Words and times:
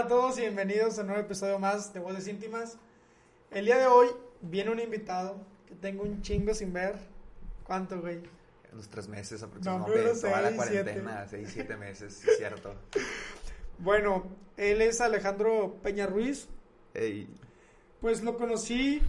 Hola 0.00 0.06
a 0.06 0.08
todos 0.08 0.38
y 0.38 0.40
bienvenidos 0.40 0.98
a 0.98 1.02
un 1.02 1.08
nuevo 1.08 1.22
episodio 1.22 1.58
más 1.58 1.92
de 1.92 2.00
Voces 2.00 2.26
Íntimas. 2.26 2.78
El 3.50 3.66
día 3.66 3.76
de 3.76 3.86
hoy 3.86 4.08
viene 4.40 4.70
un 4.70 4.80
invitado 4.80 5.36
que 5.66 5.74
tengo 5.74 6.04
un 6.04 6.22
chingo 6.22 6.54
sin 6.54 6.72
ver. 6.72 6.94
¿Cuánto, 7.64 8.00
güey? 8.00 8.22
Unos 8.72 8.88
tres 8.88 9.08
meses 9.08 9.42
No, 9.42 9.48
aproximadamente. 9.48 10.00
unos 10.00 10.20
toda 10.22 10.40
la 10.40 10.56
cuarentena, 10.56 11.26
seis, 11.28 11.50
siete 11.52 11.76
meses, 11.76 12.24
es 12.24 12.38
cierto. 12.38 12.74
Bueno, 13.78 14.24
él 14.56 14.80
es 14.80 15.02
Alejandro 15.02 15.76
Peña 15.82 16.06
Ruiz. 16.06 16.48
Pues 18.00 18.22
lo 18.22 18.38
conocí 18.38 19.02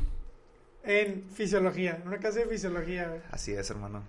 en 0.84 1.24
fisiología, 1.30 2.00
en 2.02 2.08
una 2.10 2.18
clase 2.18 2.40
de 2.40 2.48
fisiología, 2.48 3.24
así 3.32 3.54
es, 3.54 3.70
hermano. 3.70 4.04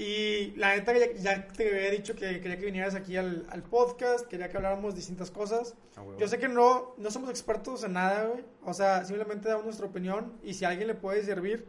Y 0.00 0.52
la 0.56 0.76
neta, 0.76 0.96
ya, 0.96 1.12
ya 1.14 1.48
te 1.48 1.68
había 1.76 1.90
dicho 1.90 2.14
que 2.14 2.40
quería 2.40 2.56
que 2.56 2.66
vinieras 2.66 2.94
aquí 2.94 3.16
al, 3.16 3.46
al 3.50 3.64
podcast, 3.64 4.28
quería 4.28 4.48
que 4.48 4.56
habláramos 4.56 4.94
distintas 4.94 5.32
cosas. 5.32 5.74
A 5.96 6.02
huevo. 6.02 6.16
Yo 6.20 6.28
sé 6.28 6.38
que 6.38 6.46
no, 6.46 6.94
no 6.98 7.10
somos 7.10 7.30
expertos 7.30 7.82
en 7.82 7.94
nada, 7.94 8.26
güey. 8.26 8.44
O 8.64 8.72
sea, 8.72 9.04
simplemente 9.04 9.48
damos 9.48 9.64
nuestra 9.64 9.86
opinión 9.86 10.38
y 10.44 10.54
si 10.54 10.64
a 10.64 10.68
alguien 10.68 10.86
le 10.86 10.94
puede 10.94 11.24
servir, 11.24 11.66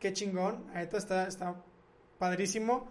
qué 0.00 0.14
chingón. 0.14 0.64
La 0.72 0.80
neta 0.80 0.96
está, 0.96 1.28
está 1.28 1.62
padrísimo. 2.18 2.88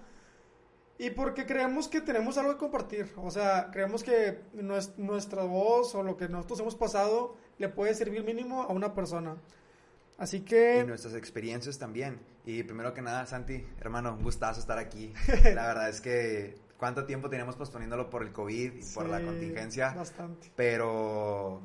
Y 0.99 1.09
porque 1.09 1.47
creemos 1.47 1.87
que 1.87 1.99
tenemos 2.01 2.37
algo 2.37 2.53
que 2.53 2.59
compartir. 2.59 3.11
O 3.17 3.31
sea, 3.31 3.71
creemos 3.71 4.03
que 4.03 4.41
nues- 4.53 4.95
nuestra 4.97 5.45
voz 5.45 5.95
o 5.95 6.03
lo 6.03 6.15
que 6.15 6.29
nosotros 6.29 6.59
hemos 6.59 6.75
pasado 6.75 7.35
le 7.57 7.69
puede 7.69 7.95
servir 7.95 8.23
mínimo 8.23 8.61
a 8.61 8.67
una 8.71 8.93
persona. 8.93 9.35
Así 10.17 10.37
Y 10.37 10.41
que... 10.41 10.83
nuestras 10.85 11.15
experiencias 11.15 11.77
también. 11.77 12.19
Y 12.45 12.63
primero 12.63 12.93
que 12.93 13.01
nada, 13.01 13.25
Santi, 13.25 13.65
hermano, 13.79 14.13
un 14.13 14.23
gustazo 14.23 14.59
estar 14.59 14.77
aquí. 14.77 15.13
La 15.43 15.67
verdad 15.67 15.89
es 15.89 16.01
que 16.01 16.55
cuánto 16.77 17.05
tiempo 17.05 17.29
teníamos 17.29 17.55
posponiéndolo 17.55 18.09
por 18.09 18.23
el 18.23 18.31
COVID 18.31 18.73
y 18.73 18.93
por 18.93 19.09
la 19.09 19.19
sí, 19.19 19.25
contingencia. 19.25 19.93
Bastante. 19.93 20.51
Pero 20.55 21.61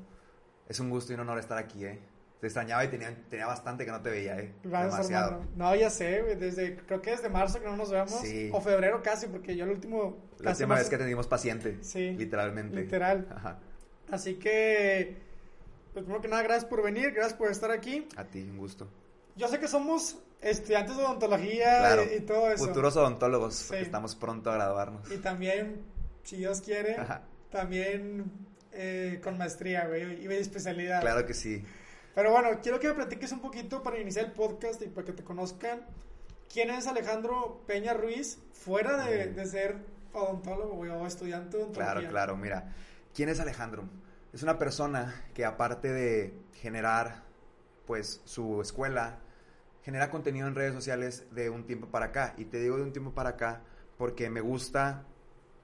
es 0.68 0.80
un 0.80 0.90
gusto 0.90 1.12
y 1.12 1.14
un 1.14 1.20
honor 1.20 1.38
estar 1.38 1.58
aquí, 1.58 1.84
¿eh? 1.84 1.98
Te 2.40 2.46
extrañaba 2.46 2.82
y 2.84 2.88
tenía, 2.88 3.14
tenía 3.28 3.46
bastante 3.46 3.84
que 3.84 3.90
no 3.90 4.00
te 4.00 4.08
veía, 4.08 4.38
¿eh? 4.38 4.54
Gracias, 4.64 4.92
Demasiado. 4.92 5.30
hermano. 5.32 5.50
No, 5.56 5.74
ya 5.76 5.90
sé, 5.90 6.22
desde, 6.36 6.76
creo 6.76 7.02
que 7.02 7.10
desde 7.10 7.28
marzo 7.28 7.60
que 7.60 7.66
no 7.66 7.76
nos 7.76 7.90
vemos. 7.90 8.18
Sí. 8.22 8.48
O 8.50 8.62
febrero 8.62 9.02
casi, 9.02 9.26
porque 9.26 9.54
yo 9.54 9.64
el 9.64 9.72
último... 9.72 10.16
La 10.38 10.52
última 10.52 10.74
vez 10.74 10.88
que 10.88 10.96
tenemos 10.96 11.26
paciente. 11.26 11.76
Sí, 11.82 12.12
Literalmente. 12.12 12.80
Literal. 12.80 13.28
Ajá. 13.30 13.58
Así 14.10 14.36
que, 14.36 15.18
pues 15.92 16.04
primero 16.04 16.20
que 16.22 16.28
nada, 16.28 16.42
gracias 16.42 16.64
por 16.66 16.82
venir, 16.82 17.12
gracias 17.12 17.34
por 17.34 17.50
estar 17.50 17.70
aquí. 17.70 18.06
A 18.16 18.24
ti, 18.24 18.40
un 18.42 18.58
gusto. 18.58 18.88
Yo 19.36 19.48
sé 19.48 19.58
que 19.58 19.68
somos 19.68 20.18
estudiantes 20.40 20.96
de 20.96 21.04
odontología 21.04 21.78
Claro. 21.78 22.02
y, 22.10 22.16
y 22.16 22.20
todo 22.20 22.50
eso. 22.50 22.66
Futuros 22.66 22.96
odontólogos, 22.96 23.54
Sí. 23.54 23.64
porque 23.68 23.82
estamos 23.82 24.14
pronto 24.16 24.50
a 24.50 24.54
graduarnos. 24.54 25.10
Y 25.10 25.18
también, 25.18 25.82
si 26.22 26.36
Dios 26.36 26.60
quiere, 26.60 26.96
Ajá. 26.96 27.22
también 27.50 28.30
eh, 28.72 29.20
con 29.22 29.36
maestría, 29.36 29.86
güey, 29.88 30.22
y 30.24 30.26
de 30.28 30.38
especialidad. 30.38 31.00
Claro 31.00 31.26
que 31.26 31.34
sí. 31.34 31.64
Pero 32.14 32.30
bueno, 32.32 32.48
quiero 32.62 32.78
que 32.80 32.88
me 32.88 32.94
platiques 32.94 33.32
un 33.32 33.40
poquito 33.40 33.82
para 33.82 33.98
iniciar 33.98 34.26
el 34.26 34.32
podcast 34.32 34.80
y 34.82 34.86
para 34.86 35.04
que 35.06 35.12
te 35.12 35.24
conozcan. 35.24 35.80
¿Quién 36.52 36.70
es 36.70 36.86
Alejandro 36.86 37.62
Peña 37.66 37.94
Ruiz 37.94 38.38
fuera 38.52 39.04
de, 39.06 39.26
Mm. 39.26 39.34
de 39.36 39.46
ser 39.46 39.76
odontólogo 40.12 40.74
güey, 40.74 40.90
o 40.90 41.06
estudiante 41.06 41.56
de 41.56 41.62
odontología? 41.64 41.94
Claro, 41.94 42.08
claro, 42.10 42.36
mira. 42.36 42.74
¿Quién 43.14 43.28
es 43.28 43.38
Alejandro? 43.40 43.84
Es 44.32 44.44
una 44.44 44.58
persona 44.58 45.24
que 45.34 45.44
aparte 45.44 45.92
de 45.92 46.34
generar 46.54 47.24
pues 47.86 48.20
su 48.24 48.60
escuela, 48.60 49.18
genera 49.82 50.10
contenido 50.10 50.46
en 50.46 50.54
redes 50.54 50.72
sociales 50.72 51.24
de 51.32 51.50
un 51.50 51.66
tiempo 51.66 51.88
para 51.88 52.06
acá. 52.06 52.34
Y 52.36 52.44
te 52.44 52.60
digo 52.60 52.76
de 52.76 52.84
un 52.84 52.92
tiempo 52.92 53.12
para 53.12 53.30
acá 53.30 53.62
porque 53.98 54.30
me 54.30 54.40
gusta 54.40 55.04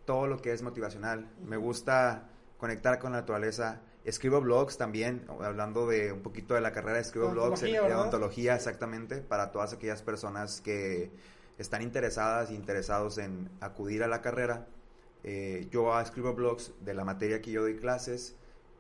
todo 0.05 0.27
lo 0.27 0.43
que 0.43 0.53
es 0.53 0.63
motivacional. 0.63 1.31
Me 1.45 1.57
gusta 1.57 2.29
conectar 2.59 2.99
con 2.99 3.13
la 3.13 3.21
naturaleza. 3.21 3.83
Escribo 4.05 4.41
blogs 4.41 4.77
también, 4.77 5.25
hablando 5.29 5.87
de 5.87 6.13
un 6.13 6.23
poquito 6.23 6.55
de 6.55 6.61
la 6.61 6.73
carrera, 6.73 6.99
escribo 6.99 7.31
blogs 7.31 7.63
en 7.63 7.69
Odontología, 7.69 7.81
de 7.81 7.89
¿verdad? 7.89 8.01
odontología 8.01 8.55
exactamente 8.57 9.17
para 9.19 9.53
todas 9.53 9.73
aquellas 9.73 10.03
personas 10.03 10.61
que 10.61 11.13
están 11.59 11.83
interesadas 11.83 12.51
e 12.51 12.55
interesados 12.55 13.19
en 13.19 13.49
acudir 13.61 14.03
a 14.03 14.09
la 14.09 14.23
carrera. 14.23 14.67
Eh, 15.23 15.69
yo 15.71 15.99
escribo 16.01 16.35
blogs 16.35 16.73
de 16.81 16.95
la 16.95 17.05
materia 17.05 17.41
que 17.41 17.53
yo 17.53 17.63
doy 17.63 17.77
clases 17.77 18.37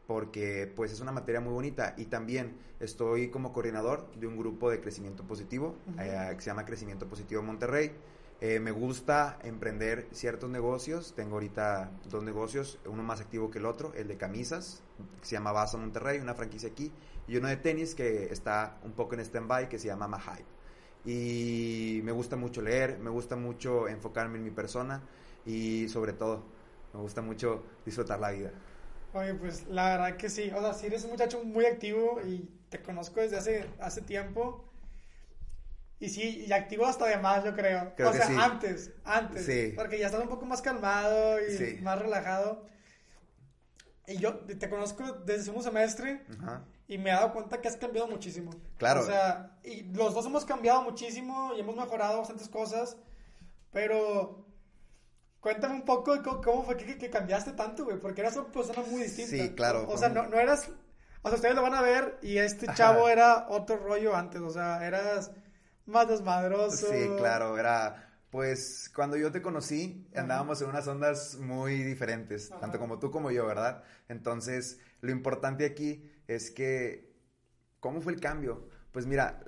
porque 0.07 0.73
pues 0.75 0.93
es 0.93 1.01
una 1.01 1.13
materia 1.13 1.41
muy 1.41 1.53
bonita 1.53 1.95
y 1.97 2.07
también 2.07 2.57
estoy 2.81 3.29
como 3.29 3.53
coordinador 3.53 4.11
de 4.15 4.27
un 4.27 4.37
grupo 4.37 4.71
de 4.71 4.81
crecimiento 4.81 5.25
positivo 5.25 5.77
Ujú. 5.89 6.01
eh, 6.01 6.33
que 6.35 6.41
se 6.41 6.47
llama 6.51 6.65
Crecimiento 6.65 7.09
Positivo 7.09 7.43
Monterrey. 7.43 7.93
Eh, 8.41 8.61
me 8.61 8.71
gusta 8.71 9.39
emprender 9.43 10.09
ciertos 10.13 10.51
negocios, 10.51 11.15
tengo 11.17 11.35
ahorita 11.37 11.91
dos 12.11 12.23
negocios, 12.23 12.79
uno 12.85 13.03
más 13.03 13.21
activo 13.21 13.51
que 13.51 13.59
el 13.59 13.65
otro, 13.65 13.95
el 13.95 14.09
de 14.09 14.19
camisas, 14.19 14.83
que 15.21 15.27
se 15.27 15.33
llama 15.33 15.53
Baza 15.53 15.79
Monterrey, 15.79 16.19
una 16.19 16.35
franquicia 16.35 16.69
aquí, 16.69 16.93
y 17.27 17.39
uno 17.39 17.49
de 17.49 17.57
tenis 17.57 17.95
que 17.95 18.25
está 18.31 18.79
un 18.85 18.93
poco 18.93 19.15
en 19.15 19.21
stand-by, 19.21 19.71
que 19.71 19.79
se 19.79 19.87
llama 19.87 20.07
Mahype. 20.07 20.45
Y 21.07 22.01
me 22.05 22.13
gusta 22.13 22.37
mucho 22.37 22.61
leer, 22.61 22.99
me 22.99 23.09
gusta 23.11 23.37
mucho 23.37 23.89
enfocarme 23.89 24.37
en 24.37 24.45
mi 24.45 24.51
persona 24.51 25.01
y 25.47 25.89
sobre 25.89 26.13
todo 26.13 26.43
me 26.93 27.01
gusta 27.01 27.23
mucho 27.23 27.63
disfrutar 27.87 28.21
la 28.21 28.33
vida. 28.33 28.51
Oye, 29.17 29.35
pues 29.35 29.67
la 29.69 29.91
verdad 29.97 30.17
que 30.17 30.29
sí. 30.29 30.51
O 30.55 30.61
sea, 30.61 30.75
sí 30.75 30.87
eres 30.87 31.05
un 31.05 31.11
muchacho 31.11 31.43
muy 31.43 31.65
activo 31.65 32.21
y 32.25 32.49
te 32.69 32.83
conozco 32.83 33.21
desde 33.21 33.39
hace, 33.39 33.67
hace 33.81 34.03
tiempo. 34.03 34.63
Y 35.99 36.11
sí, 36.11 36.45
y 36.47 36.53
activo 36.53 36.85
hasta 36.85 37.07
de 37.07 37.17
más, 37.17 37.43
yo 37.45 37.55
creo. 37.55 37.95
Creo 37.97 38.11
o 38.11 38.13
sea, 38.13 38.27
sí. 38.27 38.35
antes, 38.39 38.91
antes. 39.05 39.47
Sí. 39.47 39.73
Porque 39.75 39.99
ya 39.99 40.07
estás 40.07 40.21
un 40.21 40.29
poco 40.29 40.45
más 40.45 40.61
calmado 40.61 41.41
y 41.41 41.57
Sí. 41.57 41.79
más 41.83 41.99
relajado. 41.99 42.67
Y 44.07 44.19
yo 44.19 44.37
te 44.41 44.69
conozco 44.69 45.05
desde 45.13 45.35
el 45.37 45.43
segundo 45.45 45.65
semestre 45.65 46.23
Ajá. 46.39 46.65
y 46.87 46.99
me 46.99 47.11
he 47.11 47.13
dado 47.15 47.33
cuenta 47.33 47.61
que 47.61 47.69
has 47.69 47.77
cambiado 47.77 48.07
muchísimo. 48.07 48.51
Claro. 48.77 49.01
O 49.01 49.07
sea, 49.07 49.57
y 49.65 49.85
los 49.95 50.15
dos 50.15 50.27
hemos 50.27 50.45
cambiado 50.45 50.83
muchísimo 50.83 51.55
y 51.57 51.61
hemos 51.61 51.75
mejorado 51.75 52.19
bastantes 52.19 52.49
cosas. 52.49 52.99
Pero 53.73 54.46
cuéntame 55.47 55.77
un 55.77 55.85
poco 55.85 56.21
cómo, 56.25 56.41
cómo 56.41 56.65
fue 56.65 56.77
que, 56.77 56.99
que 56.99 57.09
cambiaste 57.09 57.53
tanto, 57.53 57.85
güey. 57.85 58.01
Porque 58.01 58.21
eras 58.21 58.37
una 58.37 58.51
persona 58.51 58.83
muy 58.91 59.03
distinta. 59.03 59.31
Sí, 59.31 59.55
claro. 59.55 59.87
O 59.89 59.97
sea, 59.97 60.09
no, 60.09 60.27
no 60.27 60.41
eras. 60.41 60.69
O 61.23 61.29
sea, 61.29 61.37
ustedes 61.37 61.55
lo 61.55 61.63
van 61.63 61.75
a 61.75 61.83
ver 61.83 62.19
y 62.21 62.39
este 62.39 62.67
Ajá. 62.67 62.75
chavo 62.75 63.09
era 63.09 63.47
otro 63.49 63.77
rollo 63.77 64.17
antes. 64.17 64.41
O 64.41 64.51
sea, 64.51 64.85
eras 64.85 65.31
más 65.85 66.09
desmadroso. 66.09 66.89
Sí, 66.91 67.09
claro, 67.17 67.57
era 67.57 68.03
pues 68.29 68.91
cuando 68.93 69.17
yo 69.17 69.31
te 69.31 69.41
conocí 69.41 70.09
Ajá. 70.11 70.23
andábamos 70.23 70.61
en 70.63 70.69
unas 70.69 70.89
ondas 70.89 71.37
muy 71.37 71.85
diferentes, 71.85 72.51
Ajá. 72.51 72.63
tanto 72.63 72.81
como 72.81 72.99
tú 72.99 73.13
como 73.13 73.31
yo, 73.31 73.47
¿verdad? 73.47 73.85
Entonces, 74.09 74.81
lo 75.01 75.13
importante 75.13 75.65
aquí 75.65 76.11
es 76.27 76.51
que 76.51 77.15
¿cómo 77.79 78.01
fue 78.01 78.13
el 78.13 78.21
cambio? 78.21 78.69
Pues 78.91 79.07
mira, 79.07 79.45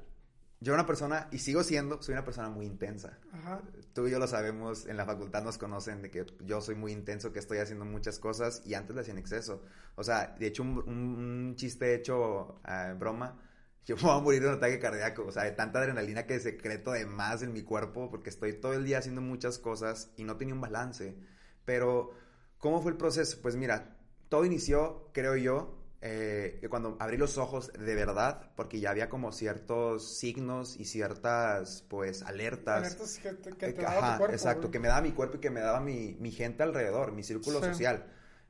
yo 0.61 0.73
era 0.73 0.81
una 0.83 0.87
persona 0.87 1.27
y 1.33 1.39
sigo 1.41 1.65
siendo, 1.65 2.01
soy 2.03 2.13
una 2.13 2.25
persona 2.25 2.51
muy 2.51 2.67
intensa. 2.67 3.19
Ajá. 3.33 3.61
Tú 3.99 4.07
y 4.07 4.13
yo 4.13 4.21
lo 4.21 4.29
sabemos, 4.29 4.87
en 4.87 4.97
la 4.97 5.05
facultad 5.05 5.43
nos 5.43 5.59
conocen 5.59 6.03
de 6.03 6.09
que 6.09 6.25
yo 6.45 6.61
soy 6.61 6.77
muy 6.77 6.93
intenso, 6.93 7.33
que 7.33 7.41
estoy 7.41 7.59
haciendo 7.59 7.85
muchas 7.85 8.21
cosas 8.21 8.63
y 8.65 8.75
antes 8.75 8.95
lo 8.95 9.01
hacía 9.01 9.11
en 9.11 9.19
exceso. 9.19 9.61
O 9.97 10.05
sea, 10.05 10.37
de 10.39 10.47
hecho, 10.47 10.63
un, 10.63 11.55
chiste 11.57 11.97
hecho 11.97 12.61
eh, 12.65 12.95
broma, 12.97 13.43
yo 13.87 13.97
me 13.97 14.03
voy 14.03 14.13
a 14.13 14.21
morir 14.21 14.43
de 14.43 14.49
un 14.51 14.55
ataque 14.55 14.79
cardíaco, 14.79 15.25
o 15.27 15.33
sea, 15.33 15.43
de 15.43 15.51
tanta 15.51 15.81
adrenalina 15.81 16.27
que 16.27 16.39
secreto 16.39 16.93
de 16.93 17.07
más 17.07 17.43
en 17.43 17.53
mi 17.53 17.63
cuerpo, 17.63 18.09
porque 18.09 18.31
estoy 18.31 18.53
todo 18.53 18.73
el 18.73 18.85
día 18.85 18.99
haciendo 18.99 19.21
muchas 19.21 19.59
cosas 19.59 20.13
y 20.17 20.23
no 20.23 20.37
tenía 20.37 20.55
un 20.55 20.61
balance. 20.61 21.17
Pero, 21.65 22.13
¿cómo 22.59 22.81
fue 22.81 22.93
el 22.93 22.97
proceso? 22.97 23.39
Pues 23.43 23.57
mira, 23.57 23.97
todo 24.29 24.45
inició, 24.45 25.11
creo 25.13 25.35
yo, 25.35 25.78
eh, 26.01 26.59
que 26.61 26.69
cuando 26.69 26.97
abrí 27.01 27.17
los 27.17 27.39
ojos 27.39 27.73
de 27.73 27.95
verdad, 27.95 28.51
porque 28.57 28.81
ya 28.81 28.91
había 28.91 29.09
como 29.09 29.33
ciertos 29.33 30.19
signos 30.19 30.77
y 30.79 30.85
ciertas, 30.85 31.85
pues, 31.89 32.23
alertas. 32.23 32.87
Alertas 32.87 33.19
que 33.19 33.33
te, 33.35 33.51
que 33.57 33.67
Eh, 33.67 33.73
te 33.73 33.83
daba 33.83 33.99
Ajá, 33.99 34.13
tu 34.13 34.19
cuerpo, 34.19 34.35
exacto, 34.35 34.61
güey. 34.63 34.73
que 34.73 34.79
me 34.81 34.89
daba 34.89 35.01
mi 35.03 35.13
cuerpo 35.13 35.37
y 35.37 35.41
que 35.41 35.51
me 35.51 35.61
daba 35.61 35.81
mi, 35.81 36.17
mi 36.21 36.31
gente 36.31 36.63
alrededor, 36.63 37.13
mi 37.13 37.23
círculo 37.23 37.61
Sí. 37.61 37.67
social. 37.67 38.07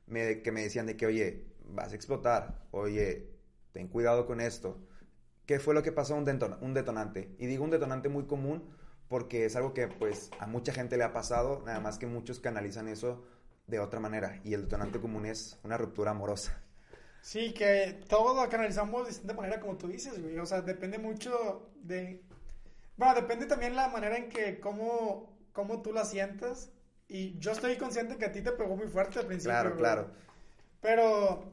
Me- 0.07 0.41
que 0.41 0.51
me 0.51 0.61
decían 0.63 0.85
de 0.85 0.97
que, 0.97 1.05
oye, 1.05 1.45
vas 1.65 1.91
a 1.91 1.95
explotar, 1.95 2.65
oye, 2.71 3.29
ten 3.73 3.87
cuidado 3.87 4.25
con 4.25 4.41
esto. 4.41 4.77
¿Qué 5.45 5.59
fue 5.59 5.73
lo 5.73 5.83
que 5.83 5.91
pasó? 5.91 6.15
Un, 6.15 6.25
deton- 6.25 6.57
un 6.61 6.73
detonante. 6.73 7.35
Y 7.39 7.47
digo 7.47 7.63
un 7.63 7.71
detonante 7.71 8.09
muy 8.09 8.25
común 8.25 8.69
porque 9.07 9.45
es 9.45 9.55
algo 9.55 9.73
que 9.73 9.87
pues 9.87 10.31
a 10.39 10.45
mucha 10.47 10.71
gente 10.73 10.97
le 10.97 11.03
ha 11.03 11.13
pasado, 11.13 11.63
nada 11.65 11.79
más 11.79 11.97
que 11.97 12.05
muchos 12.07 12.39
canalizan 12.39 12.87
eso 12.87 13.23
de 13.67 13.79
otra 13.79 13.99
manera. 13.99 14.39
Y 14.43 14.53
el 14.53 14.63
detonante 14.63 14.99
común 14.99 15.25
es 15.25 15.59
una 15.63 15.77
ruptura 15.77 16.11
amorosa. 16.11 16.61
Sí, 17.21 17.53
que 17.53 17.99
todo 18.07 18.33
lo 18.33 18.49
canalizamos 18.49 19.03
de 19.03 19.09
distinta 19.09 19.33
manera, 19.33 19.59
como 19.59 19.77
tú 19.77 19.87
dices, 19.87 20.21
güey. 20.21 20.37
O 20.39 20.45
sea, 20.45 20.61
depende 20.61 20.97
mucho 20.97 21.69
de. 21.75 22.21
Bueno, 22.97 23.15
depende 23.15 23.45
también 23.45 23.75
la 23.75 23.87
manera 23.87 24.17
en 24.17 24.29
que, 24.29 24.59
cómo, 24.59 25.37
cómo 25.53 25.81
tú 25.81 25.93
la 25.93 26.05
sientas. 26.05 26.71
Y 27.07 27.37
yo 27.39 27.51
estoy 27.51 27.77
consciente 27.77 28.17
que 28.17 28.25
a 28.25 28.31
ti 28.31 28.41
te 28.41 28.51
pegó 28.51 28.75
muy 28.75 28.87
fuerte 28.87 29.19
al 29.19 29.25
principio. 29.25 29.51
Claro, 29.51 29.69
güey. 29.71 29.79
claro. 29.79 30.11
Pero 30.81 31.43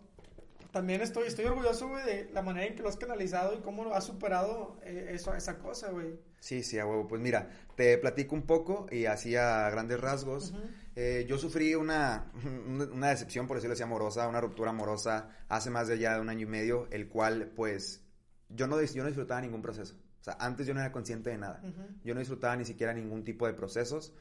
también 0.73 1.01
estoy, 1.01 1.27
estoy 1.27 1.47
orgulloso, 1.47 1.89
güey, 1.89 2.05
de 2.05 2.31
la 2.33 2.43
manera 2.43 2.67
en 2.67 2.75
que 2.75 2.83
lo 2.83 2.89
has 2.89 2.97
canalizado 2.97 3.55
y 3.55 3.59
cómo 3.59 3.93
has 3.95 4.05
superado 4.05 4.79
eh, 4.83 5.09
eso, 5.11 5.35
esa 5.35 5.59
cosa, 5.59 5.91
güey. 5.91 6.19
Sí, 6.41 6.63
sí, 6.63 6.79
a 6.79 6.87
huevo. 6.87 7.07
Pues 7.09 7.21
mira, 7.21 7.49
te 7.75 7.99
platico 7.99 8.35
un 8.35 8.43
poco 8.43 8.87
y 8.91 9.07
así 9.07 9.37
a 9.37 9.69
grandes 9.71 10.01
rasgos. 10.01 10.55
eh, 10.95 11.27
yo 11.29 11.39
sufrí 11.39 11.75
una, 11.75 12.31
una 12.93 13.09
decepción, 13.09 13.47
por 13.47 13.57
decirlo 13.57 13.75
así, 13.75 13.83
amorosa, 13.83 14.29
una 14.29 14.41
ruptura 14.41 14.71
amorosa 14.71 15.29
hace 15.49 15.71
más 15.71 15.89
de 15.89 15.99
ya 15.99 16.15
de 16.15 16.21
un 16.21 16.29
año 16.29 16.43
y 16.43 16.51
medio, 16.51 16.89
el 16.91 17.09
cual, 17.09 17.53
pues, 17.55 18.03
yo 18.49 18.67
no, 18.67 18.81
yo 18.81 19.03
no 19.03 19.09
disfrutaba 19.09 19.41
ningún 19.41 19.63
proceso. 19.63 19.97
O 20.21 20.25
sea, 20.25 20.37
antes 20.41 20.67
yo 20.67 20.75
no 20.75 20.81
era 20.81 20.91
consciente 20.93 21.31
de 21.31 21.39
nada. 21.39 21.63
Yo 22.03 22.15
no 22.15 22.21
disfrutaba 22.21 22.57
ni 22.57 22.65
siquiera 22.65 22.93
ningún 22.93 23.23
tipo 23.23 23.47
de 23.47 23.55
procesos. 23.55 24.13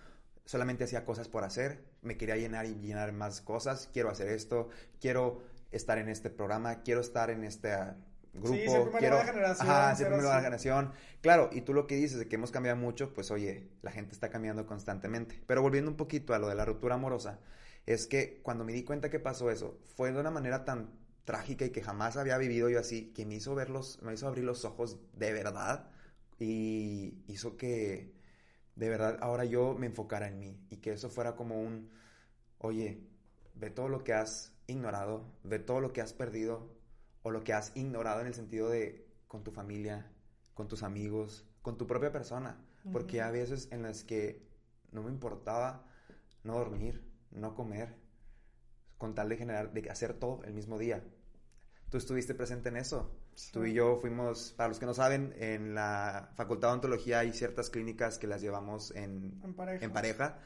Solamente 0.46 0.84
hacía 0.84 1.04
cosas 1.04 1.28
por 1.28 1.44
hacer. 1.44 1.84
Me 2.04 2.16
quería 2.16 2.38
llenar 2.38 2.68
y 2.68 2.76
llenar 2.76 3.12
más 3.12 3.42
cosas. 3.42 3.90
Quiero 3.92 4.12
hacer 4.12 4.28
esto. 4.30 4.70
Quiero 5.02 5.42
estar 5.72 5.98
en 5.98 6.10
este 6.10 6.30
programa. 6.30 6.84
Quiero 6.84 7.02
estar 7.02 7.32
en 7.32 7.44
este 7.44 7.72
ah, 7.74 7.98
grupo. 8.36 8.56
Sí, 8.56 8.64
primero 8.66 8.92
quiero... 8.98 9.18
la 9.18 9.26
generación, 9.26 9.70
Ajá, 9.70 9.96
primero 9.96 10.18
de 10.18 10.30
la 10.30 10.38
generación. 10.38 10.92
Claro, 11.22 11.50
y 11.52 11.62
tú 11.62 11.74
lo 11.74 11.88
que 11.88 11.96
dices 11.96 12.20
de 12.20 12.28
que 12.28 12.36
hemos 12.36 12.52
cambiado 12.52 12.78
mucho, 12.78 13.14
pues 13.14 13.32
oye, 13.32 13.70
la 13.82 13.92
gente 13.92 14.14
está 14.14 14.30
cambiando 14.30 14.66
constantemente. 14.66 15.42
Pero 15.48 15.62
volviendo 15.62 15.90
un 15.92 15.98
poquito 15.98 16.34
a 16.34 16.40
lo 16.40 16.48
de 16.48 16.56
la 16.56 16.66
ruptura 16.66 16.96
amorosa, 16.96 17.40
es 17.86 18.08
que 18.08 18.42
cuando 18.44 18.64
me 18.64 18.74
di 18.74 18.84
cuenta 18.84 19.10
que 19.10 19.20
pasó 19.20 19.50
eso, 19.52 19.80
fue 19.96 20.12
de 20.12 20.20
una 20.20 20.32
manera 20.32 20.66
tan 20.66 20.92
trágica 21.24 21.66
y 21.66 21.72
que 21.72 21.82
jamás 21.82 22.18
había 22.18 22.38
vivido 22.38 22.70
yo 22.70 22.80
así, 22.80 23.12
que 23.14 23.26
me 23.26 23.36
hizo 23.36 23.56
verlos, 23.56 24.00
me 24.02 24.14
hizo 24.14 24.28
abrir 24.28 24.46
los 24.46 24.64
ojos 24.66 25.00
de 25.14 25.34
verdad 25.34 25.90
y 26.40 27.24
hizo 27.28 27.58
que 27.58 28.14
de 28.76 28.90
verdad 28.90 29.18
ahora 29.22 29.46
yo 29.46 29.74
me 29.74 29.88
enfocara 29.88 30.28
en 30.28 30.40
mí 30.40 30.60
y 30.70 30.78
que 30.78 30.94
eso 30.94 31.10
fuera 31.10 31.36
como 31.36 31.60
un, 31.62 31.90
oye, 32.60 33.02
ve 33.56 33.70
todo 33.72 33.90
lo 33.90 34.04
que 34.04 34.14
has 34.14 34.54
ignorado, 34.68 35.26
ve 35.44 35.60
todo 35.60 35.81
lo 35.81 35.94
que 35.94 36.02
has 36.02 36.14
perdido 36.14 36.75
o 37.25 37.31
lo 37.31 37.44
que 37.44 37.54
has 37.54 37.75
ignorado 37.75 38.22
en 38.22 38.27
el 38.27 38.36
sentido 38.36 38.69
de 38.69 39.04
con 39.27 39.44
tu 39.44 39.51
familia, 39.51 40.06
con 40.54 40.68
tus 40.68 40.83
amigos, 40.83 41.44
con 41.63 41.75
tu 41.75 41.88
propia 41.88 42.12
persona, 42.12 42.63
porque 42.94 43.19
a 43.19 43.31
veces 43.31 43.68
en 43.72 43.81
las 43.81 44.04
que 44.04 44.48
no 44.92 45.01
me 45.01 45.10
importaba 45.10 45.88
no 46.44 46.54
dormir, 46.54 47.04
no 47.31 47.56
comer, 47.56 47.95
con 49.00 49.16
tal 49.16 49.30
de 49.30 49.38
generar, 49.38 49.74
de 49.74 49.89
hacer 49.89 50.13
todo 50.13 50.44
el 50.44 50.54
mismo 50.54 50.77
día. 50.77 51.04
Tú 51.89 51.98
estuviste 51.98 52.36
presente 52.36 52.69
en 52.69 52.77
eso. 52.77 53.12
Sí. 53.33 53.51
Tú 53.51 53.66
y 53.66 53.74
yo 53.74 53.98
fuimos, 53.98 54.54
para 54.56 54.69
los 54.69 54.78
que 54.78 54.86
no 54.86 54.94
saben, 54.94 55.33
en 55.39 55.74
la 55.74 56.30
Facultad 56.36 56.68
de 56.68 56.74
Ontología 56.75 57.19
hay 57.19 57.33
ciertas 57.33 57.71
clínicas 57.71 58.19
que 58.19 58.28
las 58.28 58.44
llevamos 58.44 58.92
en, 58.92 59.42
En 59.44 59.56
pareja. 59.56 59.83
en 59.83 59.92
pareja. 59.92 60.38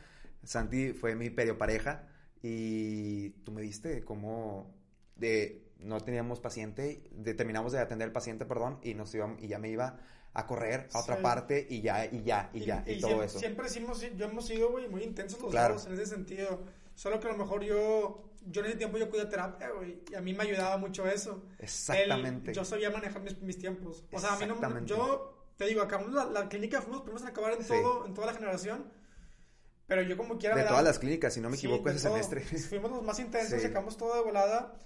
Santi 0.45 0.93
fue 0.93 1.13
mi 1.17 1.29
periopareja 1.29 2.07
y 2.41 3.31
tú 3.43 3.51
me 3.51 3.61
diste 3.61 4.05
como 4.05 4.73
de 5.17 5.68
no 5.79 5.99
teníamos 6.01 6.39
paciente, 6.39 7.01
terminamos 7.37 7.71
de 7.71 7.79
atender 7.79 8.07
al 8.07 8.11
paciente, 8.11 8.45
perdón, 8.45 8.79
y 8.83 8.93
nos 8.93 9.13
íbamos, 9.15 9.41
y 9.41 9.47
ya 9.47 9.59
me 9.59 9.69
iba 9.69 9.97
a 10.33 10.45
correr 10.45 10.87
a 10.93 10.99
otra 10.99 11.15
Sí. 11.17 11.23
parte 11.23 11.65
y 11.69 11.81
ya, 11.81 12.05
y 12.05 12.23
ya, 12.23 12.49
y, 12.53 12.61
ya, 12.65 12.83
y, 12.85 12.99
todo 12.99 13.09
siempre, 13.09 13.25
eso. 13.25 13.39
Siempre 13.39 13.67
hemos- 13.77 14.01
yo 14.17 14.25
hemos 14.25 14.45
sido, 14.45 14.69
güey, 14.71 14.87
muy 14.87 15.03
intensos 15.03 15.41
los 15.41 15.51
Claro. 15.51 15.75
dos 15.75 15.87
en 15.87 15.93
ese 15.93 16.05
sentido. 16.05 16.61
Solo 16.95 17.19
que 17.19 17.27
a 17.27 17.31
lo 17.31 17.37
mejor 17.37 17.63
yo, 17.63 18.29
yo 18.45 18.61
en 18.61 18.67
ese 18.67 18.75
tiempo 18.77 18.97
yo 18.97 19.09
cuidé 19.09 19.25
terapia, 19.25 19.69
güey, 19.71 20.03
y 20.11 20.15
a 20.15 20.21
mí 20.21 20.33
me 20.33 20.43
ayudaba 20.43 20.77
mucho 20.77 21.07
eso. 21.07 21.43
Exactamente. 21.59 22.51
El- 22.51 22.55
yo 22.57 22.65
sabía 22.65 22.89
manejar 22.91 23.21
mis, 23.21 23.41
mis 23.41 23.57
tiempos. 23.57 24.03
O 24.11 24.19
sea, 24.19 24.33
a 24.33 24.37
mí 24.39 24.45
no, 24.45 24.85
yo 24.85 25.33
te 25.57 25.65
digo, 25.65 25.81
acabamos 25.81 26.13
la, 26.13 26.25
la 26.25 26.47
clínica, 26.49 26.81
fuimos 26.81 26.97
los 26.97 27.03
primeros 27.03 27.21
en 27.23 27.29
acabar 27.29 27.53
en, 27.53 27.63
Sí. 27.63 27.69
todo, 27.69 28.05
en 28.05 28.13
toda 28.13 28.27
la 28.27 28.33
generación. 28.33 28.91
Pero 29.87 30.03
yo 30.03 30.15
como 30.17 30.37
quiera... 30.37 30.55
de 30.55 30.63
todas 30.65 30.83
las 30.83 30.99
clínicas, 30.99 31.33
si 31.33 31.41
no 31.41 31.49
me 31.49 31.55
equivoco, 31.57 31.89
ese 31.89 32.07
todo. 32.07 32.13
semestre. 32.21 32.41
Fuimos 32.69 32.91
los 32.91 33.01
más 33.03 33.17
intensos, 33.19 33.59
sacamos 33.61 33.97
todo 33.97 34.13
de 34.15 34.21
volada. 34.21 34.77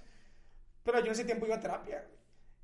Pero 0.84 1.00
yo 1.00 1.06
en 1.06 1.12
ese 1.12 1.24
tiempo 1.24 1.46
iba 1.46 1.56
a 1.56 1.60
terapia. 1.60 2.06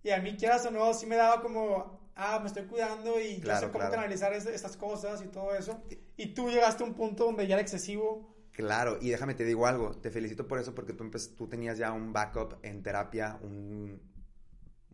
Y 0.02 0.10
a 0.10 0.20
mí, 0.20 0.36
quieras 0.36 0.64
o 0.66 0.70
no, 0.70 0.94
sí 0.94 1.06
me 1.06 1.16
daba 1.16 1.42
como, 1.42 2.00
ah, 2.14 2.38
me 2.40 2.46
estoy 2.46 2.64
cuidando 2.64 3.18
y 3.20 3.36
yo 3.36 3.40
Claro, 3.42 3.66
sé 3.66 3.72
cómo 3.72 3.78
claro. 3.80 3.94
canalizar 3.96 4.32
es- 4.32 4.46
estas 4.46 4.76
cosas 4.76 5.22
y 5.22 5.28
todo 5.28 5.54
eso. 5.54 5.82
Y 6.16 6.34
tú 6.34 6.48
llegaste 6.50 6.82
a 6.84 6.86
un 6.86 6.94
punto 6.94 7.24
donde 7.24 7.46
ya 7.46 7.54
era 7.54 7.62
excesivo. 7.62 8.34
Claro, 8.52 8.98
y 9.00 9.10
déjame 9.10 9.34
te 9.34 9.44
digo 9.44 9.66
algo, 9.66 9.92
te 9.96 10.10
felicito 10.10 10.46
por 10.46 10.58
eso 10.58 10.74
porque 10.74 10.92
tú, 10.92 11.08
tú 11.36 11.48
tenías 11.48 11.78
ya 11.78 11.92
un 11.92 12.12
backup 12.12 12.58
en 12.62 12.82
terapia, 12.82 13.38
un, 13.42 14.00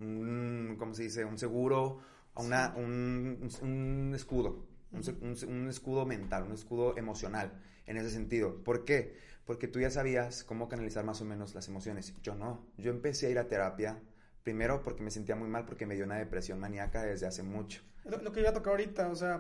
un 0.00 0.76
¿cómo 0.78 0.94
se 0.94 1.05
dice? 1.05 1.25
Un 1.25 1.38
seguro, 1.38 2.00
una, 2.37 2.75
Sí. 2.75 2.81
un, 2.81 3.49
un 3.62 4.12
escudo, 4.14 4.67
un, 4.93 5.37
un 5.49 5.69
escudo 5.69 6.06
mental, 6.06 6.44
un 6.44 6.52
escudo 6.52 6.96
emocional 6.96 7.52
en 7.87 7.96
ese 7.96 8.11
sentido. 8.11 8.62
¿Por 8.62 8.84
qué? 8.84 9.17
Porque 9.46 9.69
tú 9.69 9.81
ya 9.81 9.90
sabías 9.90 10.44
cómo 10.44 10.69
canalizar 10.69 11.04
más 11.04 11.20
o 11.22 11.25
menos 11.25 11.54
las 11.54 11.69
emociones. 11.69 12.12
Yo 12.22 12.34
no, 12.34 12.66
yo 12.76 12.90
empecé 12.90 13.28
a 13.28 13.31
ir 13.31 13.38
a 13.38 13.48
terapia 13.48 14.02
primero 14.43 14.82
porque 14.82 15.02
me 15.02 15.10
sentía 15.10 15.37
muy 15.37 15.48
mal 15.48 15.64
porque 15.64 15.87
me 15.87 15.94
dio 15.94 16.04
una 16.04 16.16
depresión 16.16 16.58
maníaca 16.60 17.02
desde 17.04 17.26
hace 17.26 17.43
mucho. 17.43 17.81
Lo, 18.04 18.19
lo 18.19 18.32
que 18.32 18.40
iba 18.40 18.50
a 18.50 18.52
tocar 18.52 18.72
ahorita, 18.72 19.08
o 19.08 19.14
sea, 19.16 19.38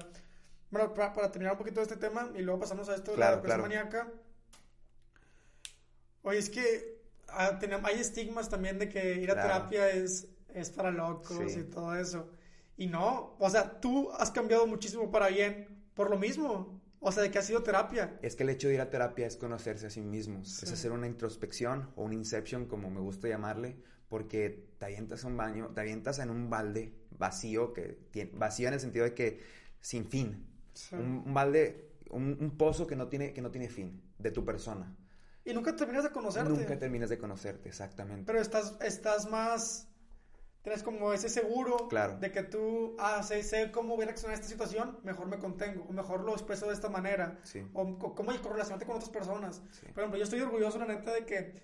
bueno, 0.70 0.94
para, 0.94 1.12
para 1.12 1.30
terminar 1.30 1.52
un 1.52 1.58
poquito 1.58 1.80
de 1.80 1.84
este 1.84 1.96
tema 1.96 2.30
y 2.34 2.42
luego 2.42 2.60
pasamos 2.60 2.88
a 2.88 2.94
esto 2.94 3.10
de 3.12 3.16
Claro, 3.16 3.32
la 3.32 3.36
depresión 3.42 3.68
claro. 3.68 3.84
maníaca. 3.84 4.12
Oye, 6.22 6.38
es 6.38 6.50
que 6.50 7.00
ah, 7.28 7.58
hay 7.84 8.00
estigmas 8.00 8.48
también 8.48 8.78
de 8.78 8.88
que 8.88 9.14
ir 9.16 9.30
a 9.30 9.34
Claro. 9.34 9.48
terapia 9.48 9.90
es, 9.90 10.28
es 10.54 10.70
para 10.70 10.90
locos 10.90 11.52
Sí. 11.52 11.60
y 11.60 11.64
todo 11.64 11.94
eso. 11.96 12.28
Y 12.76 12.86
no, 12.88 13.36
o 13.38 13.50
sea, 13.50 13.80
tú 13.80 14.10
has 14.12 14.30
cambiado 14.30 14.66
muchísimo 14.66 15.10
para 15.10 15.28
bien 15.28 15.68
por 15.94 16.10
lo 16.10 16.18
mismo. 16.18 16.80
O 17.00 17.12
sea, 17.12 17.22
de 17.22 17.30
que 17.30 17.38
ha 17.38 17.42
sido 17.42 17.62
terapia. 17.62 18.18
Es 18.22 18.34
que 18.36 18.42
el 18.42 18.50
hecho 18.50 18.68
de 18.68 18.74
ir 18.74 18.80
a 18.80 18.90
terapia 18.90 19.26
es 19.26 19.36
conocerse 19.36 19.86
a 19.86 19.90
sí 19.90 20.00
mismos, 20.00 20.48
Sí. 20.50 20.64
es 20.66 20.72
hacer 20.72 20.92
una 20.92 21.06
introspección 21.06 21.90
o 21.96 22.04
un 22.04 22.12
inception, 22.12 22.66
como 22.66 22.90
me 22.90 23.00
gusta 23.00 23.28
llamarle, 23.28 23.76
porque 24.08 24.70
te 24.78 24.86
avientas 24.86 25.24
a 25.24 25.28
un 25.28 25.36
baño, 25.36 25.68
te 25.74 25.80
avientas 25.80 26.18
en 26.18 26.30
un 26.30 26.48
balde 26.48 26.94
vacío, 27.10 27.72
que 27.72 27.98
tiene, 28.10 28.30
vacío 28.34 28.68
en 28.68 28.74
el 28.74 28.80
sentido 28.80 29.04
de 29.04 29.14
que 29.14 29.40
sin 29.80 30.06
fin, 30.06 30.46
Sí. 30.72 30.94
un, 30.94 31.22
un 31.26 31.32
balde, 31.34 31.92
un, 32.10 32.36
un 32.40 32.56
pozo 32.58 32.86
que 32.86 32.96
no, 32.96 33.08
tiene, 33.08 33.32
que 33.32 33.40
no 33.40 33.50
tiene 33.50 33.68
fin 33.68 34.02
de 34.18 34.30
tu 34.30 34.44
persona. 34.44 34.94
Y 35.44 35.54
nunca 35.54 35.74
terminas 35.76 36.02
de 36.04 36.10
conocerte. 36.10 36.50
Nunca 36.50 36.78
terminas 36.78 37.08
de 37.08 37.18
conocerte, 37.18 37.68
exactamente. 37.68 38.24
Pero 38.26 38.40
estás, 38.40 38.76
estás 38.82 39.30
más. 39.30 39.88
Tienes 40.66 40.82
como 40.82 41.12
ese 41.12 41.28
seguro 41.28 41.86
Claro. 41.88 42.18
de 42.18 42.32
que 42.32 42.42
tú, 42.42 42.96
ah, 42.98 43.22
sé, 43.22 43.44
sé 43.44 43.70
cómo 43.70 43.94
voy 43.94 44.02
a 44.02 44.06
reaccionar 44.06 44.32
a 44.32 44.34
esta 44.34 44.48
situación, 44.48 44.98
mejor 45.04 45.28
me 45.28 45.38
contengo, 45.38 45.86
o 45.88 45.92
mejor 45.92 46.24
lo 46.24 46.32
expreso 46.32 46.66
de 46.66 46.72
esta 46.72 46.88
manera, 46.88 47.38
Sí. 47.44 47.64
o 47.72 47.96
co- 47.96 48.16
cómo 48.16 48.32
correlacionarte 48.42 48.84
con 48.84 48.96
otras 48.96 49.10
personas. 49.10 49.62
Sí. 49.70 49.86
Por 49.94 49.98
ejemplo, 50.02 50.18
yo 50.18 50.24
estoy 50.24 50.40
orgulloso, 50.40 50.76
la 50.80 50.86
neta, 50.86 51.12
de 51.12 51.24
que 51.24 51.54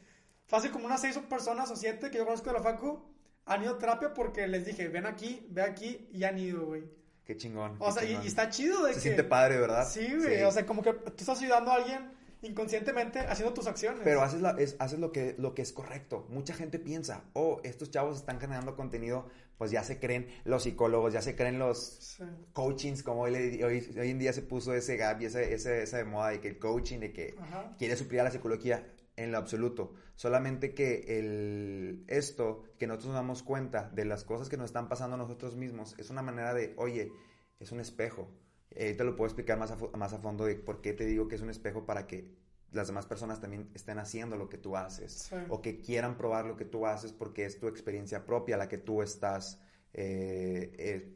fácil 0.46 0.70
como 0.70 0.87
unas 0.87 1.00
seis 1.00 1.19
personas 1.19 1.69
o 1.72 1.75
siete 1.75 2.12
que 2.12 2.19
yo 2.19 2.25
conozco 2.25 2.50
de 2.50 2.58
la 2.58 2.62
Facu 2.62 3.02
han 3.44 3.64
ido 3.64 3.75
a 3.75 3.78
terapia 3.78 4.14
porque 4.14 4.46
les 4.46 4.64
dije, 4.66 4.87
ven 4.87 5.06
aquí, 5.06 5.49
ve 5.50 5.62
aquí, 5.62 6.08
y 6.12 6.22
han 6.22 6.38
ido, 6.38 6.64
güey. 6.66 6.84
Qué 7.25 7.37
chingón. 7.37 7.75
O 7.81 7.87
qué 7.87 7.93
sea, 7.93 8.04
y, 8.04 8.06
chingón. 8.06 8.25
y 8.25 8.28
está 8.28 8.50
chido 8.50 8.84
de 8.84 8.90
Se 8.90 8.94
que... 8.94 9.00
siente 9.00 9.25
padre, 9.25 9.58
¿verdad? 9.58 9.84
Sí, 9.90 10.14
güey, 10.16 10.44
o 10.44 10.52
sea, 10.52 10.64
como 10.64 10.81
que 10.81 10.93
tú 10.93 11.12
estás 11.19 11.43
ayudando 11.43 11.72
a 11.72 11.75
alguien 11.75 12.08
inconscientemente 12.43 13.21
haciendo 13.21 13.55
tus 13.55 13.67
acciones. 13.67 14.00
Pero 14.05 14.23
haces, 14.23 14.41
la- 14.41 14.56
es- 14.59 14.77
haces 14.79 14.99
lo, 14.99 15.12
que, 15.12 15.35
lo 15.39 15.55
que 15.55 15.62
es 15.62 15.73
correcto. 15.73 16.27
Mucha 16.29 16.55
gente 16.55 16.79
piensa, 16.79 17.25
oh, 17.33 17.61
estos 17.65 17.91
chavos 17.91 18.19
están 18.19 18.41
generando 18.41 18.77
contenido, 18.77 19.28
pues 19.59 19.71
ya 19.71 19.85
se 19.85 19.99
creen 20.00 20.26
los 20.45 20.64
psicólogos, 20.64 21.12
ya 21.12 21.23
se 21.23 21.37
creen 21.37 21.59
los 21.59 21.78
Sí. 21.78 22.25
coachings, 22.52 23.02
como 23.02 23.23
hoy, 23.23 23.62
hoy, 23.62 23.95
hoy 23.99 24.11
en 24.11 24.19
día 24.19 24.33
se 24.33 24.43
puso 24.43 24.75
ese 24.75 24.97
gap 24.97 25.21
y 25.23 25.26
ese, 25.26 25.55
ese, 25.55 25.83
esa 25.83 25.99
de 25.99 26.05
moda 26.05 26.31
de 26.31 26.40
que 26.40 26.49
el 26.49 26.59
coaching, 26.59 26.99
de 26.99 27.12
que 27.12 27.35
Ajá. 27.40 27.75
quiere 27.78 27.97
suplir 27.97 28.21
a 28.21 28.25
la 28.25 28.31
psicología 28.31 28.87
en 29.16 29.31
lo 29.31 29.38
absoluto. 29.38 29.95
Solamente 30.16 30.75
que 30.75 31.19
el, 31.19 32.05
esto, 32.09 32.64
que 32.78 32.87
nosotros 32.87 33.09
nos 33.09 33.16
damos 33.16 33.43
cuenta 33.43 33.90
de 33.95 34.05
las 34.05 34.25
cosas 34.25 34.49
que 34.49 34.57
nos 34.57 34.66
están 34.66 34.88
pasando 34.88 35.14
a 35.14 35.19
nosotros 35.19 35.55
mismos, 35.57 35.95
es 35.99 36.11
una 36.11 36.23
manera 36.23 36.55
de, 36.55 36.75
oye, 36.76 37.12
es 37.61 37.71
un 37.73 37.81
espejo. 37.81 38.28
Eh, 38.71 38.95
te 38.95 39.05
lo 39.05 39.14
puedo 39.16 39.26
explicar 39.28 39.59
más 39.59 39.71
a, 39.71 39.76
más 39.99 40.12
a 40.14 40.19
fondo 40.19 40.47
de 40.47 40.55
por 40.55 40.81
qué 40.81 40.93
te 40.95 41.05
digo 41.05 41.28
que 41.28 41.35
es 41.37 41.43
un 41.43 41.50
espejo 41.50 41.85
para 41.85 42.07
que 42.07 42.31
las 42.73 42.87
demás 42.87 43.07
personas 43.07 43.41
también 43.41 43.71
estén 43.75 43.99
haciendo 43.99 44.37
lo 44.37 44.49
que 44.49 44.59
tú 44.59 44.76
haces 44.76 45.12
Sí. 45.12 45.37
o 45.50 45.61
que 45.61 45.81
quieran 45.81 46.17
probar 46.17 46.47
lo 46.47 46.57
que 46.57 46.64
tú 46.64 46.87
haces 46.87 47.12
porque 47.12 47.45
es 47.45 47.59
tu 47.59 47.69
experiencia 47.69 48.25
propia 48.25 48.57
la 48.57 48.69
que 48.69 48.79
tú 48.79 49.02
estás 49.02 49.61
eh, 49.95 50.75
eh, 50.79 51.14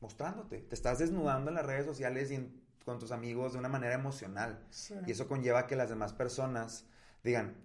mostrándote. 0.00 0.58
Te 0.58 0.74
estás 0.74 0.98
desnudando 0.98 1.50
en 1.50 1.54
las 1.56 1.64
redes 1.66 1.86
sociales 1.86 2.30
y 2.30 2.34
en- 2.34 2.60
con 2.84 2.98
tus 2.98 3.12
amigos 3.12 3.52
de 3.54 3.58
una 3.58 3.68
manera 3.68 3.94
emocional. 3.94 4.64
Sí. 4.70 4.94
Y 5.06 5.12
eso 5.12 5.26
conlleva 5.28 5.66
que 5.66 5.76
las 5.76 5.88
demás 5.88 6.12
personas 6.12 6.86
digan, 7.24 7.56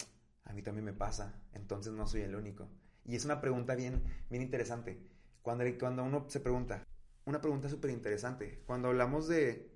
a 0.46 0.54
mí 0.54 0.62
también 0.62 0.86
me 0.86 0.94
pasa, 0.94 1.34
entonces 1.54 1.92
no 1.94 2.06
soy 2.08 2.22
el 2.22 2.36
único. 2.36 2.68
Y 3.06 3.16
es 3.16 3.26
una 3.26 3.42
pregunta 3.42 3.76
bien, 3.76 4.02
bien 4.30 4.42
interesante. 4.44 5.00
Cuando, 5.42 5.64
cuando 5.80 6.04
uno 6.04 6.26
se 6.30 6.40
pregunta, 6.40 6.84
una 7.26 7.42
pregunta 7.42 7.68
súper 7.70 7.92
interesante. 7.92 8.62
Cuando 8.66 8.88
hablamos 8.90 9.28
de, 9.28 9.72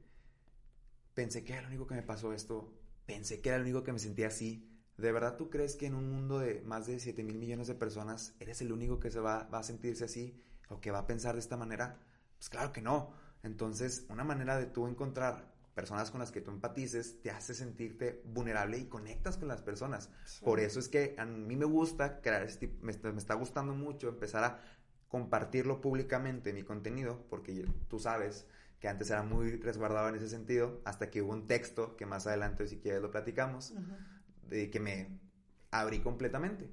pensé 1.13 1.43
que 1.43 1.53
era 1.53 1.61
lo 1.63 1.67
único 1.69 1.87
que 1.87 1.95
me 1.95 2.03
pasó 2.03 2.33
esto, 2.33 2.73
pensé 3.09 3.41
que 3.41 3.49
era 3.49 3.57
lo 3.57 3.63
único 3.63 3.83
que 3.83 3.91
me 3.91 3.97
sentía 3.97 4.27
así. 4.27 4.69
¿De 4.97 5.11
verdad 5.11 5.35
tú 5.35 5.49
crees 5.49 5.75
que 5.75 5.87
en 5.87 5.95
un 5.95 6.11
mundo 6.11 6.37
de 6.37 6.61
más 6.61 6.85
de 6.85 6.99
7 6.99 7.23
mil 7.23 7.39
millones 7.39 7.67
de 7.67 7.73
personas 7.73 8.35
eres 8.39 8.61
el 8.61 8.71
único 8.71 8.99
que 8.99 9.09
se 9.09 9.19
va, 9.19 9.49
va 9.51 9.59
a 9.59 9.63
sentirse 9.63 10.05
así 10.05 10.39
o 10.69 10.79
que 10.79 10.91
va 10.91 10.99
a 10.99 11.07
pensar 11.07 11.33
de 11.33 11.39
esta 11.39 11.57
manera? 11.57 11.97
Pues 12.37 12.49
claro 12.49 12.71
que 12.71 12.83
no. 12.83 13.11
Entonces, 13.41 14.05
una 14.09 14.23
manera 14.23 14.59
de 14.59 14.67
tú 14.67 14.85
encontrar 14.87 15.51
personas 15.73 16.11
con 16.11 16.19
las 16.19 16.31
que 16.31 16.41
tú 16.41 16.51
empatices, 16.51 17.19
te 17.23 17.31
hace 17.31 17.55
sentirte 17.55 18.21
vulnerable 18.25 18.77
y 18.77 18.85
conectas 18.85 19.37
con 19.37 19.47
las 19.47 19.63
personas. 19.63 20.11
Por 20.43 20.59
eso 20.59 20.79
es 20.79 20.87
que 20.87 21.15
a 21.17 21.25
mí 21.25 21.55
me 21.55 21.65
gusta 21.65 22.21
crear 22.21 22.43
este 22.43 22.67
me, 22.81 22.93
me 22.93 23.17
está 23.17 23.33
gustando 23.33 23.73
mucho 23.73 24.07
empezar 24.07 24.43
a 24.43 24.61
compartirlo 25.07 25.81
públicamente 25.81 26.53
mi 26.53 26.61
contenido, 26.61 27.25
porque 27.27 27.65
tú 27.87 27.97
sabes 27.97 28.45
que 28.79 28.87
antes 28.87 29.09
era 29.09 29.23
muy 29.23 29.57
resguardado 29.57 30.09
en 30.09 30.15
ese 30.15 30.29
sentido, 30.29 30.81
hasta 30.85 31.09
que 31.09 31.21
hubo 31.21 31.33
un 31.33 31.47
texto, 31.47 31.97
que 31.97 32.05
más 32.05 32.27
adelante 32.27 32.67
si 32.67 32.77
quieres 32.77 33.01
lo 33.01 33.11
platicamos, 33.11 33.73
de 34.47 34.69
que 34.69 34.79
me 34.79 35.19
abrí 35.71 35.99
completamente. 35.99 36.69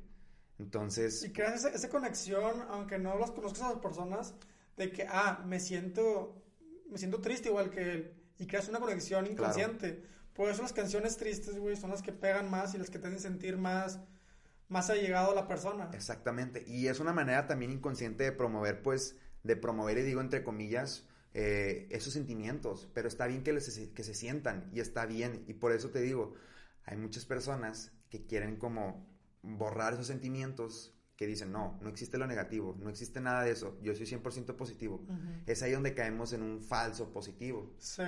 Entonces... 0.59 1.23
Y 1.25 1.33
creas 1.33 1.65
esa, 1.65 1.89
conexión, 1.89 2.63
aunque 2.71 2.99
no 2.99 3.19
las 3.19 3.33
conozcas 3.33 3.63
a 3.63 3.71
las 3.71 3.79
personas, 3.79 4.35
de 4.77 4.91
que, 4.91 5.07
ah, 5.09 5.43
me 5.47 5.59
siento, 5.59 6.43
me 6.89 6.99
siento 6.99 7.21
triste 7.21 7.49
igual 7.49 7.71
que 7.71 7.93
él, 7.93 8.15
y 8.39 8.47
creas 8.47 8.69
una 8.69 8.81
conexión 8.81 9.27
inconsciente. 9.27 10.05
Por 10.33 10.49
eso 10.49 10.63
las 10.63 10.73
canciones 10.73 11.17
tristes, 11.17 11.59
güey, 11.59 11.77
son 11.77 11.91
las 11.91 12.03
que 12.03 12.13
pegan 12.13 12.51
más 12.51 12.75
y 12.75 12.79
las 12.79 12.91
que 12.91 12.99
te 12.99 13.09
hacen 13.09 13.21
sentir 13.21 13.57
más, 13.57 13.99
más 14.69 14.91
allegado 14.91 15.33
a 15.33 15.35
la 15.35 15.49
persona. 15.49 15.91
Exactamente. 15.93 16.63
Y 16.67 16.89
es 16.89 17.01
una 17.01 17.13
manera 17.13 17.47
también 17.47 17.73
inconsciente 17.73 18.25
de 18.25 18.33
promover, 18.33 18.83
pues, 18.83 19.17
de 19.43 19.57
promover, 19.57 19.99
y 19.99 20.03
digo 20.03 20.21
entre 20.21 20.45
comillas, 20.45 21.09
eh, 21.39 21.87
esos 21.91 22.15
sentimientos, 22.15 22.89
pero 22.95 23.09
está 23.09 23.27
bien 23.27 23.43
que, 23.43 23.53
que 23.53 24.03
se 24.03 24.15
sientan 24.15 24.71
y 24.73 24.81
está 24.81 25.05
bien. 25.05 25.45
Y 25.47 25.53
por 25.53 25.73
eso 25.73 25.91
te 25.91 26.01
digo, 26.01 26.33
hay 26.87 26.97
muchas 26.97 27.27
personas 27.27 27.93
que 28.09 28.25
quieren 28.25 28.57
como 28.57 29.07
borrar 29.43 29.93
esos 29.93 30.07
sentimientos 30.07 30.95
que 31.15 31.27
dicen, 31.27 31.53
no, 31.53 31.79
no 31.83 31.91
existe 31.91 32.17
lo 32.17 32.27
negativo, 32.27 32.75
no 32.81 32.89
existe 32.89 33.21
nada 33.21 33.43
de 33.43 33.51
eso, 33.51 33.79
yo 33.83 33.95
soy 33.95 34.07
100% 34.07 34.57
positivo. 34.57 35.05
Es 35.45 35.63
ahí 35.63 35.73
donde 35.73 35.93
caemos 35.93 36.33
en 36.33 36.41
un 36.41 36.63
falso 36.63 37.13
positivo. 37.13 37.75
Sí, 37.77 38.03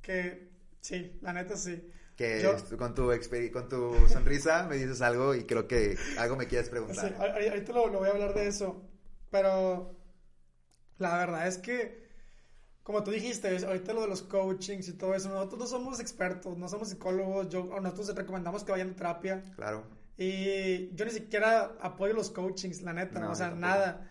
que 0.00 0.48
sí, 0.80 1.18
la 1.20 1.34
neta 1.34 1.58
sí. 1.58 1.90
Que 2.16 2.42
con, 2.78 2.94
tu 2.94 3.10
con 3.52 3.68
tu 3.68 4.08
sonrisa 4.08 4.66
me 4.66 4.76
dices 4.76 5.02
algo 5.02 5.34
y 5.34 5.44
creo 5.44 5.68
que 5.68 5.98
algo 6.16 6.36
me 6.36 6.46
quieres 6.46 6.70
preguntar. 6.70 7.06
Sí, 7.06 7.14
ahorita 7.18 7.72
lo, 7.74 7.88
lo 7.88 7.98
voy 7.98 8.08
a 8.08 8.12
hablar 8.12 8.32
de 8.32 8.46
eso, 8.46 8.88
pero 9.30 9.94
la 10.96 11.18
verdad 11.18 11.46
es 11.46 11.58
que 11.58 12.01
como 12.82 13.04
tú 13.04 13.10
dijiste, 13.10 13.64
ahorita 13.64 13.92
lo 13.92 14.02
de 14.02 14.08
los 14.08 14.22
coachings 14.22 14.88
y 14.88 14.94
todo 14.94 15.14
eso, 15.14 15.28
nosotros 15.28 15.60
no 15.60 15.66
somos 15.66 16.00
expertos, 16.00 16.58
no 16.58 16.68
somos 16.68 16.88
psicólogos, 16.88 17.48
yo, 17.48 17.64
nosotros 17.80 18.14
recomendamos 18.14 18.64
que 18.64 18.72
vayan 18.72 18.90
a 18.90 18.96
terapia. 18.96 19.42
Claro. 19.54 19.84
Y 20.16 20.94
yo 20.94 21.04
ni 21.04 21.10
siquiera 21.10 21.76
apoyo 21.80 22.12
los 22.14 22.30
coachings, 22.30 22.82
la 22.82 22.92
neta, 22.92 23.28
o 23.30 23.34
sea, 23.34 23.50
nada. 23.50 24.10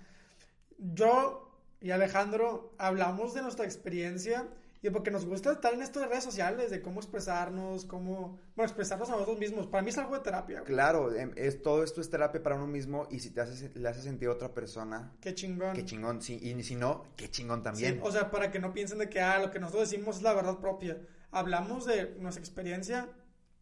Yo 0.77 1.51
y 1.81 1.91
Alejandro 1.91 2.73
hablamos 2.77 3.33
de 3.33 3.41
nuestra 3.41 3.65
experiencia 3.65 4.47
y 4.83 4.89
porque 4.89 5.11
nos 5.11 5.25
gusta 5.25 5.51
estar 5.51 5.73
en 5.73 5.83
esto 5.83 5.99
de 5.99 6.07
redes 6.07 6.23
sociales, 6.23 6.71
de 6.71 6.81
cómo 6.81 6.99
expresarnos, 6.99 7.85
cómo, 7.85 8.39
bueno, 8.55 8.67
expresarnos 8.67 9.09
a 9.09 9.13
nosotros 9.13 9.37
mismos. 9.37 9.67
Para 9.67 9.83
mí 9.83 9.89
es 9.89 9.97
algo 9.99 10.15
de 10.15 10.21
terapia. 10.21 10.63
Claro, 10.63 11.13
em, 11.13 11.31
es, 11.35 11.61
todo 11.61 11.83
esto 11.83 12.01
es 12.01 12.09
terapia 12.09 12.41
para 12.41 12.55
uno 12.55 12.65
mismo 12.65 13.07
y 13.11 13.19
si 13.19 13.29
te 13.29 13.41
hace, 13.41 13.69
le 13.75 13.87
hace 13.87 14.01
sentir 14.01 14.27
a 14.29 14.31
otra 14.31 14.53
persona. 14.53 15.13
Qué 15.21 15.35
chingón. 15.35 15.75
Qué 15.75 15.85
chingón, 15.85 16.21
sí, 16.21 16.39
y 16.41 16.63
si 16.63 16.75
no, 16.75 17.05
qué 17.15 17.29
chingón 17.29 17.61
también. 17.61 17.99
o 18.01 18.11
sea, 18.11 18.31
para 18.31 18.49
que 18.49 18.59
no 18.59 18.73
piensen 18.73 18.97
de 18.97 19.07
que, 19.07 19.21
ah, 19.21 19.39
lo 19.39 19.51
que 19.51 19.59
nosotros 19.59 19.91
decimos 19.91 20.17
es 20.17 20.23
la 20.23 20.33
verdad 20.33 20.57
propia. 20.57 20.99
Hablamos 21.29 21.85
de 21.85 22.15
nuestra 22.19 22.41
experiencia 22.41 23.07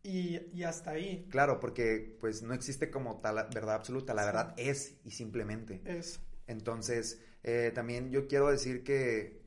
y, 0.01 0.39
y, 0.53 0.63
hasta 0.63 0.91
ahí. 0.91 1.27
Claro, 1.29 1.59
porque 1.59 2.17
pues 2.21 2.41
no 2.43 2.53
existe 2.53 2.89
como 2.89 3.19
tal 3.19 3.35
verdad 3.53 3.75
absoluta, 3.75 4.13
la 4.13 4.23
verdad 4.23 4.53
es 4.55 4.95
y 5.03 5.11
simplemente. 5.11 5.81
Es. 5.83 6.21
Entonces, 6.47 7.21
eh, 7.43 7.71
también 7.75 8.09
yo 8.09 8.27
quiero 8.27 8.49
decir 8.49 8.83
que 8.83 9.38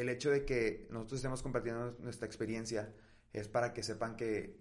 el 0.00 0.08
hecho 0.08 0.30
de 0.30 0.44
que 0.44 0.86
nosotros 0.90 1.18
estemos 1.18 1.42
compartiendo 1.42 1.96
nuestra 2.00 2.26
experiencia 2.26 2.92
es 3.32 3.48
para 3.48 3.72
que 3.72 3.82
sepan 3.82 4.16
que 4.16 4.58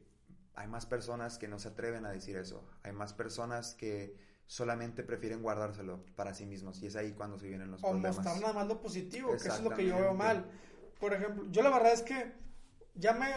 hay 0.53 0.67
más 0.67 0.85
personas 0.85 1.37
que 1.37 1.47
no 1.47 1.59
se 1.59 1.69
atreven 1.69 2.05
a 2.05 2.11
decir 2.11 2.35
eso. 2.35 2.67
Hay 2.83 2.91
más 2.91 3.13
personas 3.13 3.73
que 3.75 4.17
solamente 4.45 5.03
prefieren 5.03 5.41
guardárselo 5.41 6.03
para 6.15 6.33
sí 6.33 6.45
mismos. 6.45 6.81
Y 6.81 6.87
es 6.87 6.95
ahí 6.95 7.13
cuando 7.13 7.39
se 7.39 7.47
vienen 7.47 7.71
los 7.71 7.81
problemas. 7.81 8.17
O 8.17 8.21
mostrar 8.21 8.41
nada 8.41 8.53
más 8.53 8.67
lo 8.67 8.81
positivo, 8.81 9.31
que 9.31 9.37
eso 9.37 9.53
es 9.53 9.61
lo 9.61 9.69
que 9.69 9.87
yo 9.87 9.95
veo 9.95 10.13
mal. 10.13 10.45
Por 10.99 11.13
ejemplo, 11.13 11.45
yo 11.49 11.61
la 11.61 11.69
verdad 11.69 11.93
es 11.93 12.01
que 12.01 12.33
ya 12.95 13.13
me, 13.13 13.27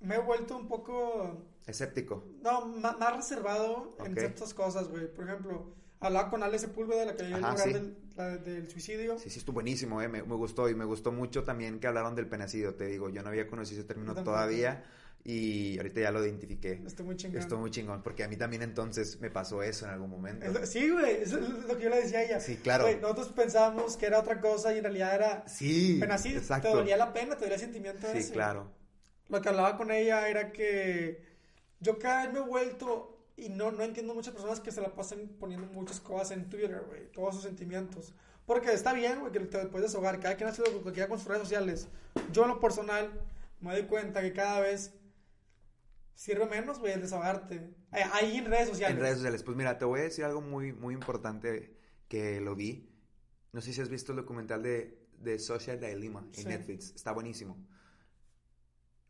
me 0.00 0.16
he 0.16 0.18
vuelto 0.18 0.56
un 0.56 0.68
poco... 0.68 1.46
Escéptico. 1.66 2.26
No, 2.42 2.66
más, 2.66 3.16
reservado 3.16 3.96
en 4.04 4.14
ciertas 4.14 4.52
cosas, 4.52 4.88
güey. 4.88 5.12
Por 5.12 5.24
ejemplo, 5.24 5.74
hablaba 6.00 6.30
con 6.30 6.42
Ale 6.42 6.58
Sepúlveda, 6.58 7.04
la 7.04 7.16
que 7.16 7.24
le 7.24 7.38
lugar 7.38 8.40
del, 8.42 8.68
suicidio. 8.70 9.18
Sí, 9.18 9.30
sí, 9.30 9.38
estuvo 9.38 9.54
buenísimo, 9.54 10.02
eh, 10.02 10.08
me, 10.08 10.20
gustó 10.22 10.68
y 10.68 10.74
me 10.74 10.84
gustó 10.84 11.12
mucho 11.12 11.44
también 11.44 11.78
que 11.80 11.86
hablaron 11.86 12.14
del 12.14 12.26
penecido, 12.26 12.74
te 12.74 12.86
digo, 12.86 13.08
yo 13.08 13.22
no 13.22 13.28
había 13.28 13.46
conocido 13.46 13.80
ese 13.80 13.88
término 13.88 14.14
todavía 14.14 14.84
y 15.24 15.76
ahorita 15.78 16.00
ya 16.00 16.10
lo 16.10 16.24
identifiqué. 16.24 16.80
Estoy 16.86 17.04
muy 17.04 17.16
chingón. 17.16 17.40
Estoy 17.40 17.58
muy 17.58 17.70
chingón, 17.70 18.02
porque 18.02 18.24
a 18.24 18.28
mí 18.28 18.36
también 18.36 18.62
entonces 18.62 19.20
me 19.20 19.30
pasó 19.30 19.62
eso 19.62 19.84
en 19.84 19.92
algún 19.92 20.10
momento. 20.10 20.46
Sí, 20.64 20.88
güey, 20.90 21.22
eso 21.22 21.38
es 21.38 21.48
lo 21.48 21.76
que 21.76 21.84
yo 21.84 21.90
le 21.90 22.02
decía 22.02 22.20
a 22.20 22.22
ella. 22.22 22.40
Sí, 22.40 22.56
claro. 22.56 22.86
nosotros 23.00 23.28
pensábamos 23.28 23.96
que 23.96 24.06
era 24.06 24.20
otra 24.20 24.40
cosa 24.40 24.72
y 24.72 24.78
en 24.78 24.84
realidad 24.84 25.14
era... 25.14 25.48
Sí, 25.48 25.98
penecido. 26.00 26.38
Exacto. 26.38 26.70
Te 26.70 26.74
dolía 26.74 26.96
la 26.96 27.12
pena, 27.12 27.34
te 27.34 27.42
dolía 27.42 27.56
el 27.56 27.60
sentimiento 27.60 28.06
de 28.06 28.22
Sí, 28.22 28.32
claro. 28.32 28.72
Lo 29.28 29.42
que 29.42 29.48
hablaba 29.48 29.76
con 29.76 29.90
ella 29.90 30.26
era 30.28 30.52
que 30.52 31.22
yo 31.80 31.98
cada 31.98 32.24
vez 32.24 32.32
me 32.32 32.40
he 32.40 32.42
vuelto 32.42 33.17
y 33.38 33.48
no, 33.50 33.70
no 33.70 33.84
entiendo 33.84 34.14
muchas 34.14 34.34
personas 34.34 34.60
que 34.60 34.72
se 34.72 34.80
la 34.80 34.94
pasan 34.94 35.28
poniendo 35.38 35.68
muchas 35.68 36.00
cosas 36.00 36.32
en 36.32 36.48
Twitter, 36.48 36.82
güey, 36.88 37.10
todos 37.12 37.36
sus 37.36 37.44
sentimientos. 37.44 38.12
Porque 38.44 38.72
está 38.72 38.92
bien, 38.92 39.20
güey, 39.20 39.30
que 39.30 39.40
te 39.40 39.66
puedes 39.66 39.90
desahogar, 39.90 40.18
cada 40.18 40.36
quien 40.36 40.48
hace 40.48 40.62
lo 40.62 40.82
que 40.82 40.92
quiera 40.92 41.08
con 41.08 41.18
sus 41.18 41.28
redes 41.28 41.42
sociales. 41.42 41.88
Yo 42.32 42.42
en 42.42 42.48
lo 42.48 42.60
personal 42.60 43.12
me 43.60 43.72
doy 43.72 43.86
cuenta 43.86 44.22
que 44.22 44.32
cada 44.32 44.60
vez 44.60 44.92
sirve 46.14 46.46
menos, 46.46 46.80
güey, 46.80 46.94
el 46.94 47.00
desahogarte. 47.00 47.56
Eh, 47.92 48.04
ahí 48.12 48.38
en 48.38 48.46
redes 48.46 48.70
sociales. 48.70 48.96
En 48.96 49.02
redes 49.02 49.16
sociales. 49.18 49.42
Pues 49.44 49.56
mira, 49.56 49.78
te 49.78 49.84
voy 49.84 50.00
a 50.00 50.04
decir 50.04 50.24
algo 50.24 50.40
muy, 50.40 50.72
muy 50.72 50.94
importante 50.94 51.76
que 52.08 52.40
lo 52.40 52.56
vi. 52.56 52.90
No 53.52 53.60
sé 53.60 53.72
si 53.72 53.80
has 53.80 53.88
visto 53.88 54.12
el 54.12 54.16
documental 54.16 54.62
de, 54.62 55.06
de 55.18 55.38
Social 55.38 55.78
Dilemma 55.78 56.26
en 56.36 56.48
Netflix. 56.48 56.92
Está 56.94 57.12
buenísimo 57.12 57.56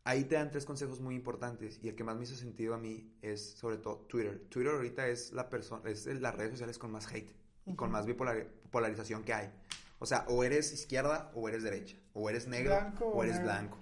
ahí 0.05 0.25
te 0.25 0.37
dan 0.37 0.50
tres 0.50 0.64
consejos 0.64 1.00
muy 1.00 1.14
importantes 1.14 1.81
y 1.83 1.88
el 1.88 1.95
que 1.95 2.05
más 2.05 2.17
me 2.17 2.25
hizo 2.25 2.35
sentido 2.35 2.75
a 2.75 2.78
mí 2.78 3.12
es 3.23 3.52
sobre 3.52 3.78
todo 3.78 4.07
Twitter. 4.09 4.47
Twitter 4.49 4.73
ahorita 4.73 5.09
es 5.09 5.33
la 5.33 5.49
persona, 5.49 5.88
es 5.90 6.07
las 6.07 6.35
redes 6.35 6.52
sociales 6.52 6.78
con 6.78 6.90
más 6.90 7.07
hate, 7.12 7.31
con 7.76 7.90
más 7.90 8.07
bipolarización 8.07 9.25
que 9.25 9.35
hay. 9.35 9.50
O 9.99 10.07
sea, 10.07 10.25
o 10.28 10.45
eres 10.45 10.73
izquierda 10.73 11.31
o 11.35 11.49
eres 11.49 11.62
derecha, 11.62 11.97
o 12.12 12.31
eres 12.31 12.47
negro 12.47 12.93
o 13.00 13.23
eres 13.23 13.43
blanco. 13.43 13.78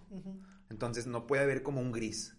Entonces 0.71 1.07
no 1.07 1.27
puede 1.27 1.43
haber 1.43 1.63
como 1.63 1.81
un 1.81 1.93
gris, 1.93 2.35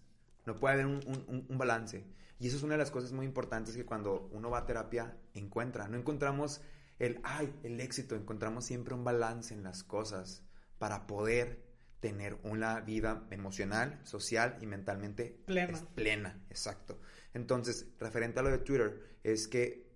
no 0.46 0.56
puede 0.56 0.74
haber 0.74 0.86
un, 0.86 1.44
un, 1.48 1.58
balance. 1.58 2.04
Y 2.40 2.48
eso 2.48 2.56
es 2.56 2.62
una 2.62 2.74
de 2.74 2.78
las 2.78 2.90
cosas 2.90 3.12
muy 3.12 3.26
importantes 3.26 3.76
que 3.76 3.84
cuando 3.84 4.28
uno 4.32 4.50
va 4.50 4.58
a 4.58 4.66
terapia 4.66 5.16
encuentra. 5.34 5.88
No 5.88 5.96
encontramos 5.96 6.60
el, 6.98 7.20
ay, 7.22 7.52
el 7.62 7.80
éxito, 7.80 8.16
encontramos 8.16 8.64
siempre 8.64 8.94
un 8.94 9.04
balance 9.04 9.54
en 9.54 9.62
las 9.62 9.82
cosas 9.84 10.42
para 10.78 11.06
poder 11.06 11.67
tener 12.00 12.38
una 12.42 12.80
vida 12.80 13.26
emocional, 13.30 13.98
social 14.04 14.58
y 14.60 14.66
mentalmente 14.66 15.42
plena. 15.46 15.78
plena, 15.94 16.40
exacto. 16.50 17.00
Entonces, 17.34 17.88
referente 17.98 18.40
a 18.40 18.42
lo 18.42 18.50
de 18.50 18.58
Twitter, 18.58 19.18
es 19.22 19.48
que 19.48 19.88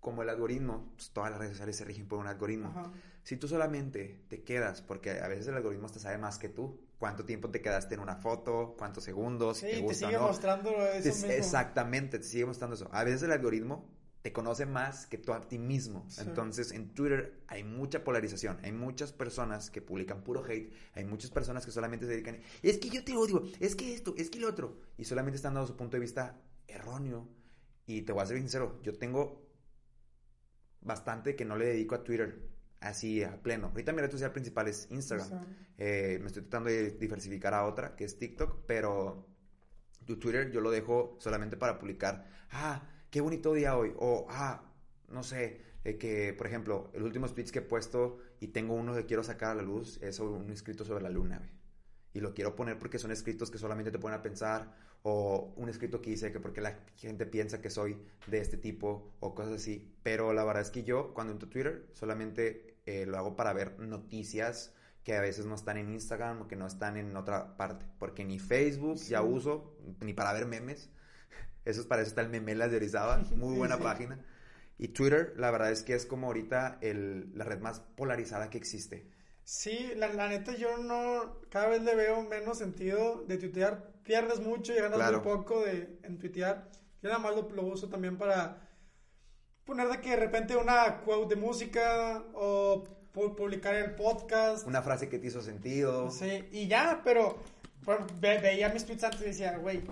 como 0.00 0.22
el 0.22 0.28
algoritmo, 0.28 0.92
pues, 0.94 1.10
todas 1.10 1.30
las 1.30 1.40
redes 1.40 1.54
sociales 1.54 1.76
se 1.76 1.84
rigen 1.84 2.06
por 2.06 2.18
un 2.18 2.28
algoritmo. 2.28 2.92
Si 3.24 3.36
tú 3.36 3.48
solamente 3.48 4.24
te 4.28 4.44
quedas, 4.44 4.80
porque 4.80 5.18
a 5.18 5.26
veces 5.26 5.48
el 5.48 5.54
algoritmo 5.54 5.88
te 5.88 5.98
sabe 5.98 6.16
más 6.16 6.38
que 6.38 6.48
tú, 6.48 6.80
cuánto 6.98 7.24
tiempo 7.24 7.50
te 7.50 7.60
quedaste 7.60 7.94
en 7.94 8.00
una 8.00 8.16
foto, 8.16 8.76
cuántos 8.78 9.02
segundos, 9.02 9.58
sí, 9.58 9.84
te, 9.86 9.94
sigue 9.94 10.18
mostrando 10.18 10.70
eso 10.70 11.26
Exactamente, 11.26 12.18
te 12.18 12.24
sigue 12.24 12.46
mostrando 12.46 12.76
eso. 12.76 12.88
A 12.92 13.02
veces 13.02 13.24
el 13.24 13.32
algoritmo 13.32 13.95
te 14.26 14.32
conoce 14.32 14.66
más 14.66 15.06
que 15.06 15.18
tú 15.18 15.32
a 15.32 15.40
ti 15.40 15.56
mismo. 15.56 16.04
Entonces, 16.18 16.72
en 16.72 16.92
Twitter 16.94 17.44
hay 17.46 17.62
mucha 17.62 18.02
polarización. 18.02 18.58
Hay 18.64 18.72
muchas 18.72 19.12
personas 19.12 19.70
que 19.70 19.80
publican 19.80 20.24
puro 20.24 20.44
hate. 20.44 20.72
Hay 20.94 21.04
muchas 21.04 21.30
personas 21.30 21.64
que 21.64 21.70
solamente 21.70 22.06
se 22.06 22.10
dedican. 22.10 22.40
Es 22.60 22.78
que 22.78 22.88
yo 22.88 23.04
te 23.04 23.14
odio. 23.16 23.44
Es 23.60 23.76
que 23.76 23.94
esto. 23.94 24.14
Es 24.16 24.28
que 24.28 24.40
lo 24.40 24.48
otro. 24.48 24.80
Y 24.98 25.04
solamente 25.04 25.36
están 25.36 25.54
dando 25.54 25.68
su 25.68 25.76
punto 25.76 25.96
de 25.96 26.00
vista 26.00 26.40
erróneo. 26.66 27.28
Y 27.86 28.02
te 28.02 28.10
voy 28.10 28.24
a 28.24 28.26
ser 28.26 28.38
sincero. 28.38 28.80
Yo 28.82 28.98
tengo 28.98 29.48
bastante 30.80 31.36
que 31.36 31.44
no 31.44 31.56
le 31.56 31.66
dedico 31.66 31.94
a 31.94 32.02
Twitter 32.02 32.50
así 32.80 33.22
a 33.22 33.40
pleno. 33.40 33.68
Ahorita 33.68 33.92
mi 33.92 34.00
red 34.00 34.10
social 34.10 34.32
principal 34.32 34.66
es 34.66 34.88
Instagram. 34.90 35.46
Eh, 35.78 36.18
me 36.20 36.26
estoy 36.26 36.42
tratando 36.42 36.70
de 36.70 36.90
diversificar 36.90 37.54
a 37.54 37.64
otra, 37.64 37.94
que 37.94 38.02
es 38.02 38.18
TikTok. 38.18 38.64
Pero 38.66 39.28
Twitter 40.04 40.50
yo 40.50 40.60
lo 40.60 40.72
dejo 40.72 41.16
solamente 41.20 41.56
para 41.56 41.78
publicar. 41.78 42.26
Ah 42.50 42.90
qué 43.10 43.20
bonito 43.20 43.52
día 43.52 43.76
hoy. 43.76 43.92
O, 43.98 44.26
ah, 44.28 44.62
no 45.08 45.22
sé, 45.22 45.60
eh, 45.84 45.98
que, 45.98 46.34
por 46.34 46.46
ejemplo, 46.46 46.90
el 46.94 47.02
último 47.02 47.28
speech 47.28 47.50
que 47.50 47.60
he 47.60 47.62
puesto 47.62 48.18
y 48.40 48.48
tengo 48.48 48.74
uno 48.74 48.94
que 48.94 49.06
quiero 49.06 49.22
sacar 49.22 49.50
a 49.52 49.54
la 49.54 49.62
luz 49.62 50.02
es 50.02 50.16
sobre 50.16 50.34
un 50.34 50.50
escrito 50.50 50.84
sobre 50.84 51.02
la 51.02 51.10
luna, 51.10 51.40
Y 52.12 52.20
lo 52.20 52.34
quiero 52.34 52.56
poner 52.56 52.78
porque 52.78 52.98
son 52.98 53.12
escritos 53.12 53.50
que 53.50 53.58
solamente 53.58 53.90
te 53.90 53.98
ponen 53.98 54.18
a 54.18 54.22
pensar, 54.22 54.74
o 55.02 55.52
un 55.56 55.68
escrito 55.68 56.00
que 56.02 56.10
dice 56.10 56.32
que 56.32 56.40
porque 56.40 56.60
la 56.60 56.78
gente 56.96 57.26
piensa 57.26 57.60
que 57.60 57.70
soy 57.70 57.96
de 58.26 58.38
este 58.38 58.56
tipo, 58.56 59.12
o 59.20 59.34
cosas 59.34 59.54
así. 59.54 59.94
Pero 60.02 60.32
la 60.32 60.44
verdad 60.44 60.62
es 60.62 60.70
que 60.70 60.82
yo, 60.82 61.14
cuando 61.14 61.32
entro 61.32 61.46
a 61.48 61.50
Twitter, 61.50 61.86
solamente 61.92 62.78
eh, 62.86 63.06
lo 63.06 63.18
hago 63.18 63.36
para 63.36 63.52
ver 63.52 63.78
noticias 63.78 64.74
que 65.04 65.14
a 65.14 65.20
veces 65.20 65.46
no 65.46 65.54
están 65.54 65.76
en 65.76 65.90
Instagram 65.90 66.42
o 66.42 66.48
que 66.48 66.56
no 66.56 66.66
están 66.66 66.96
en 66.96 67.16
otra 67.16 67.56
parte. 67.56 67.86
Porque 68.00 68.24
ni 68.24 68.40
Facebook 68.40 68.96
ya 68.96 69.22
uso, 69.22 69.76
ni 70.00 70.12
para 70.14 70.32
ver 70.32 70.46
memes. 70.46 70.90
Eso 71.66 71.80
es 71.80 71.86
para 71.86 72.00
eso 72.00 72.10
está 72.10 72.22
el 72.22 72.30
Memelas 72.30 72.70
de 72.70 72.78
Orizaba, 72.78 73.18
muy 73.36 73.56
buena 73.56 73.78
página. 73.78 74.18
Y 74.78 74.88
Twitter, 74.88 75.34
la 75.36 75.50
verdad 75.50 75.70
es 75.72 75.82
que 75.82 75.94
es 75.94 76.06
como 76.06 76.28
ahorita 76.28 76.78
el, 76.80 77.36
la 77.36 77.44
red 77.44 77.60
más 77.60 77.80
polarizada 77.80 78.50
que 78.50 78.58
existe. 78.58 79.10
Sí, 79.42 79.92
la, 79.96 80.08
la, 80.12 80.28
neta 80.28 80.54
yo 80.56 80.78
no, 80.78 81.40
cada 81.50 81.68
vez 81.68 81.82
le 81.82 81.94
veo 81.94 82.22
menos 82.22 82.58
sentido 82.58 83.24
de 83.26 83.36
tuitear. 83.36 83.92
Pierdes 84.02 84.40
mucho 84.40 84.72
y 84.72 84.76
ganas 84.76 85.12
muy 85.12 85.20
poco 85.20 85.64
de, 85.64 85.98
en 86.02 86.18
tuitear. 86.18 86.70
Yo 87.02 87.08
nada 87.08 87.18
más 87.20 87.34
lo, 87.34 87.48
lo, 87.50 87.62
uso 87.62 87.88
también 87.88 88.16
para 88.18 88.68
poner 89.64 89.88
de 89.88 90.00
que 90.00 90.10
de 90.10 90.16
repente 90.16 90.56
una 90.56 91.00
quote 91.00 91.34
de 91.34 91.40
música 91.40 92.24
o 92.34 92.84
publicar 93.12 93.74
el 93.74 93.94
podcast. 93.94 94.66
Una 94.66 94.82
frase 94.82 95.08
que 95.08 95.18
te 95.18 95.28
hizo 95.28 95.40
sentido. 95.40 96.10
Sí, 96.10 96.48
y 96.52 96.68
ya, 96.68 97.00
pero 97.04 97.38
veía 98.20 98.68
mis 98.68 98.84
tweets 98.84 99.04
antes 99.04 99.22
y 99.22 99.26
decía, 99.26 99.56
güey, 99.58 99.82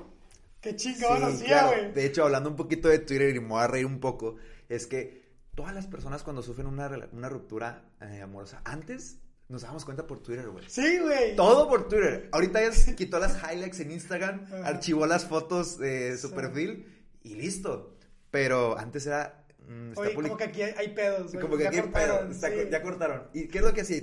qué 0.65 0.77
chingón 0.77 1.23
hacía, 1.23 1.67
güey. 1.67 1.93
De 1.93 2.07
hecho, 2.07 2.25
hablando 2.25 2.51
un 2.51 2.57
poquito 2.57 2.89
de 2.89 2.99
Twitter 2.99 3.37
y 3.37 3.41
me 3.41 3.49
voy 3.49 3.63
a 3.63 3.67
reír 3.67 3.87
un 3.87 4.01
poco, 4.01 4.37
es 4.69 4.87
que 4.87 5.23
todas 5.55 5.75
las 5.75 5.87
personas 5.87 6.23
cuando 6.23 6.43
sufren 6.43 6.67
una, 6.67 6.91
una 7.13 7.29
ruptura 7.29 7.85
eh, 8.01 8.21
amorosa, 8.21 8.61
antes 8.65 9.19
nos 9.49 9.63
damos 9.63 9.85
cuenta 9.85 10.07
por 10.07 10.23
Twitter, 10.23 10.49
güey. 10.49 10.65
Sí, 10.69 10.99
güey. 10.99 11.37
Todo 11.37 11.69
por 11.69 11.89
Twitter. 11.89 12.29
Ahorita 12.33 12.61
ya 12.61 12.97
quitó 12.97 13.21
las 13.21 13.37
highlights 13.43 13.79
en 13.81 13.93
Instagram, 13.93 14.47
archivó 14.65 15.07
las 15.07 15.27
fotos 15.27 15.79
de 15.79 16.17
su 16.19 16.33
perfil 16.33 16.87
y 17.23 17.35
listo. 17.37 17.97
Pero 18.31 18.77
antes 18.77 19.07
era 19.07 19.45
Mm, 19.69 19.93
Oye, 19.97 20.15
como 20.15 20.37
que 20.37 20.45
aquí 20.45 20.63
hay, 20.63 20.89
pedos. 20.95 21.33
Como 21.33 21.57
que 21.57 21.65
ya 21.65 21.69
aquí 21.71 21.81
cortaron, 21.81 22.33
hay 22.33 22.41
pedos. 22.41 22.71
Ya 22.71 22.83
cortaron. 22.83 23.29
¿Y 23.33 23.49
qué 23.49 23.59
es 23.59 23.65
lo 23.65 23.73
que 23.73 23.81
hacía? 23.81 24.03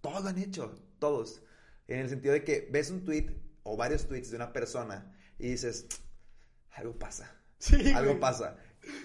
Todos 0.00 0.22
lo 0.22 0.28
han 0.28 0.38
hecho. 0.38 0.74
Todos. 0.98 1.42
En 1.88 2.00
el 2.00 2.08
sentido 2.08 2.32
de 2.32 2.44
que 2.44 2.68
ves 2.70 2.90
un 2.90 3.04
tweet 3.04 3.30
o 3.62 3.76
varios 3.76 4.06
tweets 4.06 4.30
de 4.30 4.36
una 4.36 4.52
persona 4.52 5.12
y 5.44 5.48
dices, 5.48 5.86
algo 6.70 6.98
pasa. 6.98 7.30
Sí, 7.58 7.92
algo 7.92 8.18
pasa. 8.18 8.56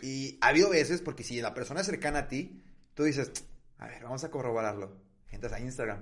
Y 0.02 0.38
ha 0.40 0.48
habido 0.48 0.70
veces, 0.70 1.02
porque 1.02 1.24
si 1.24 1.42
la 1.42 1.54
persona 1.54 1.82
es 1.82 1.86
cercana 1.86 2.20
a 2.20 2.28
ti, 2.30 2.64
tú 2.94 3.04
dices, 3.04 3.32
a 3.78 3.88
ver, 3.88 4.04
vamos 4.04 4.24
a 4.24 4.32
corroborarlo. 4.32 5.02
Entras 5.32 5.52
a 5.52 5.60
Instagram 5.60 6.02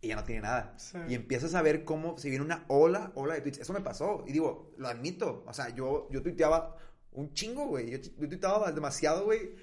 y 0.00 0.08
ya 0.08 0.16
no 0.16 0.24
tiene 0.24 0.42
nada. 0.42 0.76
Y 1.08 1.14
empiezas 1.14 1.54
a 1.54 1.62
ver 1.62 1.84
cómo 1.84 2.18
si 2.18 2.30
viene 2.30 2.44
una 2.44 2.64
ola, 2.66 3.12
ola 3.14 3.34
de 3.34 3.42
tweets. 3.42 3.58
Eso 3.58 3.72
me 3.72 3.80
pasó. 3.80 4.24
Y 4.26 4.32
digo, 4.32 4.74
lo 4.76 4.88
admito. 4.88 5.44
O 5.46 5.52
sea, 5.52 5.68
yo, 5.68 6.08
yo 6.10 6.20
tuiteaba 6.20 6.76
un 7.12 7.32
chingo, 7.32 7.68
güey. 7.68 7.90
Yo, 7.90 7.98
yo 7.98 8.28
tuiteaba 8.28 8.72
demasiado, 8.72 9.24
güey. 9.24 9.54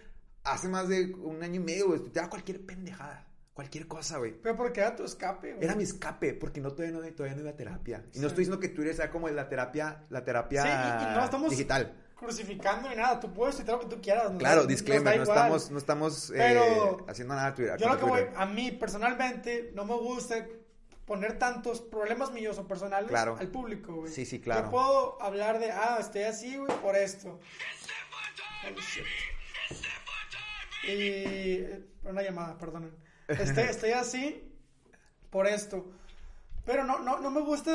Hace 0.45 0.69
más 0.69 0.87
de 0.87 1.13
un 1.15 1.43
año 1.43 1.59
y 1.59 1.63
medio, 1.65 1.87
güey. 1.87 1.99
Tuiteaba 1.99 2.29
cualquier 2.29 2.65
pendejada. 2.65 3.27
Cualquier 3.53 3.88
cosa, 3.88 4.17
güey. 4.17 4.33
Pero 4.41 4.55
porque 4.55 4.79
era 4.79 4.95
tu 4.95 5.03
escape, 5.03 5.53
güey. 5.53 5.63
Era 5.63 5.75
mi 5.75 5.83
escape, 5.83 6.33
porque 6.33 6.60
no 6.60 6.72
todavía 6.72 6.98
no, 6.98 7.07
todavía 7.13 7.36
no 7.36 7.41
iba 7.41 7.51
a 7.51 7.55
terapia. 7.55 8.03
Y 8.13 8.19
no 8.19 8.27
estoy 8.27 8.45
diciendo 8.45 8.60
que 8.60 8.69
Twitter 8.69 8.95
sea 8.95 9.12
como 9.12 9.29
la 9.29 9.48
terapia, 9.48 10.03
la 10.10 10.24
terapia 10.24 10.63
sí, 10.63 10.69
y, 10.69 11.15
no 11.15 11.24
estamos 11.24 11.51
digital. 11.51 11.93
crucificando 12.15 12.89
ni 12.89 12.95
nada. 12.95 13.19
Tú 13.19 13.31
puedes 13.31 13.55
tuitear 13.55 13.77
lo 13.77 13.88
que 13.88 13.95
tú 13.95 14.01
quieras. 14.01 14.31
Claro, 14.39 14.65
disclaimer. 14.65 15.17
No 15.17 15.24
estamos, 15.24 15.69
no 15.69 15.77
estamos 15.77 16.31
eh, 16.31 16.60
haciendo 17.07 17.36
nada 17.36 17.50
a 17.50 17.53
Twitter. 17.53 17.77
Yo 17.77 17.89
lo 17.89 18.00
que 18.00 18.05
voy, 18.05 18.22
a 18.36 18.45
mí 18.48 18.72
personalmente, 18.72 19.72
no 19.75 19.86
me 19.86 19.95
gusta 19.98 20.48
poner 21.05 21.38
tantos 21.38 21.81
problemas 21.81 22.31
míos 22.31 22.57
o 22.57 22.67
personales 22.67 23.13
al 23.13 23.48
público, 23.50 23.93
güey. 23.98 24.12
Sí, 24.12 24.25
sí, 24.25 24.39
claro. 24.39 24.65
Yo 24.65 24.72
puedo 24.72 25.22
hablar 25.22 25.60
de, 25.60 25.72
ah, 25.72 25.98
estoy 26.00 26.24
así, 26.24 26.57
güey, 26.57 26.75
por 26.81 26.95
esto. 26.95 27.39
y 30.86 30.88
eh, 30.88 31.86
una 32.03 32.24
llamada, 32.24 32.57
perdonen. 32.57 33.02
Estoy, 33.27 33.63
estoy 33.69 33.91
así 33.91 34.51
por 35.29 35.47
esto. 35.47 35.91
Pero 36.65 36.85
no, 36.85 36.99
no, 36.99 37.19
no 37.19 37.29
me 37.29 37.41
gusta 37.41 37.71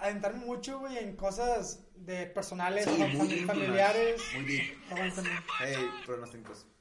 adentrarme 0.00 0.44
mucho, 0.44 0.78
güey, 0.78 0.98
en 0.98 1.16
cosas 1.16 1.80
de 1.96 2.26
personales, 2.26 2.86
familiares. 3.46 4.22
Muy 4.34 4.44
bien. 4.44 4.64
Hey, 5.60 5.90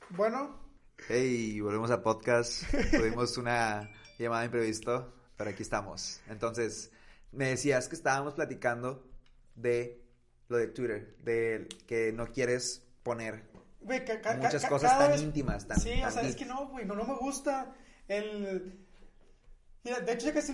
Bueno. 0.09 0.59
Hey, 1.07 1.59
volvemos 1.59 1.89
al 1.89 2.01
podcast. 2.01 2.63
Tuvimos 2.91 3.37
una 3.37 3.89
llamada 4.19 4.45
imprevista 4.45 5.07
pero 5.37 5.51
aquí 5.51 5.63
estamos. 5.63 6.19
Entonces, 6.27 6.91
me 7.31 7.49
decías 7.49 7.87
que 7.87 7.95
estábamos 7.95 8.33
platicando 8.33 9.07
de 9.55 10.03
lo 10.49 10.57
de 10.57 10.67
Twitter, 10.67 11.15
de 11.23 11.67
que 11.85 12.11
no 12.11 12.31
quieres 12.31 12.83
poner 13.03 13.43
muchas 13.81 14.65
cosas 14.65 14.97
tan 14.97 15.19
íntimas, 15.19 15.67
tan 15.67 15.79
Sí, 15.79 16.01
o 16.03 16.11
sea, 16.11 16.23
es 16.23 16.35
que 16.35 16.45
no, 16.45 16.67
güey, 16.67 16.85
no, 16.85 16.95
no 16.95 17.05
me 17.05 17.15
gusta 17.15 17.73
el... 18.07 18.79
Mira, 19.83 19.99
de 20.01 20.13
hecho, 20.13 20.27
ya 20.27 20.33
casi, 20.33 20.53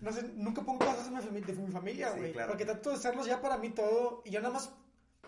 no 0.00 0.12
sé, 0.12 0.22
nunca 0.34 0.62
pongo 0.62 0.84
cosas 0.84 1.24
de 1.24 1.30
mi, 1.30 1.40
de 1.40 1.52
mi 1.52 1.72
familia, 1.72 2.10
güey. 2.10 2.32
claro. 2.32 2.50
Porque 2.50 2.64
trato 2.64 2.90
de 2.90 2.96
hacerlos 2.96 3.26
ya 3.26 3.40
para 3.40 3.56
mí 3.56 3.70
todo 3.70 4.22
y 4.24 4.30
yo 4.30 4.40
nada 4.40 4.54
más 4.54 4.70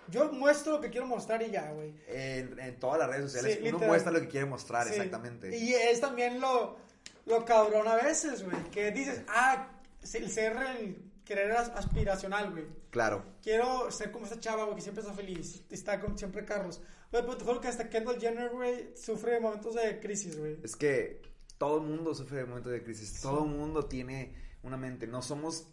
yo 0.08 0.32
muestro 0.32 0.72
lo 0.72 0.80
que 0.80 0.90
quiero 0.90 1.06
mostrar 1.06 1.42
y 1.42 1.50
ya, 1.50 1.70
güey. 1.72 1.94
En, 2.08 2.58
en, 2.58 2.78
todas 2.78 2.98
las 2.98 3.08
redes 3.08 3.32
sociales 3.32 3.60
uno 3.62 3.78
muestra 3.78 4.10
lo 4.10 4.20
que 4.20 4.28
quiere 4.28 4.46
mostrar, 4.46 4.88
exactamente. 4.88 5.56
Y 5.56 5.72
es 5.74 6.00
también 6.00 6.40
lo, 6.40 6.78
lo 7.26 7.44
cabrón 7.44 7.86
a 7.86 7.94
veces, 7.96 8.42
güey. 8.42 8.62
Que 8.70 8.90
dices, 8.90 9.22
ah, 9.28 9.68
el 10.14 10.30
ser 10.30 10.56
el 10.78 11.10
querer 11.24 11.52
aspiracional, 11.52 12.50
güey. 12.50 12.64
Claro. 12.90 13.24
Quiero 13.42 13.90
ser 13.90 14.10
como 14.10 14.24
esta 14.24 14.40
chava, 14.40 14.64
güey, 14.64 14.76
que 14.76 14.82
siempre 14.82 15.02
está 15.02 15.14
feliz. 15.14 15.62
Está 15.70 16.00
con 16.00 16.18
siempre 16.18 16.44
carros. 16.44 16.80
Güey, 17.12 17.22
pero 17.22 17.36
te 17.36 17.44
juro 17.44 17.60
que 17.60 17.68
hasta 17.68 17.88
Kendall 17.88 18.20
Jenner, 18.20 18.50
güey, 18.50 18.96
sufre 18.96 19.38
momentos 19.38 19.74
de 19.74 20.00
crisis, 20.00 20.38
güey. 20.38 20.58
Es 20.62 20.74
que 20.74 21.22
todo 21.60 21.76
el 21.76 21.86
mundo 21.86 22.14
sufre 22.14 22.38
de 22.38 22.46
momentos 22.46 22.72
de 22.72 22.82
crisis. 22.82 23.20
Todo 23.20 23.44
el 23.44 23.50
mundo 23.50 23.84
tiene 23.84 24.34
una 24.62 24.78
mente. 24.78 25.06
No 25.06 25.20
somos 25.20 25.68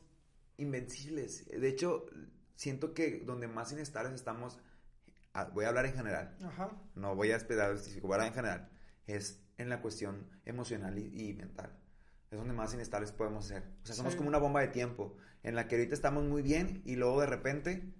invencibles. 0.58 1.48
De 1.48 1.66
hecho, 1.66 2.08
siento 2.56 2.94
que 2.94 3.22
donde 3.22 3.48
más 3.48 3.72
inestables 3.72 4.12
estamos, 4.12 4.60
ah, 5.32 5.46
voy 5.54 5.64
a 5.64 5.70
hablar 5.70 5.86
en 5.86 5.94
general. 5.94 6.36
Ajá. 6.44 6.72
No 6.96 7.16
voy 7.16 7.32
a 7.32 7.38
esperar 7.38 7.72
específico, 7.72 8.08
voy 8.08 8.16
a 8.16 8.18
hablar 8.18 8.28
en 8.28 8.34
general. 8.34 8.70
Es 9.06 9.40
en 9.58 9.70
la 9.70 9.82
cuestión 9.82 10.30
emocional 10.44 11.00
y, 11.00 11.34
mental. 11.36 11.72
Es 12.32 12.38
donde 12.38 12.54
más 12.54 12.74
inestables 12.74 13.14
podemos 13.14 13.46
ser. 13.46 13.64
O 13.82 13.86
sea, 13.86 13.96
somos 13.96 14.18
como 14.18 14.28
una 14.28 14.40
bomba 14.40 14.60
de 14.60 14.68
tiempo 14.68 15.16
en 15.44 15.56
la 15.56 15.70
que 15.70 15.76
ahorita 15.78 15.96
estamos 15.96 16.26
muy 16.26 16.42
bien 16.42 16.82
y 16.84 16.98
luego 16.98 17.22
de 17.22 17.28
repente 17.28 17.94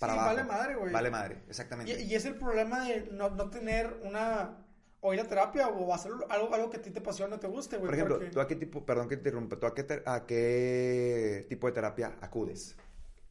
para 0.00 0.14
sí, 0.14 0.18
vale 0.18 0.42
madre, 0.42 0.74
güey. 0.74 0.92
Vale 0.92 1.10
madre, 1.12 1.42
exactamente. 1.46 2.02
Y, 2.02 2.12
es 2.12 2.24
el 2.24 2.34
problema 2.34 2.84
de 2.84 3.08
no, 3.12 3.30
no, 3.30 3.50
tener 3.50 4.00
una 4.02 4.64
o 5.00 5.14
ir 5.14 5.20
a 5.20 5.24
terapia 5.24 5.68
o 5.68 5.94
hacer 5.94 6.12
algo, 6.28 6.54
algo 6.54 6.70
que 6.70 6.78
a 6.78 6.82
ti 6.82 6.90
te 6.90 6.98
apasione 6.98 7.34
o 7.34 7.38
te 7.38 7.46
guste, 7.46 7.76
güey. 7.76 7.86
Por 7.86 7.94
ejemplo, 7.94 8.20
¿tú 8.30 8.40
a 8.40 8.46
qué 8.46 8.56
tipo, 8.56 8.84
perdón 8.84 9.08
que 9.08 9.16
te 9.16 9.20
interrumpa, 9.20 9.58
¿tú 9.58 9.66
a 9.66 9.74
qué, 9.74 10.02
a 10.04 10.26
qué 10.26 11.46
tipo 11.48 11.66
de 11.66 11.72
terapia 11.72 12.16
acudes? 12.20 12.76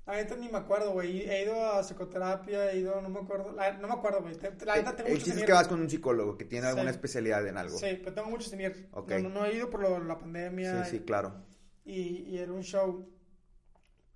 Ahorita 0.08 0.38
ni 0.38 0.48
me 0.48 0.58
acuerdo, 0.58 0.94
güey. 0.94 1.30
He 1.30 1.44
ido 1.44 1.66
a 1.66 1.84
psicoterapia, 1.84 2.72
he 2.72 2.80
ido, 2.80 3.02
no 3.02 3.10
me 3.10 3.20
acuerdo. 3.20 3.52
no 3.52 3.88
me 3.88 3.94
acuerdo, 3.94 4.22
güey. 4.22 4.36
La 4.66 4.78
neta 4.78 4.96
tengo 4.96 5.10
mucho 5.10 5.34
es 5.34 5.44
que 5.44 5.52
vas 5.52 5.68
con 5.68 5.82
un 5.82 5.90
psicólogo 5.90 6.38
que 6.38 6.46
tiene 6.46 6.68
alguna 6.68 6.92
especialidad 6.92 7.46
en 7.46 7.58
algo. 7.58 7.78
Sí, 7.78 8.00
pero 8.00 8.14
tengo 8.14 8.30
mucho 8.30 8.48
senir. 8.50 8.88
Okay. 8.94 9.22
No, 9.22 9.28
no, 9.28 9.46
he 9.46 9.56
ido 9.56 9.70
por 9.70 9.82
lo, 9.82 10.02
la 10.02 10.18
pandemia. 10.18 10.86
Sí, 10.86 10.92
sí, 10.92 11.00
claro. 11.04 11.44
Y, 11.84 12.24
y 12.24 12.38
era 12.38 12.54
un 12.54 12.64
show. 12.64 13.06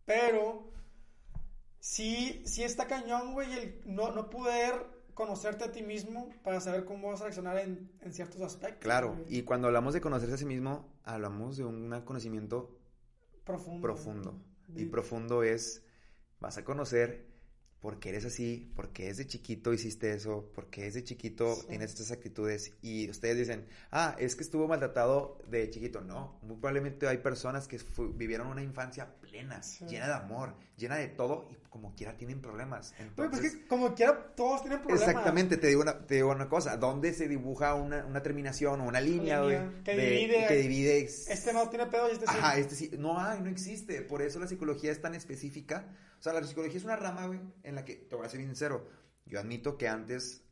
Pero 0.05 0.71
sí, 1.79 2.41
sí 2.45 2.63
está 2.63 2.87
cañón, 2.87 3.33
güey, 3.33 3.51
el 3.51 3.81
no, 3.85 4.13
no 4.13 4.29
poder 4.29 5.00
conocerte 5.13 5.63
a 5.63 5.71
ti 5.71 5.83
mismo 5.83 6.29
para 6.43 6.59
saber 6.59 6.85
cómo 6.85 7.09
vas 7.09 7.21
a 7.21 7.25
reaccionar 7.25 7.57
en, 7.59 7.91
en 8.01 8.13
ciertos 8.13 8.41
aspectos. 8.41 8.81
Claro, 8.81 9.17
y 9.27 9.43
cuando 9.43 9.67
hablamos 9.67 9.93
de 9.93 10.01
conocerse 10.01 10.35
a 10.35 10.37
sí 10.37 10.45
mismo, 10.45 10.93
hablamos 11.03 11.57
de 11.57 11.65
un 11.65 11.89
conocimiento 12.01 12.77
profundo. 13.43 13.81
profundo. 13.81 14.41
Y 14.75 14.85
profundo 14.85 15.43
es, 15.43 15.83
vas 16.39 16.57
a 16.57 16.63
conocer 16.63 17.31
por 17.81 17.99
qué 17.99 18.09
eres 18.09 18.25
así, 18.25 18.71
por 18.75 18.93
qué 18.93 19.07
desde 19.07 19.25
chiquito 19.25 19.73
hiciste 19.73 20.13
eso, 20.13 20.51
por 20.53 20.69
qué 20.69 20.83
desde 20.83 21.03
chiquito 21.03 21.57
tienes 21.67 21.91
estas 21.91 22.11
actitudes. 22.11 22.73
Y 22.81 23.09
ustedes 23.09 23.37
dicen, 23.37 23.67
ah, 23.89 24.15
es 24.19 24.35
que 24.35 24.43
estuvo 24.43 24.67
maltratado 24.67 25.39
de 25.47 25.69
chiquito. 25.71 25.99
No, 26.01 26.39
muy 26.43 26.57
probablemente 26.57 27.07
hay 27.07 27.17
personas 27.17 27.67
que 27.67 27.79
vivieron 28.13 28.47
una 28.47 28.61
infancia 28.61 29.11
plena, 29.19 29.61
llena 29.89 30.07
de 30.07 30.13
amor, 30.13 30.55
llena 30.77 30.95
de 30.97 31.07
todo 31.07 31.47
y 31.49 31.55
como 31.71 31.95
quiera 31.95 32.15
tienen 32.15 32.39
problemas. 32.39 32.93
Entonces, 32.99 33.39
pues 33.39 33.51
que 33.53 33.67
como 33.67 33.95
quiera 33.95 34.35
todos 34.35 34.61
tienen 34.61 34.81
problemas. 34.81 35.07
Exactamente, 35.07 35.57
te 35.57 35.67
digo 35.67 35.81
una, 35.81 36.05
te 36.05 36.15
digo 36.15 36.29
una 36.29 36.47
cosa, 36.47 36.77
¿dónde 36.77 37.11
se 37.13 37.27
dibuja 37.27 37.73
una, 37.73 38.05
una 38.05 38.21
terminación 38.21 38.81
o 38.81 38.83
una 38.83 39.01
línea, 39.01 39.41
que, 39.83 39.97
divide, 39.97 40.45
que 40.47 40.55
divide? 40.57 40.99
Este 40.99 41.51
no 41.51 41.67
tiene 41.69 41.87
pedo 41.87 42.07
y 42.09 42.11
este 42.11 42.27
sí. 42.27 42.35
Ajá, 42.37 42.57
este 42.57 42.75
sí. 42.75 42.91
No 42.99 43.19
hay, 43.19 43.41
no 43.41 43.49
existe. 43.49 44.03
Por 44.03 44.21
eso 44.21 44.39
la 44.39 44.45
psicología 44.45 44.91
es 44.91 45.01
tan 45.01 45.15
específica 45.15 45.87
o 46.21 46.23
sea, 46.23 46.33
la 46.33 46.43
psicología 46.43 46.77
es 46.77 46.83
una 46.83 46.95
rama, 46.95 47.25
güey, 47.25 47.39
en 47.63 47.73
la 47.73 47.83
que, 47.83 47.95
te 47.95 48.15
voy 48.15 48.27
a 48.27 48.29
ser 48.29 48.37
bien 48.37 48.51
sincero, 48.51 48.87
yo 49.25 49.39
admito 49.39 49.75
que 49.75 49.87
antes, 49.87 50.43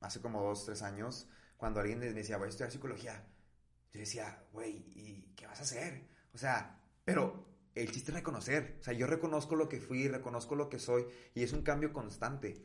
hace 0.00 0.20
como 0.20 0.42
dos, 0.42 0.66
tres 0.66 0.82
años, 0.82 1.26
cuando 1.56 1.80
alguien 1.80 1.98
me 1.98 2.12
decía, 2.12 2.36
voy 2.36 2.44
a 2.44 2.48
estudiar 2.50 2.70
psicología, 2.70 3.24
yo 3.94 4.00
decía, 4.00 4.44
güey, 4.52 4.84
¿y 4.94 5.32
qué 5.34 5.46
vas 5.46 5.60
a 5.60 5.62
hacer? 5.62 6.06
O 6.34 6.36
sea, 6.36 6.78
pero 7.06 7.53
el 7.74 7.90
chiste 7.90 8.10
es 8.10 8.16
reconocer. 8.16 8.76
O 8.80 8.82
sea, 8.84 8.92
yo 8.94 9.06
reconozco 9.06 9.56
lo 9.56 9.68
que 9.68 9.80
fui, 9.80 10.08
reconozco 10.08 10.54
lo 10.54 10.68
que 10.68 10.78
soy, 10.78 11.06
y 11.34 11.42
es 11.42 11.52
un 11.52 11.62
cambio 11.62 11.92
constante. 11.92 12.62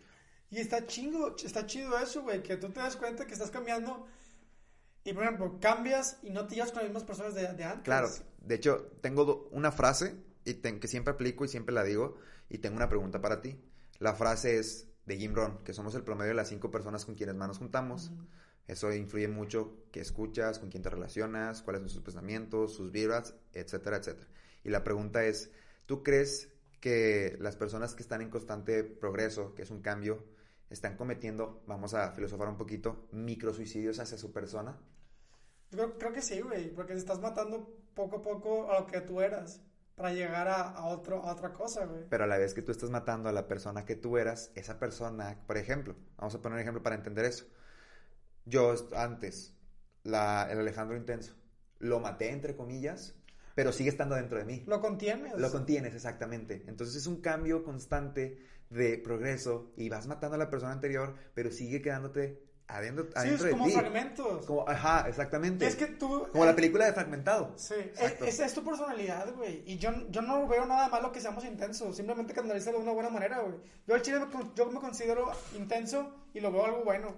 Y 0.51 0.57
está 0.57 0.85
chingo, 0.87 1.35
está 1.43 1.65
chido 1.65 1.97
eso, 1.99 2.23
güey, 2.23 2.41
que 2.41 2.57
tú 2.57 2.69
te 2.69 2.79
das 2.79 2.95
cuenta 2.95 3.25
que 3.25 3.33
estás 3.33 3.51
cambiando 3.51 4.07
Y 5.03 5.13
por 5.13 5.23
ejemplo, 5.23 5.59
cambias 5.59 6.17
y 6.23 6.29
no 6.29 6.45
te 6.47 6.55
llevas 6.55 6.71
con 6.71 6.81
las 6.81 6.89
mismas 6.89 7.03
personas 7.03 7.33
de, 7.33 7.53
de 7.53 7.63
antes. 7.63 7.83
Claro, 7.83 8.09
de 8.41 8.55
hecho, 8.55 8.91
tengo 9.01 9.25
do- 9.25 9.49
una 9.51 9.71
frase 9.71 10.15
y 10.45 10.55
que 10.55 10.87
siempre 10.87 11.13
aplico 11.13 11.45
y 11.45 11.47
siempre 11.47 11.73
la 11.73 11.83
digo 11.83 12.17
y 12.49 12.57
tengo 12.59 12.75
una 12.75 12.89
pregunta 12.89 13.21
para 13.21 13.41
ti. 13.41 13.59
La 13.99 14.13
frase 14.13 14.57
es 14.57 14.87
de 15.05 15.17
Jim 15.17 15.33
Rohn, 15.33 15.63
que 15.63 15.73
somos 15.73 15.95
el 15.95 16.03
promedio 16.03 16.29
de 16.29 16.35
las 16.35 16.49
cinco 16.49 16.69
personas 16.71 17.05
con 17.05 17.15
quienes 17.15 17.35
más 17.35 17.47
nos 17.47 17.57
juntamos. 17.59 18.11
Eso 18.67 18.93
influye 18.93 19.27
mucho 19.27 19.85
qué 19.91 19.99
escuchas, 20.01 20.59
con 20.59 20.69
quién 20.69 20.83
te 20.83 20.89
relacionas, 20.89 21.63
cuáles 21.63 21.81
son 21.81 21.89
sus 21.89 22.03
pensamientos, 22.03 22.75
sus 22.75 22.91
vibras, 22.91 23.33
etcétera, 23.53 23.97
etcétera. 23.97 24.27
Y 24.63 24.69
la 24.69 24.83
pregunta 24.83 25.23
es, 25.23 25.51
¿tú 25.85 26.03
crees 26.03 26.49
que 26.79 27.37
las 27.39 27.55
personas 27.55 27.95
que 27.95 28.03
están 28.03 28.21
en 28.21 28.29
constante 28.29 28.83
progreso, 28.83 29.53
que 29.55 29.63
es 29.63 29.71
un 29.71 29.81
cambio, 29.81 30.25
están 30.69 30.95
cometiendo, 30.97 31.63
vamos 31.67 31.93
a 31.93 32.11
filosofar 32.11 32.47
un 32.47 32.57
poquito, 32.57 33.07
microsuicidios 33.11 33.99
hacia 33.99 34.17
su 34.17 34.31
persona? 34.31 34.77
Yo 35.71 35.97
creo, 35.97 36.13
que 36.13 36.21
sí, 36.21 36.41
güey, 36.41 36.73
porque 36.73 36.93
te 36.93 36.99
estás 36.99 37.19
matando 37.19 37.75
poco 37.93 38.17
a 38.17 38.21
poco 38.21 38.71
a 38.71 38.79
lo 38.79 38.87
que 38.87 39.01
tú 39.01 39.21
eras 39.21 39.61
para 39.95 40.13
llegar 40.13 40.47
a, 40.47 40.69
a 40.69 40.85
otro, 40.85 41.23
a 41.23 41.33
otra 41.33 41.53
cosa, 41.53 41.85
güey. 41.85 42.05
Pero 42.09 42.23
a 42.23 42.27
la 42.27 42.37
vez 42.37 42.53
que 42.53 42.61
tú 42.61 42.71
estás 42.71 42.89
matando 42.89 43.29
a 43.29 43.31
la 43.31 43.47
persona 43.47 43.85
que 43.85 43.95
tú 43.95 44.17
eras, 44.17 44.51
esa 44.55 44.79
persona, 44.79 45.43
por 45.45 45.57
ejemplo, 45.57 45.95
vamos 46.17 46.33
a 46.33 46.41
poner 46.41 46.55
un 46.55 46.61
ejemplo 46.61 46.81
para 46.81 46.95
entender 46.95 47.25
eso. 47.25 47.45
Yo 48.45 48.73
antes, 48.95 49.53
la, 50.03 50.47
el 50.49 50.59
Alejandro 50.59 50.97
Intenso, 50.97 51.35
lo 51.77 51.99
maté 51.99 52.31
entre 52.31 52.55
comillas, 52.55 53.15
pero 53.59 53.73
sigue 53.73 53.89
estando 53.89 54.15
dentro 54.15 54.37
de 54.37 54.45
mí. 54.45 54.63
Lo 54.67 54.79
contienes. 54.79 55.33
Lo 55.37 55.51
contienes, 55.51 55.93
exactamente. 55.93 56.63
Entonces 56.67 56.95
es 56.95 57.07
un 57.07 57.19
cambio 57.19 57.61
constante 57.61 58.37
de 58.69 58.97
progreso 58.99 59.73
y 59.75 59.89
vas 59.89 60.07
matando 60.07 60.35
a 60.35 60.37
la 60.39 60.49
persona 60.49 60.71
anterior, 60.71 61.13
pero 61.33 61.51
sigue 61.51 61.81
quedándote 61.81 62.41
adentro, 62.67 63.03
sí, 63.07 63.11
adentro 63.15 63.35
es 63.35 63.43
de 63.43 63.51
como 63.51 63.65
ti. 63.65 63.71
fragmentos. 63.73 64.45
Como- 64.45 64.69
ajá, 64.69 65.09
exactamente. 65.09 65.67
Es 65.67 65.75
que 65.75 65.87
tú... 65.87 66.25
Como 66.31 66.45
la 66.45 66.51
eh, 66.51 66.53
película 66.53 66.85
de 66.85 66.93
Fragmentado. 66.93 67.51
Sí, 67.57 67.73
Exacto. 67.73 68.23
es- 68.23 68.39
es 68.39 68.53
tu 68.53 68.63
personalidad, 68.63 69.35
güey. 69.35 69.61
Y 69.65 69.77
yo, 69.77 69.91
yo 70.09 70.21
no 70.21 70.47
veo 70.47 70.65
nada 70.65 70.87
malo 70.87 71.11
que 71.11 71.19
seamos 71.19 71.43
intensos. 71.43 71.97
Simplemente 71.97 72.33
canalízalo 72.33 72.77
de 72.77 72.83
una 72.83 72.93
buena 72.93 73.09
manera, 73.09 73.41
güey. 73.41 73.55
Yo 73.87 73.93
al 73.95 74.01
chile 74.01 74.19
me, 74.19 74.27
yo 74.55 74.71
me 74.71 74.79
considero 74.79 75.29
intenso 75.57 76.15
y 76.33 76.39
lo 76.39 76.49
veo 76.49 76.63
algo 76.63 76.83
bueno. 76.85 77.13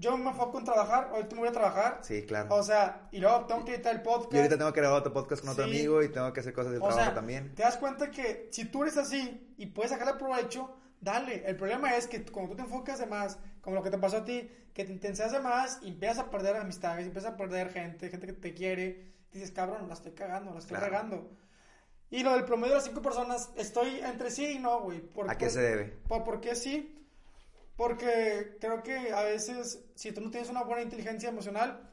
Yo 0.00 0.16
me 0.16 0.30
enfoco 0.30 0.58
en 0.58 0.64
trabajar, 0.64 1.10
me 1.12 1.38
voy 1.38 1.48
a 1.48 1.52
trabajar. 1.52 1.98
Sí, 2.02 2.24
claro. 2.24 2.48
O 2.54 2.62
sea, 2.62 3.06
y 3.12 3.18
luego 3.18 3.44
tengo 3.46 3.64
que 3.66 3.74
editar 3.74 3.94
el 3.94 4.00
podcast. 4.02 4.32
Y 4.32 4.36
ahorita 4.38 4.56
tengo 4.56 4.72
que 4.72 4.80
grabar 4.80 5.00
otro 5.00 5.12
podcast 5.12 5.42
con 5.42 5.50
otro 5.50 5.64
Sí. 5.66 5.70
amigo 5.70 6.02
y 6.02 6.08
tengo 6.08 6.32
que 6.32 6.40
hacer 6.40 6.54
cosas 6.54 6.72
del 6.72 6.80
O 6.80 6.86
trabajo 6.86 7.04
sea, 7.04 7.14
también. 7.14 7.54
te 7.54 7.62
das 7.62 7.76
cuenta 7.76 8.10
que 8.10 8.48
si 8.50 8.64
tú 8.64 8.82
eres 8.82 8.96
así 8.96 9.54
y 9.58 9.66
puedes 9.66 9.90
sacarle 9.92 10.14
provecho, 10.14 10.74
dale. 11.02 11.42
El 11.46 11.54
problema 11.56 11.94
es 11.96 12.06
que 12.06 12.24
cuando 12.24 12.52
tú 12.52 12.56
te 12.56 12.62
enfocas 12.62 12.98
de 12.98 13.06
más, 13.06 13.38
como 13.60 13.76
lo 13.76 13.82
que 13.82 13.90
te 13.90 13.98
pasó 13.98 14.16
a 14.18 14.24
ti, 14.24 14.50
que 14.72 14.84
te 14.86 14.92
intensas 14.92 15.32
de 15.32 15.40
más 15.40 15.78
y 15.82 15.88
empiezas 15.88 16.18
a 16.20 16.30
perder 16.30 16.56
amistades, 16.56 17.06
empiezas 17.06 17.32
a 17.32 17.36
perder 17.36 17.70
gente, 17.70 18.08
gente 18.08 18.26
que 18.26 18.32
te 18.32 18.54
quiere, 18.54 19.12
dices, 19.32 19.50
cabrón, 19.50 19.86
la 19.86 19.92
estoy 19.94 20.12
cagando, 20.12 20.52
la 20.52 20.60
estoy 20.60 20.76
Claro. 20.78 20.86
regando. 20.92 21.30
Y 22.08 22.22
lo 22.22 22.32
del 22.32 22.44
promedio 22.44 22.70
de 22.70 22.76
las 22.78 22.84
cinco 22.86 23.02
personas, 23.02 23.50
estoy 23.56 24.00
entre 24.00 24.30
sí 24.30 24.46
y 24.46 24.58
no, 24.58 24.80
güey. 24.80 25.00
Por- 25.00 25.30
¿A 25.30 25.36
qué 25.36 25.44
por- 25.46 25.52
se 25.54 25.60
debe? 25.60 25.84
¿Por, 26.08 26.24
por 26.24 26.40
qué 26.40 26.54
sí? 26.54 26.96
Porque 27.80 28.58
creo 28.60 28.82
que 28.82 29.10
a 29.10 29.22
veces, 29.22 29.82
si 29.94 30.12
tú 30.12 30.20
no 30.20 30.30
tienes 30.30 30.50
una 30.50 30.64
buena 30.64 30.82
inteligencia 30.82 31.30
emocional, 31.30 31.90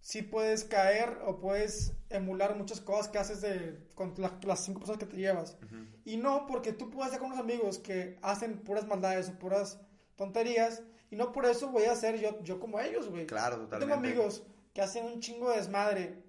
sí 0.00 0.22
puedes 0.22 0.62
caer 0.62 1.18
o 1.26 1.40
puedes 1.40 1.94
emular 2.10 2.54
muchas 2.54 2.80
cosas 2.80 3.08
que 3.08 3.18
haces 3.18 3.40
de, 3.40 3.88
con 3.96 4.14
la- 4.18 4.38
las 4.44 4.64
cinco 4.64 4.78
personas 4.78 5.00
que 5.00 5.06
te 5.06 5.16
llevas. 5.16 5.56
Y 6.04 6.16
no 6.16 6.46
porque 6.46 6.72
tú 6.72 6.90
puedes 6.90 7.06
estar 7.08 7.18
con 7.18 7.32
unos 7.32 7.40
amigos 7.42 7.80
que 7.80 8.20
hacen 8.22 8.58
puras 8.60 8.86
maldades 8.86 9.28
o 9.30 9.32
puras 9.36 9.80
tonterías, 10.14 10.84
y 11.10 11.16
no 11.16 11.32
por 11.32 11.44
eso 11.44 11.70
voy 11.70 11.86
a 11.86 11.96
ser 11.96 12.20
yo, 12.20 12.40
yo 12.44 12.60
como 12.60 12.78
ellos, 12.78 13.08
güey. 13.08 13.26
Claro, 13.26 13.56
Yo 13.56 13.62
totalmente. 13.64 13.86
tengo 13.96 13.98
amigos 14.08 14.44
que 14.72 14.80
hacen 14.80 15.06
un 15.06 15.18
chingo 15.18 15.50
de 15.50 15.56
desmadre, 15.56 16.22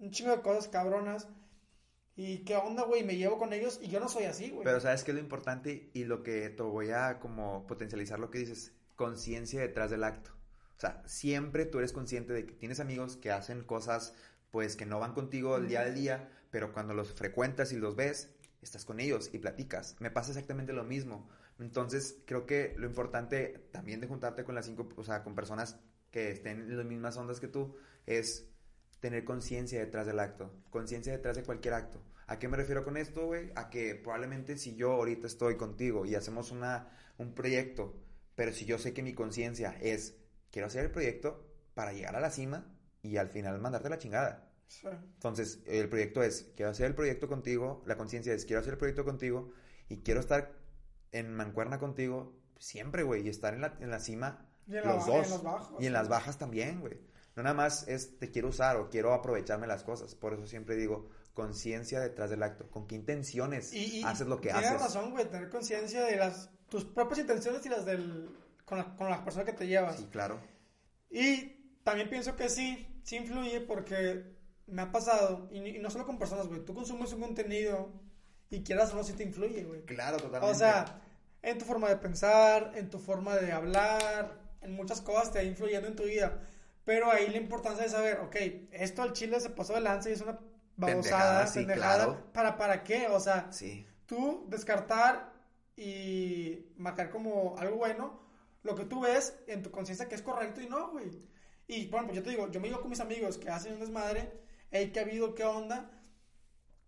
un 0.00 0.10
chingo 0.10 0.32
de 0.32 0.42
cosas 0.42 0.66
cabronas, 0.66 1.28
y 2.16 2.44
qué 2.44 2.56
onda, 2.56 2.84
güey, 2.84 3.02
me 3.02 3.16
llevo 3.16 3.38
con 3.38 3.52
ellos, 3.52 3.80
y 3.82 3.88
yo 3.88 4.00
no 4.00 4.08
soy 4.08 4.24
así, 4.24 4.50
güey. 4.50 4.64
Pero 4.64 4.80
¿sabes 4.80 5.04
qué 5.04 5.10
es 5.10 5.16
lo 5.16 5.20
importante? 5.20 5.90
Y 5.94 6.04
lo 6.04 6.22
que 6.22 6.48
te 6.50 6.62
voy 6.62 6.90
a 6.90 7.18
como 7.20 7.66
potencializar 7.66 8.18
lo 8.18 8.30
que 8.30 8.38
dices, 8.38 8.72
conciencia 8.96 9.60
detrás 9.60 9.90
del 9.90 10.04
acto. 10.04 10.30
O 10.76 10.80
sea, 10.80 11.02
siempre 11.06 11.66
tú 11.66 11.78
eres 11.78 11.92
consciente 11.92 12.32
de 12.32 12.46
que 12.46 12.52
tienes 12.52 12.80
amigos 12.80 13.16
que 13.16 13.30
hacen 13.30 13.62
cosas 13.62 14.14
pues 14.50 14.76
que 14.76 14.86
no 14.86 15.00
van 15.00 15.14
contigo 15.14 15.56
el 15.56 15.66
día 15.66 15.80
al 15.80 15.96
día, 15.96 16.30
pero 16.52 16.72
cuando 16.72 16.94
los 16.94 17.12
frecuentas 17.12 17.72
y 17.72 17.76
los 17.76 17.96
ves, 17.96 18.30
estás 18.62 18.84
con 18.84 19.00
ellos 19.00 19.30
y 19.32 19.38
platicas. 19.38 19.96
Me 19.98 20.12
pasa 20.12 20.30
exactamente 20.30 20.72
lo 20.72 20.84
mismo. 20.84 21.28
Entonces, 21.58 22.18
creo 22.24 22.46
que 22.46 22.74
lo 22.78 22.86
importante 22.86 23.66
también 23.72 24.00
de 24.00 24.06
juntarte 24.06 24.44
con 24.44 24.54
las 24.54 24.66
cinco, 24.66 24.88
o 24.94 25.02
sea, 25.02 25.24
con 25.24 25.34
personas 25.34 25.80
que 26.12 26.30
estén 26.30 26.60
en 26.60 26.76
las 26.76 26.86
mismas 26.86 27.16
ondas 27.16 27.40
que 27.40 27.48
tú, 27.48 27.74
es 28.06 28.46
tener 29.04 29.22
conciencia 29.26 29.78
detrás 29.80 30.06
del 30.06 30.18
acto, 30.18 30.50
conciencia 30.70 31.12
detrás 31.12 31.36
de 31.36 31.42
cualquier 31.42 31.74
acto. 31.74 32.00
¿A 32.26 32.38
qué 32.38 32.48
me 32.48 32.56
refiero 32.56 32.84
con 32.84 32.96
esto, 32.96 33.26
güey? 33.26 33.50
A 33.54 33.68
que 33.68 33.94
probablemente 33.94 34.56
si 34.56 34.76
yo 34.76 34.92
ahorita 34.92 35.26
estoy 35.26 35.58
contigo 35.58 36.06
y 36.06 36.14
hacemos 36.14 36.50
una, 36.50 36.88
un 37.18 37.34
proyecto, 37.34 38.00
pero 38.34 38.50
si 38.50 38.64
yo 38.64 38.78
sé 38.78 38.94
que 38.94 39.02
mi 39.02 39.12
conciencia 39.12 39.76
es, 39.78 40.16
quiero 40.50 40.68
hacer 40.68 40.86
el 40.86 40.90
proyecto 40.90 41.46
para 41.74 41.92
llegar 41.92 42.16
a 42.16 42.20
la 42.20 42.30
cima 42.30 42.74
y 43.02 43.18
al 43.18 43.28
final 43.28 43.60
mandarte 43.60 43.90
la 43.90 43.98
chingada. 43.98 44.50
Sí. 44.68 44.88
Entonces, 44.88 45.60
el 45.66 45.90
proyecto 45.90 46.22
es, 46.22 46.50
quiero 46.56 46.70
hacer 46.70 46.86
el 46.86 46.94
proyecto 46.94 47.28
contigo, 47.28 47.82
la 47.84 47.98
conciencia 47.98 48.32
es, 48.32 48.46
quiero 48.46 48.60
hacer 48.60 48.72
el 48.72 48.78
proyecto 48.78 49.04
contigo 49.04 49.52
y 49.90 49.98
quiero 49.98 50.20
estar 50.20 50.50
en 51.12 51.30
mancuerna 51.30 51.78
contigo 51.78 52.40
siempre, 52.58 53.02
güey, 53.02 53.26
y 53.26 53.28
estar 53.28 53.52
en 53.52 53.60
la, 53.60 53.76
en 53.80 53.90
la 53.90 54.00
cima 54.00 54.48
Y 54.66 54.76
en 54.78 54.82
la 54.86 54.94
los 54.94 55.06
en 55.06 55.12
dos. 55.12 55.28
los 55.28 55.42
bajos, 55.42 55.82
y 55.82 55.86
en 55.88 55.92
las 55.92 56.08
bajas 56.08 56.38
también, 56.38 56.80
güey. 56.80 56.98
No 57.36 57.42
nada 57.42 57.54
más 57.54 57.88
es, 57.88 58.18
te 58.18 58.30
quiero 58.30 58.48
usar 58.48 58.76
o 58.76 58.88
quiero 58.90 59.12
aprovecharme 59.12 59.66
las 59.66 59.82
cosas. 59.82 60.14
Por 60.14 60.34
eso 60.34 60.46
siempre 60.46 60.76
digo, 60.76 61.08
conciencia 61.34 62.00
detrás 62.00 62.30
del 62.30 62.42
acto. 62.42 62.70
¿Con 62.70 62.86
qué 62.86 62.94
intenciones 62.94 63.72
Y, 63.72 63.98
y 64.00 64.04
haces 64.04 64.26
lo 64.28 64.40
que 64.40 64.50
tienes 64.50 64.66
haces? 64.70 64.80
razón, 64.82 65.10
güey, 65.10 65.24
tener 65.28 65.48
conciencia 65.50 66.04
de 66.04 66.16
las 66.16 66.50
tus 66.68 66.84
propias 66.84 67.18
intenciones 67.20 67.64
y 67.66 67.68
las 67.68 67.84
del 67.84 68.30
con 68.64 68.78
la, 68.78 68.96
con 68.96 69.10
la 69.10 69.22
persona 69.24 69.44
que 69.44 69.52
te 69.52 69.66
llevas. 69.66 69.96
Sí, 69.98 70.06
claro. 70.10 70.40
Y 71.10 71.78
también 71.84 72.08
pienso 72.08 72.34
que 72.36 72.48
sí, 72.48 73.00
sí 73.02 73.16
influye 73.16 73.60
porque 73.60 74.32
me 74.66 74.82
ha 74.82 74.90
pasado, 74.90 75.48
y, 75.52 75.58
y 75.58 75.78
no 75.78 75.90
solo 75.90 76.06
con 76.06 76.18
personas, 76.18 76.46
güey, 76.48 76.64
tú 76.64 76.72
consumes 76.74 77.12
un 77.12 77.20
contenido 77.20 77.92
y 78.50 78.62
quieras 78.62 78.92
o 78.92 78.96
no, 78.96 79.04
sí 79.04 79.12
te 79.12 79.22
influye, 79.24 79.64
güey. 79.64 79.84
Claro, 79.84 80.16
totalmente. 80.16 80.46
O 80.50 80.54
sea, 80.58 81.02
en 81.42 81.58
tu 81.58 81.64
forma 81.64 81.88
de 81.88 81.96
pensar, 81.96 82.72
en 82.74 82.88
tu 82.88 82.98
forma 82.98 83.36
de 83.36 83.52
hablar, 83.52 84.40
en 84.62 84.72
muchas 84.72 85.00
cosas 85.02 85.30
te 85.32 85.38
va 85.40 85.44
influyendo 85.44 85.86
en 85.88 85.96
tu 85.96 86.04
vida. 86.04 86.40
Pero 86.84 87.10
ahí 87.10 87.28
la 87.28 87.38
importancia 87.38 87.84
de 87.84 87.90
saber, 87.90 88.18
ok, 88.20 88.36
esto 88.72 89.02
al 89.02 89.12
chile 89.12 89.40
se 89.40 89.50
pasó 89.50 89.74
de 89.74 89.80
lanza 89.80 90.10
y 90.10 90.12
es 90.12 90.20
una 90.20 90.38
babosada, 90.76 91.44
Pendejada, 91.46 91.46
sí, 91.46 91.66
claro. 91.66 92.32
¿Para, 92.32 92.56
¿Para 92.56 92.82
qué? 92.82 93.06
O 93.08 93.20
sea, 93.20 93.50
Sí. 93.50 93.86
tú 94.06 94.44
descartar 94.48 95.32
y 95.76 96.66
marcar 96.76 97.10
como 97.10 97.56
algo 97.58 97.76
bueno 97.76 98.20
lo 98.62 98.74
que 98.74 98.84
tú 98.84 99.00
ves 99.00 99.36
en 99.46 99.62
tu 99.62 99.70
conciencia 99.70 100.08
que 100.08 100.14
es 100.14 100.22
correcto 100.22 100.60
y 100.60 100.68
no, 100.68 100.90
güey. 100.92 101.10
Y 101.66 101.86
bueno, 101.88 102.06
pues 102.06 102.16
yo 102.16 102.22
te 102.22 102.30
digo, 102.30 102.50
yo 102.50 102.60
me 102.60 102.68
digo 102.68 102.80
con 102.80 102.90
mis 102.90 103.00
amigos 103.00 103.38
que 103.38 103.50
hacen 103.50 103.74
un 103.74 103.80
desmadre, 103.80 104.32
hey, 104.70 104.90
¿qué 104.92 105.00
ha 105.00 105.02
habido? 105.02 105.34
¿Qué 105.34 105.44
onda? 105.44 105.90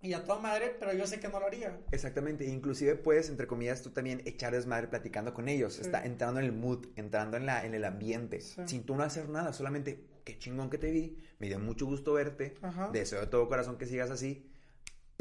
Y 0.02 0.12
a 0.12 0.22
toda 0.24 0.38
madre, 0.38 0.76
pero 0.78 0.92
yo 0.92 1.06
sé 1.06 1.18
que 1.18 1.28
no 1.28 1.40
lo 1.40 1.46
haría. 1.46 1.78
Exactamente, 1.90 2.44
inclusive 2.46 2.94
puedes, 2.96 3.28
entre 3.30 3.46
comillas, 3.46 3.82
tú 3.82 3.90
también 3.90 4.22
echar 4.26 4.52
desmadre 4.52 4.88
platicando 4.88 5.32
con 5.34 5.48
ellos, 5.48 5.74
Sí. 5.74 5.80
está 5.82 6.04
entrando 6.04 6.38
en 6.40 6.46
el 6.46 6.52
mood, 6.52 6.86
entrando 6.96 7.36
en, 7.36 7.46
la, 7.46 7.64
en 7.64 7.74
el 7.74 7.84
ambiente, 7.84 8.40
Sí. 8.40 8.60
sin 8.66 8.84
tú 8.84 8.94
no 8.94 9.02
hacer 9.02 9.28
nada, 9.28 9.52
solamente, 9.52 10.04
qué 10.24 10.38
chingón 10.38 10.70
que 10.70 10.78
te 10.78 10.90
vi, 10.90 11.16
me 11.38 11.46
dio 11.48 11.58
mucho 11.58 11.86
gusto 11.86 12.12
verte, 12.12 12.54
Ajá. 12.62 12.90
deseo 12.92 13.20
de 13.20 13.26
todo 13.26 13.48
corazón 13.48 13.78
que 13.78 13.86
sigas 13.86 14.10
así, 14.10 14.46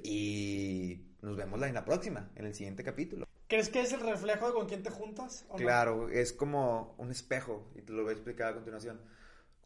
y 0.03 1.01
nos 1.21 1.35
vemos 1.37 1.59
la, 1.59 1.67
en 1.67 1.73
la 1.73 1.85
próxima, 1.85 2.29
en 2.35 2.45
el 2.45 2.53
siguiente 2.53 2.83
capítulo. 2.83 3.25
¿Crees 3.47 3.69
que 3.69 3.81
es 3.81 3.93
el 3.93 4.01
reflejo 4.01 4.47
de 4.47 4.53
con 4.53 4.67
quién 4.67 4.83
te 4.83 4.89
juntas? 4.89 5.45
o 5.49 5.53
no? 5.53 5.57
Claro, 5.63 6.09
es 6.09 6.33
como 6.33 6.95
un 6.97 7.11
espejo, 7.11 7.67
y 7.75 7.81
te 7.81 7.93
lo 7.93 8.03
voy 8.03 8.09
a 8.11 8.13
explicar 8.13 8.49
a 8.51 8.55
continuación. 8.55 8.99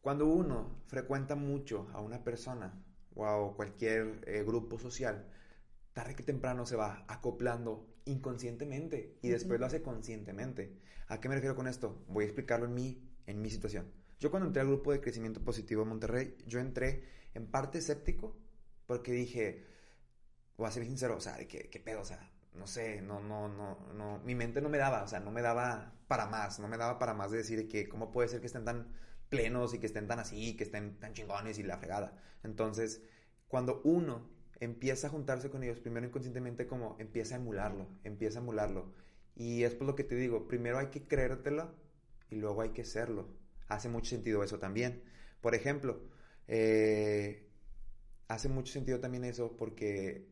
Cuando 0.02 0.28
uno 0.28 0.70
frecuenta 0.88 1.36
mucho 1.36 1.88
a 1.94 2.00
una 2.02 2.24
persona 2.24 2.74
o 3.16 3.56
cualquier 3.56 4.22
eh, 4.28 4.44
grupo 4.44 4.80
social, 4.80 5.26
tarde 5.94 6.16
que 6.16 6.24
temprano 6.24 6.66
se 6.66 6.76
va 6.76 7.06
acoplando 7.08 7.88
inconscientemente 8.06 9.18
y 9.22 9.30
después 9.30 9.58
Ujú. 9.58 9.62
lo 9.62 9.66
hace 9.68 9.82
conscientemente. 9.82 10.78
¿A 11.08 11.20
qué 11.20 11.30
me 11.30 11.36
refiero 11.36 11.56
con 11.56 11.68
esto? 11.68 12.04
Voy 12.08 12.24
a 12.24 12.28
explicarlo 12.28 12.66
en 12.66 12.74
mi, 12.74 13.02
en 13.28 13.42
mi 13.42 13.50
situación. 13.50 13.92
Yo 14.20 14.32
cuando 14.32 14.48
entré 14.48 14.62
al 14.62 14.68
grupo 14.68 14.92
de 14.92 15.02
crecimiento 15.02 15.42
positivo 15.44 15.84
de 15.84 15.90
Monterrey, 15.90 16.38
yo 16.46 16.60
entré 16.60 17.04
en 17.34 17.48
parte 17.48 17.78
escéptico 17.80 18.36
porque 18.86 19.12
dije, 19.12 19.66
voy 20.58 20.68
a 20.68 20.72
ser 20.72 20.86
sincero, 20.86 21.16
o 21.18 21.22
sea, 21.22 21.38
de 21.38 21.48
¿qué, 21.48 21.70
qué 21.70 21.80
pedo? 21.80 22.02
O 22.02 22.06
sea, 22.06 22.32
no 22.54 22.68
sé, 22.68 23.02
no, 23.02 23.20
no, 23.20 23.48
no, 23.48 23.78
no, 23.94 24.20
mi 24.20 24.36
mente 24.36 24.62
no 24.62 24.70
me 24.70 24.78
daba, 24.78 25.04
o 25.04 25.08
sea, 25.08 25.20
no 25.20 25.32
me 25.32 25.42
daba 25.42 25.94
para 26.08 26.26
más, 26.28 26.60
no 26.60 26.68
me 26.68 26.78
daba 26.78 27.00
para 27.00 27.14
más 27.14 27.32
de 27.32 27.38
decir 27.38 27.68
que 27.68 27.88
cómo 27.88 28.12
puede 28.12 28.28
ser 28.28 28.42
que 28.42 28.48
estén 28.48 28.66
tan 28.66 28.92
plenos 29.30 29.74
y 29.74 29.80
que 29.80 29.86
estén 29.86 30.08
tan 30.08 30.20
así, 30.20 30.56
que 30.56 30.64
estén 30.64 31.00
tan 31.00 31.14
chingones 31.14 31.60
y 31.60 31.64
la 31.64 31.78
fregada. 31.78 32.22
Entonces, 32.44 33.02
cuando 33.48 33.82
uno 33.84 34.30
empieza 34.60 35.08
a 35.08 35.10
juntarse 35.10 35.50
con 35.50 35.64
ellos, 35.64 35.80
primero 35.80 36.06
inconscientemente 36.06 36.68
como 36.68 36.96
empieza 37.00 37.36
a 37.36 37.38
emularlo, 37.40 37.88
empieza 38.04 38.40
a 38.40 38.42
emularlo. 38.42 38.94
Y 39.36 39.64
es 39.64 39.74
por 39.74 39.88
lo 39.88 39.96
que 39.96 40.04
te 40.04 40.16
digo, 40.16 40.48
primero 40.48 40.80
hay 40.80 40.88
que 40.88 41.08
creértelo 41.08 41.74
y 42.30 42.36
luego 42.36 42.62
hay 42.62 42.70
que 42.70 42.84
serlo. 42.84 43.28
Hace 43.68 43.88
mucho 43.88 44.10
sentido 44.10 44.44
eso 44.44 44.60
también, 44.60 45.04
Por 45.42 45.56
ejemplo, 45.56 46.02
eh, 46.48 47.48
hace 48.28 48.50
mucho 48.50 48.74
sentido 48.74 49.00
también 49.00 49.24
eso 49.24 49.56
porque 49.56 50.28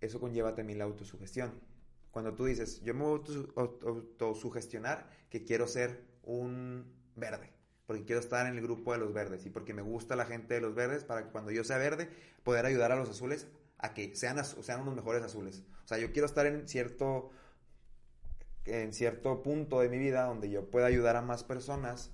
eso 0.00 0.20
conlleva 0.20 0.54
también 0.54 0.78
la 0.78 0.84
autosugestión. 0.84 1.60
Cuando 2.10 2.34
tú 2.34 2.44
dices, 2.44 2.80
yo 2.82 2.94
me 2.94 3.04
voy 3.04 3.20
a 3.56 3.60
autosugestionar 3.60 5.10
que 5.30 5.44
quiero 5.44 5.66
ser 5.66 6.04
un 6.22 6.92
verde, 7.16 7.50
porque 7.88 8.04
quiero 8.04 8.20
estar 8.20 8.46
en 8.46 8.54
el 8.54 8.60
grupo 8.60 8.92
de 8.92 8.98
los 8.98 9.14
verdes 9.14 9.46
y 9.46 9.48
porque 9.48 9.72
me 9.72 9.80
gusta 9.80 10.14
la 10.14 10.26
gente 10.26 10.52
de 10.52 10.60
los 10.60 10.74
verdes 10.74 11.04
para 11.04 11.24
que 11.24 11.30
cuando 11.30 11.50
yo 11.50 11.64
sea 11.64 11.78
verde 11.78 12.10
poder 12.44 12.66
ayudar 12.66 12.92
a 12.92 12.96
los 12.96 13.08
azules 13.08 13.48
a 13.78 13.94
que 13.94 14.14
sean, 14.14 14.44
sean 14.44 14.82
unos 14.82 14.94
mejores 14.94 15.22
azules. 15.22 15.62
O 15.86 15.88
sea, 15.88 15.96
yo 15.96 16.12
quiero 16.12 16.26
estar 16.26 16.44
en 16.44 16.68
cierto, 16.68 17.30
en 18.66 18.92
cierto 18.92 19.42
punto 19.42 19.80
de 19.80 19.88
mi 19.88 19.96
vida 19.96 20.24
donde 20.24 20.50
yo 20.50 20.70
pueda 20.70 20.84
ayudar 20.84 21.16
a 21.16 21.22
más 21.22 21.44
personas, 21.44 22.12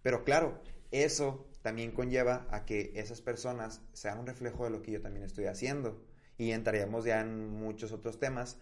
pero 0.00 0.22
claro, 0.22 0.62
eso 0.92 1.48
también 1.60 1.90
conlleva 1.90 2.46
a 2.52 2.64
que 2.64 2.92
esas 2.94 3.20
personas 3.20 3.82
sean 3.94 4.20
un 4.20 4.28
reflejo 4.28 4.62
de 4.62 4.70
lo 4.70 4.80
que 4.80 4.92
yo 4.92 5.02
también 5.02 5.24
estoy 5.24 5.46
haciendo. 5.46 6.06
Y 6.38 6.52
entraríamos 6.52 7.04
ya 7.04 7.20
en 7.20 7.50
muchos 7.50 7.90
otros 7.90 8.20
temas, 8.20 8.58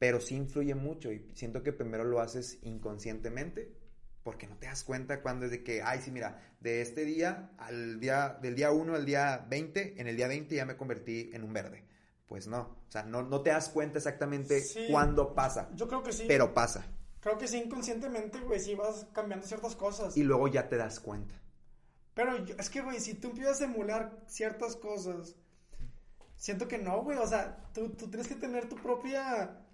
pero 0.00 0.18
sí 0.18 0.34
influye 0.34 0.74
mucho 0.74 1.12
y 1.12 1.30
siento 1.34 1.62
que 1.62 1.72
primero 1.72 2.02
lo 2.02 2.18
haces 2.18 2.58
inconscientemente 2.62 3.77
porque 4.28 4.46
no 4.46 4.58
te 4.58 4.66
das 4.66 4.84
cuenta 4.84 5.22
cuando 5.22 5.46
es 5.46 5.50
de 5.50 5.64
que, 5.64 5.80
ay, 5.82 6.02
sí, 6.04 6.10
mira, 6.10 6.38
de 6.60 6.82
este 6.82 7.06
día 7.06 7.50
al 7.56 7.98
día, 7.98 8.38
del 8.42 8.54
día 8.54 8.70
1 8.70 8.94
al 8.94 9.06
día 9.06 9.46
20, 9.48 9.98
en 9.98 10.06
el 10.06 10.18
día 10.18 10.28
20 10.28 10.54
ya 10.54 10.66
me 10.66 10.76
convertí 10.76 11.30
en 11.32 11.44
un 11.44 11.54
verde. 11.54 11.82
Pues 12.26 12.46
no, 12.46 12.60
o 12.60 12.90
sea, 12.90 13.04
no, 13.04 13.22
no 13.22 13.40
te 13.40 13.48
das 13.48 13.70
cuenta 13.70 13.96
exactamente 13.96 14.62
cuándo 14.90 15.34
pasa. 15.34 15.70
Yo 15.74 15.88
creo 15.88 16.02
que 16.02 16.12
sí. 16.12 16.26
Pero 16.28 16.52
pasa. 16.52 16.84
Creo 17.20 17.38
que 17.38 17.48
sí, 17.48 17.56
inconscientemente, 17.56 18.38
güey, 18.40 18.60
sí 18.60 18.74
vas 18.74 19.06
cambiando 19.14 19.46
ciertas 19.46 19.74
cosas. 19.74 20.14
Y 20.14 20.24
luego 20.24 20.46
ya 20.48 20.68
te 20.68 20.76
das 20.76 21.00
cuenta. 21.00 21.34
Pero 22.12 22.36
es 22.36 22.68
que, 22.68 22.82
güey, 22.82 23.00
si 23.00 23.14
tú 23.14 23.28
empiezas 23.28 23.62
a 23.62 23.64
emular 23.64 24.24
ciertas 24.26 24.76
cosas, 24.76 25.36
siento 26.36 26.68
que 26.68 26.76
no, 26.76 27.02
güey, 27.02 27.16
o 27.16 27.26
sea, 27.26 27.64
tú, 27.72 27.88
tú 27.96 28.10
tienes 28.10 28.28
que 28.28 28.34
tener 28.34 28.68
tu 28.68 28.76
propia 28.76 29.64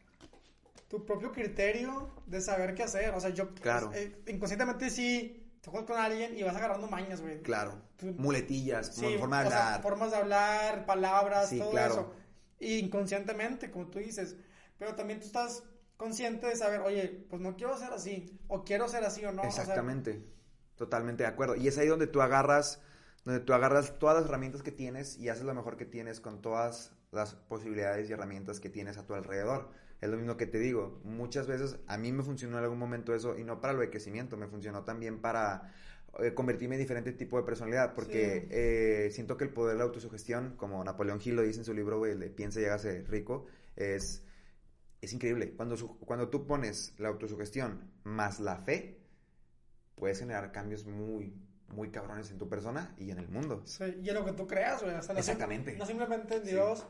tu 0.95 1.05
propio 1.05 1.33
criterio 1.33 2.09
de 2.27 2.41
saber 2.41 2.75
qué 2.75 2.85
hacer. 2.85 3.11
O 3.15 3.21
sea, 3.21 3.31
yo 3.31 3.53
claro. 3.55 3.91
Eh, 3.95 4.23
inconscientemente 4.29 4.91
sí 4.91 5.45
te 5.61 5.71
juegas 5.71 5.89
con 5.89 5.99
alguien 5.99 6.39
y 6.39 6.43
vas 6.45 6.55
agarrando 6.55 6.87
mañas, 6.87 7.21
güey. 7.21 7.43
Claro. 7.43 7.83
Muletillas, 8.01 8.95
sí, 8.95 9.17
formas 9.19 9.49
de 9.49 9.55
hablar. 9.55 9.83
formas 9.83 10.11
de 10.13 10.17
hablar, 10.17 10.87
palabras, 10.87 11.51
todo 11.51 11.77
eso. 11.77 12.13
Y 12.61 12.79
inconscientemente, 12.79 13.71
como 13.71 13.89
tú 13.89 13.99
dices. 13.99 14.37
Pero 14.79 14.95
también 14.95 15.19
tú 15.19 15.27
estás 15.27 15.65
consciente 15.97 16.47
de 16.47 16.57
saber, 16.57 16.81
oye, 16.81 17.27
pues 17.29 17.43
no 17.43 17.57
quiero 17.57 17.77
ser 17.77 17.93
así, 17.93 18.39
o 18.47 18.65
quiero 18.65 18.89
ser 18.89 19.05
así 19.05 19.25
o 19.25 19.33
no. 19.33 19.43
Exactamente. 19.43 20.25
Totalmente 20.77 21.25
de 21.25 21.29
acuerdo. 21.29 21.57
Y 21.57 21.67
es 21.67 21.79
ahí 21.79 21.89
donde 21.89 22.07
tú 22.07 22.21
agarras, 22.21 22.81
donde 23.25 23.41
tú 23.41 23.53
agarras 23.53 23.99
todas 23.99 24.17
las 24.17 24.27
herramientas 24.27 24.63
que 24.63 24.73
tienes 24.73 25.19
y 25.19 25.29
haces 25.29 25.45
lo 25.45 25.55
mejor 25.55 25.77
que 25.77 25.87
tienes 25.87 26.21
con 26.21 26.41
todas 26.41 26.93
las 27.11 27.35
posibilidades 27.35 28.09
y 28.09 28.13
herramientas 28.13 28.61
que 28.61 28.71
tienes 28.71 28.97
a 28.99 29.07
tu 29.07 29.15
alrededor. 29.15 29.71
Es 30.01 30.11
lo 30.11 30.17
mismo 30.17 30.37
que 30.37 30.47
te 30.47 30.59
digo, 30.59 31.01
muchas 31.05 31.47
veces 31.47 31.79
a 31.87 31.97
mí 31.97 32.13
me 32.13 32.23
funcionó 32.23 32.59
en 32.59 32.65
algún 32.65 32.79
momento 32.79 33.15
eso 33.15 33.39
y 33.39 33.45
no 33.45 33.61
para 33.61 33.73
lo 33.73 33.81
de 33.81 33.91
crecimiento, 33.91 34.37
me 34.37 34.47
funcionó 34.47 34.85
también 34.85 35.21
para 35.21 35.73
eh, 36.21 36.35
convertirme 36.35 36.77
en 36.77 36.83
diferente 36.83 37.13
tipo 37.13 37.39
de 37.39 37.45
personalidad, 37.45 37.95
porque 37.95 38.47
eh, 38.51 39.11
siento 39.11 39.37
que 39.37 39.45
el 39.45 39.51
poder 39.51 39.75
de 39.75 39.79
la 39.79 39.85
autosugestión, 39.85 40.57
como 40.57 40.85
Napoleón 40.85 41.21
Hill 41.25 41.37
lo 41.37 41.43
dice 41.43 41.61
en 41.61 41.65
su 41.65 41.75
libro, 41.75 41.99
güey, 41.99 42.17
de 42.17 42.31
Piensa 42.31 42.61
y 42.61 42.65
hágase 42.65 43.03
rico, 43.03 43.47
es, 43.77 44.23
es 45.01 45.13
increíble. 45.13 45.55
Cuando, 45.57 45.77
cuando 46.01 46.29
tú 46.29 46.47
pones 46.47 46.95
la 46.99 47.09
autosugestión 47.09 47.91
más 48.05 48.39
la 48.39 48.59
fe, 48.59 49.01
puedes 49.97 50.19
generar 50.21 50.53
cambios 50.53 50.85
muy, 50.87 51.35
muy 51.69 51.91
cabrones 51.91 52.31
en 52.31 52.39
tu 52.39 52.49
persona 52.49 52.95
y 52.97 53.11
en 53.11 53.19
el 53.19 53.29
mundo. 53.29 53.63
Sí, 53.65 53.85
y 54.03 54.09
en 54.09 54.15
lo 54.15 54.25
que 54.25 54.33
tú 54.33 54.47
creas, 54.47 54.83
güey. 54.83 54.95
Exactamente. 54.95 55.77
No, 55.77 55.87
simplemente 55.87 56.37
en 56.37 56.45
Dios. 56.45 56.85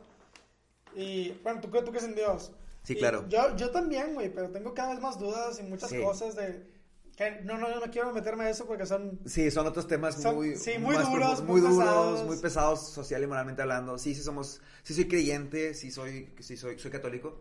Y, 0.95 1.33
bueno, 1.43 1.61
¿tú, 1.61 1.69
tú 1.69 1.91
crees 1.91 2.05
en 2.05 2.15
Dios. 2.15 2.53
Sí, 2.85 2.95
claro. 2.97 3.27
Yo, 3.29 3.57
yo 3.57 3.71
también, 3.71 4.15
güey, 4.15 4.33
pero 4.33 4.51
tengo 4.51 4.75
cada 4.75 4.91
vez 4.91 5.01
más 5.01 5.19
dudas 5.19 5.59
y 5.59 5.63
muchas 5.63 5.93
cosas 5.93 6.37
de... 6.37 6.73
Que 7.17 7.41
no, 7.43 7.57
no, 7.59 7.69
no 7.69 7.91
quiero 7.93 8.13
meterme 8.13 8.45
a 8.45 8.51
eso 8.51 8.67
porque 8.67 8.87
son... 8.87 9.21
Sí, 9.25 9.51
son 9.51 9.67
otros 9.67 9.87
temas 9.87 10.23
muy... 10.25 10.57
Sí, 10.57 10.79
muy 10.79 10.97
duros, 10.97 11.43
muy, 11.45 11.61
duros, 11.61 11.79
pesados. 11.79 12.25
muy 12.25 12.37
pesados 12.39 12.89
social 12.91 13.23
y 13.23 13.27
moralmente 13.27 13.63
hablando. 13.63 13.99
Sí, 13.99 14.15
sí 14.15 14.23
somos... 14.23 14.61
Sí 14.83 14.95
soy 14.95 15.09
creyente, 15.09 15.75
sí 15.75 15.91
soy, 15.91 16.35
sí 16.41 16.57
soy, 16.57 16.79
soy 16.79 16.91
católico. 16.91 17.41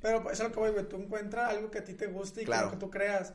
Pero 0.00 0.22
eso 0.30 0.42
es 0.42 0.48
lo 0.48 0.52
que 0.52 0.60
voy, 0.60 0.70
güey. 0.70 0.88
Tú 0.88 0.96
encuentras 0.96 1.50
algo 1.50 1.70
que 1.70 1.78
a 1.78 1.84
ti 1.84 1.94
te 1.94 2.06
guste 2.06 2.42
y 2.42 2.46
que, 2.46 2.50
lo 2.50 2.70
que 2.70 2.76
tú 2.76 2.90
creas 2.90 3.34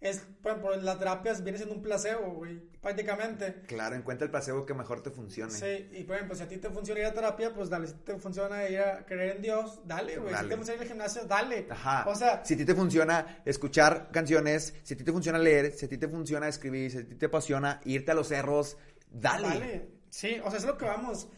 es, 0.00 0.20
por 0.42 0.52
ejemplo, 0.52 0.76
las 0.76 0.98
terapias 0.98 1.44
viene 1.44 1.58
siendo 1.58 1.74
un 1.74 1.82
placebo, 1.82 2.32
güey, 2.32 2.58
prácticamente. 2.80 3.62
Claro, 3.66 3.96
encuentra 3.96 4.24
el 4.24 4.30
placebo 4.30 4.64
que 4.64 4.72
mejor 4.72 5.02
te 5.02 5.10
funcione. 5.10 5.52
Sí, 5.52 5.90
y 5.92 6.04
por 6.04 6.16
ejemplo, 6.16 6.34
si 6.34 6.42
a 6.42 6.48
ti 6.48 6.56
te 6.56 6.70
funciona 6.70 7.00
ir 7.00 7.06
a 7.06 7.12
terapia, 7.12 7.52
pues 7.52 7.68
dale, 7.68 7.86
si 7.86 7.94
te 7.94 8.16
funciona 8.18 8.66
ir 8.66 8.80
a 8.80 9.04
creer 9.04 9.36
en 9.36 9.42
Dios, 9.42 9.80
dale, 9.84 10.16
güey. 10.16 10.34
Si 10.34 10.46
te 10.46 10.56
funciona 10.56 10.76
ir 10.76 10.82
al 10.82 10.88
gimnasio, 10.88 11.24
dale. 11.26 11.66
Ajá. 11.68 12.08
O 12.08 12.14
sea, 12.14 12.42
si 12.44 12.54
a 12.54 12.56
ti 12.56 12.64
te 12.64 12.74
funciona 12.74 13.42
escuchar 13.44 14.10
canciones, 14.10 14.74
si 14.82 14.94
a 14.94 14.96
ti 14.96 15.04
te 15.04 15.12
funciona 15.12 15.38
leer, 15.38 15.72
si 15.72 15.84
a 15.84 15.88
ti 15.88 15.98
te 15.98 16.08
funciona 16.08 16.48
escribir, 16.48 16.90
si 16.90 16.98
a 16.98 17.06
ti 17.06 17.14
te 17.16 17.26
apasiona 17.26 17.80
irte 17.84 18.12
a 18.12 18.14
los 18.14 18.28
cerros, 18.28 18.78
dale. 19.10 19.48
Dale. 19.48 19.88
Sí, 20.08 20.40
o 20.42 20.48
sea, 20.48 20.58
es 20.58 20.64
lo 20.64 20.78
que 20.78 20.86
vamos. 20.86 21.28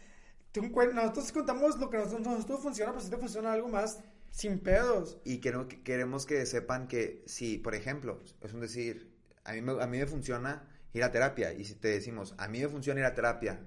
Nosotros 0.55 1.33
contamos 1.33 1.79
lo 1.79 1.91
que 1.91 1.97
nosotros, 1.97 2.27
nosotros 2.27 2.61
funciona, 2.61 2.93
pero 2.93 3.03
si 3.03 3.11
te 3.11 3.17
funciona 3.17 3.55
algo 3.55 3.69
más, 3.69 3.99
sin 4.33 4.59
pedos. 4.59 5.19
Y 5.25 5.39
queremos 5.39 6.27
que 6.27 6.45
sepan 6.47 6.89
que 6.89 7.23
si, 7.27 7.59
por 7.59 7.77
ejemplo, 7.77 8.21
es 8.41 8.53
un 8.53 8.61
decir, 8.61 9.15
a 9.45 9.53
mí, 9.53 9.63
me, 9.63 9.81
a 9.81 9.87
mí 9.87 9.99
me 9.99 10.07
funciona 10.07 10.69
ir 10.93 11.05
a 11.05 11.13
terapia. 11.13 11.53
Y 11.53 11.65
si 11.65 11.75
te 11.75 11.89
decimos, 11.89 12.35
a 12.39 12.49
mí 12.49 12.61
me 12.61 12.69
funciona 12.69 13.01
ir 13.01 13.07
a 13.07 13.15
terapia, 13.15 13.61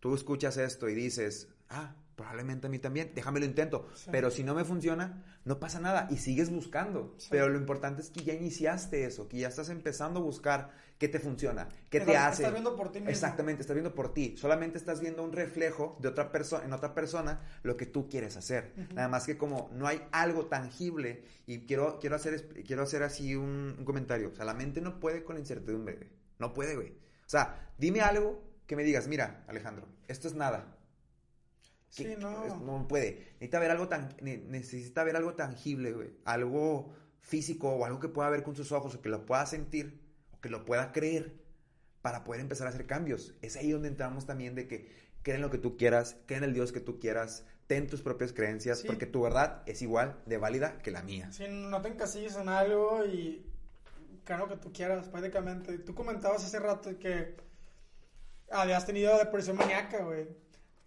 tú 0.00 0.14
escuchas 0.14 0.56
esto 0.56 0.88
y 0.88 0.94
dices, 0.94 1.48
ah, 1.68 1.94
probablemente 2.16 2.66
a 2.66 2.70
mí 2.70 2.80
también, 2.80 3.12
déjame 3.14 3.38
lo 3.38 3.46
intento. 3.46 3.86
Pero 4.10 4.30
si 4.30 4.42
no 4.42 4.54
me 4.54 4.64
funciona, 4.64 5.24
no 5.44 5.60
pasa 5.60 5.78
nada 5.78 6.08
y 6.10 6.16
sigues 6.16 6.50
buscando. 6.50 7.16
Pero 7.30 7.48
lo 7.48 7.58
importante 7.58 8.02
es 8.02 8.10
que 8.10 8.24
ya 8.24 8.34
iniciaste 8.34 9.04
eso, 9.04 9.28
que 9.28 9.38
ya 9.38 9.48
estás 9.48 9.68
empezando 9.68 10.20
a 10.20 10.22
buscar 10.22 10.70
qué 10.98 11.08
te 11.08 11.20
funciona, 11.20 11.68
qué 11.90 12.00
te 12.00 12.16
hace. 12.16 12.42
Estás 12.42 12.52
viendo 12.52 12.76
por 12.76 12.90
ti 12.90 12.98
mismo. 12.98 13.10
Exactamente, 13.10 13.62
estás 13.62 13.74
viendo 13.74 13.94
por 13.94 14.12
ti. 14.12 14.36
Solamente 14.36 14.78
estás 14.78 15.00
viendo 15.00 15.22
un 15.22 15.32
reflejo 15.32 15.96
de 16.00 16.08
otra 16.08 16.32
persona, 16.32 16.64
en 16.64 16.72
otra 16.72 16.94
persona, 16.94 17.40
lo 17.62 17.76
que 17.76 17.86
tú 17.86 18.08
quieres 18.08 18.36
hacer. 18.36 18.72
Nada 18.94 19.08
más 19.08 19.24
que 19.24 19.38
como 19.38 19.70
no 19.72 19.86
hay 19.86 20.02
algo 20.12 20.46
tangible 20.46 21.22
y 21.46 21.66
quiero, 21.66 21.98
quiero, 22.00 22.16
hacer, 22.16 22.64
quiero 22.64 22.82
hacer 22.82 23.02
así 23.02 23.36
un, 23.36 23.76
un 23.78 23.84
comentario. 23.84 24.30
O 24.32 24.34
sea, 24.34 24.44
la 24.44 24.54
mente 24.54 24.80
no 24.80 25.00
puede 25.00 25.24
con 25.24 25.36
la 25.36 25.40
incertidumbre, 25.40 26.10
No 26.38 26.52
puede, 26.52 26.74
güey. 26.74 26.88
O 26.90 27.30
sea, 27.30 27.72
dime 27.78 28.00
algo 28.00 28.42
que 28.66 28.76
me 28.76 28.84
digas, 28.84 29.06
mira, 29.08 29.44
Alejandro, 29.48 29.86
esto 30.08 30.28
es 30.28 30.34
nada 30.34 30.74
Sí, 31.90 32.14
no. 32.18 32.56
no 32.60 32.86
puede. 32.86 33.28
Necesita 33.34 33.58
ver 33.58 33.70
algo 33.70 33.88
tan, 33.88 34.08
necesita 34.20 35.04
ver 35.04 35.16
algo 35.16 35.34
tangible, 35.34 35.92
güey. 35.92 36.10
Algo 36.24 36.92
físico 37.20 37.70
o 37.70 37.84
algo 37.84 37.98
que 37.98 38.08
pueda 38.08 38.28
ver 38.30 38.42
con 38.42 38.54
sus 38.54 38.72
ojos 38.72 38.94
o 38.94 39.00
que 39.00 39.08
lo 39.08 39.24
pueda 39.24 39.44
sentir 39.46 40.07
que 40.40 40.48
lo 40.48 40.64
pueda 40.64 40.92
creer 40.92 41.34
para 42.02 42.24
poder 42.24 42.40
empezar 42.40 42.66
a 42.66 42.70
hacer 42.70 42.86
cambios. 42.86 43.34
Es 43.42 43.56
ahí 43.56 43.70
donde 43.70 43.88
entramos 43.88 44.26
también 44.26 44.54
de 44.54 44.68
que 44.68 44.88
creen 45.22 45.40
lo 45.40 45.50
que 45.50 45.58
tú 45.58 45.76
quieras, 45.76 46.16
creen 46.26 46.44
el 46.44 46.54
Dios 46.54 46.72
que 46.72 46.80
tú 46.80 46.98
quieras, 46.98 47.44
ten 47.66 47.86
tus 47.86 48.02
propias 48.02 48.32
creencias, 48.32 48.82
porque 48.82 49.06
tu 49.06 49.22
verdad 49.22 49.62
es 49.66 49.82
igual 49.82 50.20
de 50.26 50.38
válida 50.38 50.78
que 50.78 50.90
la 50.90 51.02
mía. 51.02 51.30
Sí, 51.32 51.44
no 51.48 51.82
te 51.82 51.88
encasilles 51.88 52.36
en 52.36 52.48
algo 52.48 53.04
y 53.04 53.44
creo 54.24 54.48
que 54.48 54.56
tú 54.56 54.72
quieras, 54.72 55.08
prácticamente. 55.08 55.78
Tú 55.78 55.94
comentabas 55.94 56.44
hace 56.44 56.58
rato 56.58 56.98
que 56.98 57.36
habías 58.50 58.86
tenido 58.86 59.18
depresión 59.18 59.56
maníaca, 59.56 60.04
güey 60.04 60.28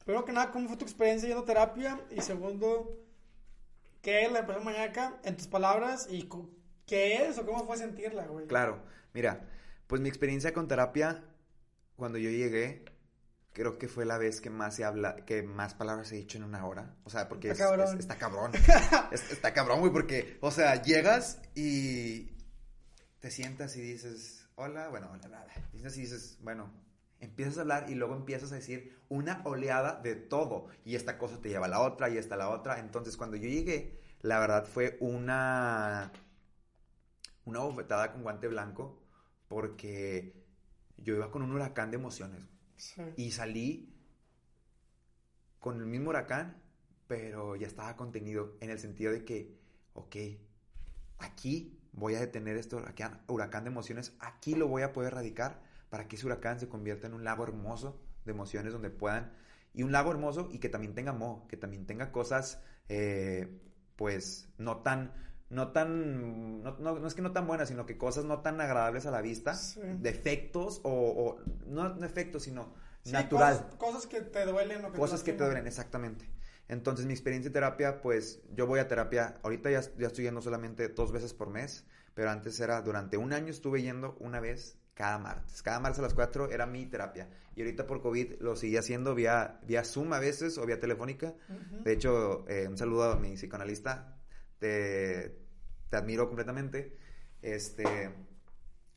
primero 0.04 0.26
que 0.26 0.32
nada, 0.32 0.52
¿cómo 0.52 0.68
fue 0.68 0.78
tu 0.78 0.86
experiencia 0.86 1.28
yendo 1.28 1.44
a 1.44 1.46
terapia? 1.46 2.00
Y 2.10 2.22
segundo, 2.22 3.00
¿qué 4.02 4.24
es 4.24 4.32
la 4.32 4.40
depresión 4.40 4.66
maníaca 4.66 5.20
en 5.24 5.38
tus 5.38 5.48
palabras? 5.48 6.08
¿Y 6.10 6.28
qué 6.86 7.28
es 7.28 7.38
o 7.38 7.46
cómo 7.46 7.66
fue 7.66 7.78
sentirla, 7.78 8.26
güey? 8.26 8.48
Claro, 8.48 8.82
mira, 9.14 9.48
pues 9.88 10.02
mi 10.02 10.10
experiencia 10.10 10.54
con 10.54 10.68
terapia, 10.68 11.24
cuando 11.96 12.18
yo 12.18 12.30
llegué, 12.30 12.86
creo 13.54 13.78
que 13.78 13.88
fue 13.88 14.06
la 14.06 14.18
vez 14.18 14.42
que 14.42 14.50
más 14.50 14.76
se 14.76 14.84
habla, 14.84 15.18
que 15.26 15.44
más 15.44 15.74
palabras 15.74 16.12
he 16.12 16.16
dicho 16.16 16.38
en 16.38 16.44
una 16.44 16.66
hora. 16.66 16.96
O 17.04 17.10
sea, 17.10 17.28
porque 17.28 17.52
está 17.52 17.66
cabrón. 17.66 18.00
está 18.00 18.18
cabrón. 18.18 18.52
está 19.12 19.54
cabrón, 19.54 19.80
güey, 19.82 19.92
porque, 19.92 20.38
o 20.42 20.52
sea, 20.52 20.82
llegas 20.82 21.42
y 21.56 22.32
te 23.20 23.32
sientas 23.32 23.76
y 23.76 23.82
dices, 23.82 24.48
hola, 24.56 24.88
bueno, 24.90 25.10
hola, 25.12 25.28
nada. 25.28 25.48
Y 25.74 25.84
dices, 25.84 26.38
bueno, 26.42 26.72
empiezas 27.20 27.58
a 27.58 27.62
hablar 27.62 27.90
y 27.90 27.96
luego 27.96 28.16
empiezas 28.16 28.52
a 28.52 28.56
decir 28.56 28.98
una 29.10 29.42
oleada 29.44 30.00
de 30.02 30.16
todo. 30.16 30.68
Y 30.86 30.96
esta 30.96 31.18
cosa 31.18 31.42
te 31.42 31.50
lleva 31.50 31.66
a 31.66 31.70
la 31.70 31.82
otra 31.82 32.10
y 32.10 32.18
esta 32.18 32.36
a 32.36 32.38
la 32.38 32.50
otra. 32.50 32.80
Entonces, 32.80 33.18
cuando 33.18 33.36
yo 33.36 33.50
llegué, 33.50 34.00
la 34.22 34.40
verdad 34.40 34.66
fue 34.66 34.98
una, 35.02 36.12
una 37.46 37.60
bofetada 37.60 38.14
con 38.14 38.24
guante 38.24 38.48
blanco 38.48 39.01
porque 39.52 40.34
yo 40.96 41.14
iba 41.14 41.30
con 41.30 41.42
un 41.42 41.52
huracán 41.52 41.92
de 41.92 41.98
emociones. 41.98 42.48
Y 43.18 43.32
salí 43.32 43.94
con 45.60 45.78
el 45.78 45.88
mismo 45.88 46.12
huracán, 46.12 46.64
pero 47.06 47.58
ya 47.58 47.68
estaba 47.68 47.98
contenido 47.98 48.56
en 48.62 48.70
el 48.70 48.80
sentido 48.80 49.12
de 49.12 49.26
que, 49.26 49.54
ok, 49.94 50.16
aquí 51.18 51.78
voy 51.92 52.16
a 52.16 52.22
detener 52.22 52.56
este 52.56 52.78
huracán, 52.78 53.26
huracán 53.28 53.66
de 53.66 53.72
emociones, 53.72 54.16
aquí 54.22 54.56
lo 54.56 54.70
voy 54.70 54.84
a 54.84 54.94
poder 54.94 55.12
erradicar 55.12 55.62
para 55.90 56.08
que 56.08 56.16
ese 56.16 56.28
huracán 56.28 56.58
se 56.58 56.70
convierta 56.70 57.08
en 57.08 57.14
un 57.14 57.26
lago 57.26 57.44
hermoso 57.44 58.02
de 58.24 58.32
emociones 58.32 58.72
donde 58.72 58.90
puedan, 58.90 59.34
y 59.74 59.84
un 59.84 59.92
lago 59.92 60.12
hermoso 60.12 60.48
y 60.50 60.60
que 60.60 60.70
también 60.70 60.96
tenga 60.96 61.12
mo, 61.12 61.46
que 61.50 61.58
también 61.58 61.86
tenga 61.86 62.14
cosas, 62.14 62.64
eh, 62.88 63.60
pues, 63.98 64.48
no 64.58 64.78
tan, 64.78 65.12
no 65.52 65.74
tan, 65.74 66.64
no, 66.64 66.78
no, 66.80 67.08
es 67.08 67.14
que 67.14 67.22
no 67.22 67.34
tan 67.34 67.46
buenas, 67.46 67.68
sino 67.68 67.86
que 67.86 67.98
cosas 67.98 68.24
no 68.24 68.40
tan 68.40 68.60
agradables 68.62 69.06
a 69.06 69.12
la 69.12 69.22
vista, 69.22 69.54
defectos 70.00 70.80
o, 70.84 70.92
o, 70.92 71.40
no 71.68 71.90
defectos, 71.92 72.44
sino 72.44 72.74
natural. 73.06 73.68
Cosas, 73.78 74.08
que 74.08 74.22
te 74.22 74.46
duelen 74.46 74.86
o 74.86 74.92
que 74.92 74.98
Cosas 74.98 75.24
que 75.24 75.34
te 75.34 75.44
duelen, 75.44 75.68
exactamente. 75.68 76.30
Entonces, 76.70 77.06
mi 77.06 77.12
experiencia 77.12 77.50
de 77.50 77.54
terapia, 77.54 78.02
pues, 78.02 78.42
yo 78.56 78.66
voy 78.66 78.80
a 78.80 78.88
terapia, 78.88 79.40
ahorita 79.44 79.70
ya, 79.70 79.82
ya 79.98 80.08
estoy 80.08 80.24
yendo 80.24 80.42
solamente 80.42 80.88
dos 80.88 81.12
veces 81.12 81.34
por 81.34 81.50
mes, 81.50 81.86
pero 82.14 82.30
antes 82.30 82.58
era, 82.62 82.82
durante 82.82 83.18
un 83.18 83.34
año 83.34 83.50
estuve 83.50 83.82
yendo 83.82 84.16
una 84.22 84.40
vez 84.40 84.78
cada 84.94 85.18
martes. 85.18 85.62
Cada 85.64 85.82
martes 85.82 86.00
a 86.00 86.04
las 86.04 86.14
4 86.14 86.50
era 86.52 86.66
mi 86.66 86.86
terapia. 86.86 87.28
Y 87.56 87.62
ahorita 87.62 87.88
por 87.88 88.02
COVID 88.02 88.40
lo 88.40 88.56
seguí 88.56 88.78
haciendo 88.78 89.16
vía, 89.16 89.60
vía 89.64 89.84
Zoom 89.84 90.14
a 90.14 90.20
veces 90.20 90.58
o 90.58 90.66
vía 90.66 90.80
telefónica. 90.80 91.34
De 91.84 91.92
hecho, 91.92 92.46
eh, 92.48 92.68
un 92.70 92.78
saludo 92.78 93.12
a 93.12 93.16
mi 93.18 93.34
psicoanalista. 93.34 94.16
Te, 94.60 95.41
te 95.92 95.98
admiro 95.98 96.26
completamente. 96.28 96.98
Este, 97.44 98.12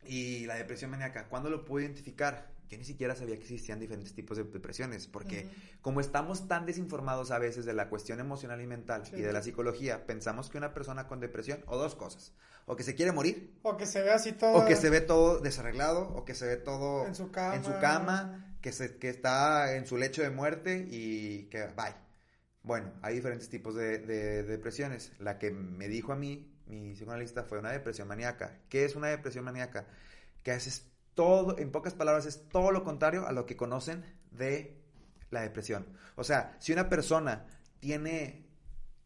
y 0.06 0.46
la 0.46 0.54
depresión 0.54 0.90
maníaca, 0.90 1.28
¿cuándo 1.28 1.50
lo 1.50 1.64
pude 1.64 1.82
identificar? 1.82 2.54
Yo 2.68 2.78
ni 2.78 2.84
siquiera 2.84 3.14
sabía 3.14 3.36
que 3.36 3.42
existían 3.42 3.78
diferentes 3.78 4.14
tipos 4.14 4.38
de 4.38 4.44
depresiones, 4.44 5.06
porque 5.06 5.50
como 5.82 6.00
estamos 6.00 6.48
tan 6.48 6.64
desinformados 6.64 7.30
a 7.30 7.38
veces 7.38 7.66
de 7.66 7.74
la 7.74 7.90
cuestión 7.90 8.20
emocional 8.20 8.60
y 8.62 8.66
mental 8.66 9.02
y 9.12 9.20
de 9.20 9.32
la 9.32 9.42
psicología, 9.42 10.06
pensamos 10.06 10.48
que 10.48 10.56
una 10.56 10.72
persona 10.72 11.06
con 11.06 11.20
depresión, 11.20 11.62
o 11.66 11.76
dos 11.76 11.94
cosas, 11.94 12.32
o 12.64 12.74
que 12.74 12.82
se 12.82 12.94
quiere 12.94 13.12
morir, 13.12 13.58
o 13.62 13.76
que 13.76 13.86
se 13.86 14.00
ve 14.00 14.12
así 14.12 14.32
todo, 14.32 14.54
o 14.54 14.66
que 14.66 14.76
se 14.76 14.88
ve 14.88 15.02
todo 15.02 15.40
desarreglado, 15.40 16.08
o 16.14 16.24
que 16.24 16.34
se 16.34 16.46
ve 16.46 16.56
todo 16.56 17.06
en 17.06 17.14
su 17.14 17.30
cama, 17.30 17.56
en 17.56 17.64
su 17.64 17.72
cama 17.80 18.56
que, 18.62 18.72
se, 18.72 18.96
que 18.96 19.10
está 19.10 19.76
en 19.76 19.86
su 19.86 19.98
lecho 19.98 20.22
de 20.22 20.30
muerte 20.30 20.86
y 20.90 21.44
que 21.50 21.66
bye. 21.66 21.94
Bueno, 22.62 22.94
hay 23.02 23.16
diferentes 23.16 23.50
tipos 23.50 23.74
de, 23.74 23.98
de 23.98 24.42
depresiones. 24.42 25.12
La 25.18 25.38
que 25.38 25.50
me 25.50 25.86
dijo 25.86 26.14
a 26.14 26.16
mí, 26.16 26.53
mi 26.66 26.92
psicoanalista, 26.92 27.44
fue 27.44 27.58
una 27.58 27.72
depresión 27.72 28.08
maníaca. 28.08 28.60
¿Qué 28.68 28.84
es 28.84 28.96
una 28.96 29.08
depresión 29.08 29.44
maníaca? 29.44 29.86
Que 30.42 30.52
haces 30.52 30.86
todo, 31.14 31.58
en 31.58 31.70
pocas 31.70 31.94
palabras, 31.94 32.26
es 32.26 32.48
todo 32.48 32.70
lo 32.70 32.84
contrario 32.84 33.26
a 33.26 33.32
lo 33.32 33.46
que 33.46 33.56
conocen 33.56 34.04
de 34.30 34.80
la 35.30 35.42
depresión. 35.42 35.86
O 36.16 36.24
sea, 36.24 36.56
si 36.60 36.72
una 36.72 36.88
persona 36.88 37.46
tiene 37.80 38.44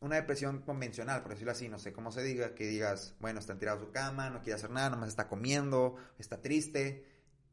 una 0.01 0.17
depresión 0.17 0.63
convencional, 0.63 1.23
por 1.23 1.33
decirlo 1.33 1.53
así, 1.53 1.69
no 1.69 1.79
sé 1.79 1.93
cómo 1.93 2.13
se 2.13 2.23
diga, 2.23 2.55
que 2.55 2.67
digas, 2.67 3.15
bueno, 3.21 3.41
está 3.41 3.59
tirado 3.59 3.79
en 3.79 3.87
su 3.87 3.93
cama, 3.93 4.31
no 4.31 4.43
quiere 4.43 4.55
hacer 4.55 4.71
nada, 4.71 4.91
nomás 4.91 5.09
está 5.09 5.29
comiendo, 5.29 5.97
está 6.19 6.41
triste. 6.41 7.05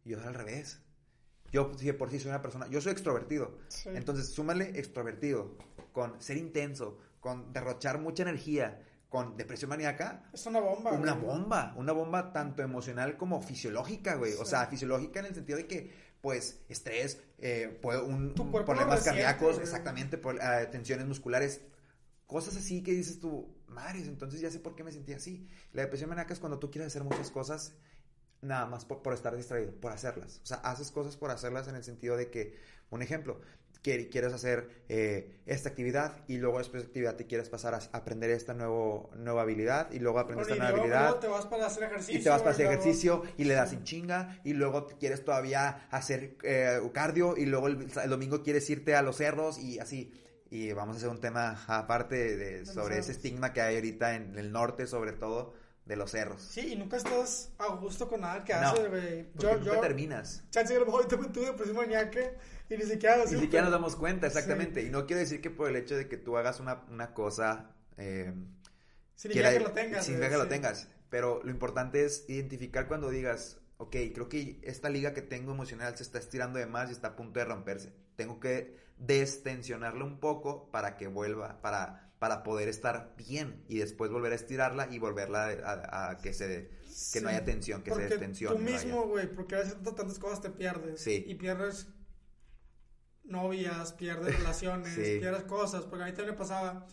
Yo 0.03 0.17
soy 0.19 0.27
al 0.27 0.35
revés. 0.35 0.81
Yo 1.51 1.71
por 1.97 2.11
sí 2.11 2.19
soy 2.19 2.29
una 2.29 2.41
persona, 2.41 2.67
yo 2.67 2.81
soy 2.81 2.91
extrovertido. 2.91 3.57
Entonces, 3.85 4.29
súmale 4.29 4.77
extrovertido, 4.77 5.57
con 5.93 6.21
ser 6.21 6.37
intenso, 6.37 6.99
con 7.19 7.53
derrochar 7.53 7.99
mucha 7.99 8.23
energía, 8.23 8.83
con 9.15 9.37
depresión 9.37 9.69
maníaca. 9.69 10.23
Es 10.33 10.45
una 10.45 10.59
bomba. 10.59 10.91
Una 10.91 11.13
bomba, 11.13 11.73
una 11.77 11.93
bomba 11.93 12.33
tanto 12.33 12.61
emocional 12.63 13.15
como 13.15 13.41
fisiológica, 13.41 14.15
güey. 14.15 14.33
O 14.33 14.43
sea, 14.43 14.67
fisiológica 14.67 15.21
en 15.21 15.27
el 15.27 15.33
sentido 15.33 15.57
de 15.57 15.67
que, 15.67 15.89
pues, 16.19 16.59
estrés, 16.67 17.21
eh, 17.37 17.79
un, 17.81 18.33
problemas 18.33 19.05
cardíacos, 19.05 19.59
exactamente, 19.59 20.17
por, 20.17 20.35
eh, 20.35 20.67
tensiones 20.69 21.07
musculares, 21.07 21.61
cosas 22.27 22.57
así 22.57 22.83
que 22.83 22.91
dices 22.91 23.21
tú, 23.21 23.55
mares, 23.67 24.09
entonces 24.09 24.41
ya 24.41 24.51
sé 24.51 24.59
por 24.59 24.75
qué 24.75 24.83
me 24.83 24.91
sentía 24.91 25.15
así. 25.15 25.47
La 25.71 25.83
depresión 25.83 26.09
maníaca 26.09 26.33
es 26.33 26.41
cuando 26.41 26.59
tú 26.59 26.69
quieres 26.69 26.87
hacer 26.87 27.05
muchas 27.05 27.31
cosas 27.31 27.73
nada 28.41 28.65
más 28.65 28.83
por, 28.83 29.01
por, 29.01 29.13
estar 29.13 29.33
distraído, 29.33 29.71
por 29.79 29.93
hacerlas. 29.93 30.41
O 30.43 30.45
sea, 30.45 30.57
haces 30.57 30.91
cosas 30.91 31.15
por 31.15 31.31
hacerlas 31.31 31.69
en 31.69 31.75
el 31.75 31.85
sentido 31.85 32.17
de 32.17 32.29
que, 32.29 32.59
un 32.89 33.01
ejemplo, 33.01 33.39
quieres 33.85 34.33
hacer 34.33 34.67
eh, 34.89 35.29
esta 35.45 35.69
actividad 35.69 36.17
y 36.27 36.37
luego 36.37 36.57
después 36.57 36.83
de 36.83 36.87
actividad 36.87 37.15
te 37.15 37.27
quieres 37.27 37.49
pasar 37.49 37.75
a 37.75 37.79
aprender 37.91 38.31
esta 38.31 38.53
nuevo, 38.53 39.11
nueva 39.15 39.43
habilidad 39.43 39.91
y 39.91 39.99
luego 39.99 40.19
aprender 40.19 40.43
esta 40.49 40.55
nueva 40.55 40.77
habilidad. 40.77 41.19
te 41.19 41.27
vas 41.27 41.45
para 41.45 41.67
hacer 41.67 41.83
ejercicio. 41.83 42.19
Y 42.19 42.23
te 42.23 42.29
vas 42.29 42.41
para 42.41 42.51
hacer 42.51 42.65
ejercicio 42.65 43.23
y 43.37 43.43
le 43.43 43.53
das 43.53 43.69
sin 43.69 43.83
chinga 43.83 44.39
y 44.43 44.53
luego 44.53 44.87
quieres 44.99 45.23
todavía 45.23 45.87
hacer 45.91 46.37
eh, 46.43 46.81
cardio 46.93 47.37
y 47.37 47.45
luego 47.45 47.67
el, 47.67 48.09
domingo 48.09 48.41
quieres 48.41 48.67
irte 48.69 48.95
a 48.95 49.01
los 49.01 49.17
cerros 49.17 49.59
y 49.59 49.79
así. 49.79 50.11
Y 50.49 50.71
vamos 50.73 50.95
a 50.95 50.97
hacer 50.97 51.09
un 51.09 51.19
tema 51.19 51.63
aparte 51.67 52.37
de, 52.37 52.65
sobre 52.65 52.97
ese 52.99 53.11
estigma 53.11 53.53
que 53.53 53.61
hay 53.61 53.75
ahorita 53.75 54.15
en 54.15 54.37
el 54.37 54.51
norte 54.51 54.87
sobre 54.87 55.11
todo 55.11 55.53
de 55.85 55.95
los 55.95 56.11
cerros. 56.11 56.41
Sí, 56.41 56.73
y 56.73 56.75
nunca 56.75 56.97
estás 56.97 57.51
a 57.59 57.67
gusto 57.75 58.07
con 58.07 58.21
nada 58.21 58.43
que 58.43 58.53
haces, 58.53 58.89
güey. 58.89 59.27
Yo, 59.35 59.57
nunca 59.57 59.81
terminas. 59.81 60.43
Chance 60.49 60.73
que 60.73 60.77
a 60.77 60.79
lo 60.79 60.85
mejor 60.87 61.07
tuve 61.07 61.45
depresión 61.45 61.77
maníaca 61.77 62.19
y 62.69 62.77
ni 62.77 62.83
siquiera 62.83 63.17
Ni 63.25 63.39
siquiera 63.39 63.63
nos 63.63 63.71
damos 63.71 63.95
cuenta, 63.95 64.27
exactamente. 64.27 64.83
Y 64.83 64.89
no 64.89 65.05
quiero 65.05 65.19
decir 65.19 65.41
que 65.41 65.49
por 65.49 65.69
el 65.69 65.75
hecho 65.75 65.95
de 65.95 66.07
que 66.07 66.17
tú 66.17 66.37
hagas 66.37 66.59
una, 66.59 66.83
una 66.89 67.13
cosa... 67.13 67.75
Eh, 67.97 68.33
significa 69.15 69.51
que 69.51 69.59
lo 69.59 69.71
tengas. 69.71 70.05
Significa 70.05 70.29
que 70.29 70.37
lo 70.37 70.47
tengas. 70.47 70.89
Pero 71.09 71.41
lo 71.43 71.51
importante 71.51 72.03
es 72.03 72.25
identificar 72.27 72.87
cuando 72.87 73.09
digas, 73.09 73.59
ok, 73.77 73.95
creo 74.13 74.29
que 74.29 74.59
esta 74.63 74.89
liga 74.89 75.13
que 75.13 75.21
tengo 75.21 75.51
emocional 75.51 75.95
se 75.97 76.03
está 76.03 76.19
estirando 76.19 76.59
de 76.59 76.65
más 76.65 76.89
y 76.89 76.93
está 76.93 77.09
a 77.09 77.15
punto 77.15 77.39
de 77.39 77.45
romperse. 77.45 77.93
Tengo 78.15 78.39
que 78.39 78.77
destensionarla 78.97 80.03
un 80.03 80.19
poco 80.19 80.71
para 80.71 80.97
que 80.97 81.07
vuelva, 81.07 81.61
para 81.61 82.05
para 82.19 82.43
poder 82.43 82.69
estar 82.69 83.13
bien 83.17 83.63
y 83.67 83.77
después 83.77 84.09
volver 84.09 84.31
a 84.31 84.35
estirarla 84.35 84.87
y 84.89 84.99
volverla 84.99 85.47
a, 85.91 86.17
que 86.17 86.33
se 86.33 86.69
que 87.11 87.21
no 87.21 87.29
haya 87.29 87.43
tensión, 87.43 87.83
que 87.83 87.93
se 87.93 88.01
destensione. 88.01 88.55
Tú 88.55 88.61
mismo, 88.63 89.05
güey, 89.05 89.27
porque 89.27 89.55
a 89.55 89.59
veces 89.59 89.75
tantas 89.83 90.17
cosas 90.17 90.41
te 90.41 90.49
pierdes. 90.49 91.01
Sí. 91.01 91.23
Y 91.27 91.35
pierdes 91.35 91.87
novias, 93.25 93.93
pierdes 93.93 94.35
relaciones, 94.39 94.95
pierdes 94.95 95.43
cosas. 95.43 95.83
Porque 95.85 96.03
a 96.03 96.07
mí 96.07 96.13
también 96.13 96.31
me 96.31 96.37
pasaba, 96.37 96.85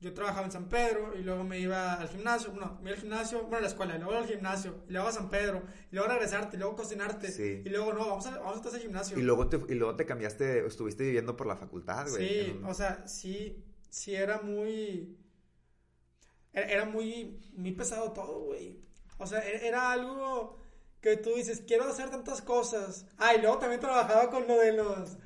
yo 0.00 0.12
trabajaba 0.12 0.46
en 0.46 0.52
San 0.52 0.68
Pedro 0.68 1.16
y 1.16 1.22
luego 1.22 1.44
me 1.44 1.58
iba 1.58 1.94
al 1.94 2.08
gimnasio, 2.08 2.52
no, 2.52 2.78
me 2.82 2.90
iba 2.90 2.96
al 2.96 3.00
gimnasio, 3.00 3.42
bueno, 3.42 3.58
a 3.58 3.60
la 3.62 3.68
escuela, 3.68 3.96
y 3.96 3.98
luego 3.98 4.14
al 4.14 4.26
gimnasio, 4.26 4.84
y 4.88 4.92
luego 4.92 5.08
a 5.08 5.12
San 5.12 5.30
Pedro, 5.30 5.62
y 5.90 5.94
luego 5.94 6.08
regresarte, 6.12 6.56
y 6.56 6.60
luego 6.60 6.76
cocinarte, 6.76 7.62
y 7.64 7.68
luego 7.68 7.92
no, 7.92 8.06
vamos 8.06 8.26
a, 8.26 8.38
vamos 8.38 8.66
a 8.66 8.76
al 8.76 8.80
gimnasio. 8.80 9.18
Y 9.18 9.22
luego, 9.22 9.48
te, 9.48 9.60
y 9.68 9.74
luego 9.74 9.96
te 9.96 10.04
cambiaste, 10.04 10.66
estuviste 10.66 11.04
viviendo 11.04 11.36
por 11.36 11.46
la 11.46 11.56
facultad, 11.56 12.08
güey. 12.08 12.28
Sí, 12.28 12.60
o 12.64 12.74
sea, 12.74 13.06
sí, 13.06 13.64
sí 13.88 14.14
era 14.14 14.40
muy... 14.40 15.18
Era 16.52 16.86
muy, 16.86 17.38
muy 17.54 17.72
pesado 17.72 18.12
todo, 18.12 18.40
güey. 18.44 18.80
O 19.18 19.26
sea, 19.26 19.46
e-, 19.46 19.66
era 19.66 19.92
algo 19.92 20.58
que 21.00 21.16
tú 21.16 21.30
dices, 21.34 21.62
quiero 21.66 21.84
hacer 21.84 22.10
tantas 22.10 22.42
cosas. 22.42 23.06
Ah, 23.18 23.34
y 23.34 23.40
luego 23.40 23.58
también 23.58 23.80
trabajaba 23.80 24.30
con 24.30 24.46
lo 24.46 24.58
de 24.58 24.72
los... 24.72 25.18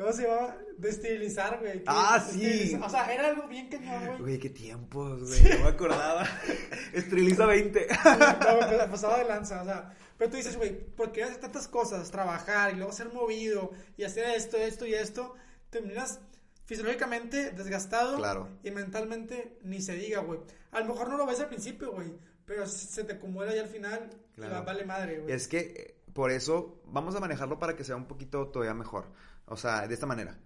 ¿Cómo 0.00 0.12
se 0.14 0.22
llama? 0.26 0.56
De 0.78 0.88
estilizar, 0.88 1.58
güey. 1.60 1.82
Ah, 1.86 2.24
sí. 2.26 2.74
O 2.82 2.88
sea, 2.88 3.12
era 3.12 3.28
algo 3.28 3.46
bien 3.48 3.68
cañón, 3.68 4.06
güey. 4.06 4.18
Güey, 4.18 4.38
qué 4.38 4.48
tiempos, 4.48 5.28
güey. 5.28 5.42
No 5.42 5.64
me 5.64 5.68
acordaba. 5.68 6.26
Esteriliza 6.94 7.44
20. 7.44 7.80
sí, 7.80 7.96
no, 7.98 8.90
pasaba 8.90 9.18
de 9.18 9.24
lanza, 9.24 9.60
o 9.60 9.64
sea. 9.66 9.94
Pero 10.16 10.30
tú 10.30 10.38
dices, 10.38 10.56
güey, 10.56 10.72
¿por 10.72 11.12
qué 11.12 11.24
hacer 11.24 11.36
tantas 11.36 11.68
cosas? 11.68 12.10
Trabajar 12.10 12.72
y 12.72 12.76
luego 12.76 12.92
ser 12.92 13.12
movido 13.12 13.72
y 13.98 14.04
hacer 14.04 14.24
esto, 14.36 14.56
esto 14.56 14.86
y 14.86 14.94
esto. 14.94 15.34
Terminas 15.68 16.20
fisiológicamente 16.64 17.50
desgastado 17.50 18.16
claro. 18.16 18.48
y 18.62 18.70
mentalmente 18.70 19.58
ni 19.62 19.82
se 19.82 19.94
diga, 19.96 20.20
güey. 20.20 20.40
A 20.72 20.80
lo 20.80 20.86
mejor 20.86 21.10
no 21.10 21.18
lo 21.18 21.26
ves 21.26 21.40
al 21.40 21.48
principio, 21.48 21.92
güey, 21.92 22.12
pero 22.46 22.66
se 22.66 23.04
te 23.04 23.14
acumula 23.14 23.54
ya 23.54 23.62
al 23.62 23.68
final 23.68 24.08
claro. 24.34 24.64
vale 24.64 24.84
madre, 24.84 25.18
güey. 25.18 25.34
Es 25.34 25.46
que 25.48 25.58
eh, 25.58 26.00
por 26.12 26.30
eso 26.30 26.80
vamos 26.86 27.14
a 27.16 27.20
manejarlo 27.20 27.58
para 27.58 27.76
que 27.76 27.84
sea 27.84 27.96
un 27.96 28.06
poquito 28.06 28.48
todavía 28.48 28.74
mejor. 28.74 29.06
O 29.50 29.56
sea, 29.56 29.86
de 29.86 29.94
esta 29.94 30.06
manera. 30.06 30.38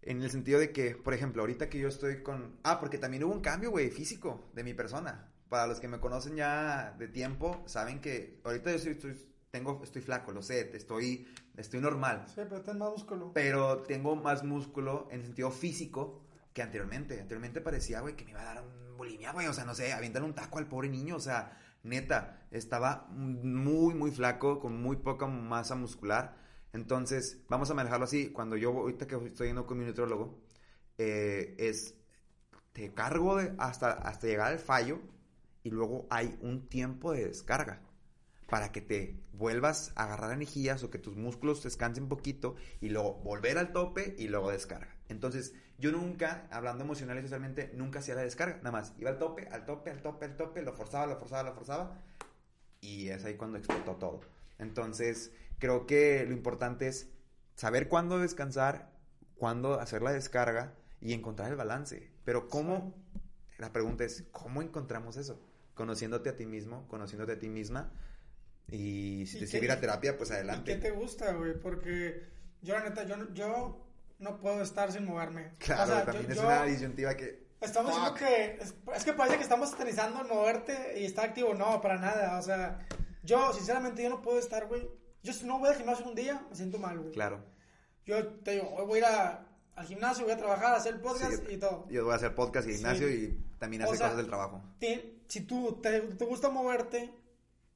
En 0.00 0.22
el 0.22 0.30
sentido 0.30 0.58
de 0.60 0.72
que, 0.72 0.94
por 0.94 1.12
ejemplo, 1.12 1.42
ahorita 1.42 1.68
que 1.68 1.78
yo 1.78 1.88
estoy 1.88 2.22
con... 2.22 2.58
Ah, 2.62 2.80
porque 2.80 2.96
también 2.96 3.24
hubo 3.24 3.34
un 3.34 3.40
cambio, 3.40 3.70
güey, 3.70 3.90
físico 3.90 4.48
de 4.54 4.64
mi 4.64 4.72
persona. 4.72 5.30
Para 5.48 5.66
los 5.66 5.80
que 5.80 5.88
me 5.88 5.98
conocen 6.00 6.36
ya 6.36 6.94
de 6.98 7.08
tiempo, 7.08 7.62
saben 7.66 8.00
que 8.00 8.40
ahorita 8.44 8.74
yo 8.76 8.90
estoy, 8.92 9.16
tengo, 9.50 9.80
estoy 9.82 10.00
flaco, 10.00 10.32
lo 10.32 10.42
sé, 10.42 10.70
estoy 10.74 11.26
Estoy 11.58 11.80
normal. 11.80 12.24
Sí, 12.28 12.42
pero 12.48 12.62
tengo 12.62 12.78
más 12.78 12.90
músculo. 12.92 13.32
Pero 13.34 13.78
tengo 13.82 14.14
más 14.14 14.44
músculo 14.44 15.08
en 15.10 15.24
sentido 15.24 15.50
físico 15.50 16.22
que 16.52 16.62
anteriormente. 16.62 17.20
Anteriormente 17.20 17.60
parecía, 17.60 18.00
güey, 18.00 18.14
que 18.14 18.24
me 18.24 18.30
iba 18.30 18.40
a 18.40 18.54
dar 18.54 18.62
un 18.62 18.96
bulimia, 18.96 19.32
güey. 19.32 19.48
O 19.48 19.52
sea, 19.52 19.64
no 19.64 19.74
sé, 19.74 19.92
avientan 19.92 20.22
un 20.22 20.34
taco 20.34 20.58
al 20.58 20.68
pobre 20.68 20.88
niño. 20.88 21.16
O 21.16 21.20
sea, 21.20 21.58
neta, 21.82 22.46
estaba 22.52 23.08
muy, 23.10 23.94
muy 23.94 24.12
flaco, 24.12 24.60
con 24.60 24.80
muy 24.80 24.98
poca 24.98 25.26
masa 25.26 25.74
muscular. 25.74 26.36
Entonces, 26.72 27.42
vamos 27.48 27.70
a 27.70 27.74
manejarlo 27.74 28.04
así. 28.04 28.30
Cuando 28.30 28.56
yo, 28.56 28.70
ahorita 28.70 29.06
que 29.06 29.16
estoy 29.26 29.48
yendo 29.48 29.66
con 29.66 29.78
mi 29.78 29.84
nutriólogo, 29.84 30.38
eh, 30.98 31.54
es, 31.58 31.94
te 32.72 32.92
cargo 32.92 33.38
hasta, 33.58 33.92
hasta 33.92 34.26
llegar 34.26 34.52
al 34.52 34.58
fallo 34.58 35.00
y 35.62 35.70
luego 35.70 36.06
hay 36.10 36.38
un 36.40 36.68
tiempo 36.68 37.12
de 37.12 37.26
descarga 37.26 37.82
para 38.48 38.72
que 38.72 38.80
te 38.80 39.20
vuelvas 39.32 39.92
a 39.94 40.04
agarrar 40.04 40.32
anejillas 40.32 40.82
o 40.82 40.90
que 40.90 40.98
tus 40.98 41.16
músculos 41.16 41.62
descansen 41.62 42.04
un 42.04 42.08
poquito 42.08 42.56
y 42.80 42.88
luego 42.88 43.14
volver 43.16 43.58
al 43.58 43.72
tope 43.72 44.14
y 44.18 44.28
luego 44.28 44.50
descarga. 44.50 44.96
Entonces, 45.08 45.54
yo 45.78 45.92
nunca, 45.92 46.48
hablando 46.50 46.84
emocional 46.84 47.18
y 47.18 47.22
socialmente, 47.22 47.70
nunca 47.74 47.98
hacía 47.98 48.14
la 48.14 48.22
descarga, 48.22 48.56
nada 48.58 48.72
más. 48.72 48.94
Iba 48.98 49.10
al 49.10 49.18
tope, 49.18 49.46
al 49.48 49.66
tope, 49.66 49.90
al 49.90 50.00
tope, 50.00 50.24
al 50.24 50.36
tope, 50.36 50.62
lo 50.62 50.72
forzaba, 50.72 51.06
lo 51.06 51.18
forzaba, 51.18 51.50
lo 51.50 51.54
forzaba 51.54 52.02
y 52.80 53.08
es 53.08 53.24
ahí 53.24 53.34
cuando 53.34 53.58
explotó 53.58 53.96
todo. 53.96 54.20
Entonces, 54.58 55.32
creo 55.58 55.86
que 55.86 56.24
lo 56.26 56.32
importante 56.32 56.88
es 56.88 57.08
saber 57.54 57.88
cuándo 57.88 58.18
descansar, 58.18 58.90
cuándo 59.36 59.80
hacer 59.80 60.02
la 60.02 60.12
descarga 60.12 60.74
y 61.00 61.12
encontrar 61.12 61.50
el 61.50 61.56
balance. 61.56 62.10
Pero 62.24 62.48
¿cómo? 62.48 62.94
La 63.58 63.72
pregunta 63.72 64.04
es, 64.04 64.24
¿cómo 64.30 64.62
encontramos 64.62 65.16
eso? 65.16 65.40
Conociéndote 65.74 66.30
a 66.30 66.36
ti 66.36 66.46
mismo, 66.46 66.86
conociéndote 66.88 67.32
a 67.32 67.38
ti 67.38 67.48
misma. 67.48 67.92
Y 68.68 69.26
si 69.26 69.38
te 69.38 69.46
sirve 69.46 69.66
ir 69.66 69.72
a 69.72 69.80
terapia, 69.80 70.16
pues 70.16 70.30
adelante. 70.30 70.72
¿y 70.72 70.74
¿Qué 70.74 70.80
te 70.80 70.90
gusta, 70.90 71.32
güey? 71.32 71.58
Porque 71.58 72.22
yo, 72.60 72.74
la 72.74 72.84
neta, 72.84 73.04
yo, 73.04 73.16
yo 73.32 73.84
no 74.18 74.38
puedo 74.40 74.62
estar 74.62 74.92
sin 74.92 75.04
moverme. 75.04 75.52
Claro, 75.58 76.02
también 76.04 76.30
es 76.30 76.38
una 76.38 76.64
disyuntiva 76.64 77.16
que... 77.16 77.48
Estamos 77.60 77.92
diciendo 77.92 78.14
que... 78.14 78.58
Es, 78.94 79.04
que 79.04 79.12
parece 79.12 79.36
que 79.36 79.42
estamos 79.42 79.70
satanizando 79.70 80.20
el 80.20 80.28
moverte 80.28 81.00
y 81.00 81.04
estar 81.04 81.24
activo. 81.24 81.54
No, 81.54 81.80
para 81.80 81.98
nada. 81.98 82.38
O 82.38 82.42
sea, 82.42 82.86
yo, 83.24 83.52
sinceramente, 83.52 84.02
yo 84.02 84.10
no 84.10 84.22
puedo 84.22 84.38
estar, 84.38 84.66
güey. 84.66 84.88
Yo 85.22 85.32
si 85.32 85.44
no 85.44 85.58
voy 85.58 85.68
al 85.68 85.76
gimnasio 85.76 86.06
un 86.06 86.14
día, 86.14 86.44
me 86.48 86.56
siento 86.56 86.78
mal, 86.78 86.98
güey. 86.98 87.12
Claro. 87.12 87.44
Yo 88.06 88.26
te 88.26 88.52
digo, 88.52 88.68
hoy 88.74 88.86
voy 88.86 89.00
a 89.00 89.00
ir 89.00 89.48
al 89.74 89.86
gimnasio, 89.86 90.24
voy 90.24 90.32
a 90.32 90.38
trabajar, 90.38 90.74
a 90.74 90.76
hacer 90.76 91.00
podcast 91.00 91.50
y 91.50 91.56
todo. 91.56 91.86
Yo 91.90 92.04
voy 92.04 92.12
a 92.12 92.16
hacer 92.16 92.34
podcast 92.34 92.68
y 92.68 92.74
gimnasio 92.74 93.10
y 93.10 93.38
también 93.58 93.82
hacer 93.82 93.98
cosas 93.98 94.16
del 94.16 94.26
trabajo. 94.26 94.62
si 95.28 95.40
tú 95.42 95.80
te, 95.82 96.00
te 96.00 96.24
gusta 96.24 96.48
moverte, 96.48 97.12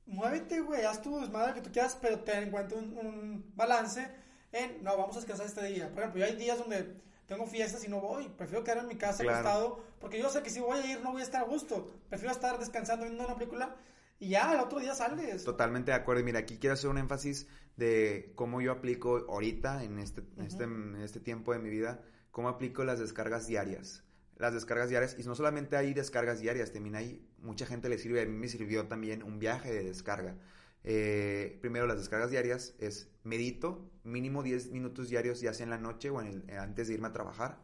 muévete, 0.06 0.60
güey, 0.60 0.84
haz 0.84 1.02
tu 1.02 1.20
desmadre 1.20 1.54
que 1.54 1.60
tú 1.60 1.70
quieras, 1.70 1.98
pero 2.00 2.20
ten 2.20 2.44
en 2.44 2.50
cuenta 2.50 2.74
un, 2.76 2.96
un 2.96 3.52
balance 3.54 4.08
en, 4.52 4.82
no, 4.84 4.96
vamos 4.96 5.16
a 5.16 5.20
descansar 5.20 5.46
este 5.46 5.64
día. 5.64 5.88
Por 5.90 6.00
ejemplo, 6.00 6.20
yo 6.20 6.26
hay 6.26 6.36
días 6.36 6.58
donde 6.58 7.00
tengo 7.26 7.46
fiestas 7.46 7.84
y 7.84 7.88
no 7.88 8.00
voy. 8.00 8.28
Prefiero 8.28 8.62
quedarme 8.62 8.82
en 8.82 8.88
mi 8.88 8.96
casa 8.96 9.22
acostado 9.22 9.82
porque 9.98 10.18
yo 10.18 10.28
sé 10.28 10.42
que 10.42 10.50
si 10.50 10.60
voy 10.60 10.78
a 10.78 10.86
ir 10.86 11.00
no 11.00 11.12
voy 11.12 11.22
a 11.22 11.24
estar 11.24 11.42
a 11.42 11.46
gusto. 11.46 11.90
Prefiero 12.08 12.32
estar 12.32 12.58
descansando 12.58 13.04
viendo 13.06 13.24
una 13.24 13.34
película 13.34 13.74
y 14.22 14.28
ya, 14.28 14.54
el 14.54 14.60
otro 14.60 14.78
día 14.78 14.94
sales. 14.94 15.42
Totalmente 15.42 15.90
de 15.90 15.96
acuerdo. 15.96 16.20
Y 16.20 16.24
mira, 16.24 16.38
aquí 16.38 16.56
quiero 16.58 16.74
hacer 16.74 16.88
un 16.88 16.96
énfasis 16.96 17.48
de 17.76 18.30
cómo 18.36 18.60
yo 18.60 18.70
aplico 18.70 19.26
ahorita, 19.28 19.82
en 19.82 19.98
este, 19.98 20.22
este, 20.36 20.62
en 20.62 20.94
este 21.02 21.18
tiempo 21.18 21.52
de 21.52 21.58
mi 21.58 21.70
vida, 21.70 22.04
cómo 22.30 22.48
aplico 22.48 22.84
las 22.84 23.00
descargas 23.00 23.48
diarias. 23.48 24.04
Las 24.36 24.54
descargas 24.54 24.90
diarias, 24.90 25.16
y 25.18 25.24
no 25.24 25.34
solamente 25.34 25.76
hay 25.76 25.92
descargas 25.92 26.38
diarias, 26.38 26.72
también 26.72 26.94
hay, 26.94 27.26
mucha 27.38 27.66
gente 27.66 27.88
le 27.88 27.98
sirve, 27.98 28.22
a 28.22 28.24
mí 28.24 28.30
me 28.30 28.46
sirvió 28.46 28.86
también 28.86 29.24
un 29.24 29.40
viaje 29.40 29.72
de 29.72 29.82
descarga. 29.82 30.36
Eh, 30.84 31.58
primero, 31.60 31.88
las 31.88 31.98
descargas 31.98 32.30
diarias 32.30 32.76
es 32.78 33.10
medito 33.24 33.90
mínimo 34.04 34.44
10 34.44 34.70
minutos 34.70 35.08
diarios, 35.08 35.40
ya 35.40 35.52
sea 35.52 35.64
en 35.64 35.70
la 35.70 35.78
noche 35.78 36.10
o 36.10 36.22
en 36.22 36.44
eh, 36.48 36.58
antes 36.58 36.86
de 36.86 36.94
irme 36.94 37.08
a 37.08 37.12
trabajar. 37.12 37.58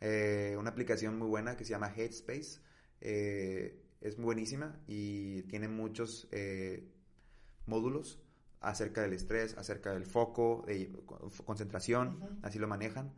Eh, 0.00 0.56
una 0.58 0.70
aplicación 0.70 1.18
muy 1.18 1.28
buena 1.28 1.54
que 1.54 1.66
se 1.66 1.70
llama 1.72 1.92
Headspace. 1.94 2.60
Es 4.00 4.16
buenísima 4.16 4.80
y 4.86 5.42
tiene 5.42 5.68
muchos 5.68 6.28
módulos 7.66 8.20
acerca 8.60 9.02
del 9.02 9.12
estrés, 9.12 9.56
acerca 9.56 9.92
del 9.92 10.04
foco, 10.04 10.64
de 10.66 10.92
concentración, 11.44 12.38
así 12.42 12.58
lo 12.58 12.68
manejan. 12.68 13.12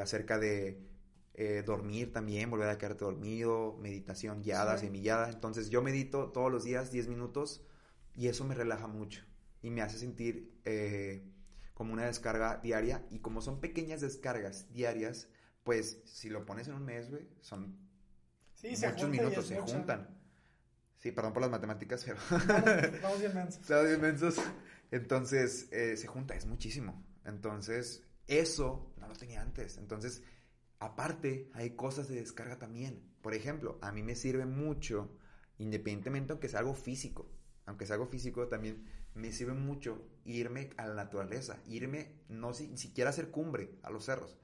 acerca 0.00 0.38
de 0.38 0.80
dormir 1.66 2.12
también, 2.12 2.50
volver 2.50 2.68
a 2.68 2.78
quedarte 2.78 3.04
dormido, 3.04 3.76
meditación 3.80 4.42
guiada, 4.42 4.78
semillada. 4.78 5.30
Entonces 5.30 5.70
yo 5.70 5.82
medito 5.82 6.30
todos 6.32 6.50
los 6.50 6.64
días 6.64 6.90
10 6.90 7.08
minutos 7.08 7.64
y 8.14 8.28
eso 8.28 8.44
me 8.44 8.54
relaja 8.54 8.86
mucho 8.86 9.22
y 9.62 9.70
me 9.70 9.82
hace 9.82 9.98
sentir 9.98 10.52
eh, 10.64 11.22
como 11.74 11.92
una 11.92 12.06
descarga 12.06 12.58
diaria. 12.62 13.06
Y 13.10 13.20
como 13.20 13.40
son 13.40 13.60
pequeñas 13.60 14.00
descargas 14.00 14.72
diarias, 14.72 15.28
pues 15.64 16.02
si 16.04 16.28
lo 16.30 16.44
pones 16.46 16.68
en 16.68 16.74
un 16.74 16.84
mes, 16.84 17.10
güey, 17.10 17.28
son 17.40 17.76
muchos 18.62 19.08
minutos, 19.08 19.46
se 19.46 19.58
juntan. 19.58 20.08
Sí, 20.98 21.12
perdón 21.12 21.32
por 21.32 21.42
las 21.42 21.50
matemáticas, 21.50 22.04
pero... 22.04 22.18
Vamos, 23.02 23.20
bien 23.20 23.34
mensos. 23.34 24.36
bien 24.38 24.44
Entonces, 24.90 25.68
eh, 25.72 25.96
se 25.96 26.06
junta, 26.06 26.34
es 26.34 26.44
muchísimo. 26.46 27.02
Entonces, 27.24 28.02
eso 28.26 28.92
no 28.98 29.08
lo 29.08 29.14
tenía 29.14 29.40
antes. 29.40 29.78
Entonces, 29.78 30.22
aparte, 30.78 31.50
hay 31.54 31.70
cosas 31.70 32.08
de 32.08 32.16
descarga 32.16 32.58
también. 32.58 33.02
Por 33.22 33.34
ejemplo, 33.34 33.78
a 33.80 33.92
mí 33.92 34.02
me 34.02 34.14
sirve 34.14 34.44
mucho, 34.44 35.16
independientemente 35.58 36.32
aunque 36.32 36.48
sea 36.48 36.60
algo 36.60 36.74
físico 36.74 37.30
aunque 37.70 37.86
sea 37.86 37.94
algo 37.94 38.06
físico, 38.06 38.48
también 38.48 38.84
me 39.14 39.32
sirve 39.32 39.54
mucho 39.54 40.04
irme 40.24 40.70
a 40.76 40.86
la 40.86 40.94
naturaleza, 40.94 41.60
irme, 41.66 42.20
no 42.28 42.52
si, 42.52 42.76
siquiera 42.76 43.10
hacer 43.10 43.30
cumbre 43.30 43.78
a 43.82 43.90
los 43.90 44.04
cerros, 44.04 44.38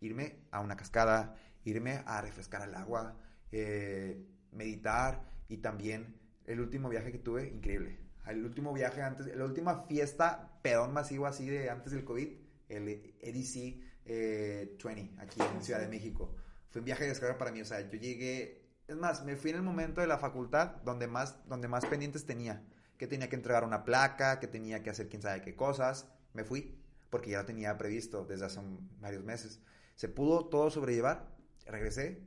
irme 0.00 0.44
a 0.50 0.60
una 0.60 0.76
cascada, 0.76 1.36
irme 1.64 2.02
a 2.06 2.20
refrescar 2.20 2.68
el 2.68 2.74
agua, 2.74 3.18
eh, 3.52 4.26
meditar 4.50 5.22
y 5.48 5.58
también 5.58 6.16
el 6.46 6.60
último 6.60 6.88
viaje 6.88 7.12
que 7.12 7.18
tuve, 7.18 7.48
increíble. 7.48 7.98
El 8.26 8.44
último 8.44 8.72
viaje 8.72 9.02
antes, 9.02 9.34
la 9.34 9.44
última 9.44 9.84
fiesta 9.84 10.58
pedón 10.62 10.92
masivo 10.92 11.26
así 11.26 11.48
de 11.48 11.70
antes 11.70 11.92
del 11.92 12.04
COVID, 12.04 12.28
el 12.68 12.88
EDC 13.20 13.54
20, 13.54 13.80
eh, 14.06 14.76
aquí 15.18 15.40
en 15.40 15.62
Ciudad 15.62 15.80
de 15.80 15.88
México. 15.88 16.34
Fue 16.70 16.80
un 16.80 16.86
viaje 16.86 17.04
de 17.04 17.10
descarga 17.10 17.38
para 17.38 17.52
mí, 17.52 17.60
o 17.60 17.64
sea, 17.64 17.80
yo 17.80 17.98
llegué 17.98 18.62
es 18.88 18.96
más, 18.96 19.24
me 19.24 19.36
fui 19.36 19.50
en 19.50 19.56
el 19.56 19.62
momento 19.62 20.00
de 20.00 20.06
la 20.06 20.18
facultad 20.18 20.76
donde 20.84 21.06
más, 21.06 21.46
donde 21.48 21.68
más 21.68 21.86
pendientes 21.86 22.26
tenía. 22.26 22.62
Que 22.98 23.06
tenía 23.06 23.28
que 23.28 23.36
entregar 23.36 23.64
una 23.64 23.84
placa, 23.84 24.38
que 24.38 24.46
tenía 24.46 24.82
que 24.82 24.90
hacer 24.90 25.08
quién 25.08 25.22
sabe 25.22 25.40
qué 25.40 25.56
cosas. 25.56 26.06
Me 26.34 26.44
fui 26.44 26.78
porque 27.10 27.30
ya 27.30 27.38
lo 27.38 27.46
tenía 27.46 27.76
previsto 27.78 28.24
desde 28.24 28.46
hace 28.46 28.60
varios 29.00 29.24
meses. 29.24 29.60
Se 29.96 30.08
pudo 30.08 30.46
todo 30.46 30.70
sobrellevar. 30.70 31.28
Regresé. 31.66 32.20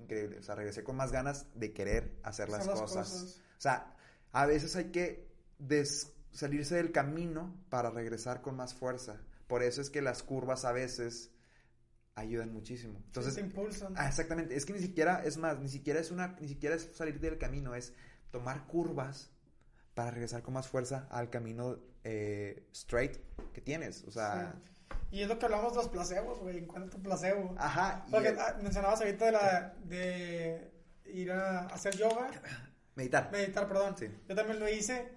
Increíble. 0.00 0.38
O 0.38 0.42
sea, 0.42 0.54
regresé 0.54 0.84
con 0.84 0.96
más 0.96 1.12
ganas 1.12 1.46
de 1.54 1.72
querer 1.72 2.18
hacer 2.22 2.48
las, 2.48 2.66
cosas. 2.66 3.40
O 3.58 3.60
sea, 3.60 3.94
a 4.32 4.46
veces 4.46 4.76
hay 4.76 4.90
que 4.90 5.28
salirse 6.30 6.76
del 6.76 6.92
camino 6.92 7.54
para 7.68 7.90
regresar 7.90 8.42
con 8.42 8.56
más 8.56 8.74
fuerza. 8.74 9.20
Por 9.46 9.62
eso 9.62 9.80
es 9.80 9.90
que 9.90 10.02
las 10.02 10.22
curvas 10.22 10.64
a 10.64 10.72
veces 10.72 11.30
ayudan 12.14 12.52
muchísimo. 12.52 12.98
Entonces, 13.06 13.34
te 13.34 13.40
impulsan. 13.40 13.94
Ah, 13.96 14.08
exactamente. 14.08 14.56
Es 14.56 14.66
que 14.66 14.72
ni 14.72 14.80
siquiera, 14.80 15.22
es 15.24 15.36
más, 15.36 15.58
ni 15.58 15.68
siquiera 15.68 16.00
es 16.00 16.10
una, 16.10 16.36
ni 16.40 16.48
siquiera 16.48 16.74
es 16.74 16.90
salir 16.94 17.20
del 17.20 17.38
camino, 17.38 17.74
es 17.74 17.92
tomar 18.30 18.66
curvas 18.66 19.30
para 19.94 20.10
regresar 20.10 20.42
con 20.42 20.54
más 20.54 20.68
fuerza 20.68 21.06
al 21.10 21.30
camino 21.30 21.78
eh, 22.04 22.68
straight 22.72 23.16
que 23.52 23.60
tienes. 23.60 24.04
O 24.04 24.10
sea. 24.10 24.54
Y 25.10 25.22
es 25.22 25.28
lo 25.28 25.38
que 25.38 25.46
hablamos 25.46 25.72
de 25.72 25.78
los 25.78 25.88
placebos, 25.88 26.40
güey. 26.40 26.68
¿En 26.74 26.90
tu 26.90 27.00
placebo? 27.00 27.54
Ajá. 27.58 28.04
Porque 28.10 28.36
ah, 28.38 28.56
mencionabas 28.62 29.00
ahorita 29.00 29.26
de, 29.26 29.32
la, 29.32 29.74
de 29.84 30.72
ir 31.06 31.32
a 31.32 31.66
hacer 31.66 31.96
yoga. 31.96 32.28
Meditar. 32.96 33.30
Meditar, 33.30 33.68
perdón. 33.68 33.96
Sí. 33.96 34.08
Yo 34.28 34.34
también 34.34 34.58
lo 34.58 34.68
hice. 34.68 35.16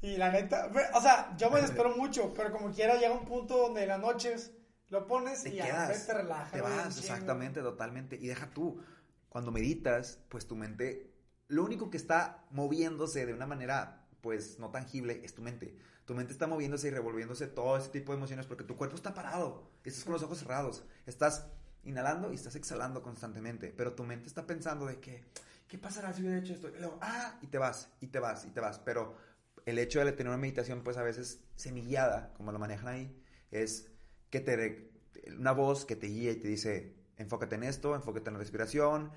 Y 0.00 0.16
la 0.16 0.30
neta, 0.30 0.70
o 0.94 1.00
sea, 1.00 1.34
yo 1.36 1.50
me 1.50 1.56
desespero 1.60 1.96
mucho, 1.96 2.32
pero 2.34 2.52
como 2.52 2.70
quiera 2.70 2.96
llega 2.96 3.12
un 3.12 3.24
punto 3.24 3.56
donde 3.56 3.82
en 3.82 3.88
las 3.88 4.00
noches 4.00 4.52
lo 4.88 5.06
pones 5.06 5.44
y 5.46 5.52
quedas, 5.52 6.06
te 6.06 6.14
relajas. 6.14 6.52
Te 6.52 6.60
vas, 6.60 6.98
exactamente, 6.98 7.60
totalmente. 7.60 8.16
Y 8.16 8.26
deja 8.26 8.50
tú, 8.50 8.80
cuando 9.28 9.50
meditas, 9.50 10.20
pues 10.28 10.46
tu 10.46 10.54
mente, 10.54 11.12
lo 11.48 11.64
único 11.64 11.90
que 11.90 11.96
está 11.96 12.44
moviéndose 12.50 13.26
de 13.26 13.34
una 13.34 13.46
manera, 13.46 14.05
pues, 14.26 14.58
no 14.58 14.70
tangible, 14.70 15.20
es 15.24 15.36
tu 15.36 15.40
mente. 15.40 15.78
Tu 16.04 16.12
mente 16.12 16.32
está 16.32 16.48
moviéndose 16.48 16.88
y 16.88 16.90
revolviéndose 16.90 17.46
todo 17.46 17.76
ese 17.76 17.90
tipo 17.90 18.10
de 18.10 18.18
emociones 18.18 18.44
porque 18.44 18.64
tu 18.64 18.76
cuerpo 18.76 18.96
está 18.96 19.14
parado. 19.14 19.70
Estás 19.84 20.02
con 20.02 20.14
los 20.14 20.22
ojos 20.24 20.38
cerrados. 20.40 20.82
Estás 21.06 21.46
inhalando 21.84 22.32
y 22.32 22.34
estás 22.34 22.56
exhalando 22.56 23.04
constantemente. 23.04 23.72
Pero 23.76 23.92
tu 23.92 24.02
mente 24.02 24.26
está 24.26 24.44
pensando 24.44 24.86
de 24.86 24.98
que, 24.98 25.22
¿qué 25.68 25.78
pasará 25.78 26.12
si 26.12 26.22
hubiera 26.22 26.38
hecho 26.38 26.54
esto? 26.54 26.70
Y 26.70 26.80
luego, 26.80 26.98
ah, 27.02 27.38
y 27.40 27.46
te 27.46 27.58
vas, 27.58 27.88
y 28.00 28.08
te 28.08 28.18
vas, 28.18 28.44
y 28.44 28.48
te 28.48 28.58
vas. 28.58 28.80
Pero 28.80 29.16
el 29.64 29.78
hecho 29.78 30.04
de 30.04 30.10
tener 30.10 30.26
una 30.26 30.38
meditación, 30.38 30.82
pues 30.82 30.96
a 30.96 31.04
veces 31.04 31.44
semillada, 31.54 32.32
como 32.36 32.50
lo 32.50 32.58
manejan 32.58 32.88
ahí, 32.88 33.22
es 33.52 33.92
que 34.30 34.40
te, 34.40 34.90
una 35.38 35.52
voz 35.52 35.84
que 35.84 35.94
te 35.94 36.08
guía 36.08 36.32
y 36.32 36.36
te 36.40 36.48
dice, 36.48 36.96
enfócate 37.16 37.54
en 37.54 37.62
esto, 37.62 37.94
enfócate 37.94 38.28
en 38.30 38.34
la 38.34 38.40
respiración, 38.40 39.12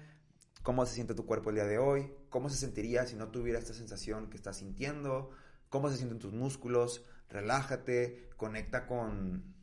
cómo 0.63 0.85
se 0.85 0.95
siente 0.95 1.13
tu 1.13 1.25
cuerpo 1.25 1.49
el 1.49 1.55
día 1.55 1.65
de 1.65 1.77
hoy, 1.77 2.11
cómo 2.29 2.49
se 2.49 2.57
sentiría 2.57 3.05
si 3.05 3.15
no 3.15 3.29
tuviera 3.29 3.59
esta 3.59 3.73
sensación 3.73 4.29
que 4.29 4.37
estás 4.37 4.57
sintiendo, 4.57 5.31
cómo 5.69 5.89
se 5.89 5.97
sienten 5.97 6.19
tus 6.19 6.33
músculos, 6.33 7.05
relájate, 7.29 8.29
conecta 8.37 8.85
con, 8.85 9.53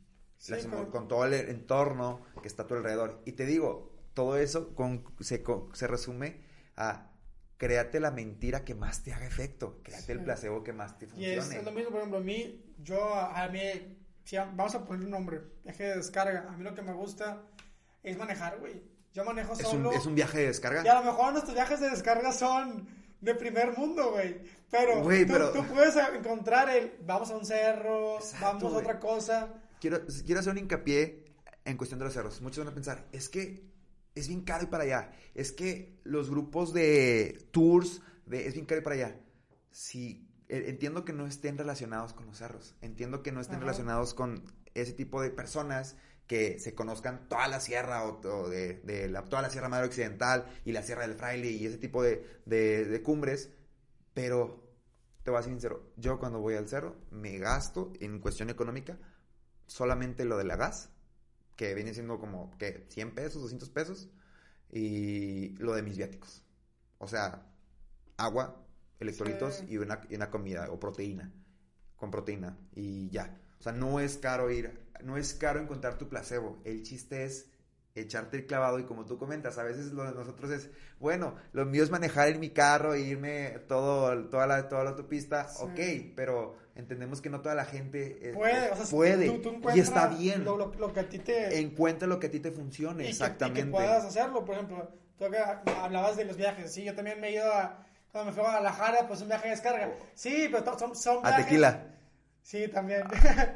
con... 0.91 1.07
todo 1.07 1.25
el 1.25 1.33
entorno 1.33 2.21
que 2.41 2.47
está 2.47 2.63
a 2.63 2.67
tu 2.67 2.75
alrededor. 2.75 3.21
Y 3.25 3.33
te 3.33 3.45
digo, 3.45 3.93
todo 4.13 4.37
eso 4.37 4.73
con, 4.73 5.03
se, 5.19 5.43
se, 5.73 5.87
resume 5.87 6.41
a 6.75 7.11
créate 7.57 7.99
la 7.99 8.11
mentira 8.11 8.63
que 8.63 8.75
más 8.75 9.03
te 9.03 9.13
haga 9.13 9.25
efecto, 9.25 9.79
créate 9.83 10.11
el 10.11 10.23
placebo 10.23 10.63
que 10.63 10.73
más 10.73 10.97
te 10.97 11.07
funcione. 11.07 11.35
Y 11.35 11.37
es, 11.37 11.63
lo 11.63 11.71
mismo, 11.71 11.91
por 11.91 11.99
ejemplo, 11.99 12.19
a 12.19 12.21
mí, 12.21 12.73
yo, 12.83 13.13
a 13.15 13.47
mí 13.49 13.59
vamos 14.55 14.75
a 14.75 14.85
poner 14.85 15.05
un 15.05 15.11
nombre, 15.11 15.41
viaje 15.63 15.83
de 15.83 15.95
descarga. 15.97 16.47
A 16.49 16.57
mí 16.57 16.63
lo 16.63 16.73
que 16.73 16.81
me 16.81 16.93
gusta 16.93 17.43
es 18.03 18.17
manejar, 18.17 18.59
güey. 18.59 18.81
Yo 19.17 19.25
manejo 19.25 19.55
solo. 19.55 19.91
¿Es 19.93 20.05
un, 20.05 20.13
viaje 20.13 20.37
de 20.37 20.45
descarga? 20.45 20.83
Y 20.85 20.87
a 20.87 21.01
lo 21.01 21.11
mejor 21.11 21.31
nuestros 21.31 21.55
viajes 21.55 21.79
de 21.79 21.89
descarga 21.89 22.31
son 22.31 22.87
de 23.19 23.33
primer 23.33 23.75
mundo, 23.75 24.11
güey. 24.11 24.43
Pero, 24.69 25.01
tú, 25.53 25.65
puedes 25.73 25.95
encontrar 25.95 26.69
el, 26.69 26.93
vamos 27.03 27.31
a 27.31 27.37
un 27.37 27.43
cerro, 27.43 28.19
vamos 28.39 28.63
a 28.63 28.77
otra 28.77 28.99
cosa. 28.99 29.55
Quiero, 29.81 30.01
quiero 30.23 30.39
hacer 30.39 30.51
un 30.51 30.59
hincapié 30.59 31.25
en 31.65 31.77
cuestión 31.77 31.97
de 31.97 32.05
los 32.05 32.13
cerros. 32.13 32.41
Muchos 32.41 32.63
van 32.63 32.71
a 32.71 32.75
pensar, 32.75 33.07
es 33.11 33.27
que 33.27 33.63
es 34.13 34.27
bien 34.27 34.41
caro 34.41 34.65
ir 34.65 34.69
para 34.69 34.83
allá. 34.83 35.11
Es 35.33 35.51
que 35.51 35.99
los 36.03 36.29
grupos 36.29 36.71
de 36.71 37.43
tours, 37.49 38.03
de, 38.27 38.45
es 38.45 38.53
bien 38.53 38.67
caro 38.67 38.81
ir 38.81 38.83
para 38.83 38.95
allá. 38.97 39.19
Si 39.71 40.29
eh, 40.47 40.65
entiendo 40.67 41.05
que 41.05 41.13
no 41.13 41.25
estén 41.25 41.57
relacionados 41.57 42.13
con 42.13 42.27
los 42.27 42.37
cerros, 42.37 42.75
entiendo 42.81 43.23
que 43.23 43.31
no 43.31 43.41
estén 43.41 43.61
relacionados 43.61 44.13
con 44.13 44.43
ese 44.75 44.93
tipo 44.93 45.23
de 45.23 45.31
personas 45.31 45.95
que 46.27 46.59
se 46.59 46.75
conozcan 46.75 47.27
toda 47.29 47.47
la 47.47 47.59
sierra 47.59 48.03
o, 48.05 48.49
de, 48.49 49.07
la, 49.09 49.23
toda 49.23 49.41
la 49.41 49.49
Sierra 49.49 49.69
Madre 49.69 49.87
Occidental 49.87 50.45
y 50.65 50.73
la 50.73 50.83
Sierra 50.83 51.07
del 51.07 51.15
Fraile 51.15 51.49
y 51.49 51.65
ese 51.65 51.77
tipo 51.77 52.03
de, 52.03 52.41
de, 52.45 53.01
cumbres, 53.01 53.49
pero 54.13 54.63
te 55.23 55.31
voy 55.31 55.39
a 55.39 55.43
ser 55.43 55.53
sincero, 55.53 55.91
yo 55.95 56.19
cuando 56.19 56.39
voy 56.39 56.55
al 56.55 56.67
cerro 56.67 56.97
me 57.11 57.37
gasto 57.37 57.93
en 57.99 58.19
cuestión 58.19 58.49
económica 58.49 58.97
solamente 59.67 60.25
lo 60.25 60.37
de 60.37 60.43
la 60.43 60.57
gas, 60.57 60.89
que 61.55 61.73
viene 61.73 61.93
siendo 61.93 62.19
como 62.19 62.55
que 62.57 62.85
100 62.89 63.15
pesos, 63.15 63.41
200 63.41 63.69
pesos, 63.69 64.09
y 64.71 65.49
lo 65.57 65.73
de 65.73 65.81
mis 65.81 65.97
viáticos. 65.97 66.43
O 66.97 67.07
sea, 67.07 67.45
agua, 68.17 68.65
electrolitos 68.99 69.63
y, 69.67 69.77
una, 69.77 70.01
y 70.09 70.15
una 70.15 70.29
comida 70.29 70.69
o 70.71 70.79
proteína, 70.79 71.31
con 71.95 72.11
proteína 72.11 72.57
y 72.75 73.09
ya. 73.09 73.41
O 73.59 73.63
sea, 73.63 73.71
no 73.71 73.99
es 73.99 74.17
caro 74.17 74.51
ir, 74.51 74.79
no 75.03 75.17
es 75.17 75.33
caro 75.33 75.59
encontrar 75.59 75.97
tu 75.97 76.07
placebo. 76.09 76.59
El 76.63 76.83
chiste 76.83 77.25
es 77.25 77.49
echarte 78.01 78.37
el 78.37 78.45
clavado 78.45 78.79
y 78.79 78.83
como 78.83 79.05
tú 79.05 79.17
comentas, 79.17 79.57
a 79.57 79.63
veces 79.63 79.91
lo 79.91 80.03
de 80.03 80.11
nosotros 80.11 80.51
es, 80.51 80.69
bueno, 80.99 81.35
lo 81.53 81.65
mío 81.65 81.83
es 81.83 81.89
manejar 81.89 82.29
en 82.29 82.39
mi 82.39 82.49
carro 82.49 82.93
e 82.93 83.01
irme 83.01 83.59
todo, 83.67 84.25
toda, 84.29 84.47
la, 84.47 84.69
toda 84.69 84.83
la 84.83 84.91
autopista, 84.91 85.47
ok, 85.59 85.79
pero 86.15 86.55
entendemos 86.75 87.21
que 87.21 87.29
no 87.29 87.41
toda 87.41 87.55
la 87.55 87.65
gente 87.65 88.29
eh, 88.29 88.33
puede, 88.33 88.71
o 88.71 88.75
sea, 88.75 88.85
puede 88.85 89.41
y 89.75 89.79
está 89.79 90.07
bien. 90.07 90.43
Lo, 90.45 90.93
que 90.93 90.99
a 90.99 91.09
ti 91.09 91.19
te... 91.19 91.59
Encuentra 91.59 92.07
lo 92.07 92.19
que 92.19 92.27
a 92.27 92.31
ti 92.31 92.39
te 92.39 92.51
funcione, 92.51 93.09
exactamente. 93.09 93.61
y 93.61 93.63
que 93.65 93.71
puedas 93.71 94.05
hacerlo, 94.05 94.45
por 94.45 94.55
ejemplo, 94.55 94.91
tú 95.17 95.25
hablabas 95.81 96.17
de 96.17 96.25
los 96.25 96.37
viajes, 96.37 96.71
sí, 96.71 96.83
yo 96.83 96.95
también 96.95 97.19
me 97.19 97.29
he 97.29 97.33
ido 97.33 97.51
a, 97.51 97.83
cuando 98.11 98.31
me 98.31 98.35
fui 98.35 98.45
a 98.45 98.49
Guadalajara, 98.49 99.07
pues 99.07 99.21
un 99.21 99.27
viaje 99.27 99.45
de 99.45 99.51
descarga, 99.51 99.91
sí, 100.13 100.49
pero 100.51 100.77
son, 100.77 100.95
son 100.95 101.21
viajes... 101.23 101.41
A 101.41 101.45
tequila. 101.45 101.96
Sí, 102.47 102.65
también. 102.69 103.01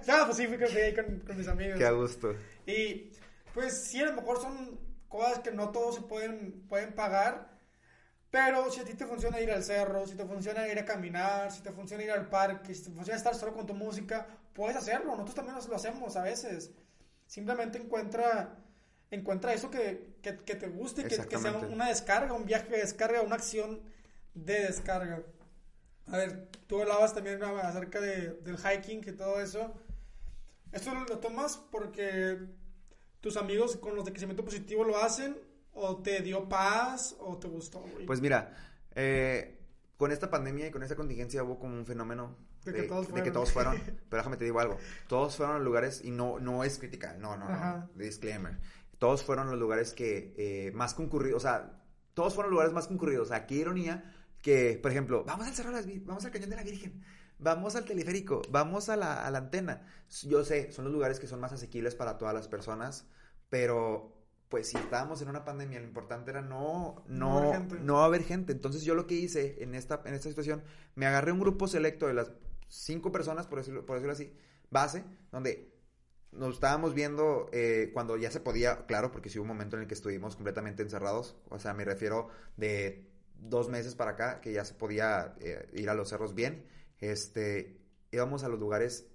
no, 0.06 0.26
pues 0.26 0.36
sí, 0.36 0.48
fui, 0.48 0.58
ahí 0.78 0.94
con, 0.94 1.22
con 1.22 1.38
mis 1.38 1.48
amigos. 1.48 1.78
Qué 1.78 1.86
a 1.86 1.92
gusto. 1.92 2.36
Y 2.66 3.10
pues 3.54 3.86
sí, 3.86 4.02
a 4.02 4.08
lo 4.08 4.16
mejor 4.16 4.42
son 4.42 4.78
cosas 5.08 5.39
que 5.39 5.52
no 5.52 5.70
todos 5.70 5.96
se 5.96 6.02
pueden, 6.02 6.68
pueden 6.68 6.92
pagar, 6.94 7.58
pero 8.30 8.70
si 8.70 8.82
a 8.82 8.84
ti 8.84 8.94
te 8.94 9.06
funciona 9.06 9.39
ir 9.39 9.50
al 9.50 9.64
cerro, 9.64 10.06
si 10.06 10.16
te 10.16 10.26
funciona 10.26 10.68
ir 10.68 10.78
a 10.78 10.84
caminar, 10.84 11.54
si 11.54 11.62
te 11.62 11.72
funciona 11.72 12.04
ir 12.04 12.12
al 12.12 12.28
parque, 12.28 12.76
si 12.76 12.84
te 12.84 12.92
funciona 12.92 13.16
estar 13.16 13.34
solo 13.34 13.54
con 13.54 13.66
tu 13.66 13.74
música, 13.74 14.28
puedes 14.54 14.76
hacerlo. 14.76 15.12
Nosotros 15.12 15.36
también 15.36 15.56
lo 15.56 15.76
hacemos 15.78 16.18
a 16.18 16.24
veces. 16.24 16.72
Simplemente 17.28 17.78
encuentra, 17.78 18.58
encuentra 19.10 19.54
eso 19.54 19.72
que, 19.72 20.18
que, 20.22 20.34
te 20.34 20.68
guste, 20.68 21.04
que, 21.06 21.18
que, 21.18 21.38
sea 21.38 21.54
una 21.54 21.88
descarga, 21.88 22.34
un 22.34 22.46
viaje 22.46 22.68
de 22.68 22.80
descarga, 22.80 23.22
una 23.22 23.36
acción 23.36 23.80
de 24.34 24.66
descarga. 24.66 25.24
A 26.08 26.18
ver, 26.18 26.49
tú 26.68 26.82
hablabas 26.82 27.14
también 27.14 27.41
acerca 27.43 27.99
de, 28.02 28.34
del 28.41 28.58
hiking 28.58 29.02
y 29.08 29.12
todo 29.14 29.39
eso. 29.39 29.74
¿Esto 30.72 30.93
lo 30.93 31.20
tomas 31.20 31.58
porque 31.58 32.39
tus 33.20 33.38
amigos 33.38 33.78
con 33.78 33.95
los 33.95 34.06
de 34.06 34.12
crecimiento 34.12 34.43
positivo 34.43 34.84
lo 34.84 34.97
hacen? 34.97 35.38
¿O 35.74 35.97
te 36.02 36.22
dio 36.22 36.47
paz? 36.49 37.16
¿O 37.20 37.38
te 37.38 37.47
gustó? 37.47 37.84
Pues 38.06 38.22
mira, 38.22 38.54
eh, 38.95 39.60
con 39.97 40.12
esta 40.12 40.30
pandemia 40.30 40.68
y 40.68 40.72
con 40.72 40.84
esta 40.84 40.95
contingencia 40.95 41.43
hubo 41.43 41.60
como 41.60 41.76
un 41.76 41.86
fenómeno 41.86 42.36
de, 42.66 42.74
que, 42.74 43.32
todos 43.32 43.52
fueron. 43.52 43.76
pero 44.10 44.22
déjame 44.22 44.38
te 44.38 44.45
digo 44.45 44.60
algo. 44.60 44.78
Todos 45.08 45.36
fueron 45.36 45.56
a 45.56 45.60
lugares, 45.60 46.02
y 46.04 46.12
no, 46.12 46.39
no 46.39 46.64
es 46.64 46.78
crítica, 46.78 47.16
no, 47.18 47.38
no, 47.38 47.49
no, 47.49 47.89
disclaimer. 47.95 48.58
Todos 48.99 49.24
fueron 49.24 49.49
los 49.49 49.60
lugares 49.60 49.93
que 49.93 50.34
eh, 50.38 50.72
más 50.74 50.93
concurridos, 50.93 51.43
o 51.43 51.47
sea, 51.47 51.82
todos 52.14 52.36
fueron 52.36 52.52
lugares 52.52 52.74
más 52.74 52.88
concurridos. 52.88 53.28
O 53.28 53.32
sea, 53.34 53.47
qué 53.47 53.56
ironía 53.56 54.04
que, 54.42 54.80
por 54.82 54.92
ejemplo, 54.92 55.24
vamos 55.26 55.48
al 55.48 55.54
Cerro 55.54 55.72
de 55.72 55.76
las 55.76 56.06
vamos 56.06 56.26
al 56.26 56.32
Cañón 56.32 56.50
de 56.50 56.56
la 56.56 56.64
Virgen, 56.64 57.04
vamos 57.39 57.76
al 57.76 57.86
teleférico, 57.86 58.42
vamos 58.50 58.89
a 58.89 58.96
la, 58.96 59.26
a 59.26 59.32
la 59.32 59.39
antena. 59.39 59.86
Yo 60.24 60.44
sé, 60.44 60.72
son 60.72 60.86
los 60.86 60.94
lugares 60.94 61.20
que 61.20 61.28
son 61.28 61.39
más 61.39 61.54
asequibles 61.54 61.96
para 61.96 62.18
todas 62.18 62.34
las 62.34 62.48
personas, 62.48 63.08
pero 63.50 64.22
pues 64.52 64.68
si 64.68 64.78
estábamos 64.78 65.22
en 65.22 65.30
una 65.30 65.46
pandemia, 65.46 65.80
lo 65.80 65.86
importante 65.86 66.30
era 66.30 66.42
no, 66.42 67.06
no, 67.08 67.58
no, 67.82 68.04
haber 68.04 68.24
gente. 68.24 68.52
Entonces 68.52 68.84
yo 68.84 68.96
lo 68.96 69.08
que 69.08 69.16
hice 69.16 69.64
en 69.64 69.76
esta, 69.76 70.02
en 70.06 70.14
esta 70.14 70.28
situación, 70.28 70.62
me 70.96 71.06
agarré 71.06 71.32
un 71.32 71.39
grupo 71.39 71.70
selecto 71.70 72.06
de 72.08 72.14
las 72.14 72.34
cinco 72.68 73.14
personas, 73.14 73.48
por 73.48 73.60
decirlo, 73.60 73.86
por 73.86 73.96
decirlo 73.96 74.12
así, 74.12 74.34
base, 74.70 75.06
donde 75.32 75.74
nos 76.34 76.56
estábamos 76.56 76.94
viendo 76.94 77.50
eh, 77.54 77.92
cuando 77.94 78.18
ya 78.18 78.30
se 78.30 78.42
podía, 78.42 78.86
claro, 78.88 79.12
porque 79.14 79.30
sí 79.30 79.39
hubo 79.39 79.44
un 79.44 79.50
momento 79.50 79.78
en 79.78 79.84
el 79.84 79.88
que 79.88 79.94
estuvimos 79.94 80.36
completamente 80.36 80.84
encerrados, 80.84 81.38
o 81.50 81.58
sea, 81.58 81.74
me 81.74 81.86
refiero 81.86 82.28
de 82.58 83.11
dos 83.42 83.70
meses 83.70 83.96
para 83.96 84.12
acá, 84.12 84.39
que 84.39 84.54
ya 84.54 84.64
se 84.64 84.74
podía 84.74 85.36
eh, 85.39 85.68
ir 85.74 85.89
a 85.89 85.94
los 85.94 86.10
cerros 86.10 86.34
bien, 86.34 86.66
este, 87.00 87.82
íbamos 88.12 88.44
a 88.44 88.50
los 88.50 88.60
lugares 88.60 89.12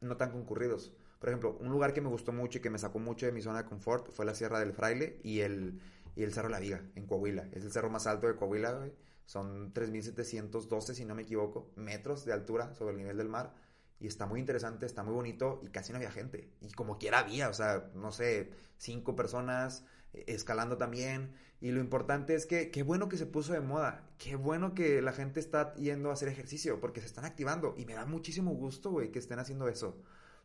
no 0.00 0.16
tan 0.16 0.30
concurridos. 0.30 0.92
Por 1.18 1.28
ejemplo, 1.28 1.56
un 1.60 1.70
lugar 1.70 1.92
que 1.92 2.00
me 2.00 2.08
gustó 2.08 2.32
mucho 2.32 2.58
y 2.58 2.60
que 2.60 2.70
me 2.70 2.78
sacó 2.78 2.98
mucho 2.98 3.26
de 3.26 3.32
mi 3.32 3.42
zona 3.42 3.62
de 3.62 3.68
confort 3.68 4.10
fue 4.10 4.24
la 4.24 4.34
Sierra 4.34 4.58
del 4.58 4.72
Fraile 4.72 5.20
y 5.22 5.40
el, 5.40 5.80
y 6.16 6.24
el 6.24 6.32
Cerro 6.32 6.48
La 6.48 6.58
Viga, 6.58 6.82
en 6.96 7.06
Coahuila. 7.06 7.48
Es 7.52 7.62
el 7.64 7.70
cerro 7.70 7.90
más 7.90 8.06
alto 8.08 8.26
de 8.26 8.34
Coahuila, 8.34 8.72
güey. 8.72 8.92
Son 9.24 9.72
3.712, 9.72 10.94
si 10.94 11.04
no 11.04 11.14
me 11.14 11.22
equivoco, 11.22 11.70
metros 11.76 12.24
de 12.24 12.32
altura 12.32 12.74
sobre 12.74 12.92
el 12.92 12.98
nivel 12.98 13.18
del 13.18 13.28
mar. 13.28 13.54
Y 14.00 14.08
está 14.08 14.26
muy 14.26 14.40
interesante, 14.40 14.84
está 14.84 15.04
muy 15.04 15.14
bonito 15.14 15.60
y 15.62 15.68
casi 15.68 15.92
no 15.92 15.98
había 15.98 16.10
gente. 16.10 16.50
Y 16.60 16.72
como 16.72 16.98
quiera 16.98 17.20
había, 17.20 17.48
o 17.48 17.54
sea, 17.54 17.88
no 17.94 18.10
sé, 18.10 18.50
cinco 18.76 19.14
personas 19.14 19.84
escalando 20.12 20.76
también. 20.76 21.32
Y 21.60 21.70
lo 21.70 21.80
importante 21.80 22.34
es 22.34 22.44
que 22.46 22.70
qué 22.70 22.82
bueno 22.82 23.08
que 23.08 23.16
se 23.16 23.26
puso 23.26 23.52
de 23.52 23.60
moda. 23.60 24.08
Qué 24.18 24.36
bueno 24.36 24.74
que 24.74 25.00
la 25.00 25.12
gente 25.12 25.40
está 25.40 25.74
yendo 25.74 26.10
a 26.10 26.14
hacer 26.14 26.28
ejercicio 26.28 26.80
porque 26.80 27.00
se 27.00 27.06
están 27.06 27.24
activando. 27.24 27.74
Y 27.76 27.86
me 27.86 27.94
da 27.94 28.04
muchísimo 28.04 28.52
gusto, 28.52 28.90
güey, 28.90 29.12
que 29.12 29.20
estén 29.20 29.38
haciendo 29.38 29.68
eso. 29.68 29.96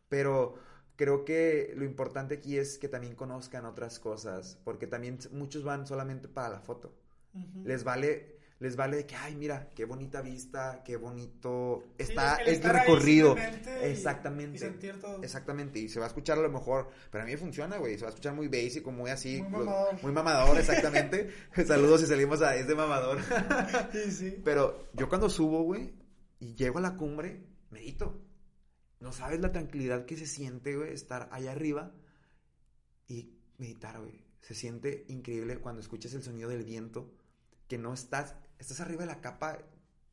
Pero 0.08 0.54
creo 0.96 1.24
que 1.24 1.74
lo 1.76 1.84
importante 1.84 2.34
aquí 2.34 2.56
es 2.56 2.78
que 2.78 2.88
también 2.88 3.14
conozcan 3.14 3.66
otras 3.66 3.98
cosas, 3.98 4.58
porque 4.64 4.86
también 4.86 5.18
muchos 5.32 5.64
van 5.64 5.86
solamente 5.86 6.28
para 6.28 6.48
la 6.48 6.60
foto. 6.60 6.92
Les 7.64 7.84
vale 7.84 8.37
les 8.60 8.74
vale 8.74 8.96
de 8.96 9.06
que, 9.06 9.14
ay, 9.14 9.36
mira, 9.36 9.70
qué 9.74 9.84
bonita 9.84 10.20
vista, 10.20 10.82
qué 10.84 10.96
bonito 10.96 11.84
está 11.96 12.36
el, 12.36 12.60
recorrido. 12.60 13.36
Exactamente. 13.82 14.58
Y 14.58 15.24
Exactamente. 15.24 15.78
Y 15.78 15.88
se 15.88 16.00
va 16.00 16.06
a 16.06 16.08
escuchar 16.08 16.38
a 16.38 16.42
lo 16.42 16.50
mejor, 16.50 16.90
pero 17.10 17.22
a 17.22 17.26
mí 17.26 17.32
me 17.32 17.38
funciona, 17.38 17.76
güey. 17.76 17.96
Se 17.96 18.02
va 18.02 18.08
a 18.08 18.10
escuchar 18.10 18.34
muy 18.34 18.48
basic, 18.48 18.84
muy 18.86 19.10
así. 19.10 19.40
Muy 19.42 19.64
mamador. 19.64 20.02
Muy 20.02 20.12
mamador, 20.12 20.58
exactamente. 20.58 21.30
Saludos 21.66 22.00
si 22.00 22.06
salimos 22.08 22.42
a 22.42 22.56
este 22.56 22.74
mamador. 22.74 23.20
sí, 23.92 24.10
sí. 24.10 24.42
Pero 24.44 24.88
yo 24.92 25.08
cuando 25.08 25.30
subo, 25.30 25.62
güey, 25.62 25.94
y 26.40 26.54
llego 26.54 26.78
a 26.78 26.82
la 26.82 26.96
cumbre, 26.96 27.46
medito. 27.70 28.24
No 28.98 29.12
sabes 29.12 29.40
la 29.40 29.52
tranquilidad 29.52 30.04
que 30.04 30.16
se 30.16 30.26
siente, 30.26 30.76
güey, 30.76 30.92
estar 30.92 31.28
allá 31.30 31.52
arriba 31.52 31.94
y 33.06 33.38
meditar, 33.56 34.00
güey. 34.00 34.24
Se 34.40 34.54
siente 34.54 35.04
increíble 35.08 35.58
cuando 35.58 35.80
escuchas 35.80 36.14
el 36.14 36.24
sonido 36.24 36.48
del 36.48 36.64
viento, 36.64 37.14
que 37.68 37.78
no 37.78 37.92
estás, 37.92 38.34
estás 38.58 38.80
arriba 38.80 39.00
de 39.00 39.06
la 39.06 39.20
capa 39.20 39.58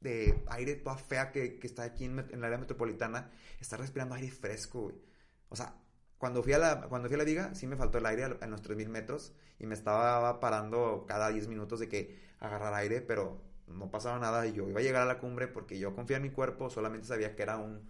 de 0.02 0.44
aire 0.48 0.76
toda 0.76 0.98
fea 0.98 1.32
que, 1.32 1.60
está 1.64 1.84
aquí 1.84 2.06
en, 2.06 2.20
en, 2.20 2.34
el 2.34 2.44
área 2.44 2.58
metropolitana, 2.58 3.32
estás 3.60 3.80
respirando 3.80 4.16
aire 4.16 4.30
fresco, 4.30 4.84
güey. 4.84 4.96
O 5.50 5.56
sea, 5.56 5.76
cuando 6.18 6.42
fui 6.44 6.54
a 6.54 6.58
la, 6.58 6.82
cuando 6.90 7.08
fui 7.08 7.16
a 7.16 7.18
la 7.18 7.24
viga, 7.24 7.56
sí 7.56 7.68
me 7.68 7.76
faltó 7.76 7.98
el 7.98 8.06
aire 8.06 8.24
a, 8.24 8.48
los 8.48 8.62
3000 8.62 8.90
metros 8.90 9.34
y 9.60 9.66
me 9.66 9.74
estaba 9.74 10.40
parando 10.40 11.06
cada 11.08 11.30
10 11.30 11.48
minutos 11.48 11.80
de 11.80 11.90
que 11.90 12.20
agarrar 12.40 12.74
aire, 12.74 13.02
pero 13.02 13.42
no 13.68 13.92
pasaba 13.92 14.20
nada 14.20 14.46
y 14.48 14.54
yo 14.54 14.70
iba 14.70 14.80
a 14.80 14.84
llegar 14.84 15.02
a 15.02 15.06
la 15.06 15.20
cumbre 15.20 15.48
porque 15.48 15.78
yo 15.80 15.94
confía 15.96 16.18
en 16.18 16.24
mi 16.24 16.30
cuerpo, 16.30 16.70
solamente 16.70 17.08
sabía 17.08 17.36
que 17.36 17.44
era 17.44 17.58
un, 17.58 17.90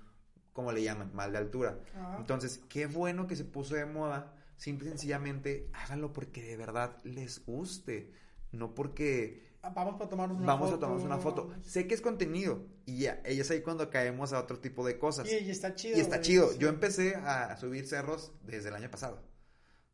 como 0.54 0.72
le 0.72 0.84
llaman, 0.84 1.14
mal 1.14 1.32
de 1.32 1.38
altura. 1.38 1.80
Entonces, 2.18 2.62
qué 2.70 2.88
bueno 2.88 3.28
que 3.28 3.36
se 3.36 3.46
puso 3.46 3.76
de 3.76 3.86
moda. 3.86 4.34
Simple 4.58 4.88
y 4.88 4.92
sencillamente, 4.92 5.70
háganlo 5.74 6.14
porque 6.14 6.42
de 6.42 6.58
verdad 6.58 6.98
les 7.04 7.46
guste. 7.46 8.12
No 8.52 8.74
porque... 8.74 9.55
Vamos 9.74 10.02
a 10.02 10.10
tomarnos 10.10 10.38
una 10.38 10.48
Vamos 10.48 10.72
a 10.72 10.80
tomarnos 10.80 11.04
una 11.04 11.18
foto. 11.18 11.54
Sé 11.64 11.88
que 11.88 11.94
es 11.96 12.02
contenido. 12.02 12.66
Y 12.86 13.00
ya, 13.00 13.22
es 13.24 13.50
ahí 13.52 13.62
cuando 13.62 13.90
caemos 13.90 14.34
a 14.34 14.40
otro 14.40 14.60
tipo 14.60 14.86
de 14.86 15.00
cosas. 15.00 15.28
Y, 15.32 15.50
está 15.50 15.76
chido. 15.76 15.98
Y 15.98 16.02
está 16.02 16.22
chido. 16.22 16.56
Yo 16.58 16.70
empecé 16.70 17.16
a 17.16 17.58
subir 17.58 17.88
cerros 17.88 18.32
desde 18.44 18.70
el 18.70 18.76
año 18.76 18.92
pasado. 18.92 19.22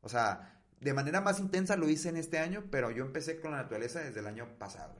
O 0.02 0.10
sea, 0.10 0.62
de 0.80 0.94
manera 0.94 1.22
más 1.22 1.40
intensa 1.40 1.78
lo 1.78 1.88
hice 1.90 2.10
en 2.10 2.18
este 2.18 2.40
año, 2.40 2.66
pero 2.72 2.92
yo 2.92 3.06
empecé 3.06 3.40
con 3.40 3.52
la 3.52 3.58
naturaleza 3.58 4.02
desde 4.02 4.20
el 4.20 4.28
año 4.28 4.48
pasado. 4.58 4.96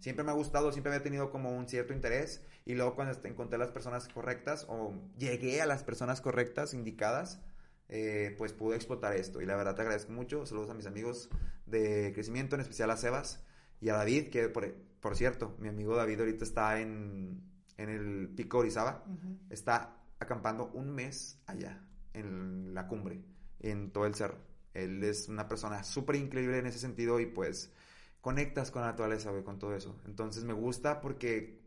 Siempre 0.00 0.24
me 0.24 0.32
ha 0.32 0.34
gustado, 0.34 0.72
siempre 0.72 0.92
había 0.92 1.04
tenido 1.04 1.30
como 1.30 1.56
un 1.56 1.68
cierto 1.68 1.92
interés 1.92 2.42
y 2.64 2.74
luego 2.74 2.96
cuando 2.96 3.16
encontré 3.24 3.58
las 3.58 3.70
personas 3.70 4.08
correctas 4.08 4.66
o 4.68 4.92
llegué 5.18 5.62
a 5.62 5.66
las 5.66 5.84
personas 5.84 6.20
correctas, 6.20 6.74
indicadas, 6.74 7.40
eh, 7.88 8.34
pues 8.38 8.52
pude 8.52 8.76
explotar 8.76 9.14
esto. 9.14 9.40
Y 9.40 9.46
la 9.46 9.56
verdad 9.56 9.76
te 9.76 9.82
agradezco 9.82 10.12
mucho. 10.12 10.44
Saludos 10.46 10.70
a 10.70 10.74
mis 10.74 10.86
amigos 10.86 11.30
de 11.66 12.10
crecimiento, 12.12 12.56
en 12.56 12.62
especial 12.62 12.90
a 12.90 12.96
Sebas 12.96 13.40
y 13.80 13.88
a 13.88 13.94
David, 13.94 14.30
que 14.30 14.48
por, 14.48 14.72
por 15.00 15.16
cierto, 15.16 15.56
mi 15.58 15.68
amigo 15.68 15.96
David 15.96 16.20
ahorita 16.20 16.44
está 16.44 16.80
en, 16.80 17.42
en 17.76 17.88
el 17.88 18.28
Pico 18.28 18.58
Orizaba. 18.58 19.04
Está 19.48 19.96
acampando 20.18 20.70
un 20.74 20.94
mes 20.94 21.40
allá, 21.46 21.82
en 22.12 22.74
la 22.74 22.86
cumbre, 22.86 23.24
en 23.60 23.90
todo 23.90 24.06
el 24.06 24.14
cerro. 24.14 24.38
Él 24.74 25.02
es 25.02 25.28
una 25.28 25.48
persona 25.48 25.82
súper 25.82 26.16
increíble 26.16 26.58
en 26.58 26.66
ese 26.66 26.78
sentido 26.78 27.18
y 27.20 27.26
pues 27.26 27.72
conectas 28.20 28.70
con 28.70 28.82
la 28.82 28.88
naturaleza, 28.88 29.30
güey, 29.30 29.42
con 29.42 29.58
todo 29.58 29.74
eso. 29.74 29.98
Entonces 30.04 30.44
me 30.44 30.52
gusta 30.52 31.00
porque 31.00 31.60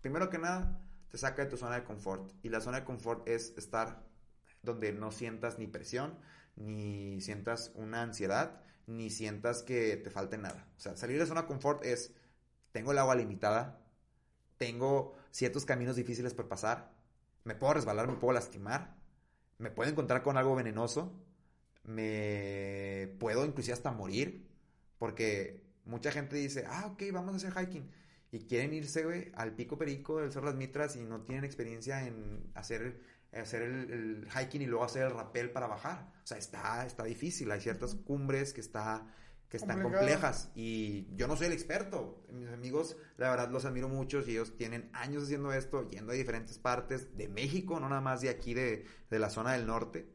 primero 0.00 0.28
que 0.28 0.38
nada, 0.38 0.82
te 1.08 1.18
saca 1.18 1.44
de 1.44 1.50
tu 1.50 1.56
zona 1.56 1.76
de 1.76 1.84
confort. 1.84 2.32
Y 2.42 2.48
la 2.48 2.60
zona 2.60 2.80
de 2.80 2.84
confort 2.84 3.26
es 3.28 3.56
estar 3.56 4.06
donde 4.62 4.92
no 4.92 5.12
sientas 5.12 5.58
ni 5.58 5.66
presión, 5.66 6.18
ni 6.56 7.20
sientas 7.20 7.72
una 7.74 8.02
ansiedad, 8.02 8.60
ni 8.88 9.10
sientas 9.10 9.62
que 9.62 9.96
te 9.96 10.10
falte 10.10 10.38
nada. 10.38 10.66
O 10.76 10.80
sea, 10.80 10.96
salir 10.96 11.18
de 11.18 11.26
zona 11.26 11.46
confort 11.46 11.84
es, 11.84 12.12
tengo 12.72 12.92
el 12.92 12.98
agua 12.98 13.14
limitada, 13.14 13.80
tengo 14.56 15.14
ciertos 15.30 15.64
caminos 15.64 15.94
difíciles 15.94 16.34
por 16.34 16.48
pasar, 16.48 16.90
me 17.44 17.54
puedo 17.54 17.74
resbalar, 17.74 18.08
me 18.08 18.16
puedo 18.16 18.32
lastimar, 18.32 18.96
me 19.58 19.70
puedo 19.70 19.90
encontrar 19.90 20.22
con 20.22 20.36
algo 20.36 20.56
venenoso, 20.56 21.12
me 21.84 23.14
puedo 23.18 23.44
inclusive 23.44 23.74
hasta 23.74 23.92
morir, 23.92 24.48
porque 24.98 25.62
mucha 25.84 26.10
gente 26.10 26.36
dice, 26.36 26.64
ah, 26.66 26.86
ok, 26.92 27.02
vamos 27.12 27.34
a 27.34 27.36
hacer 27.36 27.52
hiking. 27.52 27.90
Y 28.30 28.40
quieren 28.40 28.74
irse, 28.74 29.04
güey, 29.04 29.32
al 29.34 29.54
pico 29.54 29.78
perico 29.78 30.20
del 30.20 30.32
Cerro 30.32 30.46
Las 30.46 30.54
Mitras 30.54 30.96
y 30.96 31.00
no 31.00 31.22
tienen 31.22 31.44
experiencia 31.44 32.06
en 32.06 32.50
hacer, 32.54 33.00
hacer 33.32 33.62
el, 33.62 34.26
hiking 34.28 34.62
y 34.62 34.66
luego 34.66 34.84
hacer 34.84 35.06
el 35.06 35.12
rappel 35.12 35.50
para 35.50 35.66
bajar. 35.66 36.12
O 36.22 36.26
sea, 36.26 36.38
está, 36.38 36.86
está 36.86 37.04
difícil. 37.04 37.50
Hay 37.50 37.60
ciertas 37.60 37.94
cumbres 37.94 38.52
que, 38.52 38.60
está, 38.60 39.06
que 39.48 39.56
están 39.56 39.82
complejas. 39.82 40.50
Y 40.54 41.14
yo 41.14 41.28
no 41.28 41.36
soy 41.36 41.48
el 41.48 41.52
experto. 41.52 42.24
Mis 42.32 42.48
amigos, 42.48 42.96
la 43.16 43.30
verdad, 43.30 43.50
los 43.50 43.64
admiro 43.64 43.88
mucho 43.88 44.20
y 44.20 44.30
ellos 44.30 44.56
tienen 44.56 44.90
años 44.92 45.24
haciendo 45.24 45.52
esto, 45.52 45.88
yendo 45.90 46.12
a 46.12 46.14
diferentes 46.14 46.58
partes 46.58 47.16
de 47.16 47.28
México, 47.28 47.80
no 47.80 47.88
nada 47.88 48.00
más 48.00 48.20
de 48.20 48.30
aquí, 48.30 48.54
de, 48.54 48.86
de 49.10 49.18
la 49.18 49.30
zona 49.30 49.52
del 49.52 49.66
norte. 49.66 50.10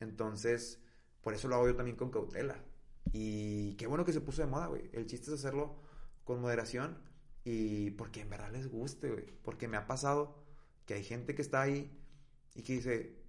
Entonces, 0.00 0.80
por 1.20 1.34
eso 1.34 1.48
lo 1.48 1.56
hago 1.56 1.68
yo 1.68 1.76
también 1.76 1.96
con 1.96 2.10
cautela. 2.10 2.64
Y 3.12 3.74
qué 3.74 3.86
bueno 3.86 4.04
que 4.04 4.12
se 4.12 4.20
puso 4.20 4.42
de 4.42 4.48
moda, 4.48 4.66
güey. 4.66 4.88
El 4.92 5.06
chiste 5.06 5.26
es 5.26 5.38
hacerlo 5.38 5.80
con 6.24 6.40
moderación 6.40 6.98
y 7.44 7.90
porque 7.92 8.20
en 8.20 8.30
verdad 8.30 8.50
les 8.52 8.68
guste, 8.68 9.10
güey. 9.10 9.26
Porque 9.42 9.68
me 9.68 9.76
ha 9.76 9.86
pasado 9.86 10.42
que 10.86 10.94
hay 10.94 11.04
gente 11.04 11.34
que 11.34 11.42
está 11.42 11.60
ahí 11.60 12.01
y 12.54 12.62
que 12.62 12.74
dice, 12.74 13.22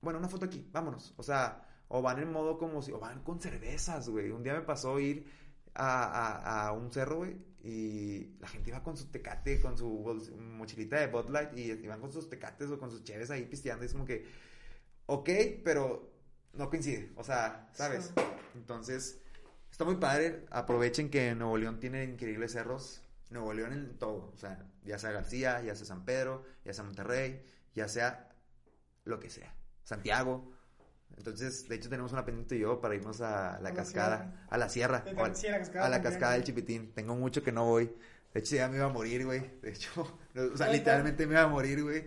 bueno, 0.00 0.18
una 0.18 0.28
foto 0.28 0.46
aquí, 0.46 0.68
vámonos. 0.72 1.14
O 1.16 1.22
sea, 1.22 1.66
o 1.88 2.02
van 2.02 2.20
en 2.20 2.32
modo 2.32 2.58
como 2.58 2.82
si, 2.82 2.92
o 2.92 2.98
van 2.98 3.22
con 3.22 3.40
cervezas, 3.40 4.08
güey. 4.08 4.30
Un 4.30 4.42
día 4.42 4.54
me 4.54 4.62
pasó 4.62 4.98
ir 5.00 5.26
a, 5.74 6.66
a, 6.66 6.72
un 6.72 6.92
cerro, 6.92 7.18
güey, 7.18 7.36
y 7.62 8.36
la 8.38 8.48
gente 8.48 8.70
iba 8.70 8.82
con 8.82 8.96
su 8.96 9.10
tecate, 9.10 9.60
con 9.60 9.76
su 9.76 9.88
mochilita 10.38 10.98
de 11.00 11.08
Bud 11.08 11.28
Light, 11.30 11.56
y 11.56 11.62
iban 11.62 12.00
con 12.00 12.12
sus 12.12 12.28
tecates 12.28 12.70
o 12.70 12.78
con 12.78 12.90
sus 12.90 13.04
cheves 13.04 13.30
ahí 13.30 13.44
pisteando. 13.44 13.84
Y 13.84 13.86
es 13.86 13.92
como 13.92 14.04
que, 14.04 14.26
ok, 15.06 15.28
pero 15.64 16.10
no 16.54 16.70
coincide. 16.70 17.12
O 17.16 17.24
sea, 17.24 17.68
¿sabes? 17.72 18.12
Entonces, 18.54 19.20
está 19.70 19.84
muy 19.84 19.96
padre. 19.96 20.46
Aprovechen 20.50 21.10
que 21.10 21.34
Nuevo 21.34 21.58
León 21.58 21.80
tiene 21.80 22.04
increíbles 22.04 22.52
cerros. 22.52 23.02
Nuevo 23.30 23.52
León 23.52 23.72
en 23.72 23.98
todo. 23.98 24.32
O 24.34 24.36
sea, 24.36 24.66
ya 24.84 24.98
sea 24.98 25.12
García, 25.12 25.62
ya 25.62 25.74
sea 25.74 25.86
San 25.86 26.04
Pedro, 26.04 26.44
ya 26.64 26.72
sea 26.72 26.84
Monterrey, 26.84 27.42
ya 27.74 27.88
sea 27.88 28.28
lo 29.04 29.20
que 29.20 29.30
sea. 29.30 29.54
Santiago. 29.84 30.52
Entonces, 31.16 31.68
de 31.68 31.74
hecho, 31.76 31.90
tenemos 31.90 32.12
una 32.12 32.24
pendiente 32.24 32.58
yo 32.58 32.80
para 32.80 32.94
irnos 32.94 33.20
a 33.20 33.60
la 33.60 33.74
cascada, 33.74 34.46
a 34.48 34.56
la 34.56 34.68
sierra, 34.68 35.04
a, 35.04 35.88
la 35.88 36.00
cascada 36.02 36.32
del 36.32 36.44
Chipitín. 36.44 36.92
Tengo 36.92 37.16
mucho 37.16 37.42
que 37.42 37.52
no 37.52 37.66
voy. 37.66 37.92
De 38.32 38.40
hecho, 38.40 38.56
ya 38.56 38.68
me 38.68 38.76
iba 38.76 38.86
a 38.86 38.90
morir, 38.90 39.26
güey. 39.26 39.58
De 39.60 39.70
hecho, 39.70 40.18
o 40.54 40.56
sea, 40.56 40.68
literalmente 40.68 41.26
me 41.26 41.34
iba 41.34 41.42
a 41.42 41.48
morir, 41.48 41.82
güey. 41.82 42.06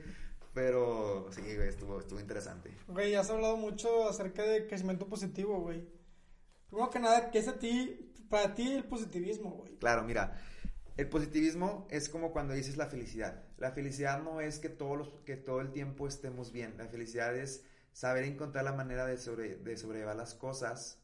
Pero 0.53 1.27
sí, 1.31 1.41
güey, 1.41 1.67
estuvo, 1.67 1.99
estuvo 1.99 2.19
interesante. 2.19 2.71
Güey, 2.87 3.15
has 3.15 3.29
hablado 3.29 3.57
mucho 3.57 4.07
acerca 4.07 4.43
de 4.43 4.67
crecimiento 4.67 5.07
positivo, 5.07 5.59
güey. 5.59 5.83
Primero 6.67 6.89
que 6.89 6.99
nada, 6.99 7.31
¿qué 7.31 7.39
es 7.39 7.47
a 7.47 7.57
ti, 7.57 8.13
para 8.29 8.53
ti 8.53 8.71
el 8.71 8.83
positivismo, 8.83 9.51
güey? 9.51 9.77
Claro, 9.77 10.03
mira, 10.03 10.39
el 10.97 11.09
positivismo 11.09 11.87
es 11.89 12.09
como 12.09 12.31
cuando 12.31 12.53
dices 12.53 12.77
la 12.77 12.87
felicidad. 12.87 13.43
La 13.57 13.71
felicidad 13.71 14.21
no 14.21 14.41
es 14.41 14.59
que, 14.59 14.69
todos 14.69 14.97
los, 14.97 15.09
que 15.25 15.35
todo 15.35 15.61
el 15.61 15.71
tiempo 15.71 16.07
estemos 16.07 16.51
bien. 16.51 16.75
La 16.77 16.87
felicidad 16.87 17.35
es 17.35 17.63
saber 17.91 18.25
encontrar 18.25 18.63
la 18.63 18.73
manera 18.73 19.05
de, 19.05 19.17
sobre, 19.17 19.55
de 19.55 19.77
sobrellevar 19.77 20.15
las 20.15 20.33
cosas, 20.33 20.99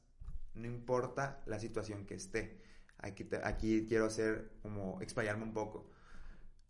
no 0.53 0.67
importa 0.67 1.41
la 1.45 1.59
situación 1.59 2.05
que 2.05 2.15
esté. 2.15 2.61
Aquí, 2.97 3.85
quiero 3.87 4.05
hacer 4.05 4.51
como 4.61 5.01
explayarme 5.01 5.43
un 5.43 5.53
poco 5.53 5.89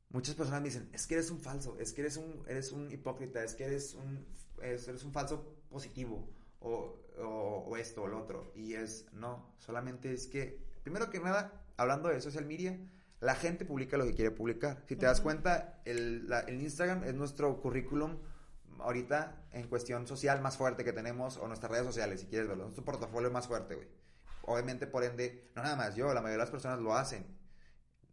muchas 0.10 0.36
personas 0.36 0.64
dicen, 0.64 0.90
es 0.92 1.08
que 1.08 1.16
eres 1.16 1.30
un 1.30 1.40
falso, 1.40 1.78
es 1.80 1.94
que 1.94 2.02
eres 2.02 2.18
un, 2.18 2.44
eres 2.48 2.72
un 2.72 2.92
hipócrita, 2.92 3.44
es 3.44 3.54
que 3.54 3.66
eres 3.66 3.94
un, 3.94 4.26
eres 4.62 5.04
un 5.04 5.14
falso 5.14 5.56
positivo, 5.70 6.28
o, 6.60 6.98
o, 7.18 7.78
esto 7.78 8.04
o 8.04 8.08
lo 8.08 8.20
otro. 8.20 8.52
Y 8.56 8.74
es, 8.74 9.06
no, 9.14 9.54
solamente 9.60 10.14
es 10.14 10.28
que, 10.28 10.60
primero 10.84 11.10
que 11.10 11.20
nada, 11.20 11.64
hablando 11.78 12.10
de 12.10 12.22
social 12.22 12.46
media, 12.46 12.80
la 13.20 13.36
gente 13.36 13.66
publica 13.66 13.98
lo 13.98 14.06
que 14.06 14.14
quiere 14.14 14.32
publicar. 14.32 14.84
Si 14.88 14.96
te 14.96 15.06
das 15.06 15.22
cuenta, 15.22 15.82
el, 15.86 16.32
el 16.48 16.62
Instagram 16.62 17.04
es 17.04 17.14
nuestro 17.14 17.60
currículum 17.62 18.18
ahorita 18.80 19.46
en 19.52 19.68
cuestión 19.68 20.08
social 20.08 20.42
más 20.42 20.58
fuerte 20.58 20.84
que 20.84 20.94
tenemos, 20.94 21.38
o 21.38 21.48
nuestras 21.48 21.72
redes 21.72 21.86
sociales, 21.86 22.22
si 22.22 22.28
quieres 22.28 22.48
verlo, 22.48 22.64
nuestro 22.64 22.86
portafolio 22.86 23.32
más 23.32 23.48
fuerte, 23.48 23.76
güey. 23.76 23.88
Obviamente, 24.44 24.88
por 24.88 25.04
ende, 25.04 25.50
no 25.56 25.64
nada 25.64 25.76
más 25.76 25.96
yo, 25.96 26.08
la 26.08 26.22
mayoría 26.22 26.32
de 26.32 26.38
las 26.38 26.50
personas 26.50 26.80
lo 26.80 26.96
hacen. 26.96 27.26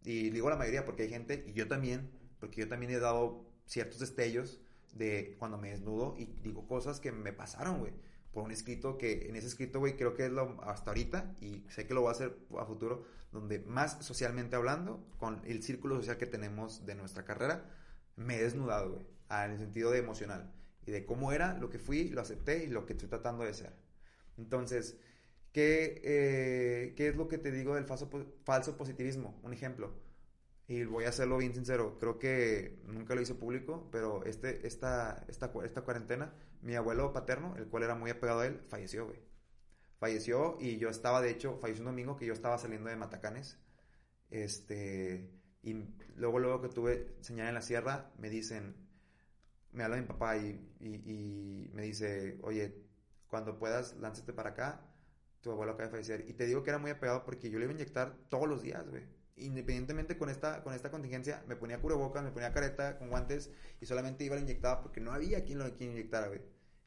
Y 0.03 0.31
digo 0.31 0.51
la 0.51 0.57
mayoría 0.57 0.85
porque 0.85 1.05
hay 1.05 1.09
gente, 1.09 1.45
y 1.47 1.53
yo 1.53 1.69
también, 1.69 2.11
porque 2.41 2.61
yo 2.61 2.69
también 2.69 2.93
he 2.93 2.99
dado 2.99 3.47
ciertos 3.67 4.01
destellos 4.01 4.61
de 4.93 5.37
cuando 5.39 5.59
me 5.59 5.71
desnudo 5.71 6.15
y 6.17 6.27
digo 6.43 6.67
cosas 6.67 7.01
que 7.01 7.13
me 7.13 7.33
pasaron, 7.33 7.79
güey. 7.79 7.93
Por 8.33 8.45
un 8.45 8.51
escrito 8.51 8.99
que, 8.99 9.29
en 9.29 9.37
ese 9.37 9.47
escrito, 9.47 9.79
güey, 9.79 9.97
creo 9.97 10.15
que 10.15 10.27
es 10.27 10.33
lo 10.33 10.63
hasta 10.65 10.91
ahorita, 10.91 11.37
y 11.41 11.65
sé 11.71 11.87
que 11.87 11.95
lo 11.95 12.03
voy 12.03 12.09
a 12.09 12.13
hacer 12.13 12.37
a 12.59 12.67
futuro, 12.67 13.07
donde 13.37 13.61
más 13.61 14.05
socialmente 14.05 14.57
hablando, 14.57 15.07
con 15.19 15.43
el 15.45 15.63
círculo 15.63 15.97
social 15.97 16.17
que 16.19 16.27
tenemos 16.27 16.85
de 16.87 16.95
nuestra 16.95 17.25
carrera, 17.25 17.65
me 18.17 18.37
he 18.37 18.43
desnudado, 18.43 18.91
güey, 18.93 19.07
en 19.31 19.53
el 19.53 19.59
sentido 19.59 19.91
de 19.91 19.99
emocional. 19.99 20.53
Y 20.87 20.91
de 20.91 21.07
cómo 21.07 21.33
era, 21.33 21.59
lo 21.59 21.71
que 21.71 21.79
fui, 21.79 22.09
lo 22.09 22.21
acepté 22.21 22.65
y 22.65 22.69
lo 22.69 22.87
que 22.87 22.95
estoy 22.95 23.09
tratando 23.09 23.45
de 23.45 23.55
ser. 23.55 23.73
Entonces, 24.37 24.99
¿Qué, 25.57 26.03
eh, 26.05 26.93
¿Qué, 26.97 27.09
es 27.09 27.17
lo 27.17 27.29
que 27.29 27.39
te 27.39 27.51
digo 27.51 27.77
del 27.77 27.87
falso, 27.87 28.11
falso 28.45 28.77
positivismo? 28.77 29.41
Un 29.43 29.55
ejemplo. 29.55 29.95
Y 30.69 30.85
voy 30.85 31.05
a 31.05 31.09
hacerlo 31.09 31.39
bien 31.39 31.55
sincero. 31.55 31.97
Creo 31.99 32.19
que 32.19 32.79
nunca 32.85 33.15
lo 33.15 33.23
hice 33.23 33.35
público, 33.35 33.89
pero 33.91 34.23
este, 34.27 34.67
esta, 34.67 35.25
esta, 35.29 35.51
esta 35.65 35.81
cuarentena, 35.81 36.35
mi 36.61 36.75
abuelo 36.75 37.11
paterno, 37.15 37.55
el 37.57 37.69
cual 37.69 37.85
era 37.85 37.95
muy 37.95 38.11
apegado 38.11 38.41
a 38.41 38.47
él, 38.47 38.61
falleció, 38.69 39.07
güey. 39.07 39.19
Falleció 39.99 40.59
y 40.61 40.79
yo 40.79 40.89
estaba, 40.89 41.23
de 41.23 41.31
hecho, 41.31 41.59
falleció 41.59 41.83
un 41.83 41.87
domingo 41.87 42.17
que 42.17 42.27
yo 42.27 42.33
estaba 42.33 42.59
saliendo 42.59 42.91
de 42.91 42.97
Matacanes. 42.97 43.59
Este, 44.31 45.31
y 45.63 45.75
luego, 46.17 46.39
luego 46.39 46.61
que 46.61 46.69
tuve 46.69 47.17
señal 47.21 47.49
en 47.49 47.55
la 47.55 47.63
sierra, 47.63 48.13
me 48.19 48.29
dicen, 48.29 48.77
me 49.73 49.85
habla 49.85 49.97
mi 49.97 50.07
papá 50.07 50.37
y, 50.37 50.75
y, 50.81 50.95
y 50.95 51.71
me 51.73 51.83
dice, 51.83 52.39
oye, 52.43 52.83
cuando 53.29 53.59
puedas, 53.59 53.97
lánzate 53.97 54.33
para 54.33 54.51
acá 54.51 54.87
tu 55.47 55.53
abuelo 55.53 55.73
acaba 55.73 55.87
de 55.87 55.91
fallecer. 55.93 56.25
Y 56.29 56.33
te 56.33 56.45
digo 56.45 56.65
que 56.65 56.71
era 56.71 56.79
muy 56.79 56.91
apegado 56.91 57.25
porque 57.25 57.51
yo 57.51 57.59
le 57.59 57.67
iba 57.67 57.73
a 57.73 57.77
inyectar 57.77 58.17
todos 58.29 58.49
los 58.49 58.63
días, 58.63 58.89
güey. 58.89 59.05
Independientemente 59.37 60.19
con 60.19 60.29
esta, 60.29 60.63
con 60.65 60.75
esta 60.75 60.91
contingencia, 60.91 61.45
me 61.47 61.55
ponía 61.55 61.81
cubrebocas, 61.81 62.25
me 62.25 62.33
ponía 62.33 62.53
careta 62.53 62.99
con 62.99 63.11
guantes 63.11 63.53
y 63.81 63.87
solamente 63.87 64.25
iba 64.25 64.35
a 64.35 64.39
la 64.39 64.43
inyectada 64.43 64.81
porque 64.81 65.01
no 65.01 65.13
había 65.13 65.45
quien 65.45 65.59
lo 65.59 65.73
quien 65.77 65.93
inyectara, 65.93 66.29
güey. 66.29 66.41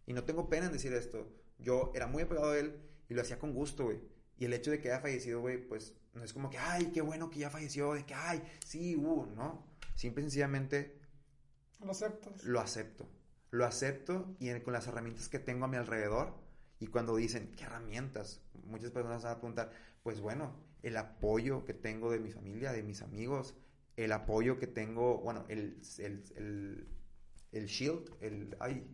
Y 0.08 0.14
no 0.14 0.26
tengo 0.26 0.50
pena 0.50 0.66
en 0.66 0.74
decir 0.74 0.92
esto. 0.94 1.32
Yo 1.58 1.92
era 1.96 2.08
muy 2.08 2.24
apegado 2.24 2.52
a 2.52 2.58
él 2.58 2.82
y 3.10 3.14
lo 3.16 3.22
hacía 3.22 3.40
con 3.40 3.54
gusto, 3.54 3.86
güey. 3.86 4.00
Y 4.38 4.46
el 4.46 4.54
hecho 4.54 4.72
de 4.72 4.80
que 4.80 4.90
haya 4.90 5.02
fallecido, 5.02 5.42
güey, 5.42 5.58
pues 5.58 5.96
no 6.14 6.24
es 6.24 6.32
como 6.32 6.50
que, 6.50 6.58
ay, 6.58 6.92
qué 6.94 7.02
bueno 7.02 7.30
que 7.30 7.40
ya 7.40 7.50
falleció, 7.50 7.94
de 7.94 8.06
que, 8.06 8.14
ay, 8.14 8.42
sí, 8.66 8.96
uh, 8.96 9.26
no. 9.36 9.66
Simple 9.96 10.22
y 10.22 10.26
sencillamente. 10.26 10.98
Lo 11.82 11.92
acepto. 11.92 12.34
Lo 12.44 12.60
acepto. 12.62 13.10
Lo 13.52 13.66
acepto 13.66 14.36
y 14.40 14.58
con 14.62 14.74
las 14.74 14.88
herramientas 14.88 15.28
que 15.28 15.40
tengo 15.40 15.66
a 15.66 15.68
mi 15.68 15.78
alrededor. 15.78 16.36
Y 16.80 16.88
cuando 16.88 17.16
dicen, 17.18 17.52
¿qué 17.58 17.66
herramientas? 17.66 18.42
muchas 18.66 18.92
personas 18.92 19.24
van 19.24 19.34
a 19.34 19.38
preguntar, 19.38 19.72
pues 20.04 20.22
bueno, 20.22 20.56
el 20.84 20.96
apoyo 20.96 21.66
que 21.66 21.74
tengo 21.74 22.12
de 22.12 22.20
mi 22.20 22.32
familia, 22.32 22.72
de 22.72 22.84
mis 22.84 23.02
amigos, 23.02 23.56
el 23.98 24.12
apoyo 24.12 24.58
que 24.60 24.68
tengo, 24.68 25.18
bueno, 25.20 25.46
el, 25.50 25.82
el, 25.98 26.88
el, 27.52 27.66
shield, 27.66 28.10
el, 28.22 28.56
ay, 28.60 28.88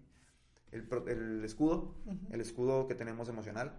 el, 0.72 0.88
el 1.08 1.44
escudo, 1.44 1.96
el 2.32 2.42
escudo 2.42 2.88
que 2.88 2.96
tenemos 2.96 3.30
emocional, 3.30 3.78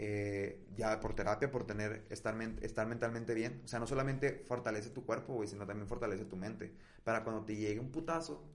eh, 0.00 0.64
ya 0.76 1.00
por 1.00 1.16
terapia, 1.16 1.50
por 1.50 1.66
tener, 1.66 2.06
estar, 2.08 2.40
estar 2.62 2.86
mentalmente 2.86 3.34
bien. 3.34 3.62
O 3.64 3.68
sea, 3.68 3.80
no 3.80 3.86
solamente 3.88 4.44
fortalece 4.46 4.90
tu 4.90 5.04
cuerpo, 5.04 5.44
sino 5.44 5.66
también 5.66 5.88
fortalece 5.88 6.24
tu 6.24 6.36
mente. 6.36 6.72
Para 7.02 7.24
cuando 7.24 7.44
te 7.44 7.56
llegue 7.56 7.80
un 7.80 7.90
putazo, 7.90 8.48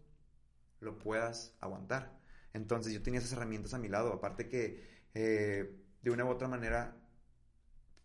lo 0.80 0.98
puedas 0.98 1.58
aguantar. 1.60 2.18
Entonces 2.54 2.94
yo 2.94 3.04
tenía 3.04 3.20
esas 3.20 3.34
herramientas 3.34 3.74
a 3.74 3.78
mi 3.78 3.90
lado. 3.90 4.14
Aparte 4.14 4.48
que 4.48 4.88
eh, 5.16 5.84
de 6.02 6.12
una 6.12 6.24
u 6.24 6.30
otra 6.30 6.48
manera, 6.48 6.96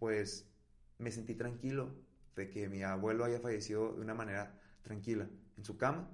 pues 0.01 0.51
me 0.99 1.13
sentí 1.13 1.37
tranquilo 1.37 1.95
de 2.35 2.51
que 2.51 2.69
mi 2.69 2.83
abuelo 2.83 3.25
haya 3.25 3.39
fallecido 3.39 3.93
de 3.93 4.01
una 4.01 4.15
manera 4.15 4.61
tranquila, 4.83 5.29
en 5.57 5.65
su 5.65 5.79
cama, 5.79 6.11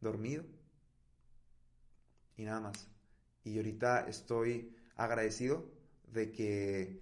dormido 0.00 0.42
y 2.38 2.44
nada 2.44 2.60
más. 2.60 2.88
Y 3.44 3.58
ahorita 3.58 4.08
estoy 4.08 4.74
agradecido 4.96 5.75
de 6.06 6.32
que 6.32 7.00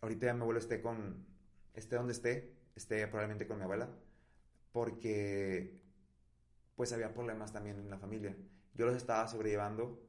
ahorita 0.00 0.26
ya 0.26 0.34
mi 0.34 0.40
abuelo 0.42 0.58
esté 0.58 0.80
con, 0.80 1.26
esté 1.74 1.96
donde 1.96 2.12
esté, 2.12 2.56
esté 2.74 3.06
probablemente 3.06 3.46
con 3.46 3.58
mi 3.58 3.64
abuela, 3.64 3.88
porque 4.72 5.80
pues 6.76 6.92
había 6.92 7.12
problemas 7.12 7.52
también 7.52 7.78
en 7.78 7.90
la 7.90 7.98
familia. 7.98 8.36
Yo 8.74 8.86
los 8.86 8.96
estaba 8.96 9.28
sobrellevando 9.28 10.02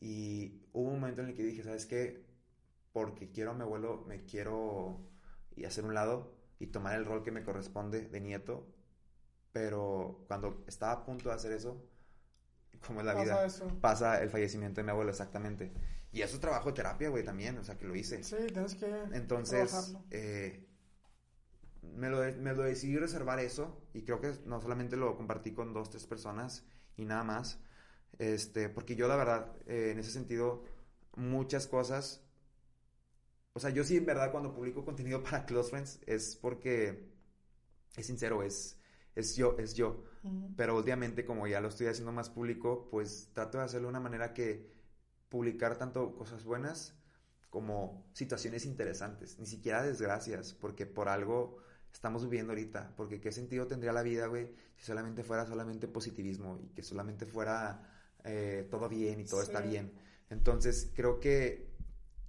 y 0.00 0.62
hubo 0.72 0.88
un 0.88 1.00
momento 1.00 1.22
en 1.22 1.28
el 1.28 1.34
que 1.34 1.42
dije, 1.42 1.62
¿sabes 1.62 1.86
qué? 1.86 2.24
Porque 2.92 3.30
quiero 3.30 3.52
a 3.52 3.54
mi 3.54 3.62
abuelo, 3.62 4.04
me 4.06 4.24
quiero 4.24 5.10
y 5.56 5.64
hacer 5.64 5.84
un 5.84 5.94
lado 5.94 6.34
y 6.58 6.68
tomar 6.68 6.96
el 6.96 7.04
rol 7.04 7.22
que 7.22 7.30
me 7.30 7.42
corresponde 7.42 8.06
de 8.08 8.20
nieto. 8.20 8.66
Pero 9.52 10.24
cuando 10.28 10.64
estaba 10.66 10.92
a 10.92 11.04
punto 11.04 11.28
de 11.28 11.34
hacer 11.34 11.52
eso, 11.52 11.84
como 12.86 13.00
es 13.00 13.06
la 13.06 13.14
vida, 13.14 13.46
pasa 13.80 14.22
el 14.22 14.30
fallecimiento 14.30 14.80
de 14.80 14.84
mi 14.84 14.90
abuelo 14.90 15.10
exactamente. 15.10 15.72
Y 16.12 16.22
eso 16.22 16.34
es 16.34 16.40
trabajo 16.40 16.70
de 16.70 16.76
terapia, 16.76 17.08
güey, 17.08 17.24
también, 17.24 17.56
o 17.58 17.64
sea, 17.64 17.76
que 17.76 17.86
lo 17.86 17.94
hice. 17.94 18.22
Sí, 18.24 18.36
tienes 18.52 18.74
que 18.74 18.86
Entonces, 19.12 19.94
eh, 20.10 20.66
me, 21.82 22.10
lo, 22.10 22.18
me 22.38 22.52
lo 22.52 22.62
decidí 22.62 22.96
reservar 22.96 23.38
eso 23.38 23.80
y 23.94 24.02
creo 24.02 24.20
que 24.20 24.32
no 24.44 24.60
solamente 24.60 24.96
lo 24.96 25.16
compartí 25.16 25.52
con 25.52 25.72
dos, 25.72 25.90
tres 25.90 26.06
personas 26.06 26.66
y 26.96 27.04
nada 27.04 27.22
más, 27.22 27.60
este, 28.18 28.68
porque 28.68 28.96
yo 28.96 29.08
la 29.08 29.16
verdad, 29.16 29.52
eh, 29.66 29.90
en 29.92 29.98
ese 29.98 30.10
sentido, 30.10 30.64
muchas 31.16 31.66
cosas, 31.66 32.22
o 33.52 33.60
sea, 33.60 33.70
yo 33.70 33.84
sí 33.84 33.96
en 33.96 34.06
verdad 34.06 34.32
cuando 34.32 34.52
publico 34.52 34.84
contenido 34.84 35.22
para 35.24 35.46
Close 35.46 35.70
Friends 35.70 36.00
es 36.06 36.36
porque 36.36 37.08
es 37.96 38.06
sincero, 38.06 38.42
es, 38.42 38.78
es 39.14 39.36
yo, 39.36 39.56
es 39.58 39.74
yo, 39.74 40.04
pero 40.56 40.76
últimamente 40.76 41.24
como 41.24 41.46
ya 41.46 41.60
lo 41.60 41.68
estoy 41.68 41.86
haciendo 41.86 42.12
más 42.12 42.30
público, 42.30 42.88
pues 42.90 43.30
trato 43.32 43.58
de 43.58 43.64
hacerlo 43.64 43.86
de 43.86 43.90
una 43.90 44.00
manera 44.00 44.34
que 44.34 44.79
publicar 45.30 45.78
tanto 45.78 46.14
cosas 46.14 46.44
buenas 46.44 46.94
como 47.48 48.06
situaciones 48.12 48.66
interesantes, 48.66 49.38
ni 49.38 49.46
siquiera 49.46 49.82
desgracias, 49.82 50.52
porque 50.52 50.86
por 50.86 51.08
algo 51.08 51.56
estamos 51.92 52.22
viviendo 52.24 52.52
ahorita. 52.52 52.92
Porque 52.96 53.20
qué 53.20 53.32
sentido 53.32 53.66
tendría 53.66 53.92
la 53.92 54.02
vida, 54.02 54.26
güey, 54.26 54.54
si 54.76 54.84
solamente 54.84 55.24
fuera 55.24 55.46
solamente 55.46 55.88
positivismo 55.88 56.60
y 56.62 56.68
que 56.68 56.82
solamente 56.82 57.26
fuera 57.26 57.88
eh, 58.24 58.68
todo 58.70 58.88
bien 58.88 59.20
y 59.20 59.24
todo 59.24 59.42
está 59.42 59.60
bien. 59.60 59.92
Entonces, 60.28 60.92
creo 60.94 61.18
que 61.18 61.70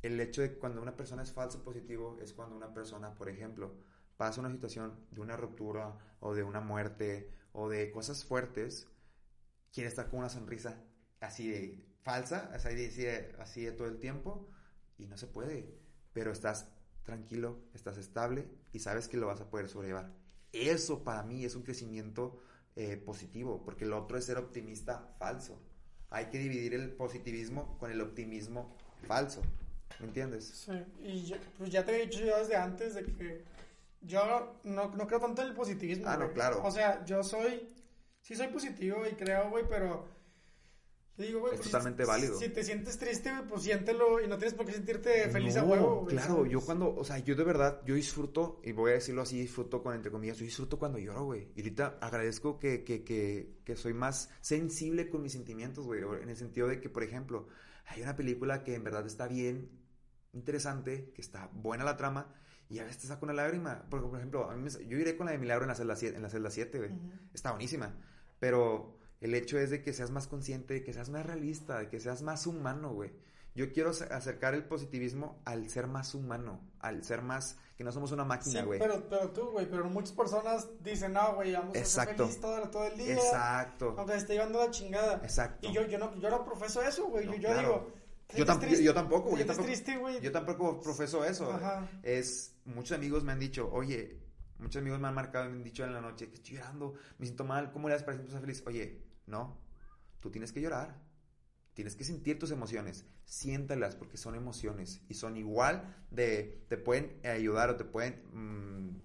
el 0.02 0.20
hecho 0.20 0.42
de 0.42 0.58
cuando 0.58 0.82
una 0.82 0.96
persona 0.96 1.22
es 1.22 1.32
falso 1.32 1.64
positivo 1.64 2.18
es 2.22 2.34
cuando 2.34 2.56
una 2.56 2.74
persona, 2.74 3.14
por 3.14 3.30
ejemplo, 3.30 3.76
pasa 4.18 4.40
una 4.40 4.52
situación 4.52 5.06
de 5.12 5.22
una 5.22 5.38
ruptura 5.38 5.98
o 6.20 6.34
de 6.34 6.44
una 6.44 6.62
muerte 6.62 7.32
o 7.54 7.70
de 7.70 7.92
cosas 7.92 8.26
fuertes, 8.26 8.88
quiere 9.72 9.90
estar 9.90 10.10
con 10.10 10.20
una 10.20 10.30
sonrisa 10.30 10.84
así 11.20 11.50
de 11.50 11.91
falsa, 12.04 12.50
así 12.54 12.76
de, 12.76 13.36
así 13.40 13.70
todo 13.72 13.88
el 13.88 14.00
tiempo 14.00 14.48
y 14.98 15.06
no 15.08 15.18
se 15.18 15.28
puede. 15.28 15.74
Pero 16.14 16.32
estás 16.32 16.68
tranquilo, 17.04 17.60
estás 17.74 17.98
estable 17.98 18.48
y 18.74 18.80
sabes 18.80 19.08
que 19.08 19.18
lo 19.18 19.28
vas 19.28 19.42
a 19.42 19.50
poder 19.50 19.70
sobrellevar. 19.70 20.12
Eso 20.52 21.04
para 21.04 21.24
mí 21.24 21.46
es 21.46 21.56
un 21.56 21.64
crecimiento 21.64 22.40
eh, 22.76 22.98
positivo, 22.98 23.64
porque 23.64 23.86
el 23.86 23.94
otro 23.94 24.18
es 24.18 24.26
ser 24.26 24.38
optimista 24.38 25.14
falso. 25.18 25.62
Hay 26.10 26.26
que 26.26 26.40
dividir 26.40 26.74
el 26.74 26.92
positivismo 26.92 27.78
con 27.78 27.92
el 27.92 28.02
optimismo 28.02 28.76
falso. 29.08 29.42
¿Me 30.00 30.08
entiendes? 30.08 30.46
Sí, 30.48 30.72
y 31.04 31.34
pues 31.58 31.70
ya 31.70 31.86
te 31.86 31.96
he 31.96 32.06
dicho 32.06 32.20
yo 32.20 32.38
desde 32.38 32.56
antes 32.56 32.96
de 32.96 33.04
que 33.04 33.44
yo 34.02 34.58
no, 34.64 34.90
no 34.96 35.08
creo 35.08 35.20
tanto 35.20 35.42
en 35.42 35.50
el 35.50 35.54
positivismo. 35.54 36.06
Ah, 36.08 36.18
no, 36.18 36.32
claro. 36.34 36.62
O 36.64 36.72
sea, 36.72 37.06
yo 37.06 37.24
soy, 37.24 37.70
sí 38.22 38.36
soy 38.36 38.48
positivo 38.48 39.06
y 39.06 39.14
creo, 39.14 39.50
güey, 39.50 39.66
pero 39.70 40.06
es 41.18 41.32
pues, 41.34 41.62
totalmente 41.62 42.06
válido. 42.06 42.38
Si 42.40 42.50
te 42.50 42.64
sientes 42.64 42.98
triste, 42.98 43.32
pues 43.48 43.64
siéntelo 43.64 44.22
y 44.22 44.28
no 44.28 44.38
tienes 44.38 44.54
por 44.54 44.66
qué 44.66 44.74
sentirte 44.74 45.30
feliz 45.30 45.56
a 45.58 45.64
huevo. 45.64 46.06
claro, 46.06 46.46
yo 46.46 46.62
cuando, 46.62 46.94
o 46.96 47.04
sea, 47.04 47.20
yo 47.20 47.36
de 47.36 47.44
verdad, 47.44 47.82
yo 47.86 47.96
disfruto, 47.96 48.62
y 48.64 48.72
voy 48.72 48.92
a 48.92 48.94
decirlo 48.96 49.22
así, 49.22 49.40
disfruto 49.40 49.84
con 49.84 49.94
entre 49.94 50.12
comillas, 50.12 50.38
yo 50.38 50.46
disfruto 50.46 50.80
cuando 50.80 50.98
lloro, 50.98 51.26
güey. 51.26 51.50
Y 51.56 51.62
ahorita 51.62 51.98
agradezco 52.02 52.60
que, 52.60 52.84
que, 52.84 53.04
que, 53.04 53.60
que 53.64 53.76
soy 53.76 53.94
más 53.94 54.30
sensible 54.42 55.10
con 55.10 55.22
mis 55.22 55.34
sentimientos, 55.34 55.86
güey. 55.86 56.02
En 56.22 56.30
el 56.30 56.38
sentido 56.38 56.68
de 56.68 56.80
que, 56.80 56.90
por 56.90 57.04
ejemplo, 57.04 57.48
hay 57.86 58.02
una 58.02 58.16
película 58.16 58.64
que 58.64 58.76
en 58.76 58.84
verdad 58.84 59.06
está 59.06 59.28
bien, 59.28 59.70
interesante, 60.34 61.12
que 61.14 61.22
está 61.22 61.50
buena 61.54 61.84
la 61.84 61.98
trama, 61.98 62.34
y 62.70 62.80
a 62.80 62.86
veces 62.86 63.02
te 63.02 63.08
saca 63.08 63.26
una 63.26 63.34
lágrima. 63.34 63.86
Porque, 63.90 64.08
por 64.08 64.18
ejemplo, 64.18 64.50
a 64.50 64.56
mí 64.56 64.70
yo 64.88 64.98
iré 64.98 65.18
con 65.18 65.26
la 65.26 65.34
de 65.34 65.38
Milagro 65.38 65.66
en 65.66 65.70
la 65.70 65.76
celda 65.76 65.96
7, 65.96 66.16
en 66.16 66.22
la 66.22 66.30
celda 66.30 66.50
7, 66.50 66.78
güey. 66.78 66.92
Está 67.34 67.52
buenísima. 67.52 67.94
Pero 68.40 69.01
el 69.22 69.36
hecho 69.36 69.60
es 69.60 69.70
de 69.70 69.82
que 69.82 69.94
seas 69.94 70.12
más 70.12 70.28
consciente, 70.28 70.74
de 70.74 70.84
que 70.84 70.94
seas 70.94 71.10
más 71.10 71.26
realista, 71.26 71.80
de 71.80 71.90
que 71.90 72.00
seas 72.00 72.24
más 72.24 72.48
humano, 72.48 72.92
güey. 72.92 73.12
Yo 73.54 73.72
quiero 73.72 73.90
acercar 73.90 74.54
el 74.54 74.64
positivismo 74.64 75.42
al 75.46 75.70
ser 75.70 75.88
más 75.88 76.16
humano, 76.16 76.62
al 76.80 77.04
ser 77.04 77.22
más, 77.22 77.58
que 77.78 77.84
no 77.84 77.92
somos 77.92 78.12
una 78.14 78.24
máquina, 78.24 78.64
güey. 78.64 78.80
Sí, 78.80 78.86
pero, 78.88 79.10
pero 79.10 79.30
tú, 79.32 79.52
güey, 79.52 79.70
pero 79.70 79.86
muchas 79.90 80.14
personas 80.14 80.70
dicen, 80.82 81.14
no, 81.14 81.36
güey, 81.36 81.52
vamos 81.52 81.78
a 81.78 81.86
ser 81.86 82.16
feliz 82.16 82.40
todo, 82.40 82.70
todo, 82.70 82.86
el 82.86 82.98
día. 82.98 83.14
Exacto. 83.14 83.94
Aunque 83.98 84.16
esté 84.16 84.34
llevando 84.34 84.60
la 84.60 84.72
chingada. 84.72 85.16
Exacto. 85.16 85.68
Y 85.68 85.74
yo, 85.74 85.86
yo, 85.86 85.98
no, 85.98 86.18
yo 86.18 86.30
no 86.30 86.46
profeso 86.46 86.82
eso, 86.82 87.08
güey. 87.08 87.26
yo, 87.26 87.36
yo 87.36 87.60
digo, 87.60 87.94
yo, 88.36 88.46
triste, 88.60 88.84
yo, 88.84 88.94
tampoco, 88.94 89.32
güey. 89.32 89.42
Yo 89.42 89.48
tampoco, 89.48 89.68
triste, 89.68 89.98
güey. 89.98 90.22
Yo 90.22 90.32
tampoco 90.32 90.80
profeso 90.80 91.26
eso. 91.26 91.52
Ajá. 91.52 91.90
Es, 92.04 92.56
muchos 92.66 92.98
amigos 92.98 93.24
me 93.26 93.34
han 93.34 93.40
dicho, 93.40 93.70
oye, 93.72 94.18
muchos 94.60 94.82
amigos 94.82 95.00
me 95.00 95.10
han 95.10 95.14
marcado 95.14 95.46
y 95.46 95.50
me 95.50 95.58
han 95.58 95.64
dicho 95.64 95.84
en 95.84 95.94
la 95.94 96.02
noche 96.02 96.30
que 96.30 96.36
estoy 96.36 96.56
llorando, 96.56 96.94
me 97.18 97.26
siento 97.26 97.44
mal, 97.44 97.72
¿cómo 97.72 97.90
le 97.90 97.96
das 97.96 98.04
para 98.04 98.18
ser 98.18 98.40
feliz? 98.40 98.64
Oye, 98.66 99.11
no, 99.32 99.58
tú 100.20 100.30
tienes 100.30 100.52
que 100.52 100.62
llorar. 100.62 101.02
Tienes 101.74 101.96
que 101.96 102.04
sentir 102.04 102.38
tus 102.38 102.52
emociones, 102.52 103.06
siéntalas 103.24 103.96
porque 103.96 104.18
son 104.18 104.36
emociones 104.36 105.02
y 105.08 105.14
son 105.14 105.38
igual 105.38 105.96
de, 106.12 106.66
te 106.68 106.78
pueden 106.78 107.18
ayudar 107.26 107.70
o 107.70 107.78
te 107.78 107.86
pueden, 107.86 108.22
mm, 108.34 109.02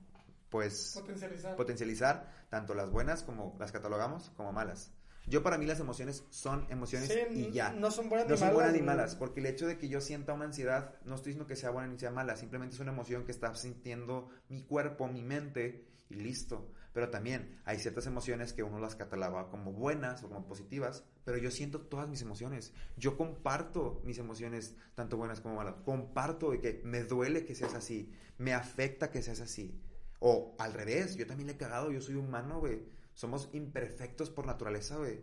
pues, 0.51 0.93
potencializar. 0.97 1.55
potencializar 1.55 2.47
tanto 2.51 2.75
las 2.75 2.91
buenas 2.91 3.23
como 3.23 3.57
las 3.61 3.71
catalogamos 3.71 4.31
como 4.31 4.53
malas. 4.53 4.93
Yo 5.29 5.43
para 5.43 5.59
mí 5.59 5.67
las 5.67 5.81
emociones 5.81 6.25
son 6.31 6.67
emociones 6.71 7.11
y 7.33 7.51
ya. 7.51 7.73
No 7.73 7.91
son 7.91 8.09
buenas, 8.09 8.29
no 8.29 8.35
ni, 8.35 8.39
son 8.39 8.49
malas, 8.49 8.55
buenas 8.55 8.73
ni 8.75 8.83
malas. 8.83 9.15
Porque 9.17 9.41
el 9.41 9.47
hecho 9.47 9.67
de 9.67 9.77
que 9.79 9.89
yo 9.89 10.01
sienta 10.01 10.33
una 10.33 10.45
ansiedad, 10.45 10.95
no 11.05 11.17
estoy 11.17 11.31
diciendo 11.31 11.49
que 11.49 11.57
sea 11.57 11.71
buena 11.71 11.89
ni 11.89 11.99
sea 11.99 12.11
mala, 12.11 12.37
simplemente 12.37 12.75
es 12.75 12.81
una 12.81 12.93
emoción 12.93 13.25
que 13.25 13.33
está 13.33 13.55
sintiendo 13.55 14.29
mi 14.49 14.63
cuerpo, 14.63 15.09
mi 15.09 15.23
mente 15.23 15.89
y 16.09 16.15
listo. 16.15 16.73
Pero 16.97 17.11
también 17.11 17.61
hay 17.67 17.79
ciertas 17.79 18.07
emociones 18.07 18.55
que 18.55 18.63
uno 18.63 18.79
las 18.79 18.97
cataloga 18.97 19.51
como 19.51 19.71
buenas 19.71 20.25
o 20.25 20.29
como 20.31 20.47
positivas, 20.47 21.05
pero 21.27 21.37
yo 21.37 21.51
siento 21.51 21.83
todas 21.83 22.09
mis 22.09 22.23
emociones. 22.23 22.73
Yo 22.97 23.19
comparto 23.19 24.01
mis 24.03 24.17
emociones, 24.17 24.75
tanto 24.95 25.19
buenas 25.19 25.43
como 25.43 25.57
malas. 25.57 25.75
Comparto 25.85 26.53
de 26.53 26.61
que 26.61 26.81
me 26.85 27.03
duele 27.03 27.45
que 27.45 27.55
seas 27.55 27.75
así, 27.75 28.15
me 28.39 28.55
afecta 28.55 29.11
que 29.11 29.21
seas 29.21 29.41
así. 29.41 29.79
O 30.21 30.57
al 30.59 30.73
revés, 30.73 31.17
yo 31.17 31.27
también 31.27 31.49
le 31.49 31.53
he 31.53 31.59
cagado, 31.59 31.93
yo 31.93 32.01
soy 32.01 32.15
humano, 32.15 32.61
güey. 32.61 32.89
Somos 33.13 33.51
imperfectos 33.53 34.31
por 34.31 34.47
naturaleza, 34.47 34.97
güey. 34.97 35.21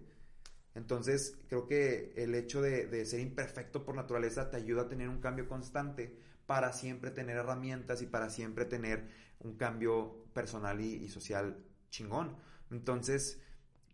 Entonces, 0.76 1.40
creo 1.48 1.66
que 1.66 2.14
el 2.18 2.36
hecho 2.36 2.62
de, 2.62 2.86
de, 2.86 3.04
ser 3.08 3.20
imperfecto 3.20 3.84
por 3.84 3.96
naturaleza 3.96 4.52
te 4.52 4.58
ayuda 4.58 4.84
a 4.84 4.90
tener 4.90 5.10
un 5.10 5.22
cambio 5.22 5.48
constante 5.48 6.16
para 6.46 6.72
siempre 6.72 7.10
tener 7.10 7.38
herramientas 7.38 8.04
y 8.04 8.06
para 8.06 8.30
siempre 8.30 8.66
tener 8.66 9.08
un 9.40 9.56
cambio 9.58 10.23
personal 10.34 10.82
y, 10.82 11.08
social 11.10 11.58
chingón. 11.90 12.36
Entonces, 12.72 13.40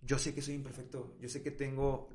yo 0.01 0.17
sé 0.17 0.33
que 0.33 0.41
soy 0.41 0.55
imperfecto, 0.55 1.15
yo 1.19 1.29
sé 1.29 1.41
que 1.43 1.51
tengo 1.51 2.09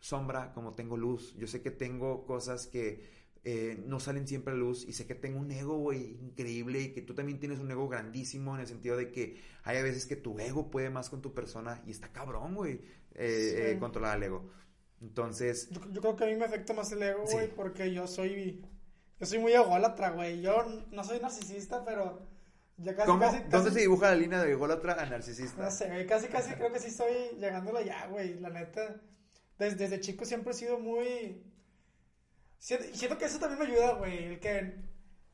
sombra 0.00 0.52
como 0.52 0.74
tengo 0.74 0.96
luz, 0.96 1.34
yo 1.36 1.46
sé 1.46 1.62
que 1.62 1.70
tengo 1.70 2.26
cosas 2.26 2.66
que 2.66 3.12
eh, 3.42 3.82
no 3.86 4.00
salen 4.00 4.26
siempre 4.28 4.54
a 4.54 4.56
luz 4.56 4.84
y 4.86 4.92
sé 4.92 5.06
que 5.06 5.14
tengo 5.14 5.40
un 5.40 5.50
ego, 5.50 5.76
güey, 5.78 6.18
increíble 6.20 6.80
y 6.80 6.92
que 6.92 7.02
tú 7.02 7.14
también 7.14 7.40
tienes 7.40 7.58
un 7.58 7.70
ego 7.70 7.88
grandísimo 7.88 8.54
en 8.54 8.60
el 8.60 8.66
sentido 8.66 8.96
de 8.96 9.10
que 9.10 9.40
hay 9.64 9.78
a 9.78 9.82
veces 9.82 10.06
que 10.06 10.16
tu 10.16 10.38
ego 10.38 10.70
puede 10.70 10.88
más 10.90 11.10
con 11.10 11.20
tu 11.20 11.34
persona 11.34 11.82
y 11.86 11.90
está 11.90 12.08
cabrón, 12.12 12.54
güey, 12.54 12.80
eh, 13.14 13.72
eh, 13.72 13.76
controlar 13.78 14.16
el 14.16 14.22
ego. 14.24 14.50
Entonces... 15.00 15.68
Yo, 15.70 16.00
creo 16.00 16.16
que 16.16 16.24
a 16.24 16.26
mí 16.28 16.36
me 16.36 16.46
afecta 16.46 16.72
más 16.72 16.90
el 16.92 17.02
ego, 17.02 17.24
güey, 17.30 17.54
porque 17.54 17.92
yo 17.92 18.06
soy... 18.06 18.64
Yo 19.20 19.26
soy 19.26 19.38
muy 19.38 19.52
ególatra, 19.52 20.10
güey. 20.10 20.40
Yo 20.40 20.64
no 20.90 21.04
soy 21.04 21.20
narcisista, 21.20 21.84
pero 21.84 22.26
¿Cómo? 23.06 23.30
¿Dónde 23.50 23.70
se 23.70 23.80
dibuja 23.80 24.10
la 24.10 24.16
línea 24.16 24.42
de 24.42 24.50
ególatra 24.50 24.94
a 24.94 25.06
narcisista? 25.06 25.62
No 25.62 25.70
sé, 25.70 26.06
casi, 26.06 26.26
casi 26.26 26.54
creo 26.54 26.72
que 26.72 26.80
sí 26.80 26.88
estoy 26.88 27.38
llegándolo 27.38 27.80
ya, 27.80 28.06
güey. 28.08 28.40
La 28.40 28.50
neta, 28.50 29.00
desde, 29.58 29.76
desde 29.76 30.00
chico 30.00 30.24
siempre 30.24 30.52
he 30.52 30.54
sido 30.54 30.78
muy... 30.78 31.42
Siento, 32.58 33.18
que 33.18 33.26
eso 33.26 33.38
también 33.38 33.60
me 33.60 33.66
ayuda, 33.66 33.94
güey. 33.94 34.24
El 34.24 34.40
que 34.40 34.74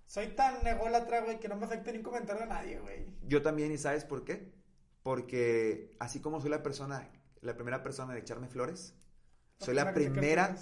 soy 0.06 0.28
tan 0.28 0.66
ególatra, 0.66 1.22
güey, 1.22 1.38
que 1.38 1.48
no 1.48 1.56
me 1.56 1.64
afecte 1.64 1.92
ni 1.92 1.98
un 1.98 2.04
comentario 2.04 2.42
de 2.42 2.48
nadie, 2.48 2.78
güey. 2.80 3.06
Yo 3.22 3.40
también, 3.40 3.72
¿y 3.72 3.78
sabes 3.78 4.04
por 4.04 4.24
qué? 4.24 4.52
Porque 5.02 5.96
así 5.98 6.20
como 6.20 6.40
soy 6.40 6.50
la 6.50 6.62
persona, 6.62 7.08
la 7.40 7.54
primera 7.54 7.82
persona 7.82 8.12
de 8.12 8.20
echarme 8.20 8.48
flores, 8.48 8.94
soy 9.58 9.74
la 9.74 9.94
primera 9.94 10.56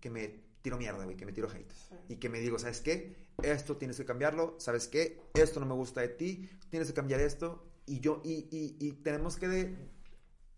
que 0.00 0.10
me 0.10 0.49
tiro 0.62 0.76
mierda, 0.76 1.04
güey, 1.04 1.16
que 1.16 1.26
me 1.26 1.32
tiro 1.32 1.48
hate. 1.50 1.72
Y 2.08 2.16
que 2.16 2.28
me 2.28 2.40
digo, 2.40 2.58
¿sabes 2.58 2.80
qué? 2.80 3.30
esto 3.42 3.76
tienes 3.76 3.96
que 3.96 4.04
cambiarlo, 4.04 4.56
¿sabes 4.58 4.88
qué? 4.88 5.20
Esto 5.34 5.60
no 5.60 5.66
me 5.66 5.74
gusta 5.74 6.00
de 6.00 6.08
ti, 6.08 6.50
tienes 6.68 6.88
que 6.88 6.94
cambiar 6.94 7.20
esto. 7.20 7.66
Y 7.86 8.00
yo, 8.00 8.20
y, 8.24 8.46
y, 8.50 8.92
tenemos 9.02 9.36
que 9.36 9.76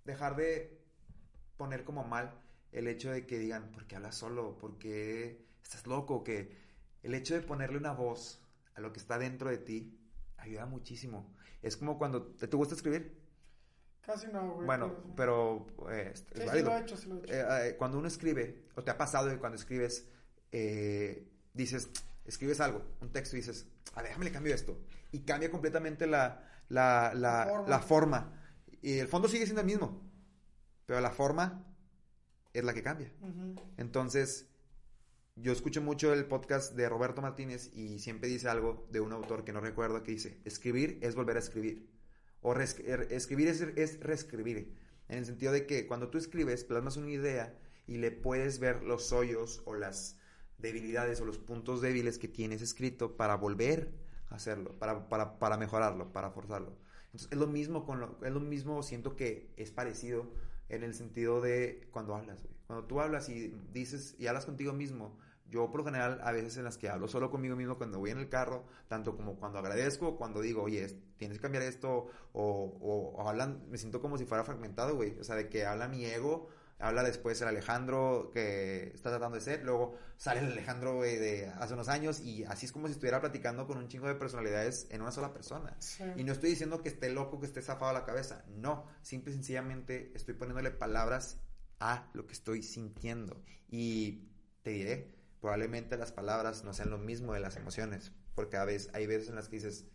dejar 0.05 0.36
de 0.36 0.78
poner 1.57 1.84
como 1.84 2.05
mal 2.05 2.34
el 2.72 2.88
hecho 2.88 3.11
de 3.11 3.26
que 3.26 3.38
digan, 3.38 3.70
¿por 3.70 3.86
qué 3.86 3.96
hablas 3.96 4.16
solo? 4.16 4.59
¿Por 4.59 4.78
qué 4.78 5.46
estás 5.62 5.86
loco? 5.86 6.24
Que 6.24 6.57
el 7.03 7.14
hecho 7.14 7.34
de 7.34 7.40
ponerle 7.40 7.78
una 7.78 7.92
voz 7.92 8.42
a 8.74 8.80
lo 8.80 8.92
que 8.92 8.98
está 8.98 9.18
dentro 9.18 9.50
de 9.50 9.59
ti 9.59 9.98
ayuda 10.36 10.66
muchísimo. 10.66 11.32
Es 11.62 11.76
como 11.76 11.98
cuando, 11.98 12.22
¿te 12.22 12.55
gusta 12.57 12.74
escribir? 12.74 13.22
Casi 14.05 14.26
no, 14.28 14.55
güey. 14.55 14.66
Bueno, 14.66 14.96
pero 15.16 15.66
eh, 15.90 16.11
es 16.12 16.20
Sí, 16.20 16.26
sí 16.40 16.46
válido. 16.46 16.70
lo 16.70 16.76
he 16.76 16.80
hecho, 16.80 16.96
sí 16.96 17.09
lo 17.09 17.16
he 17.16 17.18
hecho. 17.20 17.32
Eh, 17.34 17.68
eh, 17.68 17.76
cuando 17.76 17.98
uno 17.98 18.09
escribe, 18.09 18.64
o 18.74 18.82
te 18.82 18.90
ha 18.90 18.98
pasado 18.98 19.30
que 19.30 19.38
cuando 19.38 19.57
escribes, 19.57 20.09
eh, 20.50 21.28
dices, 21.55 21.88
escribes 22.24 22.61
algo, 22.61 22.82
un 23.00 23.11
texto 23.12 23.36
y 23.36 23.40
dices, 23.40 23.66
a 23.94 23.96
ver, 24.03 24.09
déjame 24.09 24.24
le 24.26 24.32
cambio 24.32 24.55
esto. 24.55 24.80
Y 25.12 25.20
cambia 25.20 25.50
completamente 25.50 26.07
la, 26.07 26.44
la, 26.68 27.12
la, 27.14 27.46
forma. 27.46 27.68
la 27.68 27.78
forma. 27.80 28.38
Y 28.80 28.98
el 28.98 29.07
fondo 29.09 29.28
sigue 29.28 29.44
siendo 29.44 29.61
el 29.61 29.66
mismo, 29.68 30.03
pero 30.86 31.00
la 31.00 31.11
forma 31.12 31.64
es 32.53 32.64
la 32.64 32.74
que 32.74 32.82
cambia. 32.82 33.12
Ujú. 33.20 33.55
Entonces, 33.76 34.48
yo 35.36 35.53
escucho 35.53 35.80
mucho 35.80 36.12
el 36.12 36.26
podcast 36.26 36.74
de 36.74 36.88
Roberto 36.88 37.22
Martínez 37.22 37.70
y 37.72 38.00
siempre 38.00 38.28
dice 38.28 38.48
algo 38.48 38.88
de 38.90 39.00
un 39.00 39.12
autor 39.12 39.44
que 39.44 39.53
no 39.53 39.61
recuerdo 39.61 40.03
que 40.03 40.11
dice, 40.11 40.40
escribir 40.44 40.98
es 41.03 41.14
volver 41.14 41.36
a 41.36 41.38
escribir. 41.40 41.91
O 42.43 42.55
er- 42.55 43.07
escribir 43.11 43.49
es, 43.49 43.61
es 43.61 44.01
reescribir. 44.01 44.74
En 45.09 45.18
el 45.18 45.26
sentido 45.26 45.53
de 45.53 45.66
que 45.66 45.86
cuando 45.86 46.09
tú 46.09 46.18
escribes, 46.18 46.64
plasmas 46.64 46.97
una 46.97 47.11
idea 47.11 47.59
y 47.86 47.97
le 47.97 48.11
puedes 48.11 48.59
ver 48.59 48.82
los 48.82 49.12
hoyos 49.12 49.62
o 49.64 49.74
las 49.74 50.18
debilidades 50.59 51.20
o 51.20 51.24
los 51.24 51.38
puntos 51.38 51.80
débiles 51.80 52.18
que 52.18 52.28
tienes 52.28 52.62
escrito 52.62 53.16
para 53.16 53.36
volver 53.36 53.93
a 54.30 54.36
hacerlo, 54.36 54.78
para, 54.78 55.09
para, 55.09 55.38
para 55.38 55.57
mejorarlo, 55.57 56.12
para 56.12 56.30
forzarlo. 56.30 56.76
Entonces, 57.07 57.28
es 57.30 57.38
lo 57.38 57.47
mismo 57.47 57.84
con 57.84 58.01
lo, 58.01 58.18
es 58.24 58.32
lo 58.32 58.40
mismo, 58.40 58.82
siento 58.82 59.16
que 59.16 59.53
es 59.57 59.70
parecido 59.70 60.32
en 60.68 60.82
el 60.82 60.95
sentido 60.95 61.40
de 61.40 61.88
cuando 61.90 62.14
hablas. 62.14 62.47
Cuando 62.66 62.86
tú 62.86 63.01
hablas 63.01 63.28
y 63.28 63.55
dices 63.72 64.14
y 64.18 64.28
hablas 64.28 64.47
contigo 64.47 64.72
mismo, 64.72 65.18
yo 65.53 65.70
por 65.70 65.80
lo 65.80 65.84
general 65.84 66.20
a 66.24 66.32
veces 66.32 66.57
en 66.57 66.64
las 66.64 66.78
que 66.78 66.88
hablo 66.88 67.07
solo 67.07 67.30
conmigo 67.30 67.55
mismo 67.55 67.76
cuando 67.76 67.98
voy 67.98 68.11
en 68.11 68.18
el 68.18 68.28
carro, 68.28 68.64
tanto 68.88 69.14
como 69.16 69.36
cuando 69.36 69.59
agradezco, 69.59 70.16
cuando 70.16 70.40
digo, 70.40 70.62
oye, 70.62 70.82
es- 70.84 70.96
tienes 71.18 71.38
que 71.38 71.42
cambiar 71.42 71.62
esto, 71.62 72.07
o, 72.32 72.42
o- 72.80 73.14
o 73.22 73.28
hablan, 73.28 73.62
me 73.68 73.76
siento 73.78 74.00
como 74.00 74.16
si 74.18 74.24
fuera 74.24 74.42
fragmentado, 74.44 74.96
güey. 74.96 75.16
O 75.20 75.24
sea, 75.24 75.36
de 75.36 75.48
que 75.48 75.66
habla 75.66 75.86
mi 75.88 76.05
ego, 76.07 76.48
habla 76.78 77.05
después 77.05 77.40
el 77.42 77.46
Alejandro 77.48 78.30
que 78.32 78.90
está 78.94 79.11
tratando 79.11 79.36
de 79.36 79.40
ser, 79.42 79.62
luego 79.62 79.94
sale 80.16 80.40
el 80.40 80.46
Alejandro 80.53 80.96
güey, 80.96 81.16
de 81.16 81.46
hace 81.46 81.74
unos 81.74 81.88
años 81.88 82.18
y 82.20 82.42
así 82.44 82.66
es 82.66 82.72
como 82.72 82.88
si 82.88 82.94
estuviera 82.94 83.20
platicando 83.20 83.68
con 83.68 83.78
un 83.78 83.86
chingo 83.86 84.09
de 84.09 84.16
personalidades 84.16 84.88
en 84.90 85.00
una 85.03 85.12
sola 85.12 85.32
persona. 85.32 85.76
Sí. 85.78 86.03
Y 86.16 86.24
no 86.24 86.32
estoy 86.32 86.50
diciendo 86.50 86.82
que 86.82 86.88
esté 86.88 87.09
loco, 87.11 87.38
que 87.38 87.46
esté 87.46 87.62
zafado 87.62 87.90
a 87.90 87.94
la 87.94 88.05
cabeza. 88.05 88.44
No, 88.48 88.86
simple 89.03 89.30
y 89.30 89.34
sencillamente 89.34 90.11
estoy 90.16 90.34
poniéndole 90.34 90.70
palabras 90.72 91.38
a 91.78 92.11
lo 92.14 92.26
que 92.26 92.32
estoy 92.32 92.62
sintiendo. 92.64 93.42
Y 93.68 94.28
te 94.62 94.70
diré, 94.70 95.14
probablemente 95.43 95.99
las 95.99 96.12
palabras 96.12 96.64
no 96.64 96.72
sean 96.72 96.88
lo 96.88 96.97
mismo 96.97 97.34
de 97.34 97.40
las 97.40 97.57
emociones. 97.57 98.12
Porque 98.34 98.57
a 98.57 98.64
veces, 98.64 98.90
hay 98.95 99.07
veces 99.07 99.28
en 99.28 99.34
las 99.34 99.49
que 99.51 99.57
dices, 99.57 99.86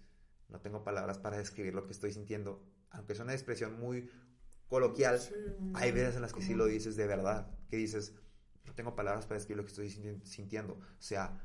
no 0.49 0.59
tengo 0.61 0.83
palabras 0.83 1.17
para 1.17 1.37
describir 1.37 1.73
lo 1.73 1.87
que 1.87 1.93
estoy 1.93 2.13
sintiendo. 2.13 2.63
Aunque 2.91 3.13
es 3.13 3.19
una 3.19 3.33
expresión 3.33 3.79
muy 3.79 4.11
coloquial, 4.67 5.19
Sí, 5.19 5.33
hay 5.73 5.91
veces 5.91 6.15
en 6.17 6.21
las 6.21 6.33
que 6.33 6.41
sí 6.43 6.53
lo 6.53 6.65
dices 6.67 6.95
de 6.95 7.07
verdad. 7.07 7.49
Que 7.69 7.77
dices, 7.77 8.13
no 8.65 8.75
tengo 8.75 8.93
palabras 8.95 9.25
para 9.25 9.39
describir 9.39 9.57
lo 9.57 9.63
que 9.63 9.71
estoy 9.71 9.87
sinti- 9.89 10.23
sintiendo. 10.23 10.79
Sea 10.99 11.41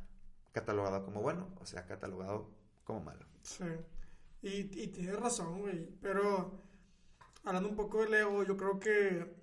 catalogado 0.52 1.02
como 1.02 1.22
bueno 1.22 1.54
o 1.60 1.64
sea 1.64 1.86
catalogado 1.86 2.50
como 2.84 3.00
malo. 3.00 3.24
Sí. 3.42 3.64
Y, 4.42 4.82
y 4.82 4.88
tienes 4.88 5.18
razón, 5.18 5.60
güey. 5.60 5.88
Pero 6.02 6.62
hablando 7.44 7.68
un 7.70 7.76
poco 7.76 8.02
del 8.02 8.12
ego, 8.14 8.42
yo 8.44 8.56
creo 8.56 8.78
que. 8.80 9.34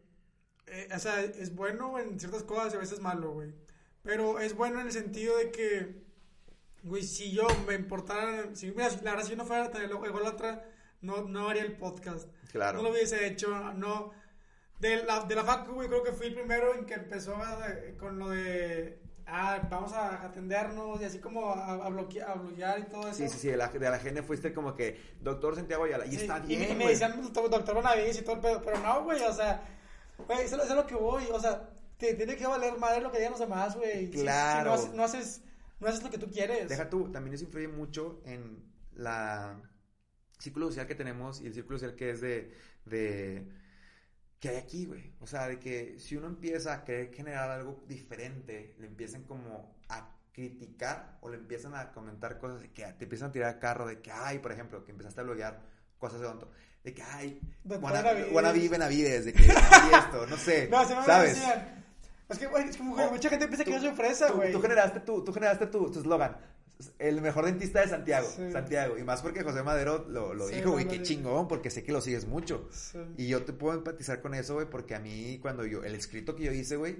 eh, 0.67 0.89
o 0.93 0.99
sea, 0.99 1.21
es 1.23 1.55
bueno 1.55 1.97
en 1.97 2.19
ciertas 2.19 2.43
cosas 2.43 2.73
y 2.73 2.75
a 2.77 2.79
veces 2.81 2.99
malo, 2.99 3.31
güey. 3.31 3.53
Pero 4.03 4.39
es 4.39 4.55
bueno 4.55 4.79
en 4.79 4.87
el 4.87 4.93
sentido 4.93 5.37
de 5.37 5.51
que. 5.51 6.03
Güey, 6.83 7.03
si 7.03 7.31
yo 7.31 7.45
me 7.67 7.75
importara. 7.75 8.55
Si, 8.55 8.67
mira, 8.71 8.89
la 9.03 9.11
verdad, 9.11 9.23
si 9.25 9.31
yo 9.31 9.35
no 9.37 9.45
fuera 9.45 9.69
tan 9.69 9.81
ególatra, 9.83 10.65
no, 11.01 11.23
no 11.23 11.49
haría 11.49 11.63
el 11.63 11.77
podcast. 11.77 12.29
Claro. 12.51 12.77
No 12.77 12.83
lo 12.85 12.91
hubiese 12.91 13.27
hecho, 13.27 13.49
no. 13.73 14.11
De 14.79 15.03
la, 15.03 15.25
de 15.25 15.35
la 15.35 15.43
facu, 15.43 15.73
güey, 15.73 15.89
creo 15.89 16.03
que 16.03 16.13
fui 16.13 16.27
el 16.27 16.35
primero 16.35 16.73
en 16.73 16.85
que 16.85 16.93
empezó 16.93 17.35
a- 17.35 17.67
con 17.99 18.17
lo 18.17 18.29
de. 18.29 19.01
Ah, 19.31 19.67
vamos 19.69 19.91
a 19.93 20.23
atendernos 20.25 20.99
y 21.01 21.03
así 21.03 21.19
como 21.19 21.53
a, 21.53 21.85
a, 21.85 21.89
bloquear, 21.89 22.31
a 22.31 22.33
bloquear 22.35 22.79
y 22.79 22.83
todo 22.85 23.01
eso. 23.09 23.17
Sí, 23.17 23.29
sí, 23.29 23.37
sí, 23.37 23.47
de 23.49 23.57
la, 23.57 23.67
de 23.67 23.89
la 23.89 23.99
gene 23.99 24.23
fuiste 24.23 24.53
como 24.53 24.73
que 24.75 24.99
doctor 25.21 25.55
Santiago 25.55 25.83
Ayala. 25.83 26.05
Y 26.07 26.11
Sí, 26.11 26.15
está 26.21 26.39
bien, 26.39 26.61
me- 26.61 26.65
y 26.69 26.69
me 26.69 26.75
güey. 26.85 26.87
decían 26.93 27.21
doctor, 27.21 27.47
doctor 27.49 27.75
Bonavides 27.75 28.17
y 28.19 28.23
todo 28.23 28.35
el 28.35 28.41
pedo, 28.41 28.61
pero 28.63 28.79
no, 28.79 29.03
güey, 29.03 29.21
o 29.21 29.33
sea, 29.33 29.61
güey, 30.25 30.39
eso, 30.45 30.55
eso 30.55 30.63
es 30.63 30.75
lo 30.75 30.87
que 30.87 30.95
voy, 30.95 31.25
o 31.31 31.39
sea, 31.39 31.69
te 31.99 32.13
tiene 32.15 32.35
que 32.35 32.47
valer 32.47 32.77
madre 32.79 33.01
lo 33.01 33.11
que 33.11 33.17
digan 33.17 33.31
los 33.33 33.39
demás, 33.41 33.75
güey. 33.75 34.07
Si- 34.07 34.13
Si, 34.13 34.21
Claro. 34.23 34.69
no, 34.69 34.73
haces, 34.75 34.93
no, 34.93 35.03
haces, 35.03 35.41
no 35.79 35.87
haces 35.87 36.01
lo 36.01 36.09
que 36.09 36.17
tú 36.17 36.31
quieres. 36.31 36.67
Deja 36.69 36.89
tú, 36.89 37.11
también 37.11 37.35
eso 37.35 37.43
influye 37.43 37.67
mucho 37.67 38.21
en 38.25 38.63
la 38.93 39.61
círculo 40.39 40.67
social 40.67 40.87
que 40.87 40.95
tenemos 40.95 41.41
y 41.41 41.47
el 41.47 41.53
círculo 41.53 41.77
social 41.77 41.95
que 41.97 42.11
es 42.11 42.21
de, 42.21 42.53
de 42.85 43.45
que 44.39 44.49
hay 44.49 44.55
aquí, 44.55 44.85
güey. 44.85 45.13
O 45.19 45.27
sea, 45.27 45.47
de 45.47 45.59
que 45.59 45.99
si 45.99 46.15
uno 46.15 46.27
empieza 46.27 46.73
a 46.73 46.83
querer 46.85 47.13
generar 47.13 47.49
algo 47.51 47.83
diferente, 47.87 48.75
le 48.79 48.87
empiezan 48.87 49.23
como 49.23 49.75
a 49.89 50.15
criticar 50.31 51.17
o 51.19 51.29
le 51.29 51.35
empiezan 51.35 51.75
a 51.75 51.91
comentar 51.91 52.37
cosas 52.37 52.61
de 52.61 52.71
que 52.71 52.83
te 52.93 53.03
empiezan 53.03 53.29
a 53.29 53.31
tirar 53.33 53.59
carro 53.59 53.85
de 53.85 53.99
que, 53.99 54.09
ay, 54.11 54.39
por 54.39 54.53
ejemplo, 54.53 54.85
que 54.85 54.91
empezaste 54.91 55.19
a 55.19 55.23
bloguear 55.25 55.61
cosas 55.97 56.21
de 56.21 56.27
tonto. 56.27 56.49
De 56.85 56.93
que, 56.93 57.01
ay, 57.03 57.41
wanna- 57.65 58.53
Benavides. 58.53 59.25
de 59.25 59.33
que, 59.33 59.43
ay, 59.51 59.91
esto, 59.99 60.25
no 60.27 60.37
sé, 60.37 60.67
No, 60.71 60.81
no 60.89 60.95
me 61.01 61.05
¿sabes? 61.05 61.35
decían. 61.35 61.85
Es 62.29 62.37
que, 62.37 62.45
güey, 62.47 62.69
es 62.69 62.77
que 62.77 62.83
güey, 62.83 63.05
Oh, 63.07 63.11
mucha 63.11 63.29
gente 63.29 63.47
piensa 63.47 63.65
que 63.65 63.71
yo 63.71 63.79
soy 63.79 63.91
fresa, 63.91 64.27
tú- 64.27 64.35
güey. 64.35 64.51
Tú, 64.51 64.61
generaste 64.61 64.99
tu, 64.99 65.23
tú 65.23 65.33
generaste 65.33 65.65
tu 65.67 65.89
tu 65.91 65.99
eslogan. 65.99 66.37
el 66.97 67.19
mejor 67.21 67.43
dentista 67.45 67.81
de 67.81 67.89
Santiago. 67.89 68.25
Sí. 68.33 68.51
Santiago. 68.53 68.97
Y 68.97 69.03
más 69.03 69.21
porque 69.21 69.43
José 69.43 69.63
Madero 69.63 70.05
lo, 70.07 70.33
lo 70.33 70.47
Sí, 70.47 70.55
dijo, 70.55 70.71
güey, 70.71 70.87
qué 70.87 71.01
chingón, 71.01 71.47
porque 71.49 71.69
sé 71.69 71.83
que 71.83 71.91
lo 71.91 71.99
sigues 71.99 72.25
mucho. 72.25 72.69
Sí. 72.71 72.99
Y 73.17 73.27
yo 73.27 73.43
te 73.43 73.51
puedo 73.51 73.77
empatizar 73.77 74.21
con 74.21 74.33
eso, 74.33 74.53
güey, 74.53 74.69
porque 74.69 74.95
a 74.95 74.99
mí, 74.99 75.39
cuando 75.41 75.65
yo, 75.65 75.83
el 75.83 75.93
escrito 75.95 76.35
que 76.37 76.43
yo 76.45 76.53
hice, 76.53 76.77
güey, 76.77 76.97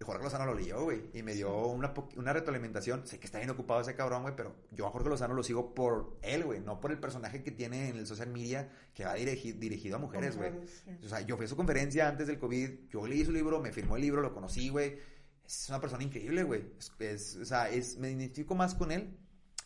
Jorge 0.00 0.22
Lozano 0.22 0.46
lo 0.46 0.54
leyó, 0.54 0.82
güey, 0.84 1.02
y 1.12 1.22
me 1.22 1.34
dio 1.34 1.66
una, 1.66 1.92
una 2.16 2.32
retroalimentación. 2.32 3.06
Sé 3.06 3.18
que 3.18 3.26
está 3.26 3.38
bien 3.38 3.50
ocupado 3.50 3.80
ese 3.80 3.94
cabrón, 3.94 4.22
güey, 4.22 4.34
pero 4.36 4.54
yo 4.70 4.86
a 4.86 4.90
Jorge 4.90 5.08
Lozano 5.08 5.34
lo 5.34 5.42
sigo 5.42 5.74
por 5.74 6.16
él, 6.22 6.44
güey, 6.44 6.60
no 6.60 6.80
por 6.80 6.92
el 6.92 6.98
personaje 6.98 7.42
que 7.42 7.50
tiene 7.50 7.88
en 7.88 7.96
el 7.96 8.06
social 8.06 8.28
media 8.28 8.70
que 8.94 9.04
va 9.04 9.16
dirigi- 9.16 9.58
dirigido 9.58 9.96
a 9.96 9.98
mujeres, 9.98 10.36
güey. 10.36 10.52
Sí. 10.66 10.90
O 11.04 11.08
sea, 11.08 11.20
yo 11.22 11.36
fui 11.36 11.46
a 11.46 11.48
su 11.48 11.56
conferencia 11.56 12.08
antes 12.08 12.26
del 12.28 12.38
COVID, 12.38 12.88
yo 12.90 13.06
leí 13.06 13.24
su 13.24 13.32
libro, 13.32 13.60
me 13.60 13.72
firmó 13.72 13.96
el 13.96 14.02
libro, 14.02 14.22
lo 14.22 14.32
conocí, 14.32 14.68
güey. 14.68 14.98
Es 15.44 15.68
una 15.68 15.80
persona 15.80 16.02
increíble, 16.04 16.42
güey. 16.44 16.64
Es, 16.78 16.92
es- 17.00 17.36
o 17.36 17.44
sea, 17.44 17.68
es, 17.70 17.96
me 17.98 18.10
identifico 18.10 18.54
más 18.54 18.74
con 18.74 18.92
él 18.92 19.16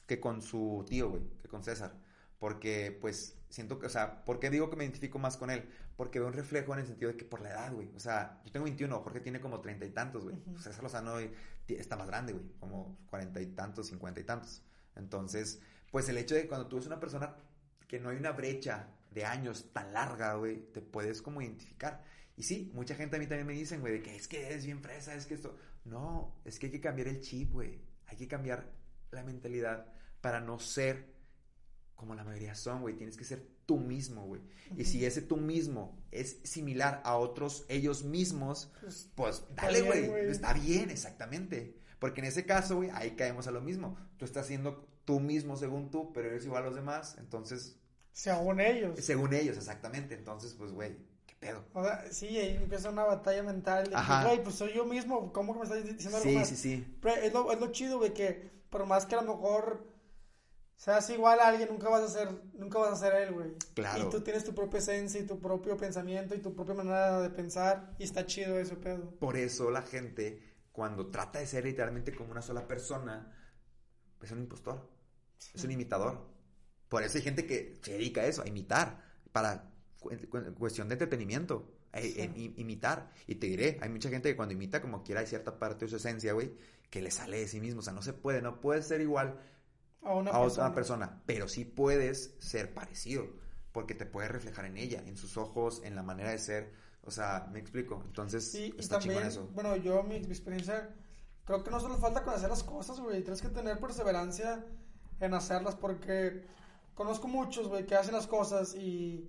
que 0.07 0.18
con 0.20 0.41
su 0.43 0.85
tío, 0.89 1.11
güey, 1.11 1.22
que 1.43 1.49
con 1.49 1.62
César. 1.62 1.95
Porque, 2.39 2.97
pues, 3.01 3.37
siento 3.51 3.78
que, 3.78 3.87
o 3.87 3.91
sea, 3.91 4.24
¿por 4.24 4.41
qué 4.41 4.51
digo 4.51 4.68
que 4.70 4.76
me 4.76 4.85
identifico 4.85 5.18
más 5.18 5.37
con 5.37 5.51
él? 5.51 5.68
Porque 5.97 6.18
veo 6.18 6.28
un 6.28 6.34
reflejo 6.34 6.72
en 6.72 6.80
el 6.80 6.86
sentido 6.86 7.11
de 7.11 7.16
que 7.16 7.24
por 7.24 7.40
la 7.40 7.51
edad, 7.51 7.72
güey. 7.72 7.90
O 7.95 8.01
sea, 8.01 8.40
yo 8.45 8.53
tengo 8.53 8.64
21, 8.64 9.01
Jorge 9.01 9.20
tiene 9.20 9.40
como 9.40 9.61
treinta 9.61 9.84
y 9.84 9.90
tantos, 9.90 10.24
güey. 10.24 10.36
Ujú. 10.36 10.59
César 10.59 10.82
Lozano 10.82 11.18
está 11.68 11.97
más 11.97 12.07
grande, 12.07 12.32
güey, 12.32 12.45
como 12.61 12.99
cuarenta 13.07 13.40
y 13.40 13.47
tantos, 13.47 13.88
cincuenta 13.88 14.20
y 14.20 14.24
tantos. 14.24 14.62
Entonces, 14.97 15.61
pues 15.90 16.09
el 16.09 16.18
hecho 16.18 16.34
de 16.34 16.43
que 16.43 16.49
cuando 16.49 16.66
tú 16.66 16.76
ves 16.76 16.86
una 16.86 17.01
persona 17.01 17.34
que 17.88 18.01
no 18.01 18.11
hay 18.11 18.16
una 18.16 18.32
brecha 18.32 18.88
de 19.11 19.24
años 19.24 19.72
tan 19.72 19.93
larga, 19.93 20.34
güey, 20.34 20.72
te 20.72 20.80
puedes 20.80 21.22
como 21.22 21.43
identificar. 21.43 22.03
Y 22.36 22.45
sí, 22.45 22.70
mucha 22.74 22.95
gente 22.95 23.16
a 23.16 23.18
mí 23.18 23.26
también 23.26 23.47
me 23.47 23.53
dicen, 23.53 23.80
güey, 23.80 23.95
de 23.95 24.03
que 24.03 24.16
es 24.16 24.28
que 24.28 24.55
es 24.55 24.64
bien 24.64 24.80
fresa, 24.82 25.14
es 25.14 25.26
que 25.26 25.34
esto. 25.34 25.57
No, 25.84 26.40
es 26.45 26.59
que 26.59 26.66
hay 26.66 26.72
que 26.72 26.80
cambiar 26.80 27.09
el 27.09 27.20
chip, 27.20 27.53
güey. 27.53 27.80
Hay 28.07 28.16
que 28.16 28.28
cambiar 28.28 28.72
la 29.11 29.22
mentalidad 29.22 29.93
para 30.20 30.40
no 30.40 30.59
ser 30.59 31.12
como 31.95 32.14
la 32.14 32.24
mayoría 32.24 32.55
son, 32.55 32.80
güey. 32.80 32.97
Tienes 32.97 33.16
que 33.16 33.24
ser 33.24 33.47
tú 33.67 33.79
mismo, 33.79 34.27
güey. 34.27 34.41
Y 34.77 34.85
si 34.85 35.05
ese 35.05 35.21
tú 35.23 35.37
mismo 35.37 35.97
es 36.11 36.39
similar 36.45 37.01
a 37.05 37.17
otros 37.17 37.65
ellos 37.69 38.05
mismos, 38.05 38.71
Pues, 38.81 39.09
pues 39.15 39.43
dale, 39.55 39.83
güey. 39.83 40.31
Está 40.31 40.53
bien, 40.55 40.91
exactamente. 40.91 41.77
Porque 41.99 42.21
en 42.21 42.27
ese 42.27 42.45
caso, 42.47 42.77
güey, 42.77 42.91
ahí 42.91 43.13
caemos 43.13 43.47
a 43.47 43.51
lo 43.51 43.61
mismo. 43.61 43.97
Tú 44.17 44.25
estás 44.25 44.47
siendo 44.47 44.87
tú 45.05 45.21
mismo 45.21 45.57
según 45.57 45.91
tú, 45.91 46.13
pero 46.13 46.29
eres 46.29 46.45
igual 46.45 46.63
a 46.63 46.67
los 46.67 46.75
demás. 46.75 47.17
Entonces, 47.19 47.77
según 48.13 48.61
ellos. 48.61 48.99
según 49.01 49.35
ellos, 49.35 49.57
exactamente. 49.57 50.15
Entonces, 50.15 50.55
pues, 50.55 50.73
güey, 50.73 50.97
¿qué 51.27 51.35
pedo? 51.39 51.65
O 51.75 51.85
sea, 51.85 52.05
sí, 52.11 52.27
ahí 52.39 52.57
empieza 52.57 52.91
una 52.91 53.05
batalla 53.05 53.43
mental 53.43 53.89
de 53.89 53.95
Ajá. 53.95 54.23
que, 54.23 54.29
güey, 54.29 54.43
pues 54.43 54.57
soy 54.57 54.73
yo 54.75 54.85
mismo, 54.85 55.33
¿cómo 55.33 55.53
que 55.53 55.59
me 55.61 55.65
estás 55.65 55.85
diciendo 55.85 56.17
algo 56.19 56.29
Sí, 56.31 56.37
más? 56.37 56.49
sí, 56.49 56.57
sí. 56.57 56.97
Pero 57.01 57.17
es 57.23 57.33
lo, 57.33 57.53
es 57.53 57.61
lo 57.61 57.71
chido, 57.73 57.99
güey, 57.99 58.13
que 58.15 58.51
por 58.71 58.87
más 58.87 59.07
que 59.07 59.15
a 59.15 59.23
lo 59.23 59.35
mejor 59.35 59.87
seas 60.83 61.09
igual 61.11 61.39
a 61.39 61.47
alguien, 61.47 61.68
nunca 61.70 61.89
vas 61.89 62.03
a 62.03 62.09
ser, 62.09 62.28
nunca 62.55 62.80
vas 62.80 62.93
a 62.93 62.97
ser 62.97 63.14
él, 63.22 63.33
güey. 63.35 63.53
Claro. 63.74 64.05
Y 64.07 64.11
tú 64.11 64.20
tienes 64.20 64.43
tu 64.43 64.53
propia 64.53 64.78
esencia 64.80 65.20
y 65.20 65.26
tu 65.26 65.39
propio 65.39 65.76
pensamiento 65.76 66.35
y 66.35 66.39
tu 66.41 66.53
propia 66.57 66.74
manera 66.74 67.20
de 67.20 67.30
pensar 67.30 67.95
y 68.01 68.03
está 68.03 68.26
chido 68.26 68.59
eso, 68.59 68.80
pedo. 68.80 69.11
Por 69.20 69.37
eso 69.37 69.70
la 69.70 69.83
gente, 69.83 70.43
cuando 70.72 71.07
trata 71.07 71.39
de 71.39 71.47
ser 71.47 71.64
literalmente 71.64 72.12
como 72.12 72.33
una 72.33 72.43
sola 72.43 72.66
persona, 72.66 73.33
es 74.20 74.30
un 74.33 74.41
impostor. 74.41 74.89
Es 75.55 75.62
un 75.62 75.70
imitador. 75.70 76.26
Por 76.89 77.05
eso 77.05 77.16
hay 77.16 77.22
gente 77.22 77.47
que 77.47 77.78
se 77.83 77.93
dedica 77.93 78.22
a 78.22 78.26
eso, 78.26 78.43
a 78.43 78.49
imitar, 78.49 79.05
para 79.30 79.70
cu- 80.01 80.11
cu- 80.28 80.55
cuestión 80.59 80.89
de 80.89 80.95
entretenimiento, 80.95 81.70
a- 81.93 82.01
Sí. 82.01 82.55
imitar. 82.57 83.09
Y 83.28 83.37
te 83.37 83.47
diré, 83.47 83.78
hay 83.80 83.89
mucha 83.89 84.09
gente 84.09 84.28
que 84.30 84.35
cuando 84.37 84.53
imita 84.55 84.80
como 84.83 85.05
quiera 85.05 85.20
hay 85.20 85.28
cierta 85.28 85.61
parte 85.61 85.85
de 85.85 85.91
su 85.91 85.97
esencia, 85.97 86.33
güey, 86.33 86.53
que 86.91 87.01
le 87.03 87.12
sale 87.12 87.39
de 87.39 87.47
sí 87.47 87.61
mismo. 87.61 87.80
O 87.80 87.83
sea, 87.85 87.93
no 87.93 88.03
se 88.03 88.12
puede, 88.12 88.43
no 88.43 88.61
puedes 88.61 88.87
ser 88.89 89.01
igual 89.01 89.39
A 90.03 90.15
una 90.15 90.31
a 90.31 90.41
persona. 90.41 90.65
otra 90.67 90.75
persona, 90.75 91.23
pero 91.27 91.49
sí 91.49 91.65
puedes 91.65 92.35
ser 92.39 92.73
parecido. 92.75 93.27
porque 93.73 93.95
te 93.95 94.05
puedes 94.05 94.31
reflejar 94.31 94.67
en 94.67 94.77
ella, 94.77 95.03
en 95.07 95.17
sus 95.17 95.39
ojos, 95.39 95.81
en 95.85 95.95
la 95.97 96.03
manera 96.03 96.31
de 96.31 96.39
ser. 96.39 96.75
O 97.05 97.11
sea, 97.11 97.49
me 97.51 97.59
explico. 97.59 98.03
Entonces, 98.05 98.51
Sí, 98.53 98.75
y 98.77 98.81
está 98.81 98.99
chingón 98.99 99.23
también, 99.23 99.27
eso. 99.29 99.49
bueno, 99.55 99.77
yo, 99.77 100.03
mi, 100.03 100.21
mi 100.21 100.27
experiencia, 100.27 100.95
creo 101.47 101.65
que 101.65 101.71
no 101.71 101.81
solo 101.81 101.97
falta 101.97 102.23
con 102.23 102.35
hacer 102.35 102.51
las 102.51 102.63
cosas, 102.63 103.01
güey. 103.01 103.23
Tienes 103.23 103.41
que 103.41 103.49
tener 103.49 103.81
perseverancia 103.81 104.63
en 105.21 105.33
hacerlas 105.35 105.75
porque 105.75 106.45
conozco 106.95 107.29
muchos, 107.29 107.69
güey, 107.69 107.87
que 107.87 107.95
hacen 107.95 108.13
las 108.15 108.27
cosas 108.27 108.75
y 108.75 109.27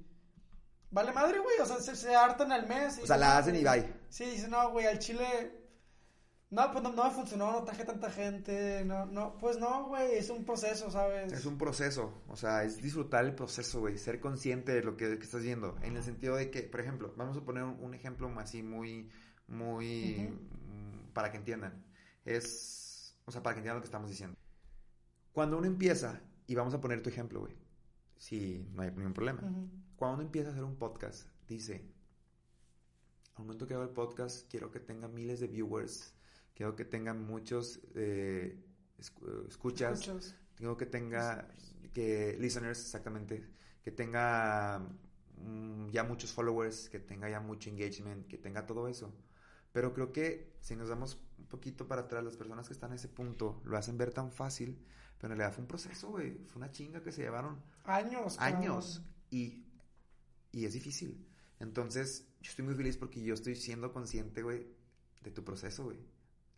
vale 0.91 1.13
madre, 1.13 1.39
güey. 1.39 1.59
O 1.61 1.65
sea, 1.65 1.79
se, 1.79 1.95
se 1.95 2.13
hartan 2.13 2.51
al 2.51 2.67
mes. 2.67 2.99
O 3.01 3.07
sea, 3.07 3.15
la 3.17 3.37
hacen 3.37 3.55
y 3.55 3.63
bye. 3.63 3.93
Sí, 4.09 4.25
dicen, 4.25 4.49
no, 4.51 4.71
güey, 4.71 4.87
al 4.87 4.99
chile. 4.99 5.62
No, 6.53 6.71
pues 6.71 6.83
no, 6.83 6.93
no 6.93 7.03
me 7.05 7.09
funcionó, 7.09 7.51
no 7.51 7.63
traje 7.63 7.83
tanta 7.83 8.11
gente. 8.11 8.85
No, 8.85 9.07
no, 9.07 9.35
pues 9.39 9.57
no, 9.57 9.87
güey, 9.87 10.13
es 10.13 10.29
un 10.29 10.45
proceso, 10.45 10.91
¿sabes? 10.91 11.33
Es 11.33 11.47
un 11.47 11.57
proceso, 11.57 12.21
o 12.27 12.35
sea, 12.35 12.63
es 12.63 12.79
disfrutar 12.79 13.25
el 13.25 13.33
proceso, 13.33 13.79
güey, 13.79 13.97
ser 13.97 14.19
consciente 14.19 14.71
de 14.71 14.83
lo 14.83 14.95
que, 14.95 15.17
que 15.17 15.23
estás 15.23 15.41
viendo, 15.41 15.75
en 15.81 15.97
el 15.97 16.03
sentido 16.03 16.35
de 16.35 16.51
que, 16.51 16.61
por 16.61 16.79
ejemplo, 16.79 17.11
vamos 17.17 17.35
a 17.37 17.41
poner 17.41 17.63
un, 17.63 17.79
un 17.79 17.95
ejemplo 17.95 18.31
así 18.37 18.61
muy, 18.61 19.09
muy, 19.47 20.29
para 21.13 21.31
que 21.31 21.37
entiendan, 21.37 21.83
es, 22.23 23.17
o 23.25 23.31
sea, 23.31 23.41
para 23.41 23.55
que 23.55 23.61
entiendan 23.61 23.77
lo 23.77 23.81
que 23.81 23.87
estamos 23.87 24.11
diciendo. 24.11 24.37
Cuando 25.31 25.57
uno 25.57 25.65
empieza, 25.65 26.21
y 26.45 26.53
vamos 26.53 26.75
a 26.75 26.79
poner 26.79 27.01
tu 27.01 27.09
ejemplo, 27.09 27.39
güey, 27.39 27.57
si 28.19 28.69
no 28.73 28.83
hay 28.83 28.91
ningún 28.91 29.13
problema, 29.13 29.41
cuando 29.95 30.17
uno 30.17 30.23
empieza 30.23 30.49
a 30.49 30.51
hacer 30.51 30.63
un 30.63 30.75
podcast, 30.75 31.27
dice, 31.47 31.83
al 33.37 33.43
momento 33.43 33.65
que 33.65 33.73
hago 33.73 33.81
el 33.81 33.89
podcast, 33.89 34.47
quiero 34.51 34.69
que 34.69 34.79
tenga 34.79 35.07
miles 35.07 35.39
de 35.39 35.47
viewers, 35.47 36.13
quiero 36.53 36.75
que 36.75 36.85
tenga 36.85 37.13
muchos 37.13 37.79
eh, 37.95 38.63
escu- 38.99 39.47
escuchas, 39.47 39.99
tengo 40.55 40.77
que 40.77 40.85
tenga 40.85 41.47
que 41.93 42.35
listeners 42.39 42.79
exactamente 42.81 43.43
que 43.83 43.91
tenga 43.91 44.79
mm, 45.37 45.89
ya 45.89 46.03
muchos 46.03 46.31
followers 46.31 46.89
que 46.89 46.99
tenga 46.99 47.29
ya 47.29 47.39
mucho 47.39 47.69
engagement 47.69 48.27
que 48.27 48.37
tenga 48.37 48.65
todo 48.65 48.87
eso. 48.87 49.13
Pero 49.71 49.91
creo 49.93 50.11
que 50.11 50.53
si 50.61 50.75
nos 50.75 50.89
damos 50.89 51.17
un 51.39 51.45
poquito 51.47 51.87
para 51.87 52.01
atrás 52.03 52.23
las 52.23 52.37
personas 52.37 52.67
que 52.67 52.73
están 52.73 52.91
en 52.91 52.95
ese 52.97 53.07
punto 53.09 53.61
lo 53.65 53.75
hacen 53.77 53.97
ver 53.97 54.11
tan 54.13 54.31
fácil 54.31 54.79
pero 55.17 55.33
en 55.33 55.39
realidad 55.39 55.55
fue 55.55 55.61
un 55.63 55.67
proceso 55.67 56.09
güey. 56.09 56.37
Fue 56.47 56.57
una 56.61 56.69
chinga 56.71 57.01
que 57.01 57.11
se 57.11 57.21
llevaron 57.23 57.61
Años. 57.85 58.37
años 58.39 59.01
y 59.31 59.65
y 60.51 60.65
es 60.65 60.73
difícil. 60.73 61.25
Entonces 61.59 62.27
yo 62.41 62.49
estoy 62.51 62.65
muy 62.65 62.75
feliz 62.75 62.97
porque 62.97 63.21
yo 63.23 63.33
estoy 63.33 63.55
siendo 63.55 63.91
consciente 63.91 64.43
güey 64.43 64.67
de 65.21 65.31
tu 65.31 65.43
proceso 65.43 65.85
güey 65.85 65.97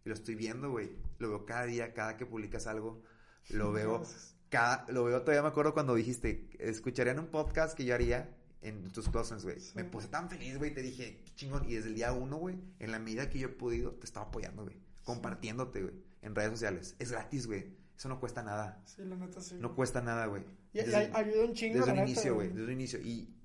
y 0.05 0.09
lo 0.09 0.15
estoy 0.15 0.35
viendo 0.35 0.71
güey 0.71 0.91
lo 1.19 1.29
veo 1.29 1.45
cada 1.45 1.65
día 1.65 1.93
cada 1.93 2.15
que 2.17 2.25
publicas 2.25 2.67
algo 2.67 3.01
lo 3.49 3.71
veo 3.71 4.03
cada, 4.49 4.85
lo 4.91 5.03
veo 5.03 5.21
todavía 5.21 5.41
me 5.41 5.47
acuerdo 5.49 5.73
cuando 5.73 5.95
dijiste, 5.95 6.49
escucharían 6.59 7.19
un 7.19 7.27
podcast 7.27 7.75
que 7.75 7.83
yo 7.83 7.93
haría 7.95 8.29
en 8.61 8.89
tus 8.89 9.09
closets, 9.09 9.43
güey. 9.43 9.59
Sí. 9.59 9.73
Me 9.75 9.83
puse 9.83 10.07
tan 10.07 10.29
feliz, 10.29 10.57
güey, 10.57 10.73
te 10.73 10.81
dije, 10.81 11.21
qué 11.25 11.31
chingón. 11.35 11.69
Y 11.69 11.75
desde 11.75 11.89
el 11.89 11.95
día 11.95 12.13
uno, 12.13 12.37
güey, 12.37 12.55
en 12.79 12.91
la 12.91 12.97
medida 12.99 13.29
que 13.29 13.37
yo 13.39 13.47
he 13.47 13.51
podido, 13.51 13.91
te 13.93 14.05
estaba 14.05 14.27
apoyando, 14.27 14.63
güey. 14.63 14.77
Compartiéndote, 15.03 15.81
güey, 15.83 15.93
en 16.21 16.33
redes 16.33 16.51
sociales. 16.51 16.95
Es 16.97 17.11
gratis, 17.11 17.45
güey. 17.47 17.75
Eso 17.97 18.07
no 18.09 18.19
cuesta 18.19 18.41
nada. 18.43 18.81
Sí, 18.85 19.03
la 19.03 19.15
neta 19.17 19.41
sí. 19.41 19.57
No 19.59 19.75
cuesta 19.75 20.01
nada, 20.01 20.25
güey. 20.27 20.43
Y, 20.73 20.79
y 20.79 20.83
Desde- 20.83 20.95
ay- 20.95 21.11
ayuda 21.13 21.45
un 21.45 21.53
chingo, 21.53 21.79
desde 21.79 21.91
un 21.91 21.99
inicio, 21.99 22.33
güey, 22.35 22.47
desde 22.49 22.63
un 22.63 22.71
inicio. 22.71 22.99
Y 23.01 23.35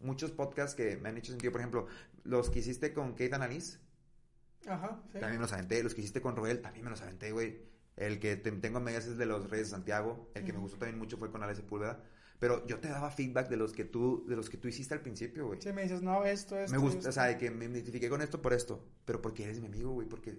muchos 0.00 0.30
podcasts 0.30 0.74
que 0.74 0.96
me 0.96 1.08
han 1.08 1.18
hecho 1.18 1.32
sentido, 1.32 1.52
por 1.52 1.60
ejemplo, 1.60 1.86
los 2.24 2.48
que 2.50 2.60
hiciste 2.60 2.92
con 2.94 3.12
Kate 3.12 3.34
Annalise, 3.34 3.78
Ajá, 4.66 5.00
sí. 5.12 5.12
también 5.20 5.34
me 5.36 5.42
los 5.42 5.52
aventé. 5.52 5.82
Los 5.82 5.94
que 5.94 6.00
hiciste 6.02 6.20
con 6.20 6.36
Roel, 6.36 6.60
también 6.60 6.84
me 6.84 6.90
los 6.90 7.00
aventé, 7.02 7.32
güey. 7.32 7.58
El 7.96 8.18
que 8.18 8.36
te- 8.36 8.52
tengo 8.52 8.78
a 8.78 8.80
medias 8.80 9.06
es 9.06 9.16
de 9.18 9.26
los 9.26 9.50
Reyes 9.50 9.68
de 9.68 9.70
Santiago. 9.72 10.30
El 10.34 10.44
que 10.44 10.52
me 10.52 10.58
Ujú. 10.58 10.62
gustó 10.66 10.78
también 10.78 10.98
mucho 10.98 11.16
fue 11.18 11.30
con 11.30 11.42
Alex 11.42 11.58
Sepúlveda. 11.58 12.02
Pero 12.38 12.66
yo 12.66 12.78
te 12.80 12.88
daba 12.88 13.10
feedback 13.10 13.48
de 13.50 13.56
los 13.58 13.72
que 13.74 13.84
tú, 13.84 14.24
de 14.26 14.34
los 14.36 14.48
que 14.48 14.56
tú 14.56 14.68
hiciste 14.68 14.94
al 14.94 15.00
principio, 15.02 15.46
güey. 15.48 15.60
Sí, 15.60 15.72
me 15.74 15.82
dices, 15.82 16.00
no, 16.00 16.24
esto, 16.24 16.56
esto. 16.58 16.72
me 16.72 16.78
gusta, 16.78 16.98
esto. 17.00 17.08
o 17.10 17.12
sea, 17.12 17.24
de 17.24 17.36
que 17.36 17.50
me 17.50 17.66
identifiqué 17.66 18.08
con 18.08 18.22
esto 18.22 18.40
por 18.40 18.54
esto. 18.54 18.88
Pero 19.04 19.20
porque 19.20 19.44
eres 19.44 19.60
mi 19.60 19.66
amigo, 19.66 19.90
güey. 19.92 20.08
Porque 20.08 20.38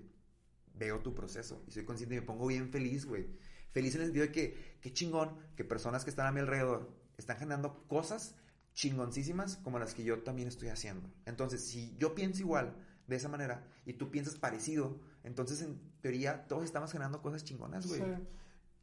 veo 0.74 1.00
tu 1.00 1.14
proceso. 1.14 1.64
Y 1.68 1.72
soy 1.72 1.86
consciente 1.86 2.16
y 2.16 2.20
me 2.20 2.26
pongo 2.26 2.48
bien 2.48 2.72
feliz, 2.72 3.06
güey. 3.06 3.28
Feliz 3.72 3.94
en 3.96 4.02
el 4.02 4.08
sentido 4.08 4.26
de 4.26 4.32
que, 4.32 4.78
qué 4.82 4.92
chingón, 4.94 5.38
que 5.56 5.64
personas 5.64 6.04
que 6.04 6.10
están 6.10 6.26
a 6.26 6.32
mi 6.32 6.40
alrededor 6.40 6.92
están 7.18 7.38
generando 7.38 7.86
cosas 7.88 8.36
chingoncísimas 8.74 9.58
como 9.58 9.78
las 9.80 9.94
que 9.94 10.04
yo 10.04 10.24
también 10.24 10.48
estoy 10.48 10.70
haciendo. 10.70 11.08
Entonces, 11.26 11.64
si 11.64 11.96
yo 11.98 12.16
pienso 12.16 12.42
igual, 12.42 12.76
de 13.12 13.18
esa 13.18 13.30
manera, 13.30 13.64
y 13.86 13.94
tú 13.94 14.10
piensas 14.10 14.36
parecido, 14.36 15.00
entonces 15.24 15.62
en 15.62 15.80
teoría 16.02 16.48
todos 16.48 16.64
estamos 16.64 16.92
generando 16.92 17.22
cosas 17.22 17.44
chingonas, 17.44 17.86
güey. 17.86 18.02
Sí. 18.02 18.08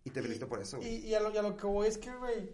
Y 0.05 0.11
te 0.11 0.22
felicito 0.22 0.49
por 0.49 0.61
eso. 0.61 0.79
Y, 0.81 1.07
y 1.07 1.14
a, 1.14 1.20
lo, 1.20 1.33
y 1.33 1.37
a 1.37 1.43
lo 1.43 1.57
que 1.57 1.66
voy 1.66 1.89
es 1.89 1.99
que, 1.99 2.14
güey, 2.14 2.51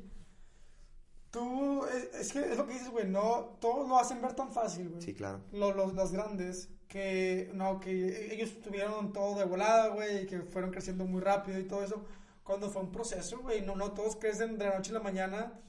tú, 1.31 1.85
es, 1.87 2.15
es 2.15 2.33
que 2.33 2.41
es 2.53 2.57
lo 2.57 2.67
que 2.67 2.73
dices, 2.73 2.91
güey, 2.91 3.09
no, 3.09 3.59
todos 3.61 3.89
lo 3.89 3.99
hacen 3.99 4.23
ver 4.23 4.35
tan 4.35 4.51
fácil, 4.53 4.89
güey. 4.89 5.03
Sí, 5.03 5.15
claro. 5.15 5.41
Los, 5.53 5.77
los, 5.77 5.95
los 5.95 6.13
grandes, 6.13 6.71
que, 6.89 7.51
no, 7.55 7.81
que 7.81 8.33
ellos 8.33 8.61
tuvieron 8.63 9.13
todo 9.13 9.39
de 9.39 9.45
volada, 9.45 9.89
güey, 9.89 10.23
y 10.23 10.27
que 10.27 10.41
fueron 10.43 10.71
creciendo 10.71 11.05
muy 11.05 11.21
rápido 11.21 11.59
y 11.59 11.65
todo 11.65 11.83
eso, 11.85 12.05
cuando 12.45 12.71
fue 12.71 12.83
un 12.83 12.93
proceso, 12.93 13.41
güey, 13.41 13.63
no, 13.63 13.75
no 13.75 13.93
todos 13.93 14.17
crecen 14.17 14.59
de 14.59 14.67
la 14.67 14.77
noche 14.77 14.91
a 14.91 14.95
la 14.95 15.01
mañana, 15.01 15.61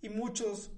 y 0.00 0.10
muchos 0.10 0.70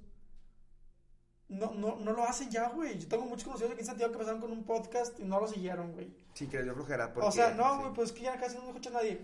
no, 1.51 1.73
no, 1.75 1.97
no 1.97 2.13
lo 2.13 2.25
hacen 2.25 2.51
ya, 2.51 2.69
güey. 2.71 2.99
Yo 2.99 3.09
tengo 3.09 3.27
muchos 3.27 3.45
conocidos 3.45 3.73
aquí 3.73 3.81
en 3.81 3.87
Santiago 3.87 4.11
que 4.13 4.17
empezaron 4.19 4.41
con 4.41 4.53
un 4.53 4.65
podcast 4.65 5.19
y 5.21 5.25
no 5.25 5.39
lo 5.41 5.47
siguieron, 5.47 5.93
güey. 5.93 6.15
Sí, 6.35 6.47
que 6.47 6.57
les 6.57 6.65
dio 6.65 6.75
flojera. 6.75 7.13
Porque, 7.13 7.29
O 7.29 7.33
sea, 7.33 7.53
no, 7.55 7.75
sí. 7.75 7.81
güey, 7.83 7.93
pues 7.95 8.11
es 8.11 8.17
que 8.17 8.23
ya 8.23 8.39
casi 8.41 8.57
no 8.57 8.63
me 8.63 8.69
escucha 8.69 8.91
nadie. 8.91 9.21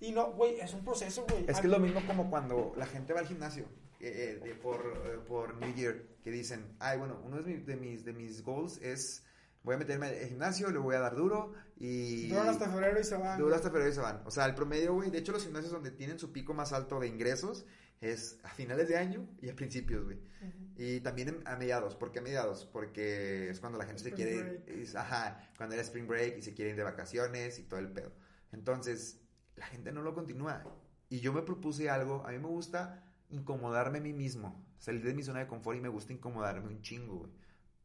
Y 0.00 0.12
no, 0.12 0.32
güey, 0.32 0.58
es 0.60 0.74
un 0.74 0.84
proceso, 0.84 1.24
güey. 1.28 1.44
Es 1.48 1.60
que 1.60 1.66
es 1.66 1.72
lo 1.72 1.78
mismo 1.78 2.00
como 2.06 2.28
cuando 2.28 2.72
la 2.76 2.86
gente 2.86 3.12
va 3.12 3.20
al 3.20 3.26
gimnasio 3.26 3.64
eh, 4.00 4.38
eh, 4.42 4.44
de- 4.44 4.54
por, 4.54 4.80
eh, 5.06 5.18
por 5.26 5.54
New 5.56 5.72
Year, 5.74 6.02
que 6.22 6.30
dicen, 6.30 6.76
ay, 6.80 6.98
bueno, 6.98 7.18
uno 7.24 7.36
de 7.40 7.42
mis, 7.54 7.66
de 7.66 7.76
mis, 7.76 8.04
de 8.04 8.12
mis 8.12 8.42
goals 8.44 8.78
es, 8.82 9.24
voy 9.62 9.74
a 9.74 9.78
meterme 9.78 10.08
al 10.08 10.28
gimnasio, 10.28 10.70
le 10.70 10.78
voy 10.78 10.94
a 10.96 11.00
dar 11.00 11.14
duro 11.16 11.52
y... 11.78 12.28
Duran 12.28 12.48
hasta 12.48 12.68
febrero 12.70 13.00
y 13.00 13.04
se 13.04 13.16
van. 13.16 13.38
Duro 13.38 13.54
hasta 13.54 13.70
febrero 13.70 13.90
y 13.90 13.94
se 13.94 14.00
van. 14.00 14.22
O 14.26 14.30
sea, 14.30 14.44
el 14.46 14.54
promedio, 14.54 14.92
güey, 14.94 15.10
de 15.10 15.18
hecho 15.18 15.32
los 15.32 15.42
gimnasios 15.44 15.72
donde 15.72 15.90
tienen 15.90 16.18
su 16.18 16.30
pico 16.32 16.52
más 16.54 16.72
alto 16.72 17.00
de 17.00 17.08
ingresos 17.08 17.64
es 18.00 18.38
a 18.44 18.50
finales 18.50 18.88
de 18.88 18.96
año 18.96 19.26
y 19.40 19.48
a 19.48 19.56
principios, 19.56 20.04
güey. 20.04 20.18
Y 20.76 21.00
también 21.00 21.42
a 21.46 21.56
mediados. 21.56 21.94
¿Por 21.96 22.12
qué 22.12 22.18
a 22.18 22.22
mediados? 22.22 22.66
Porque 22.66 23.48
es 23.50 23.60
cuando 23.60 23.78
la 23.78 23.86
gente 23.86 24.02
se 24.02 24.12
quiere... 24.12 24.42
break. 24.42 24.68
es- 24.68 24.94
ajá, 24.94 25.50
cuando 25.56 25.74
era 25.74 25.82
spring 25.82 26.06
break 26.06 26.36
y 26.38 26.42
se 26.42 26.52
quiere 26.54 26.70
ir 26.72 26.76
de 26.76 26.82
vacaciones 26.82 27.58
y 27.58 27.62
todo 27.64 27.80
el 27.80 27.88
pedo. 27.90 28.12
Entonces, 28.52 29.20
la 29.56 29.66
gente 29.66 29.92
no 29.92 30.02
lo 30.02 30.14
continúa. 30.14 30.62
Y 31.08 31.20
yo 31.20 31.32
me 31.32 31.42
propuse 31.42 31.88
algo, 31.88 32.24
a 32.26 32.30
mí 32.32 32.38
me 32.38 32.48
gusta 32.48 33.02
incomodarme 33.30 33.98
a 33.98 34.00
mí 34.02 34.12
mismo, 34.12 34.64
salir 34.78 35.02
de 35.02 35.14
mi 35.14 35.22
zona 35.22 35.40
de 35.40 35.46
confort 35.46 35.76
y 35.78 35.80
me 35.80 35.88
gusta 35.88 36.12
incomodarme 36.12 36.68
un 36.68 36.82
chingo, 36.82 37.16
güey. 37.20 37.32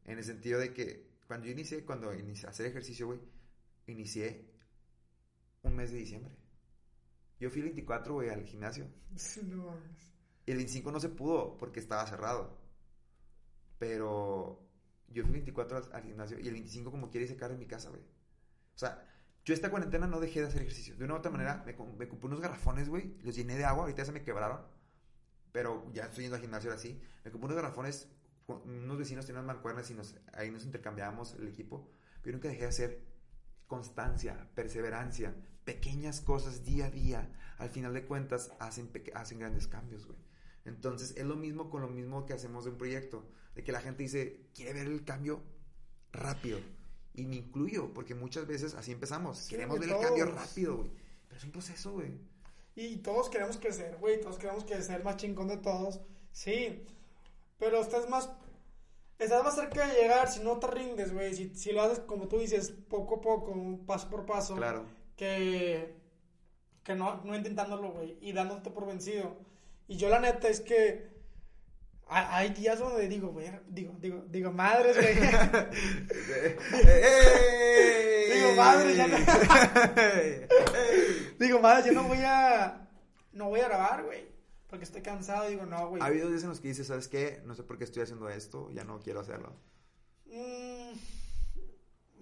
En 0.04 0.18
el 0.18 0.24
sentido 0.24 0.58
de 0.60 0.72
que 0.74 1.06
cuando 1.26 1.46
yo 1.46 1.52
inicié, 1.52 1.84
cuando 1.84 2.12
inicié 2.14 2.46
a 2.46 2.50
hacer 2.50 2.66
ejercicio, 2.66 3.06
güey, 3.06 3.20
inicié 3.86 4.44
un 5.62 5.74
mes 5.76 5.90
de 5.92 5.98
diciembre. 5.98 6.34
Yo 7.42 7.50
fui 7.50 7.58
el 7.58 7.64
24, 7.64 8.14
güey, 8.14 8.30
al 8.30 8.44
gimnasio. 8.44 8.86
No 9.42 9.64
mames. 9.64 10.14
Y 10.46 10.52
el 10.52 10.58
25 10.58 10.92
no 10.92 11.00
se 11.00 11.08
pudo 11.08 11.56
porque 11.58 11.80
estaba 11.80 12.06
cerrado. 12.06 12.56
Pero 13.80 14.64
yo 15.08 15.24
fui 15.24 15.30
el 15.30 15.42
24 15.44 15.76
al, 15.78 15.92
al 15.92 16.02
gimnasio 16.04 16.38
y 16.38 16.46
el 16.46 16.52
25 16.52 16.92
como 16.92 17.10
quiera 17.10 17.24
hice 17.24 17.36
cara 17.36 17.54
en 17.54 17.58
mi 17.58 17.66
casa, 17.66 17.88
güey. 17.88 18.00
O 18.00 18.78
sea, 18.78 19.04
yo 19.44 19.54
esta 19.54 19.70
cuarentena 19.70 20.06
no 20.06 20.20
dejé 20.20 20.40
de 20.40 20.46
hacer 20.46 20.62
ejercicio. 20.62 20.94
De 20.94 21.04
una 21.04 21.14
u 21.14 21.16
otra 21.16 21.32
manera, 21.32 21.64
me, 21.66 21.72
me 21.72 22.06
compré 22.08 22.28
unos 22.28 22.40
garrafones, 22.40 22.88
güey. 22.88 23.18
Los 23.24 23.34
llené 23.34 23.56
de 23.56 23.64
agua. 23.64 23.82
Ahorita 23.82 24.02
ya 24.02 24.06
se 24.06 24.12
me 24.12 24.22
quebraron. 24.22 24.60
Pero 25.50 25.90
ya 25.92 26.04
estoy 26.04 26.22
yendo 26.22 26.36
al 26.36 26.42
gimnasio 26.42 26.70
ahora 26.70 26.80
sí. 26.80 27.02
Me 27.24 27.32
compré 27.32 27.46
unos 27.46 27.56
garrafones. 27.56 28.08
Unos 28.46 28.98
vecinos 28.98 29.26
tenían 29.26 29.46
mancuernas 29.46 29.90
y 29.90 29.94
nos, 29.94 30.14
ahí 30.32 30.52
nos 30.52 30.64
intercambiábamos 30.64 31.34
el 31.34 31.48
equipo. 31.48 31.90
Pero 32.22 32.36
nunca 32.36 32.46
dejé 32.46 32.62
de 32.62 32.68
hacer 32.68 33.04
constancia, 33.66 34.48
perseverancia, 34.54 35.34
pequeñas 35.64 36.20
cosas 36.20 36.64
día 36.64 36.86
a 36.86 36.90
día. 36.90 37.30
Al 37.58 37.70
final 37.70 37.94
de 37.94 38.04
cuentas, 38.04 38.52
hacen, 38.58 38.90
hacen 39.14 39.38
grandes 39.38 39.66
cambios, 39.68 40.06
güey. 40.06 40.18
Entonces, 40.64 41.14
es 41.16 41.24
lo 41.24 41.36
mismo 41.36 41.70
con 41.70 41.82
lo 41.82 41.88
mismo 41.88 42.26
que 42.26 42.32
hacemos 42.32 42.64
de 42.64 42.70
un 42.70 42.78
proyecto. 42.78 43.24
De 43.54 43.62
que 43.62 43.72
la 43.72 43.80
gente 43.80 44.02
dice, 44.02 44.46
quiere 44.54 44.72
ver 44.72 44.86
el 44.86 45.04
cambio 45.04 45.42
rápido. 46.12 46.58
Y 47.14 47.26
me 47.26 47.36
incluyo, 47.36 47.92
porque 47.92 48.14
muchas 48.14 48.46
veces 48.46 48.74
así 48.74 48.92
empezamos. 48.92 49.46
Queremos 49.48 49.78
ver 49.78 49.90
el 49.90 50.00
cambio 50.00 50.26
rápido, 50.26 50.78
güey. 50.78 50.90
Pero 51.28 51.38
es 51.38 51.44
un 51.44 51.52
proceso, 51.52 51.92
güey. 51.92 52.12
Y 52.74 52.96
todos 52.98 53.28
queremos 53.28 53.58
crecer, 53.58 53.96
güey. 54.00 54.20
Todos 54.20 54.38
queremos 54.38 54.64
crecer 54.64 55.04
más 55.04 55.16
chingón 55.16 55.48
de 55.48 55.58
todos. 55.58 56.00
Sí. 56.32 56.84
Pero 57.58 57.80
estás 57.80 58.08
más. 58.08 58.30
Estás 59.18 59.44
más 59.44 59.54
cerca 59.54 59.86
de 59.86 60.00
llegar 60.00 60.28
si 60.28 60.40
no 60.40 60.58
te 60.58 60.66
rindes, 60.68 61.12
güey. 61.12 61.34
Si, 61.34 61.54
si 61.54 61.72
lo 61.72 61.82
haces 61.82 62.00
como 62.00 62.28
tú 62.28 62.38
dices, 62.38 62.72
poco 62.88 63.16
a 63.16 63.20
poco, 63.20 63.80
paso 63.86 64.08
por 64.08 64.24
paso. 64.24 64.56
Claro. 64.56 64.86
Que. 65.22 65.94
Que 66.82 66.96
no, 66.96 67.22
no 67.22 67.36
intentándolo, 67.36 67.92
güey. 67.92 68.18
Y 68.20 68.32
dándote 68.32 68.70
por 68.70 68.86
vencido. 68.86 69.36
Y 69.86 69.96
yo, 69.96 70.08
la 70.08 70.18
neta, 70.18 70.48
es 70.48 70.60
que. 70.60 71.12
ha- 72.08 72.38
Hay 72.38 72.50
días 72.50 72.80
donde 72.80 73.06
digo, 73.06 73.28
güey. 73.28 73.48
Digo, 73.68 73.94
digo, 74.00 74.24
digo, 74.28 74.50
madres, 74.50 74.96
güey. 74.96 75.14
Digo, 78.32 78.52
madre, 78.56 78.96
ya 78.96 79.06
no- 79.06 79.16
digo, 81.38 81.60
madres, 81.60 81.86
yo 81.86 81.92
no 81.92 82.04
voy 82.08 82.18
a. 82.24 82.88
No 83.32 83.48
voy 83.48 83.60
a 83.60 83.68
grabar, 83.68 84.02
güey. 84.04 84.26
porque 84.68 84.84
estoy 84.84 85.02
cansado, 85.02 85.48
digo, 85.48 85.64
no, 85.66 85.88
güey. 85.90 86.02
Ha 86.02 86.06
habido 86.06 86.28
días 86.30 86.42
en 86.42 86.48
los 86.48 86.58
que 86.60 86.66
dices, 86.68 86.86
¿sabes 86.88 87.06
qué? 87.08 87.40
No 87.44 87.54
sé 87.54 87.62
por 87.62 87.78
qué 87.78 87.84
estoy 87.84 88.02
haciendo 88.02 88.28
esto, 88.28 88.70
ya 88.72 88.82
no 88.84 88.98
quiero 89.00 89.20
hacerlo. 89.20 89.54
Mm, 90.26 90.81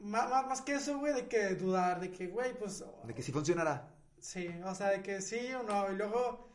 más, 0.01 0.29
más, 0.31 0.47
más 0.47 0.61
que 0.63 0.75
eso, 0.75 0.99
güey, 0.99 1.13
de 1.15 1.27
que 1.29 1.55
dudar, 1.55 2.01
de 2.01 2.11
que, 2.11 2.27
güey, 2.29 2.53
pues... 2.59 2.85
De 3.05 3.15
que 3.15 3.23
sí 3.23 3.33
funcionará. 3.33 3.89
Sí, 4.19 4.49
o 4.65 4.75
sea, 4.75 4.89
de 4.89 5.03
que 5.03 5.21
sí 5.23 5.53
o 5.55 5.63
no, 5.63 5.91
y 5.93 5.97
luego 5.97 6.49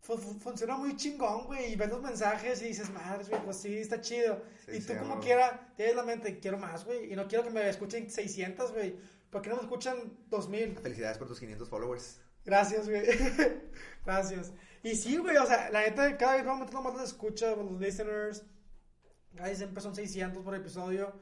fu- 0.00 0.16
fu- 0.18 0.38
funciona 0.40 0.76
muy 0.76 0.96
chingón, 0.96 1.46
güey, 1.46 1.72
y 1.72 1.76
ves 1.76 1.88
los 1.88 2.02
mensajes 2.02 2.60
y 2.62 2.66
dices, 2.68 2.90
madre, 2.90 3.24
güey, 3.28 3.42
pues 3.44 3.56
sí, 3.58 3.78
está 3.78 4.00
chido. 4.00 4.42
Sí, 4.66 4.72
y 4.76 4.80
sí, 4.80 4.86
tú 4.88 4.92
a 4.94 4.98
como 4.98 5.20
quiera, 5.20 5.72
tienes 5.76 5.94
la 5.96 6.02
mente, 6.02 6.38
quiero 6.40 6.58
más, 6.58 6.84
güey, 6.84 7.12
y 7.12 7.16
no 7.16 7.28
quiero 7.28 7.44
que 7.44 7.50
me 7.50 7.68
escuchen 7.68 8.10
600, 8.10 8.72
güey, 8.72 8.96
¿por 9.30 9.40
qué 9.42 9.50
no 9.50 9.56
me 9.56 9.62
escuchan 9.62 9.96
2000? 10.28 10.78
Felicidades 10.78 11.18
por 11.18 11.28
tus 11.28 11.38
500 11.40 11.68
followers. 11.68 12.20
Gracias, 12.44 12.88
güey. 12.88 13.04
Gracias. 14.04 14.52
Y 14.82 14.96
sí, 14.96 15.16
güey, 15.16 15.36
o 15.38 15.46
sea, 15.46 15.70
la 15.70 15.80
neta, 15.80 16.16
cada 16.18 16.36
vez 16.36 16.44
vamos 16.44 16.60
metiendo 16.66 16.82
más 16.82 16.94
los 17.00 17.04
escuchas, 17.10 17.56
los 17.56 17.80
listeners. 17.80 18.44
Cada 19.34 19.48
vez 19.48 19.56
siempre 19.58 19.80
son 19.82 19.94
600 19.94 20.42
por 20.44 20.54
episodio. 20.54 21.12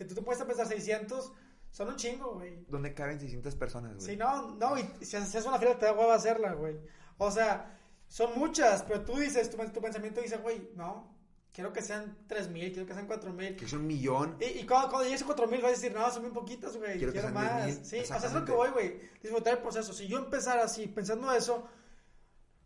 Que 0.00 0.06
tú 0.06 0.14
te 0.14 0.22
puedes 0.22 0.42
pensar 0.42 0.66
600, 0.66 1.30
son 1.70 1.88
un 1.88 1.96
chingo, 1.96 2.36
güey. 2.36 2.64
¿Dónde 2.68 2.94
caben 2.94 3.20
600 3.20 3.54
personas, 3.54 3.96
güey? 3.96 4.06
Sí, 4.06 4.16
no, 4.16 4.54
no, 4.54 4.78
y 4.78 5.04
si 5.04 5.14
haces 5.18 5.44
una 5.44 5.58
fila 5.58 5.78
te 5.78 5.84
da 5.84 5.92
hueva 5.92 6.14
hacerla, 6.14 6.54
güey. 6.54 6.78
O 7.18 7.30
sea, 7.30 7.78
son 8.08 8.30
muchas, 8.38 8.82
pero 8.84 9.04
tú 9.04 9.18
dices, 9.18 9.50
tu, 9.50 9.58
tu 9.58 9.82
pensamiento 9.82 10.22
dice, 10.22 10.38
güey, 10.38 10.70
no, 10.74 11.14
quiero 11.52 11.70
que 11.70 11.82
sean 11.82 12.16
3000, 12.28 12.72
quiero 12.72 12.86
que 12.86 12.94
sean 12.94 13.06
4000. 13.06 13.56
Que 13.56 13.66
es 13.66 13.72
un 13.74 13.86
millón. 13.86 14.38
Y, 14.40 14.60
y 14.60 14.66
cuando, 14.66 14.88
cuando 14.88 15.04
llegues 15.04 15.20
a 15.20 15.26
4000 15.26 15.60
vas 15.60 15.70
a 15.70 15.74
decir, 15.74 15.92
no, 15.92 16.10
son 16.10 16.22
muy 16.22 16.32
poquitas, 16.32 16.74
güey, 16.78 16.96
Quiero 16.96 17.12
quiero, 17.12 17.28
más. 17.28 17.66
10,000, 17.66 17.84
Sí, 17.84 17.98
o 18.00 18.18
sea, 18.18 18.26
es 18.26 18.32
lo 18.32 18.42
que 18.46 18.52
voy, 18.52 18.70
güey. 18.70 19.00
Disfrutar 19.22 19.58
el 19.58 19.62
proceso. 19.62 19.92
Si 19.92 20.08
yo 20.08 20.16
empezara 20.16 20.64
así, 20.64 20.86
pensando 20.86 21.30
eso, 21.30 21.68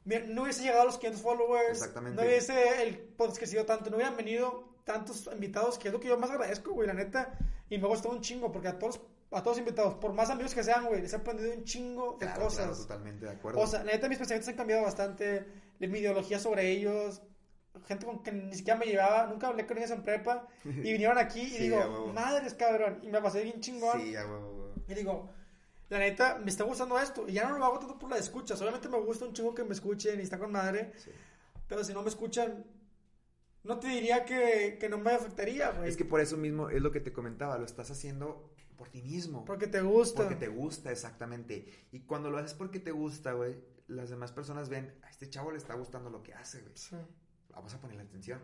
no 0.05 0.43
hubiese 0.45 0.63
llegado 0.63 0.83
a 0.83 0.85
los 0.85 0.99
500 0.99 1.21
followers. 1.21 1.79
Exactamente. 1.79 2.23
No 2.23 2.29
hubiese 2.29 2.85
el 2.85 2.97
podcast 2.97 3.39
crecido 3.39 3.67
tanto, 3.67 3.91
no 3.91 3.97
hubieran 3.97 4.17
venido 4.17 4.73
tantos 4.85 5.29
invitados, 5.33 5.79
que 5.79 5.89
es 5.89 5.95
lo 5.95 6.01
que 6.01 6.09
yo 6.09 6.19
más 6.19 6.31
agradezco, 6.31 6.73
güey, 6.73 6.87
la 6.87 6.95
neta. 6.95 7.33
Y 7.69 7.79
me 7.79 7.85
ha 7.85 7.89
gustado 7.89 8.15
un 8.15 8.21
chingo, 8.21 8.53
porque 8.53 8.69
a 8.69 8.79
todos, 8.79 9.01
a 9.31 9.43
todos 9.43 9.59
invitados, 9.59 9.95
por 9.95 10.13
más 10.13 10.31
amigos 10.31 10.55
que 10.55 10.63
sean, 10.63 10.87
güey, 10.87 11.01
les 11.03 11.13
he 11.13 11.17
aprendido 11.17 11.53
un 11.55 11.65
chingo 11.65 12.13
de 12.21 12.27
Claro, 12.27 12.43
cosas. 12.43 12.67
claro, 12.67 12.77
totalmente 12.77 13.25
de 13.27 13.33
acuerdo. 13.33 13.61
O 13.61 13.67
sea, 13.67 13.83
la 13.85 13.93
neta, 13.93 14.09
mis 14.09 14.19
pensamientos 14.19 14.49
han 14.49 14.57
cambiado 14.57 14.83
bastante. 14.83 15.47
Mi 15.81 15.99
ideología 15.99 16.39
sobre 16.39 16.71
ellos. 16.71 17.23
Gente 17.87 18.07
con 18.07 18.23
que 18.23 18.31
ni 18.31 18.55
siquiera 18.55 18.79
me 18.79 18.87
llevaba. 18.87 19.27
Nunca 19.27 19.49
hablé 19.49 19.67
con 19.67 19.77
ellos 19.79 19.91
en 19.91 20.03
prepa. 20.05 20.47
Y 20.65 20.93
vinieron 20.93 21.19
aquí 21.19 21.41
y 21.41 21.51
Sí, 21.51 21.59
digo, 21.65 22.13
madres, 22.15 22.55
cabrón. 22.55 23.01
Y 23.03 23.09
me 23.09 23.21
pasé 23.21 23.43
bien 23.43 23.61
chingón. 23.61 24.01
sí, 24.01 24.15
a 24.15 24.25
huevo, 24.27 24.51
huevo. 24.53 24.75
Y 24.87 24.95
digo, 24.95 25.31
la 25.89 25.99
neta, 25.99 26.39
me 26.39 26.51
está 26.51 26.63
gustando 26.65 26.99
esto. 27.01 27.25
Y 27.29 27.33
ya 27.33 27.49
no 27.49 27.59
lo 27.59 27.65
hago 27.65 27.79
tanto 27.81 27.99
por 27.99 28.11
la 28.11 28.19
escuchas. 28.19 28.61
Obviamente 28.63 28.89
me 28.89 29.01
gusta 29.01 29.25
un 29.25 29.33
chingo 29.33 29.55
que 29.55 29.65
me 29.65 29.73
escuchen 29.73 30.21
y 30.21 30.23
está 30.23 30.39
con 30.39 30.53
madre. 30.53 30.93
Sí. 30.97 31.11
Pero 31.67 31.83
si 31.83 31.93
no 31.93 32.03
me 32.03 32.09
escuchan, 32.11 32.65
no 33.65 33.79
te 33.79 33.89
diría 33.89 34.25
que, 34.25 34.77
que 34.79 34.89
no 34.89 34.99
me 34.99 35.13
afectaría, 35.13 35.71
güey. 35.71 35.89
Es 35.89 35.97
que 35.97 36.05
por 36.05 36.21
eso 36.21 36.37
mismo 36.37 36.69
es 36.69 36.83
lo 36.83 36.93
que 36.93 37.01
te 37.01 37.13
comentaba, 37.13 37.59
lo 37.59 37.65
estás 37.65 37.91
haciendo 37.91 38.55
por 38.77 38.91
ti 38.91 39.03
mismo. 39.03 39.45
Porque 39.45 39.67
te 39.67 39.81
gusta. 39.81 40.23
Porque 40.23 40.37
te 40.37 40.49
gusta, 40.49 40.93
exactamente. 40.93 41.87
Y 41.91 42.01
cuando 42.01 42.31
lo 42.31 42.39
haces 42.39 42.55
porque 42.55 42.79
te 42.79 42.91
gusta, 42.91 43.33
güey, 43.33 43.57
las 43.87 44.11
demás 44.11 44.33
personas 44.33 44.69
ven, 44.69 44.95
a 45.03 45.09
este 45.09 45.31
chavo 45.31 45.51
le 45.51 45.57
está 45.59 45.75
gustando 45.75 46.11
lo 46.11 46.23
que 46.23 46.35
hace, 46.35 46.61
güey. 46.61 46.77
Sí. 46.77 46.97
Vamos 47.51 47.73
a 47.75 47.81
ponerle 47.81 48.03
atención. 48.03 48.41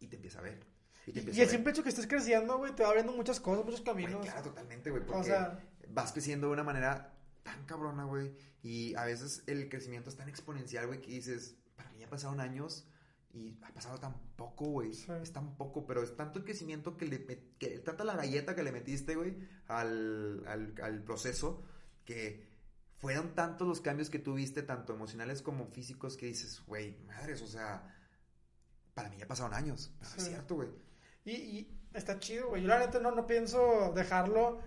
Y 0.00 0.08
te 0.08 0.16
empieza 0.16 0.40
a 0.40 0.42
ver. 0.42 0.60
Y 1.06 1.10
Y 1.10 1.12
te 1.14 1.20
empieza 1.20 1.42
el 1.42 1.48
simple 1.48 1.72
hecho 1.72 1.82
que 1.82 1.88
estés 1.88 2.06
creciendo, 2.06 2.58
güey, 2.58 2.74
te 2.74 2.82
va 2.82 2.90
abriendo 2.90 3.12
muchas 3.12 3.40
cosas, 3.40 3.64
muchos 3.64 3.80
caminos. 3.80 4.20
claro, 4.20 4.42
totalmente, 4.42 4.90
güey. 4.90 5.02
Porque 5.02 5.20
O 5.20 5.24
sea, 5.24 5.66
vas 5.88 6.12
creciendo 6.12 6.48
de 6.48 6.52
una 6.52 6.64
manera 6.64 7.14
tan 7.42 7.64
cabrona, 7.64 8.04
güey. 8.04 8.34
Y 8.62 8.94
a 8.96 9.04
veces 9.06 9.44
el 9.46 9.70
crecimiento 9.70 10.10
es 10.10 10.16
tan 10.16 10.28
exponencial, 10.28 10.86
güey, 10.86 11.00
que 11.00 11.10
dices, 11.10 11.56
para 11.74 11.90
mí 11.92 12.00
ya 12.00 12.10
pasaron 12.10 12.40
años 12.40 12.86
y 13.38 13.58
ha 13.62 13.72
pasado 13.72 13.98
tan 13.98 14.14
poco, 14.36 14.64
güey. 14.66 14.92
Sí. 14.92 15.10
Es 15.22 15.32
tan 15.32 15.56
poco, 15.56 15.86
pero 15.86 16.02
es 16.02 16.16
tanto 16.16 16.38
el 16.40 16.44
crecimiento 16.44 16.96
que 16.96 17.06
le 17.06 17.24
que 17.58 17.78
tanta 17.78 18.04
la 18.04 18.16
galleta 18.16 18.54
que 18.54 18.62
le 18.62 18.72
metiste, 18.72 19.14
güey, 19.14 19.36
al, 19.68 20.44
al, 20.46 20.74
al 20.82 21.02
proceso, 21.04 21.62
que 22.04 22.48
fueron 22.98 23.34
tantos 23.34 23.66
los 23.68 23.80
cambios 23.80 24.10
que 24.10 24.18
tuviste, 24.18 24.62
tanto 24.62 24.92
emocionales 24.94 25.40
como 25.42 25.66
físicos, 25.66 26.16
que 26.16 26.26
dices, 26.26 26.62
güey, 26.66 26.98
madres, 27.06 27.40
o 27.42 27.46
sea, 27.46 27.94
para 28.94 29.08
mí 29.10 29.16
ya 29.18 29.26
pasaron 29.28 29.54
años. 29.54 29.92
Pero 30.00 30.10
es 30.16 30.22
Sí. 30.24 30.28
cierto, 30.30 30.56
güey. 30.56 30.68
Y, 31.24 31.30
y 31.32 31.80
está 31.94 32.18
chido, 32.18 32.48
güey. 32.48 32.62
Yo 32.62 32.68
la 32.68 32.78
neta 32.80 32.98
no, 32.98 33.12
no 33.14 33.26
pienso 33.26 33.92
dejarlo. 33.94 34.60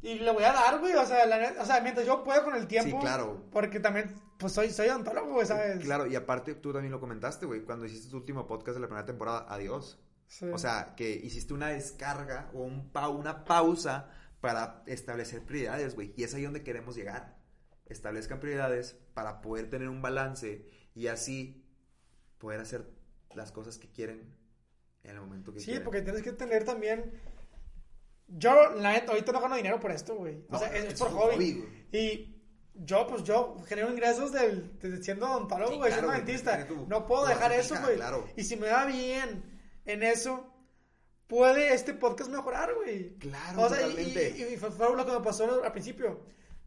Y 0.00 0.14
le 0.20 0.30
voy 0.32 0.44
a 0.44 0.52
dar, 0.52 0.78
güey. 0.78 0.94
O 0.94 1.04
sea, 1.04 1.26
la 1.26 1.54
o 1.60 1.64
sea, 1.64 1.80
mientras 1.80 2.06
yo 2.06 2.22
pueda 2.22 2.44
con 2.44 2.54
el 2.54 2.66
tiempo. 2.68 2.96
Sí, 2.98 3.02
claro. 3.02 3.44
Porque 3.50 3.80
también, 3.80 4.14
pues 4.38 4.52
soy, 4.52 4.70
soy 4.70 4.88
odontólogo, 4.88 5.32
güey, 5.34 5.46
¿sabes? 5.46 5.78
Claro, 5.84 6.06
y 6.06 6.14
aparte 6.14 6.54
tú 6.54 6.72
también 6.72 6.92
lo 6.92 7.00
comentaste, 7.00 7.46
güey, 7.46 7.62
cuando 7.62 7.84
hiciste 7.86 8.08
tu 8.10 8.16
último 8.16 8.46
podcast 8.46 8.76
de 8.76 8.80
la 8.80 8.86
primera 8.86 9.06
temporada, 9.06 9.46
adiós. 9.48 9.98
Sí. 10.28 10.46
O 10.52 10.58
sea, 10.58 10.94
que 10.96 11.10
hiciste 11.10 11.52
una 11.54 11.68
descarga 11.68 12.50
o 12.54 12.60
un 12.62 12.90
pa- 12.92 13.08
una 13.08 13.44
pausa 13.44 14.10
para 14.40 14.82
establecer 14.86 15.42
prioridades, 15.44 15.94
güey. 15.96 16.12
Y 16.16 16.22
es 16.22 16.32
ahí 16.34 16.44
donde 16.44 16.62
queremos 16.62 16.94
llegar. 16.94 17.36
Establezcan 17.86 18.38
prioridades 18.38 18.94
para 19.14 19.40
poder 19.40 19.68
tener 19.70 19.88
un 19.88 20.00
balance 20.02 20.64
y 20.94 21.06
así 21.08 21.64
poder 22.38 22.60
hacer 22.60 22.88
las 23.34 23.50
cosas 23.50 23.78
que 23.78 23.90
quieren 23.90 24.36
en 25.02 25.10
el 25.16 25.20
momento 25.20 25.52
que 25.52 25.60
Sí, 25.60 25.66
quieren. 25.66 25.84
porque 25.84 26.02
tienes 26.02 26.22
que 26.22 26.32
tener 26.32 26.64
también. 26.64 27.10
Yo, 28.28 28.70
la 28.76 28.92
neta, 28.92 29.12
ahorita 29.12 29.32
no 29.32 29.40
gano 29.40 29.56
dinero 29.56 29.80
por 29.80 29.90
esto, 29.90 30.14
güey. 30.16 30.36
O 30.48 30.52
No, 30.52 30.58
sea, 30.58 30.68
es, 30.76 30.84
es 30.84 30.92
es 30.94 30.98
por 31.00 31.10
hobby. 31.10 31.34
hobby. 31.54 31.86
Y 31.92 32.34
yo, 32.74 33.06
pues 33.06 33.24
yo 33.24 33.56
genero 33.66 33.90
ingresos 33.90 34.32
del, 34.32 34.78
de- 34.78 35.02
siendo 35.02 35.26
odontólogo, 35.30 35.72
Sí, 35.72 35.78
güey, 35.78 35.90
claro, 35.92 36.08
siendo 36.10 36.26
dentista. 36.26 36.66
tu- 36.66 36.86
No 36.86 37.06
puedo 37.06 37.26
dejar 37.26 37.52
eso, 37.52 37.74
güey. 37.82 37.96
claro. 37.96 38.28
Y 38.36 38.44
si 38.44 38.56
me 38.56 38.68
va 38.70 38.84
bien 38.84 39.42
en 39.86 40.02
eso, 40.02 40.52
puede 41.26 41.72
este 41.74 41.94
podcast 41.94 42.30
mejorar, 42.30 42.74
güey. 42.74 43.16
Claro, 43.18 43.62
O 43.62 43.68
sea, 43.68 43.78
y, 43.86 43.90
totalmente. 43.90 44.34
y- 44.36 44.54
y 44.54 44.56
fue, 44.56 44.70
fue 44.70 44.94
lo 44.94 45.04
que 45.06 45.12
me 45.12 45.20
pasó 45.20 45.62
al 45.64 45.72
principio. 45.72 46.20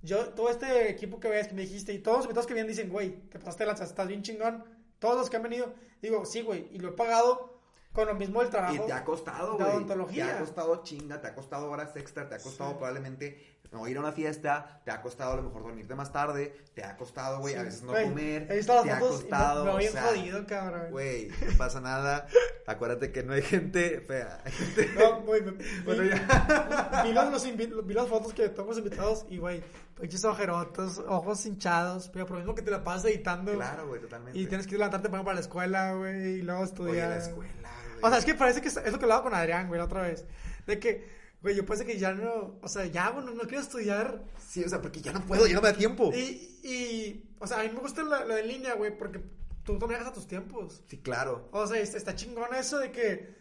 Yo, 0.03 0.29
todo 0.29 0.49
este 0.49 0.89
equipo 0.89 1.19
que 1.19 1.29
ves, 1.29 1.47
que 1.47 1.53
me 1.53 1.61
dijiste, 1.61 1.93
y 1.93 1.99
todos 1.99 2.17
los 2.17 2.25
invitados 2.25 2.47
que 2.47 2.55
vienen 2.55 2.69
dicen, 2.71 2.89
güey, 2.89 3.29
te 3.29 3.37
pasaste 3.37 3.63
de 3.63 3.67
lanza, 3.67 3.83
estás 3.83 4.07
bien 4.07 4.23
chingón. 4.23 4.63
Todos 4.97 5.15
los 5.17 5.29
que 5.29 5.37
han 5.37 5.43
venido, 5.43 5.73
digo, 6.01 6.25
sí, 6.25 6.41
güey, 6.41 6.67
y 6.71 6.79
lo 6.79 6.89
he 6.89 6.93
pagado 6.93 7.60
con 7.93 8.07
lo 8.07 8.15
mismo 8.15 8.41
del 8.41 8.49
trabajo. 8.49 8.75
Y 8.75 8.79
te 8.87 8.93
ha 8.93 9.03
costado, 9.03 9.55
güey. 9.57 9.69
odontología. 9.69 10.25
Te 10.25 10.31
ha 10.31 10.39
costado 10.39 10.83
chinga, 10.83 11.21
te 11.21 11.27
ha 11.27 11.35
costado 11.35 11.69
horas 11.69 11.95
extra, 11.95 12.27
te 12.29 12.35
ha 12.35 12.39
costado 12.39 12.71
Sí. 12.71 12.75
probablemente 12.77 13.47
no 13.71 13.87
ir 13.87 13.95
a 13.95 14.01
una 14.01 14.11
fiesta, 14.11 14.81
te 14.83 14.91
ha 14.91 15.01
costado 15.01 15.31
a 15.31 15.35
lo 15.37 15.43
mejor 15.43 15.63
dormirte 15.63 15.95
más 15.95 16.11
tarde, 16.11 16.53
te 16.73 16.83
ha 16.83 16.97
costado, 16.97 17.39
güey, 17.39 17.55
a 17.55 17.63
veces 17.63 17.83
no 17.83 17.93
comer, 17.93 18.45
He 18.51 18.57
visto 18.57 18.73
las 18.75 18.83
te 18.83 18.91
ha 18.91 18.99
fotos 18.99 19.21
costado, 19.21 19.63
me, 19.63 19.73
me 19.77 19.87
o 19.87 19.91
sea, 19.93 20.03
jodido, 20.03 20.45
cabrón. 20.45 20.91
güey, 20.91 21.29
no 21.29 21.57
pasa 21.57 21.79
nada. 21.79 22.27
Acuérdate 22.67 23.13
que 23.13 23.23
no 23.23 23.31
hay 23.33 23.41
gente 23.41 24.01
fea. 24.01 24.41
hay 24.43 24.51
gente- 24.75 24.89
No, 24.99 25.21
güey, 25.21 25.41
Bueno, 25.85 26.03
ya. 26.03 27.01
vi 27.03 27.13
los- 27.13 27.45
los 27.69 27.85
vi 27.87 27.93
las 27.93 28.07
fotos 28.07 28.33
que 28.33 28.49
tomamos 28.49 28.77
invitados 28.77 29.25
y, 29.29 29.37
güey, 29.37 29.63
pinches 29.99 30.25
ojerotos, 30.25 30.97
ojos 31.07 31.45
hinchados, 31.45 32.09
pero 32.09 32.25
por 32.25 32.33
lo 32.35 32.39
mismo 32.41 32.55
que 32.55 32.63
te 32.63 32.71
la 32.71 32.83
pasas 32.83 33.05
editando. 33.05 33.53
Claro, 33.53 33.87
güey, 33.87 34.01
totalmente. 34.01 34.37
Y 34.37 34.47
tienes 34.47 34.67
que 34.67 34.73
levantarte 34.77 35.07
para 35.09 35.23
para 35.23 35.35
la 35.35 35.41
escuela, 35.41 35.93
güey, 35.93 36.39
y 36.39 36.41
luego 36.41 36.65
estudiar. 36.65 37.07
Oye, 37.07 37.15
la 37.15 37.17
escuela. 37.23 37.60
O 38.01 38.09
sea, 38.09 38.17
es 38.17 38.25
que 38.25 38.35
parece 38.35 38.61
que 38.61 38.67
es 38.67 38.75
lo 38.75 38.99
que 38.99 39.05
hablaba 39.05 39.23
con 39.23 39.33
Adrián, 39.33 39.67
güey, 39.67 39.77
la 39.77 39.85
otra 39.85 40.01
vez. 40.01 40.25
De 40.65 40.79
que, 40.79 41.07
güey, 41.41 41.55
yo 41.55 41.65
pensé 41.65 41.85
que 41.85 41.97
ya 41.97 42.13
no, 42.13 42.59
o 42.61 42.67
sea, 42.67 42.85
ya, 42.85 43.09
bueno, 43.09 43.31
no 43.31 43.43
quiero 43.43 43.61
estudiar. 43.61 44.23
Sí, 44.47 44.63
o 44.63 44.69
sea, 44.69 44.81
porque 44.81 45.01
ya 45.01 45.13
no 45.13 45.25
puedo, 45.25 45.47
ya 45.47 45.55
no 45.55 45.61
me 45.61 45.69
da 45.69 45.77
tiempo. 45.77 46.11
Y, 46.13 46.59
y 46.63 47.35
o 47.39 47.47
sea, 47.47 47.61
a 47.61 47.63
mí 47.63 47.69
me 47.69 47.79
gusta 47.79 48.03
lo, 48.03 48.25
lo 48.25 48.35
de 48.35 48.43
línea, 48.43 48.75
güey, 48.75 48.95
porque 48.97 49.21
tú 49.63 49.77
te 49.77 49.85
manejas 49.85 50.07
a 50.07 50.13
tus 50.13 50.27
tiempos. 50.27 50.83
Sí, 50.87 50.97
claro. 50.97 51.47
O 51.51 51.65
sea, 51.67 51.79
está, 51.79 52.15
chingón 52.15 52.53
eso 52.55 52.77
de 52.79 52.91
que, 52.91 53.35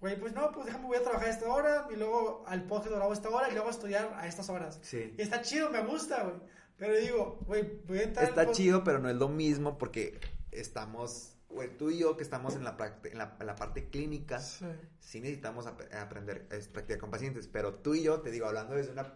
güey, 0.00 0.18
pues 0.18 0.32
no, 0.34 0.50
pues 0.52 0.66
déjame, 0.66 0.86
voy 0.86 0.96
a 0.96 1.02
trabajar 1.02 1.28
a 1.28 1.30
esta 1.30 1.48
hora, 1.48 1.88
y 1.90 1.96
luego 1.96 2.44
al 2.46 2.64
podcast 2.64 2.96
lo 2.96 3.10
a 3.10 3.12
esta 3.12 3.28
hora, 3.28 3.48
y 3.48 3.52
luego 3.52 3.68
a 3.68 3.70
estudiar 3.70 4.14
a 4.16 4.26
estas 4.26 4.48
horas. 4.48 4.78
Sí. 4.82 5.14
Y 5.16 5.22
está 5.22 5.42
chido, 5.42 5.70
me 5.70 5.82
gusta, 5.84 6.22
güey. 6.24 6.36
Pero 6.76 6.96
digo, 6.96 7.40
güey, 7.46 7.80
voy 7.86 7.98
a 7.98 8.02
entrar 8.04 8.28
Está 8.28 8.52
chido, 8.52 8.84
pero 8.84 9.00
no 9.00 9.10
es 9.10 9.16
lo 9.16 9.28
mismo 9.28 9.78
porque 9.78 10.20
estamos, 10.52 11.34
güey, 11.48 11.76
tú 11.76 11.90
y 11.90 11.98
yo 11.98 12.16
que 12.16 12.22
estamos 12.22 12.54
en 12.54 12.64
la, 12.64 12.76
en 13.04 13.18
la, 13.18 13.36
en 13.40 13.46
la 13.46 13.56
parte 13.56 13.88
clínica, 13.88 14.38
Sí. 14.38 14.66
sí 15.00 15.20
necesitamos 15.20 15.66
ap- 15.66 15.92
aprender, 15.94 16.46
es 16.50 16.68
practicar 16.68 17.00
con 17.00 17.10
pacientes, 17.10 17.48
pero 17.48 17.74
tú 17.74 17.94
y 17.94 18.02
yo, 18.02 18.20
te 18.20 18.30
digo, 18.30 18.46
hablando 18.46 18.74
desde 18.74 18.92
una 18.92 19.14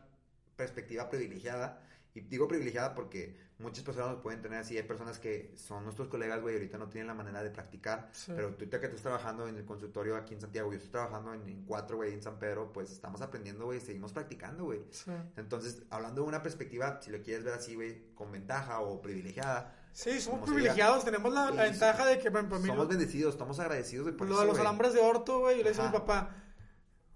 perspectiva 0.56 1.08
privilegiada, 1.08 1.80
y 2.14 2.20
digo 2.20 2.46
privilegiada 2.46 2.94
porque 2.94 3.38
muchas 3.58 3.84
personas 3.84 4.10
lo 4.12 4.22
pueden 4.22 4.42
tener 4.42 4.58
así, 4.58 4.76
hay 4.76 4.82
personas 4.82 5.18
que 5.18 5.54
son 5.56 5.84
nuestros 5.84 6.08
colegas, 6.08 6.42
güey, 6.42 6.56
ahorita 6.56 6.76
no 6.76 6.88
tienen 6.88 7.06
la 7.06 7.14
manera 7.14 7.42
de 7.42 7.50
practicar, 7.50 8.10
Sí. 8.12 8.32
pero 8.36 8.54
tú 8.54 8.68
que 8.68 8.76
estás 8.86 9.00
trabajando 9.00 9.48
en 9.48 9.56
el 9.56 9.64
consultorio 9.64 10.16
aquí 10.16 10.34
en 10.34 10.40
Santiago, 10.40 10.70
yo 10.70 10.76
estoy 10.76 10.90
trabajando 10.90 11.32
en, 11.32 11.48
en 11.48 11.64
cuatro, 11.64 11.96
güey, 11.96 12.12
en 12.12 12.22
San 12.22 12.38
Pedro, 12.38 12.70
pues 12.72 12.90
estamos 12.92 13.22
aprendiendo, 13.22 13.64
güey, 13.66 13.80
seguimos 13.80 14.12
practicando, 14.12 14.64
güey. 14.64 14.80
Sí. 14.90 15.10
Entonces, 15.36 15.82
hablando 15.90 16.22
de 16.22 16.28
una 16.28 16.42
perspectiva, 16.42 17.00
si 17.00 17.10
lo 17.10 17.22
quieres 17.22 17.44
ver 17.44 17.54
así, 17.54 17.74
güey, 17.76 18.14
con 18.14 18.30
ventaja 18.32 18.80
o 18.80 19.00
privilegiada, 19.00 19.74
Sí, 19.92 20.20
somos 20.20 20.48
privilegiados, 20.48 21.04
tenemos 21.04 21.32
la, 21.32 21.50
la 21.50 21.64
ventaja 21.64 22.06
de 22.06 22.18
que, 22.18 22.30
somos 22.30 22.88
bendecidos, 22.88 23.34
estamos 23.34 23.58
agradecidos 23.60 24.06
de 24.06 24.12
por 24.12 24.26
lo 24.26 24.32
eso, 24.34 24.40
de 24.42 24.46
los 24.48 24.56
güey. 24.56 24.66
alambres 24.66 24.94
de 24.94 25.00
orto, 25.00 25.40
güey, 25.40 25.58
yo 25.58 25.62
le 25.64 25.68
decía 25.70 25.84
a 25.84 25.88
mi 25.88 25.92
papá, 25.98 26.34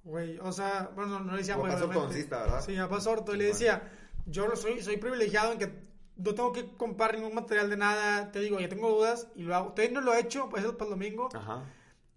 güey, 0.05 0.39
o 0.41 0.53
sea, 0.53 0.91
bueno, 0.95 1.21
no, 1.21 1.33
le 1.33 1.39
decía, 1.39 1.55
Tu 1.55 1.61
güey, 1.61 1.73
papá 1.73 1.79
es 1.79 1.87
obviamente. 1.87 1.99
ortodoncista, 1.99 2.39
¿verdad? 2.43 2.63
Sí, 2.65 2.73
mi 2.73 2.79
papá 2.79 2.99
es 2.99 3.07
orto, 3.07 3.35
y 3.35 3.39
le 3.39 3.45
decía, 3.45 3.91
yo 4.27 4.47
no 4.49 4.57
soy, 4.57 4.83
soy 4.83 4.97
privilegiado 4.99 5.53
en 5.53 5.59
que 5.59 5.87
no 6.17 6.35
tengo 6.35 6.53
que 6.53 6.67
comprar 6.77 7.15
ningún 7.15 7.35
material 7.35 7.69
de 7.71 7.77
nada. 7.77 8.33
Te 8.33 8.41
digo, 8.41 8.59
ya 8.59 8.69
tengo 8.69 8.89
dudas 8.89 9.29
y 9.35 9.43
lo 9.43 9.55
hago. 9.55 9.73
Todavía 9.73 9.93
no 9.95 10.01
lo 10.01 10.15
he 10.15 10.21
hecho, 10.21 10.49
pues 10.49 10.65
eso 10.65 10.77
para 10.79 10.89
el 10.89 10.99
domingo. 10.99 11.29
Ajá. 11.35 11.63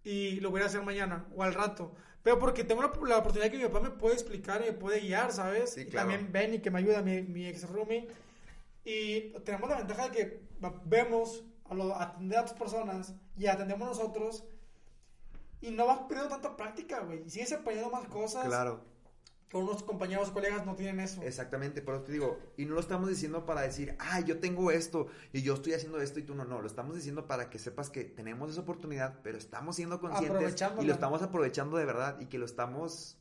Y 0.04 0.40
lo 0.40 0.52
voy 0.52 0.62
a 0.62 0.68
hacer 0.68 0.82
mañana 0.84 1.26
o 1.36 1.44
al 1.44 1.54
rato. 1.54 1.94
Pero 2.24 2.40
porque 2.40 2.64
tengo 2.64 2.82
la, 2.82 2.92
la 3.08 3.18
oportunidad 3.18 3.52
que 3.52 3.58
mi 3.58 3.66
papá 3.66 3.82
me 3.82 3.90
puede 3.90 4.14
explicar 4.16 4.62
y 4.62 4.68
me 4.68 4.74
puede 4.74 5.02
guiar, 5.02 5.34
¿sabes? 5.34 5.74
Sí, 5.74 5.82
Y 5.82 5.86
claro. 5.88 6.10
también 6.10 6.32
Benny, 6.32 6.60
que 6.60 6.72
me 6.72 6.80
ayuda, 6.80 7.02
mi, 7.02 7.22
mi 7.24 7.46
ex 7.48 7.68
roomie. 7.70 8.08
Y 8.90 9.30
tenemos 9.46 9.70
la 9.70 9.78
ventaja 9.78 10.10
de 10.10 10.12
que 10.12 10.42
vemos 10.86 11.44
a 11.66 11.76
lo, 11.76 11.96
atender 11.96 12.40
a 12.40 12.42
otras 12.42 12.58
personas 12.58 13.14
y 13.38 13.46
atendemos 13.46 13.88
nosotros. 13.88 14.44
Y 15.62 15.70
no 15.70 15.86
vas 15.86 16.00
perdiendo 16.08 16.30
tanta 16.30 16.58
práctica, 16.58 17.02
güey. 17.02 17.22
Y 17.24 17.30
sigues 17.30 17.54
aprendiendo 17.54 17.92
más 17.92 18.08
cosas. 18.08 18.48
Claro. 18.48 18.84
Que 19.48 19.58
unos 19.58 19.84
compañeros, 19.84 20.32
colegas 20.32 20.66
no 20.66 20.76
tienen 20.76 21.00
eso. 21.02 21.22
Exactamente, 21.22 21.82
por 21.82 21.96
eso 21.96 22.04
te 22.04 22.12
digo, 22.12 22.40
y 22.56 22.66
no 22.66 22.76
lo 22.76 22.80
estamos 22.80 23.10
diciendo 23.10 23.46
para 23.46 23.62
decir, 23.62 23.96
ah, 24.00 24.20
yo 24.22 24.40
tengo 24.40 24.70
esto 24.70 25.08
y 25.34 25.42
yo 25.42 25.56
estoy 25.56 25.74
haciendo 25.74 26.00
esto 26.00 26.20
y 26.20 26.24
tú 26.24 26.36
no, 26.36 26.46
no, 26.46 26.62
lo 26.62 26.68
estamos 26.68 26.96
diciendo 26.96 27.26
para 27.26 27.50
que 27.50 27.58
sepas 27.58 27.90
que 27.90 28.04
tenemos 28.04 28.52
esa 28.52 28.62
oportunidad, 28.62 29.22
pero 29.24 29.40
estamos 29.40 29.76
siendo 29.76 30.00
conscientes 30.00 30.56
y 30.80 30.86
lo 30.86 30.94
estamos 30.94 31.24
aprovechando 31.24 31.78
de 31.78 31.86
verdad 31.86 32.20
y 32.20 32.28
que 32.28 32.38
lo 32.38 32.46
estamos 32.46 33.18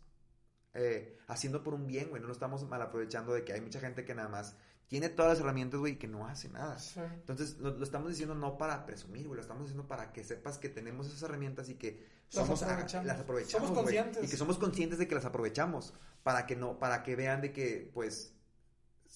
eh, 0.75 1.19
haciendo 1.29 1.63
por 1.63 1.73
un 1.73 1.87
bien, 1.87 2.11
güey, 2.11 2.21
no 2.21 2.29
lo 2.29 2.35
estamos 2.35 2.63
mal 2.69 2.83
aprovechando 2.83 3.33
de 3.33 3.45
que 3.45 3.55
hay 3.55 3.63
mucha 3.63 3.81
gente 3.81 4.05
que 4.05 4.15
nada 4.15 4.29
más 4.29 4.55
tiene 4.89 5.11
todas 5.11 5.33
las 5.33 5.41
herramientas, 5.41 5.79
güey, 5.79 5.99
que 5.99 6.09
no 6.09 6.27
hace 6.27 6.49
nada. 6.49 6.79
Sí. 6.79 7.01
Entonces, 7.01 7.59
lo, 7.59 7.71
lo 7.77 7.85
estamos 7.85 8.09
diciendo 8.09 8.35
no 8.35 8.57
para 8.59 8.85
presumir, 8.87 9.27
güey, 9.27 9.37
lo 9.37 9.43
estamos 9.43 9.65
diciendo 9.65 9.87
para 9.87 10.13
que 10.13 10.25
sepas 10.25 10.59
que 10.59 10.69
tenemos 10.69 11.07
esas 11.07 11.23
herramientas 11.23 11.69
y 11.69 11.75
que 11.75 12.07
Las 12.33 12.47
somos, 12.47 12.63
aprovechamos. 12.63 13.07
las 13.07 13.21
aprovechamos, 13.21 13.69
Somos 13.69 13.93
y 14.23 14.29
que 14.29 14.37
somos 14.37 14.59
conscientes 14.59 14.99
de 14.99 15.07
que 15.07 15.15
las 15.15 15.27
aprovechamos 15.27 15.95
para 16.23 16.47
que 16.47 16.57
no, 16.57 16.79
para 16.79 17.03
que 17.03 17.17
vean 17.17 17.41
de 17.43 17.53
que, 17.53 17.91
pues, 17.93 18.35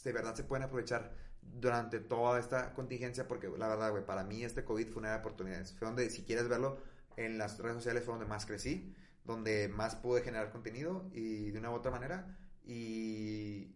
de 0.04 0.12
verdad 0.12 0.34
se 0.34 0.44
pueden 0.44 0.64
aprovechar 0.64 1.14
durante 1.40 2.00
toda 2.00 2.38
esta 2.38 2.72
contingencia, 2.74 3.26
porque 3.26 3.48
la 3.48 3.68
verdad, 3.68 3.90
güey, 3.90 4.04
para 4.04 4.24
mí 4.24 4.44
este 4.44 4.64
COVID 4.64 4.88
fue 4.88 5.00
una 5.00 5.12
de 5.12 5.18
oportunidades. 5.18 5.72
Fue 5.72 5.86
donde, 5.86 6.10
si 6.10 6.22
quieres 6.22 6.48
verlo, 6.48 6.78
en 7.16 7.38
las 7.38 7.58
redes 7.58 7.76
sociales 7.76 8.04
fue 8.04 8.12
donde 8.12 8.26
más 8.26 8.44
crecí, 8.46 8.94
donde 9.24 9.68
más 9.68 9.96
pude 9.96 10.22
generar 10.22 10.50
contenido 10.50 11.08
y 11.12 11.50
de 11.50 11.58
una 11.58 11.70
u 11.70 11.74
otra 11.74 11.90
manera, 11.90 12.38
y 12.64 13.74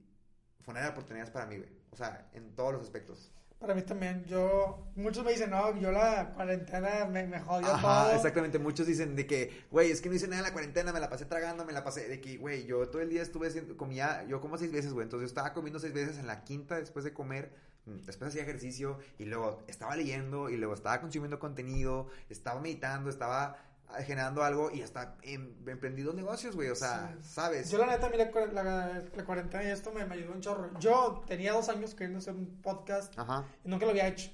fue 0.60 0.72
una 0.72 0.82
de 0.82 0.88
oportunidades 0.88 1.30
para 1.30 1.46
mí, 1.46 1.56
güey. 1.58 1.75
O 1.96 1.98
sea, 1.98 2.28
en 2.34 2.54
todos 2.54 2.74
los 2.74 2.82
aspectos. 2.82 3.32
Para 3.58 3.74
mí 3.74 3.80
también. 3.80 4.22
Yo, 4.26 4.86
muchos 4.96 5.24
me 5.24 5.30
dicen, 5.32 5.48
no, 5.48 5.74
yo 5.80 5.90
la 5.90 6.30
cuarentena 6.34 7.06
me, 7.06 7.26
me 7.26 7.40
jodió 7.40 7.68
Ajá, 7.72 8.04
todo. 8.04 8.14
exactamente. 8.16 8.58
Muchos 8.58 8.86
dicen 8.86 9.16
de 9.16 9.26
que, 9.26 9.64
güey, 9.70 9.90
es 9.90 10.02
que 10.02 10.10
no 10.10 10.14
hice 10.14 10.26
nada 10.28 10.40
en 10.40 10.44
la 10.44 10.52
cuarentena, 10.52 10.92
me 10.92 11.00
la 11.00 11.08
pasé 11.08 11.24
tragando, 11.24 11.64
me 11.64 11.72
la 11.72 11.82
pasé. 11.82 12.06
De 12.06 12.20
que, 12.20 12.36
güey, 12.36 12.66
yo 12.66 12.86
todo 12.90 13.00
el 13.00 13.08
día 13.08 13.22
estuve 13.22 13.50
comía, 13.76 14.24
yo 14.24 14.42
como 14.42 14.58
seis 14.58 14.70
veces, 14.72 14.92
güey. 14.92 15.04
Entonces 15.04 15.22
yo 15.30 15.32
estaba 15.32 15.54
comiendo 15.54 15.80
seis 15.80 15.94
veces 15.94 16.18
en 16.18 16.26
la 16.26 16.44
quinta 16.44 16.78
después 16.78 17.02
de 17.06 17.14
comer. 17.14 17.50
mm, 17.86 18.04
Después 18.04 18.28
hacía 18.28 18.42
ejercicio 18.42 18.98
y 19.18 19.24
luego 19.24 19.62
estaba 19.68 19.96
leyendo 19.96 20.50
y 20.50 20.58
luego 20.58 20.74
estaba 20.74 21.00
consumiendo 21.00 21.38
contenido, 21.38 22.08
estaba 22.28 22.60
meditando, 22.60 23.08
estaba 23.08 23.56
generando 24.04 24.42
algo 24.42 24.70
y 24.70 24.82
hasta 24.82 25.16
em- 25.22 25.54
emprendí 25.66 26.02
dos 26.02 26.14
negocios, 26.14 26.54
güey. 26.54 26.68
O 26.70 26.74
sea, 26.74 27.14
Sí. 27.22 27.28
¿sabes? 27.34 27.70
Yo 27.70 27.78
la 27.78 27.86
neta, 27.86 28.06
a 28.06 28.10
mí 28.10 28.16
la, 28.18 28.30
la- 28.52 29.02
la 29.14 29.24
cuarentena 29.24 29.64
y 29.64 29.68
esto 29.68 29.92
me, 29.92 30.04
me 30.04 30.14
ayudó 30.14 30.32
un 30.32 30.40
chorro. 30.40 30.70
Yo 30.78 31.22
tenía 31.26 31.52
dos 31.52 31.68
años 31.68 31.92
queriendo 31.94 32.18
hacer 32.18 32.34
un 32.34 32.60
podcast 32.62 33.16
Ajá. 33.18 33.44
y 33.64 33.68
nunca 33.68 33.84
lo 33.86 33.92
había 33.92 34.08
hecho. 34.08 34.30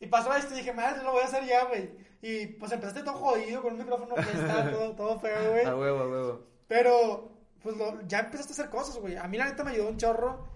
Y 0.00 0.06
pasó 0.08 0.34
esto 0.34 0.52
y 0.54 0.58
dije, 0.58 0.72
madre, 0.72 1.02
lo 1.02 1.12
voy 1.12 1.22
a 1.22 1.26
hacer 1.26 1.44
ya, 1.46 1.64
güey. 1.66 1.90
Y 2.20 2.46
pues 2.48 2.72
empezaste 2.72 3.02
todo 3.02 3.14
jodido 3.14 3.62
con 3.62 3.72
un 3.74 3.78
micrófono 3.78 4.14
que 4.14 4.20
está 4.22 4.70
todo, 4.70 4.94
todo 4.94 5.18
feo, 5.20 5.50
güey. 5.52 5.64
A 5.64 5.76
huevo, 5.76 6.00
a 6.00 6.08
huevo. 6.08 6.46
Pero, 6.68 7.32
pues 7.62 7.76
lo- 7.76 8.02
ya 8.06 8.20
empezaste 8.20 8.52
a 8.52 8.54
hacer 8.54 8.70
cosas, 8.70 8.98
güey. 8.98 9.16
A 9.16 9.26
mí 9.28 9.38
la 9.38 9.46
neta 9.46 9.64
me 9.64 9.70
ayudó 9.70 9.88
un 9.88 9.96
chorro. 9.96 10.48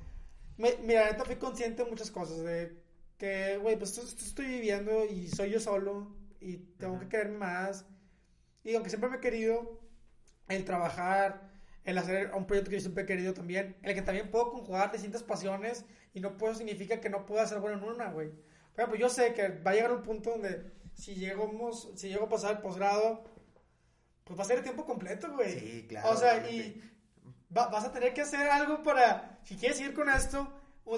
Me, 0.59 0.77
mira, 0.83 1.07
la 1.07 1.13
neta 1.13 1.25
fui 1.25 1.37
consciente 1.37 1.85
de 1.85 1.91
muchas 1.91 2.11
cosas. 2.11 2.39
De 2.43 2.77
que, 3.17 3.57
güey, 3.59 3.77
pues 3.79 3.91
esto, 3.91 4.03
esto 4.03 4.25
estoy 4.25 4.47
viviendo 4.47 5.05
y 5.07 5.29
soy 5.29 5.51
yo 5.51 5.61
solo. 5.61 6.15
Y 6.41 6.57
tengo 6.79 6.95
Ujú. 6.95 7.03
que 7.03 7.09
quererme 7.09 7.39
más. 7.39 7.87
Y 8.65 8.75
aunque 8.75 8.91
siempre 8.91 9.09
me 9.11 9.17
he 9.17 9.21
querido, 9.21 9.81
el 10.49 10.65
trabajar, 10.65 11.51
el 11.85 11.97
hacer 11.99 12.33
un 12.35 12.47
proyecto 12.47 12.71
que 12.71 12.77
yo 12.77 12.81
siempre 12.83 13.05
he 13.05 13.07
querido 13.07 13.33
también. 13.35 13.77
El 13.83 13.95
que 13.95 14.03
también 14.03 14.31
puedo 14.31 14.51
conjugar 14.51 14.93
distintas 14.93 15.23
pasiones. 15.23 15.85
Y 16.13 16.21
no 16.21 16.37
puedo 16.37 16.55
significa 16.55 17.01
que 17.01 17.09
no 17.09 17.25
pueda 17.25 17.47
ser 17.47 17.61
bueno 17.61 17.79
en 17.79 17.85
una, 17.85 18.11
güey. 18.11 18.31
Por 18.31 18.81
ejemplo, 18.81 18.97
yo 18.99 19.09
sé 19.09 19.33
que 19.33 19.49
va 19.49 19.71
a 19.71 19.75
llegar 19.75 19.93
un 19.93 20.03
punto 20.03 20.31
donde 20.31 20.73
si 20.95 21.15
llegamos, 21.15 21.93
si 21.97 22.09
llego 22.09 22.25
a 22.25 22.29
pasar 22.29 22.53
el 22.53 22.59
posgrado, 22.59 23.25
pues 24.25 24.39
va 24.39 24.43
a 24.43 24.47
ser 24.47 24.59
el 24.59 24.63
tiempo 24.65 24.85
completo, 24.85 25.33
güey. 25.33 25.59
Sí, 25.59 25.87
claro, 25.89 26.11
O 26.11 26.17
sea, 26.17 26.33
obviamente. 26.35 26.57
y 26.57 26.83
va- 27.57 27.69
vas 27.69 27.85
a 27.85 27.93
tener 27.93 28.13
que 28.13 28.23
hacer 28.23 28.49
algo 28.49 28.83
para, 28.83 29.39
si 29.45 29.57
quieres 29.57 29.79
seguir 29.79 29.95
con 29.95 30.09
esto, 30.09 30.53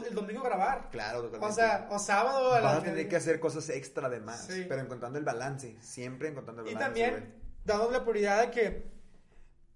el 0.06 0.14
domingo 0.14 0.42
grabar. 0.42 0.88
Claro, 0.90 1.22
totalmente. 1.22 1.52
O 1.52 1.54
sea, 1.54 1.86
o 1.90 1.98
sábado 1.98 2.54
a 2.54 2.60
Vas 2.60 2.78
a 2.78 2.82
tener 2.82 3.08
que 3.08 3.16
hacer 3.16 3.38
cosas 3.40 3.68
extra 3.68 4.08
de 4.08 4.20
más, 4.20 4.46
Sí. 4.46 4.64
pero 4.68 4.80
encontrando 4.80 5.18
el 5.18 5.24
balance, 5.24 5.76
siempre 5.80 6.28
encontrando 6.28 6.62
el 6.62 6.68
Y 6.70 6.74
balance. 6.74 7.00
también, 7.02 7.10
güey. 7.20 7.41
Dándole 7.64 7.92
la 7.98 8.02
prioridad 8.04 8.42
de 8.46 8.50
que 8.50 8.92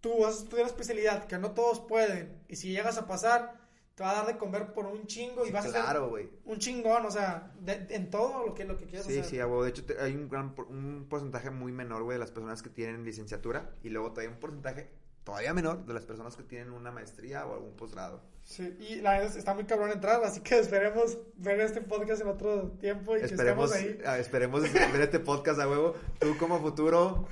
tú 0.01 0.21
vas 0.21 0.35
a 0.37 0.39
estudiar 0.43 0.61
una 0.65 0.71
especialidad 0.71 1.27
que 1.27 1.39
no 1.39 1.53
todos 1.53 1.81
pueden, 1.81 2.43
y 2.49 2.57
si 2.57 2.71
llegas 2.71 2.97
a 2.99 3.07
pasar, 3.07 3.65
te 3.95 4.03
va 4.05 4.11
a 4.11 4.15
dar 4.17 4.27
de 4.27 4.37
comer 4.37 4.73
por 4.75 4.87
un 4.87 5.07
chingo 5.07 5.43
y 5.45 5.47
Sí, 5.49 5.53
vas 5.53 5.67
a 5.67 5.71
claro, 5.71 6.01
ser 6.03 6.09
güey. 6.11 6.29
un 6.45 6.59
chingón, 6.59 7.07
o 7.07 7.11
sea, 7.11 7.51
de- 7.61 7.87
en 7.91 8.11
todo 8.11 8.47
lo 8.47 8.55
que, 8.55 8.65
lo 8.65 8.77
que 8.77 8.85
quieras 8.85 9.07
Sí, 9.07 9.13
hacer. 9.19 9.25
sí, 9.25 9.41
a 9.41 9.47
huevo. 9.47 9.65
De 9.65 9.71
hecho, 9.71 9.85
te- 9.87 9.99
hay 10.01 10.15
un 10.15 10.29
gran 10.29 10.55
un 10.69 11.07
porcentaje 11.09 11.51
muy 11.51 11.73
menor, 11.73 12.03
güey, 12.03 12.17
de 12.17 12.21
las 12.21 12.31
personas 12.31 12.63
que 12.63 12.69
tienen 12.69 13.05
licenciatura 13.05 13.71
y 13.83 13.89
luego 13.89 14.11
todavía 14.11 14.31
un 14.35 14.39
porcentaje 14.41 14.91
todavía 15.25 15.53
menor 15.55 15.87
de 15.87 15.95
las 15.95 16.05
personas 16.05 16.37
que 16.37 16.45
tienen 16.45 16.71
una 16.73 16.93
maestría 16.93 17.47
o 17.47 17.55
algún 17.55 17.75
posgrado. 17.75 18.21
Sí, 18.45 18.77
y 18.79 18.97
la 19.01 19.13
verdad 19.13 19.27
es- 19.31 19.37
está 19.37 19.55
muy 19.55 19.65
cabrón 19.65 19.91
entrar, 19.91 20.23
así 20.23 20.41
que 20.41 20.59
esperemos 20.59 21.19
ver 21.39 21.59
este 21.61 21.81
podcast 21.81 22.21
en 22.21 22.29
otro 22.29 22.71
tiempo 22.79 23.17
y 23.17 23.23
Esperemos, 23.23 23.73
que 23.73 23.79
estemos 23.79 24.01
ahí. 24.05 24.07
ah, 24.07 24.19
esperemos 24.19 24.63
ver 24.63 25.01
este 25.01 25.19
podcast 25.21 25.59
a 25.59 25.69
huevo. 25.69 25.95
Tú 26.21 26.37
como 26.39 26.61
futuro, 26.61 27.27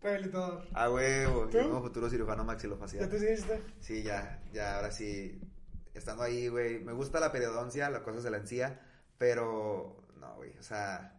Rehabilitador. 0.00 0.66
a 0.72 0.90
huevo. 0.90 1.50
Yo 1.50 1.68
como 1.68 1.82
futuro 1.82 2.08
cirujano 2.08 2.42
¿Ya 2.42 2.46
maxilofacial. 2.46 3.08
te 3.08 3.16
hiciste? 3.16 3.60
Sí, 3.80 4.02
ya, 4.02 4.42
ya, 4.52 4.76
ahora 4.76 4.90
sí, 4.92 5.40
estando 5.94 6.22
ahí, 6.22 6.48
güey. 6.48 6.78
Me 6.80 6.92
gusta 6.92 7.18
la 7.20 7.32
periodoncia, 7.32 7.90
las 7.90 8.02
cosas 8.02 8.22
de 8.22 8.30
la 8.30 8.36
encía, 8.38 8.80
pero 9.18 9.96
no, 10.18 10.36
güey, 10.36 10.56
o 10.58 10.62
sea... 10.62 11.14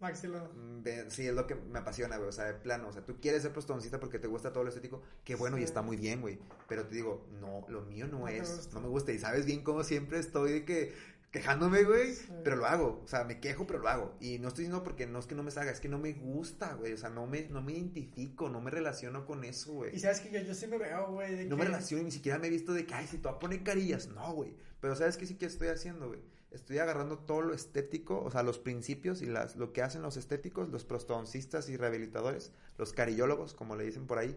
Maxilo. 0.00 0.50
Mm, 0.54 0.82
Sí, 1.08 1.26
es 1.26 1.34
lo 1.34 1.46
que 1.46 1.54
me 1.54 1.78
apasiona, 1.78 2.16
güey. 2.16 2.28
O 2.28 2.32
sea, 2.32 2.46
de 2.46 2.54
plano, 2.54 2.88
o 2.88 2.92
sea, 2.92 3.04
tú 3.04 3.20
quieres 3.20 3.42
ser 3.42 3.52
prostoncista 3.52 4.00
porque 4.00 4.18
te 4.18 4.28
gusta 4.28 4.50
todo 4.52 4.64
lo 4.64 4.70
estético, 4.70 5.02
qué 5.24 5.34
bueno 5.34 5.58
y 5.58 5.62
está 5.62 5.82
muy 5.82 5.96
bien, 5.98 6.22
güey. 6.22 6.38
Pero 6.68 6.86
te 6.86 6.94
digo, 6.94 7.26
no, 7.40 7.66
lo 7.68 7.82
mío 7.82 8.06
no, 8.06 8.20
No 8.20 8.28
es, 8.28 8.70
no 8.72 8.80
me 8.80 8.88
gusta. 8.88 9.12
Y 9.12 9.18
sabes 9.18 9.44
bien 9.44 9.62
cómo 9.62 9.84
siempre 9.84 10.18
estoy 10.18 10.52
de 10.52 10.64
que 10.64 10.94
quejándome, 11.30 11.84
güey, 11.84 12.14
Sí. 12.14 12.28
pero 12.42 12.56
lo 12.56 12.66
hago. 12.66 13.00
O 13.04 13.08
sea, 13.08 13.24
me 13.24 13.38
quejo, 13.40 13.66
pero 13.66 13.78
lo 13.78 13.88
hago. 13.88 14.16
Y 14.20 14.38
no 14.38 14.48
estoy 14.48 14.64
diciendo 14.64 14.82
porque 14.82 15.06
no 15.06 15.18
es 15.18 15.26
que 15.26 15.34
no 15.34 15.42
me 15.42 15.50
salga, 15.50 15.70
es 15.70 15.80
que 15.80 15.88
no 15.88 15.98
me 15.98 16.12
gusta, 16.12 16.74
güey. 16.74 16.92
O 16.92 16.96
sea, 16.96 17.08
no 17.10 17.26
me, 17.26 17.48
no 17.48 17.62
me 17.62 17.72
identifico, 17.72 18.48
no 18.48 18.60
me 18.60 18.70
relaciono 18.70 19.26
con 19.26 19.44
eso, 19.44 19.72
güey. 19.72 19.94
Y 19.94 20.00
sabes 20.00 20.20
que 20.20 20.30
yo, 20.30 20.40
yo 20.40 20.54
sí 20.54 20.66
me 20.66 20.78
veo, 20.78 21.12
güey. 21.12 21.46
No 21.46 21.56
me 21.56 21.62
que- 21.62 21.68
relaciono, 21.68 22.02
ni 22.04 22.10
siquiera 22.10 22.38
me 22.38 22.48
he 22.48 22.50
visto 22.50 22.72
de 22.72 22.84
que, 22.86 22.94
ay, 22.94 23.06
si 23.06 23.18
te 23.18 23.28
voy 23.28 23.36
a 23.36 23.38
poner 23.38 23.62
carillas. 23.62 24.08
No, 24.08 24.32
güey. 24.34 24.54
Pero 24.80 24.96
¿sabes 24.96 25.16
qué 25.16 25.26
sí 25.26 25.36
que 25.36 25.46
estoy 25.46 25.68
haciendo, 25.68 26.08
güey? 26.08 26.20
Estoy 26.50 26.78
agarrando 26.78 27.16
todo 27.18 27.42
lo 27.42 27.54
estético, 27.54 28.20
o 28.22 28.30
sea, 28.30 28.42
los 28.42 28.58
principios 28.58 29.22
y 29.22 29.26
las, 29.26 29.54
lo 29.54 29.72
que 29.72 29.82
hacen 29.82 30.02
los 30.02 30.16
estéticos, 30.16 30.68
los 30.68 30.84
prostodoncistas 30.84 31.68
y 31.68 31.76
rehabilitadores, 31.76 32.50
los 32.76 32.92
carillólogos, 32.92 33.54
como 33.54 33.76
le 33.76 33.84
dicen 33.84 34.08
por 34.08 34.18
ahí, 34.18 34.36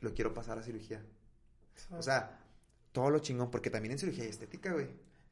lo 0.00 0.14
quiero 0.14 0.32
pasar 0.32 0.58
a 0.58 0.62
cirugía. 0.62 1.04
O 1.90 2.00
sea, 2.02 2.40
todo 2.92 3.10
lo 3.10 3.18
chingón, 3.18 3.50
porque 3.50 3.68
también 3.68 3.92
en 3.92 3.98
cirugía 3.98 4.24
hay 4.24 4.30
estética, 4.30 4.72
güey. 4.72 4.88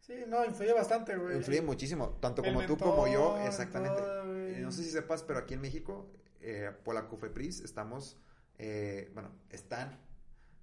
Sí, 0.08 0.24
no, 0.26 0.42
influye 0.42 0.72
bastante, 0.72 1.14
güey. 1.18 1.36
Influye 1.36 1.60
muchísimo, 1.60 2.16
tanto 2.18 2.42
como 2.42 2.64
tú 2.64 2.78
como 2.78 3.06
yo, 3.06 3.38
exactamente. 3.46 4.00
todo. 4.00 4.38
Eh, 4.38 4.58
no 4.62 4.72
sé 4.72 4.82
si 4.82 4.90
sepas, 4.90 5.22
pero 5.22 5.38
aquí 5.38 5.52
en 5.52 5.60
México, 5.60 6.10
eh, 6.40 6.72
por 6.82 6.94
la 6.94 7.08
CUFEPRIS, 7.08 7.60
estamos, 7.60 8.16
eh, 8.56 9.10
bueno, 9.12 9.30
están, 9.50 10.00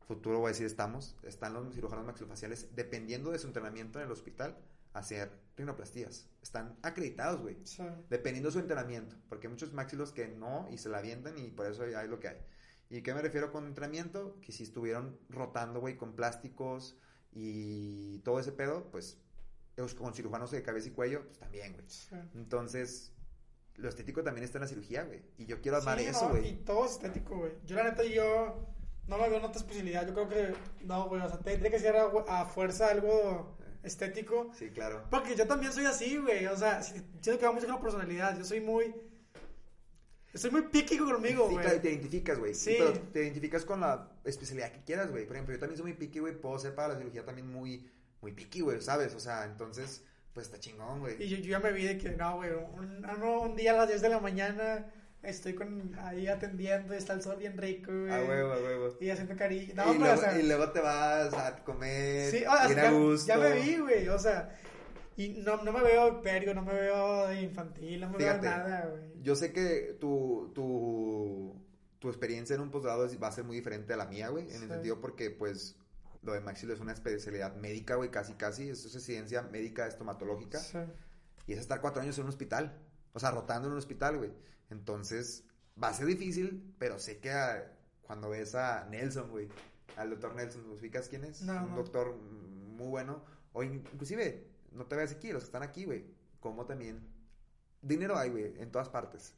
futuro 0.08 0.40
voy 0.40 0.48
a 0.48 0.50
decir 0.50 0.66
estamos, 0.66 1.16
están 1.22 1.54
los 1.54 1.72
cirujanos 1.76 2.08
maxilofaciales, 2.08 2.76
dependiendo 2.76 3.30
de 3.30 3.38
su 3.38 3.46
entrenamiento 3.46 4.00
en 4.00 4.06
el 4.06 4.12
hospital, 4.12 4.58
hacer 4.94 5.32
rinoplastías. 5.56 6.28
Están 6.42 6.76
acreditados, 6.82 7.40
güey. 7.42 7.58
Sí. 7.66 7.84
Dependiendo 8.10 8.50
de 8.50 8.54
su 8.54 8.60
entrenamiento, 8.60 9.16
porque 9.30 9.46
hay 9.46 9.52
muchos 9.52 9.74
maxilos 9.74 10.12
que 10.12 10.28
no 10.28 10.68
y 10.72 10.80
se 10.80 10.90
la 10.90 10.98
avientan 10.98 11.38
y 11.38 11.52
por 11.52 11.68
eso 11.68 11.84
hay, 11.84 12.08
lo 12.08 12.20
que 12.20 12.30
hay. 12.30 12.38
¿Y 12.90 13.04
qué 13.04 13.14
me 13.14 13.22
refiero 13.22 13.52
con 13.52 13.68
entrenamiento? 13.68 14.40
Que 14.42 14.52
si 14.52 14.64
estuvieron 14.64 15.20
rotando, 15.30 15.82
güey, 15.82 15.98
con 15.98 16.16
plásticos 16.16 16.98
y 17.32 18.20
todo 18.20 18.40
ese 18.40 18.52
pedo, 18.52 18.90
pues 18.90 19.20
con 19.98 20.14
cirujanos 20.14 20.52
de 20.52 20.64
cabeza 20.64 20.88
y 20.88 20.92
cuello, 20.92 21.24
pues 21.26 21.40
también, 21.40 21.74
güey. 21.74 21.86
sí. 21.88 22.16
Entonces, 22.36 23.12
lo 23.76 23.90
estético 23.90 24.24
también 24.24 24.46
está 24.46 24.58
en 24.58 24.62
la 24.64 24.68
cirugía, 24.68 25.04
güey. 25.04 25.22
Y 25.38 25.46
yo 25.46 25.62
quiero 25.62 25.78
armar 25.78 26.00
Sí, 26.00 26.06
eso, 26.06 26.24
no, 26.26 26.30
güey. 26.32 26.50
Y 26.50 26.54
todo 26.58 26.86
es 26.86 26.92
estético, 26.94 27.38
güey. 27.38 27.52
Yo, 27.66 27.76
la 27.76 27.84
neta, 27.84 28.04
yo 28.04 28.68
no 29.08 29.18
me 29.18 29.28
veo 29.30 29.40
en 29.40 29.46
otra 29.46 29.60
especialidad. 29.60 30.08
Yo 30.08 30.14
creo 30.14 30.30
que, 30.30 30.54
no, 30.86 31.10
güey, 31.10 31.22
o 31.22 31.28
sea, 31.30 31.40
tendría 31.40 31.70
que 31.72 31.80
ser 31.80 31.96
a, 31.98 32.06
a 32.28 32.46
fuerza 32.46 32.88
algo 32.90 33.58
estético. 33.84 34.50
Sí, 34.58 34.70
claro. 34.70 35.06
Porque 35.12 35.36
yo 35.36 35.46
también 35.46 35.74
soy 35.74 35.86
así, 35.86 36.18
güey. 36.18 36.46
O 36.48 36.56
sea, 36.58 36.82
si- 36.82 36.94
siento 37.22 37.38
que 37.40 37.46
va 37.46 37.52
mucho 37.52 37.66
con 37.68 37.76
la 37.76 37.82
personalidad. 37.82 38.38
Yo 38.38 38.46
soy 38.46 38.62
muy. 38.62 38.96
Soy 40.34 40.52
muy 40.52 40.64
picky 40.64 40.98
conmigo, 40.98 41.48
Sí, 41.48 41.54
güey. 41.54 41.64
claro, 41.66 41.78
y 41.78 41.80
te 41.82 41.90
identificas, 41.92 42.38
güey. 42.40 42.54
Sí. 42.54 42.76
Pero 42.78 42.92
te 43.14 43.22
identificas 43.24 43.64
con 43.64 43.80
la 43.80 44.12
especialidad 44.26 44.72
que 44.72 44.84
quieras, 44.84 45.10
güey. 45.10 45.26
Por 45.26 45.36
ejemplo, 45.38 45.54
yo 45.56 45.60
también 45.60 45.78
soy 45.78 45.92
muy 45.92 45.94
picky, 45.98 46.20
güey. 46.20 46.34
Puedo 46.40 46.60
ser 46.60 46.76
para 46.76 46.90
la 46.94 46.98
cirugía 46.98 47.24
también 47.24 47.48
muy, 47.50 47.90
muy 48.22 48.32
picky, 48.32 48.62
güey, 48.62 48.82
¿sabes? 48.82 49.14
O 49.16 49.20
sea, 49.20 49.46
entonces, 49.46 50.04
Pues 50.34 50.48
está 50.48 50.60
chingón, 50.60 51.00
güey. 51.00 51.22
Y 51.24 51.30
yo, 51.30 51.38
yo 51.38 51.52
ya 51.52 51.60
me 51.60 51.72
vi 51.72 51.86
de 51.86 51.98
que, 51.98 52.10
no, 52.12 52.36
güey, 52.36 52.52
un, 52.52 53.06
un- 53.06 53.56
día 53.56 53.72
a 53.74 53.78
las 53.78 53.88
10 53.88 54.02
de 54.02 54.10
la 54.10 54.20
mañana 54.20 54.92
estoy 55.24 55.56
con, 55.56 55.98
ahí 56.00 56.28
atendiendo, 56.28 56.94
está 56.94 57.14
el 57.14 57.22
sol 57.22 57.38
bien 57.38 57.58
rico, 57.58 57.90
güey. 57.92 58.12
A 58.12 58.20
huevo, 58.24 58.52
a 58.52 58.58
huevo. 58.58 58.98
Y 59.00 59.10
haciendo 59.10 59.36
cariño. 59.38 59.74
No, 59.76 59.84
y, 59.84 59.98
pero, 59.98 60.00
luego, 60.00 60.14
o 60.14 60.18
sea, 60.22 60.40
y 60.40 60.44
luego 60.44 60.72
te 60.72 60.82
vas 60.82 61.34
a 61.34 61.64
comer 61.64 62.30
sí, 62.32 62.44
o 62.46 62.70
sea, 62.70 62.88
a 62.90 62.92
gusto. 62.92 63.28
ya 63.28 63.38
me 63.38 63.54
vi, 63.62 63.78
güey, 63.78 64.08
o 64.10 64.20
sea, 64.20 64.56
y 65.18 65.30
no, 65.30 65.64
no 65.64 65.72
me 65.72 65.82
veo 65.82 66.22
perio, 66.22 66.54
no 66.54 66.62
me 66.64 66.74
veo 66.74 67.34
infantil, 67.34 68.02
no 68.02 68.10
me 68.10 68.18
Fíjate, 68.18 68.42
veo 68.48 68.58
nada, 68.58 68.86
güey. 68.92 69.04
Yo 69.24 69.36
sé 69.38 69.54
que 69.54 69.96
tu, 70.02 70.52
tu, 70.54 71.56
tu 72.00 72.10
experiencia 72.10 72.54
en 72.56 72.62
un 72.62 72.72
posgrado 72.72 73.08
va 73.24 73.28
a 73.30 73.32
ser 73.32 73.46
muy 73.46 73.56
diferente 73.56 73.94
a 73.94 73.98
la 73.98 74.06
mía, 74.06 74.28
güey. 74.30 74.44
En 74.52 74.58
Sí. 74.58 74.64
el 74.64 74.70
sentido 74.70 75.00
porque, 75.00 75.32
pues, 75.32 75.78
lo 76.26 76.34
de 76.34 76.42
Maxilo 76.42 76.74
es 76.74 76.80
una 76.80 76.92
especialidad 76.92 77.56
médica, 77.56 77.96
güey, 77.96 78.12
casi, 78.12 78.34
casi. 78.34 78.70
Es 78.70 78.92
residencia 78.94 79.44
médica 79.44 79.88
estomatológica. 79.88 80.60
Sí. 80.60 80.80
Y 81.48 81.54
es 81.54 81.60
estar 81.60 81.80
cuatro 81.82 82.02
años 82.02 82.18
en 82.18 82.24
un 82.24 82.30
hospital. 82.30 82.78
O 83.14 83.20
sea, 83.20 83.32
rotando 83.32 83.68
en 83.68 83.74
un 83.74 83.78
hospital, 83.78 84.18
güey. 84.18 84.32
Entonces, 84.70 85.44
va 85.82 85.90
a 85.90 85.94
ser 85.94 86.08
difícil, 86.08 86.74
pero 86.80 87.00
sé 87.00 87.20
que 87.20 87.32
cuando 88.02 88.30
ves 88.30 88.56
a 88.56 88.86
Nelson, 88.90 89.30
güey, 89.30 89.48
al 89.96 90.10
doctor 90.10 90.36
Nelson, 90.36 90.68
¿nos 90.68 90.80
ubicas 90.82 91.08
quién 91.08 91.24
es? 91.24 91.42
No, 91.44 91.54
Un 91.64 91.70
no. 91.72 91.76
doctor 91.78 92.16
muy 92.16 92.88
bueno. 92.88 93.24
O 93.54 93.64
in- 93.64 93.84
inclusive, 93.94 94.48
no 94.72 94.86
te 94.88 94.96
veas 94.96 95.12
aquí, 95.14 95.32
los 95.32 95.44
que 95.44 95.48
están 95.48 95.64
aquí, 95.64 95.86
güey. 95.86 96.06
Como 96.40 96.66
también. 96.66 97.00
Dinero 97.82 98.18
hay, 98.18 98.32
güey, 98.32 98.60
en 98.60 98.72
todas 98.72 98.90
partes. 98.90 99.36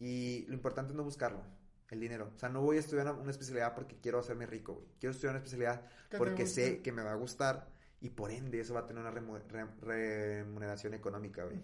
Y 0.00 0.44
lo 0.48 0.54
importante 0.54 0.92
es 0.92 0.96
no 0.96 1.04
buscarlo, 1.04 1.42
el 1.90 2.00
dinero. 2.00 2.32
O 2.34 2.38
sea, 2.38 2.48
no 2.48 2.60
voy 2.62 2.76
a 2.76 2.80
estudiar 2.80 3.06
una, 3.06 3.20
una 3.20 3.30
especialidad 3.30 3.74
porque 3.74 3.96
quiero 4.00 4.18
hacerme 4.18 4.46
rico, 4.46 4.74
güey. 4.74 4.86
Quiero 4.98 5.12
estudiar 5.12 5.32
una 5.32 5.38
especialidad 5.38 5.82
porque 6.18 6.46
sé 6.46 6.82
que 6.82 6.92
me 6.92 7.02
va 7.02 7.12
a 7.12 7.16
gustar 7.16 7.68
y 8.00 8.10
por 8.10 8.30
ende 8.30 8.60
eso 8.60 8.74
va 8.74 8.80
a 8.80 8.86
tener 8.86 9.02
una 9.02 9.12
remu- 9.12 9.42
re- 9.48 9.66
remuneración 9.80 10.94
económica, 10.94 11.44
güey. 11.44 11.60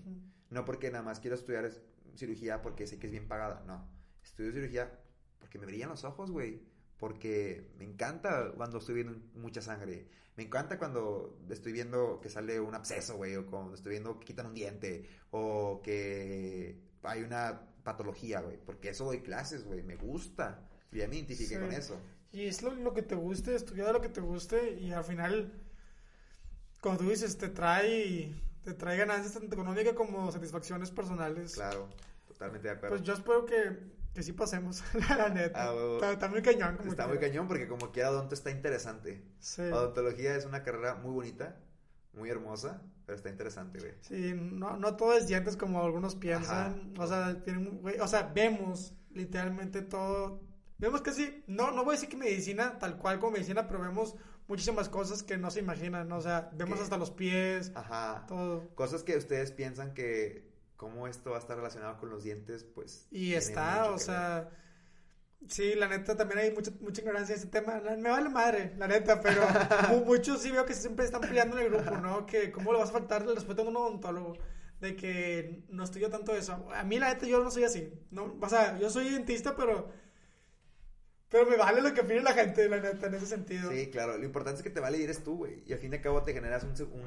No 0.50 0.64
porque 0.64 0.90
nada 0.90 1.02
más 1.04 1.20
quiero 1.20 1.36
estudiar 1.36 1.64
es- 1.64 1.80
cirugía 2.16 2.60
porque 2.62 2.86
sé 2.86 2.98
que 2.98 3.06
es 3.06 3.12
bien 3.12 3.28
pagada, 3.28 3.62
no. 3.66 3.88
Estudio 4.22 4.52
cirugía 4.52 4.90
porque 5.38 5.58
me 5.58 5.66
brillan 5.66 5.88
los 5.90 6.04
ojos, 6.04 6.30
güey. 6.30 6.62
Porque 6.98 7.70
me 7.78 7.84
encanta 7.84 8.52
cuando 8.56 8.78
estoy 8.78 8.96
viendo 8.96 9.16
mucha 9.34 9.62
sangre. 9.62 10.06
Me 10.36 10.44
encanta 10.44 10.78
cuando 10.78 11.38
estoy 11.48 11.72
viendo 11.72 12.20
que 12.20 12.28
sale 12.28 12.60
un 12.60 12.74
absceso, 12.74 13.16
güey. 13.16 13.36
O 13.36 13.46
cuando 13.46 13.74
estoy 13.74 13.92
viendo 13.92 14.18
que 14.18 14.26
quitan 14.26 14.46
un 14.46 14.54
diente. 14.54 15.08
O 15.30 15.80
que 15.82 16.78
hay 17.02 17.22
una 17.22 17.69
patología, 17.92 18.40
güey. 18.40 18.56
Porque 18.58 18.90
eso 18.90 19.04
doy 19.04 19.20
clases, 19.20 19.64
güey. 19.64 19.82
Me 19.82 19.96
gusta. 19.96 20.60
Y 20.92 20.98
ya 20.98 21.08
me 21.08 21.16
identifiqué 21.16 21.54
Sí. 21.56 21.60
con 21.60 21.72
eso. 21.72 22.00
Y 22.32 22.46
es 22.46 22.62
lo, 22.62 22.74
lo 22.74 22.92
que 22.94 23.02
te 23.02 23.14
guste, 23.14 23.54
estudiar 23.54 23.92
lo 23.92 24.00
que 24.00 24.08
te 24.08 24.20
guste 24.20 24.72
y 24.80 24.92
al 24.92 25.04
final, 25.04 25.52
como 26.80 26.96
tú 26.96 27.08
dices, 27.10 27.36
te 27.38 27.48
trae, 27.48 28.32
te 28.64 28.74
trae 28.74 28.96
ganancias 28.96 29.34
tanto 29.34 29.54
económicas 29.54 29.94
como 29.94 30.30
satisfacciones 30.30 30.90
personales. 30.90 31.54
Claro. 31.54 31.88
Totalmente 32.28 32.68
de 32.68 32.74
acuerdo. 32.74 32.96
Pues 32.96 33.06
yo 33.06 33.14
espero 33.14 33.44
que, 33.44 33.78
que 34.14 34.22
sí 34.22 34.32
pasemos, 34.32 34.82
la 35.08 35.28
neta. 35.28 35.70
Ah, 35.70 35.74
está, 35.94 36.12
está 36.12 36.28
muy 36.28 36.40
cañón. 36.42 36.76
Como 36.76 36.90
Está 36.90 37.06
muy 37.08 37.18
cañón 37.18 37.48
porque 37.48 37.66
como 37.68 37.90
quiera 37.90 38.10
odonto 38.10 38.34
está 38.34 38.50
interesante. 38.50 39.22
Sí. 39.40 39.62
Odontología 39.62 40.36
es 40.36 40.46
una 40.46 40.62
carrera 40.62 40.94
muy 40.94 41.12
bonita, 41.12 41.56
muy 42.12 42.28
hermosa, 42.28 42.82
pero 43.06 43.16
está 43.16 43.28
interesante, 43.30 43.78
güey. 43.78 43.92
Sí, 44.00 44.34
no, 44.34 44.76
no 44.76 44.96
todo 44.96 45.14
es 45.14 45.26
dientes 45.26 45.56
como 45.56 45.82
algunos 45.82 46.14
piensan. 46.14 46.92
Ajá. 46.94 47.02
O 47.02 47.06
sea, 47.06 47.42
tienen, 47.42 47.80
güey, 47.80 47.98
o 48.00 48.08
sea, 48.08 48.30
vemos 48.34 48.94
literalmente 49.10 49.82
todo. 49.82 50.40
Vemos 50.78 51.02
que 51.02 51.12
sí, 51.12 51.44
no, 51.46 51.70
no 51.72 51.84
voy 51.84 51.92
a 51.92 51.96
decir 51.96 52.08
que 52.08 52.16
medicina 52.16 52.78
tal 52.78 52.96
cual 52.96 53.18
como 53.18 53.32
medicina, 53.32 53.66
pero 53.66 53.80
vemos 53.80 54.16
muchísimas 54.48 54.88
cosas 54.88 55.22
que 55.22 55.36
no 55.36 55.50
se 55.50 55.60
imaginan. 55.60 56.10
O 56.12 56.20
sea, 56.20 56.50
vemos 56.54 56.78
¿Qué? 56.78 56.84
hasta 56.84 56.96
los 56.98 57.10
pies, 57.10 57.72
Ajá. 57.74 58.24
todo. 58.26 58.74
Cosas 58.74 59.02
que 59.02 59.16
ustedes 59.16 59.52
piensan 59.52 59.94
que 59.94 60.50
cómo 60.76 61.06
esto 61.06 61.30
va 61.30 61.36
a 61.36 61.40
estar 61.40 61.56
relacionado 61.56 61.98
con 61.98 62.10
los 62.10 62.24
dientes, 62.24 62.64
pues. 62.64 63.06
Y 63.10 63.34
está, 63.34 63.90
o 63.92 63.98
sea, 63.98 64.50
sí, 65.48 65.74
la 65.74 65.88
neta 65.88 66.16
también 66.16 66.38
hay 66.40 66.50
mucha, 66.52 66.70
mucha 66.80 67.00
ignorancia 67.00 67.34
en 67.34 67.40
ese 67.40 67.48
tema. 67.48 67.80
La- 67.80 67.96
me 67.96 68.10
vale 68.10 68.28
madre, 68.28 68.74
la 68.78 68.86
neta, 68.88 69.20
pero 69.20 69.42
mu- 69.90 70.04
muchos 70.04 70.40
sí 70.42 70.50
veo 70.50 70.64
que 70.66 70.74
siempre 70.74 71.04
están 71.04 71.20
peleando 71.22 71.58
en 71.58 71.64
el 71.64 71.70
grupo, 71.72 71.96
¿no? 71.98 72.26
Que 72.26 72.50
cómo 72.52 72.72
le 72.72 72.78
vas 72.78 72.90
a 72.90 72.92
faltar 72.92 73.22
el 73.22 73.34
respeto 73.34 73.62
a 73.62 73.68
un 73.68 73.76
odontólogo. 73.76 74.36
De 74.80 74.96
que 74.96 75.62
no 75.68 75.84
estudio 75.84 76.08
tanto 76.08 76.34
eso. 76.34 76.54
A 76.74 76.84
mí, 76.84 76.98
la 76.98 77.12
neta, 77.12 77.26
yo 77.26 77.44
no 77.44 77.50
soy 77.50 77.64
así. 77.64 77.92
No, 78.10 78.38
o 78.40 78.48
sea, 78.48 78.78
yo 78.78 78.88
soy 78.88 79.10
dentista, 79.10 79.54
pero. 79.54 79.90
Pero 81.28 81.46
me 81.46 81.56
vale 81.56 81.80
lo 81.82 81.92
que 81.94 82.00
opine 82.00 82.22
la 82.22 82.32
gente, 82.32 82.68
la 82.68 82.80
neta, 82.80 83.06
en 83.06 83.14
ese 83.14 83.26
sentido. 83.26 83.70
Sí, 83.70 83.88
claro. 83.90 84.16
Lo 84.18 84.24
importante 84.24 84.56
es 84.58 84.62
que 84.64 84.70
te 84.70 84.80
vale 84.80 84.98
y 84.98 85.02
eres 85.04 85.22
tú, 85.22 85.36
güey. 85.36 85.62
Y 85.66 85.72
al 85.74 85.78
fin 85.78 85.92
y 85.92 85.96
al 85.96 86.02
cabo 86.02 86.22
te 86.22 86.32
generas 86.32 86.64
un, 86.64 86.76
se- 86.76 86.84
un, 86.84 87.04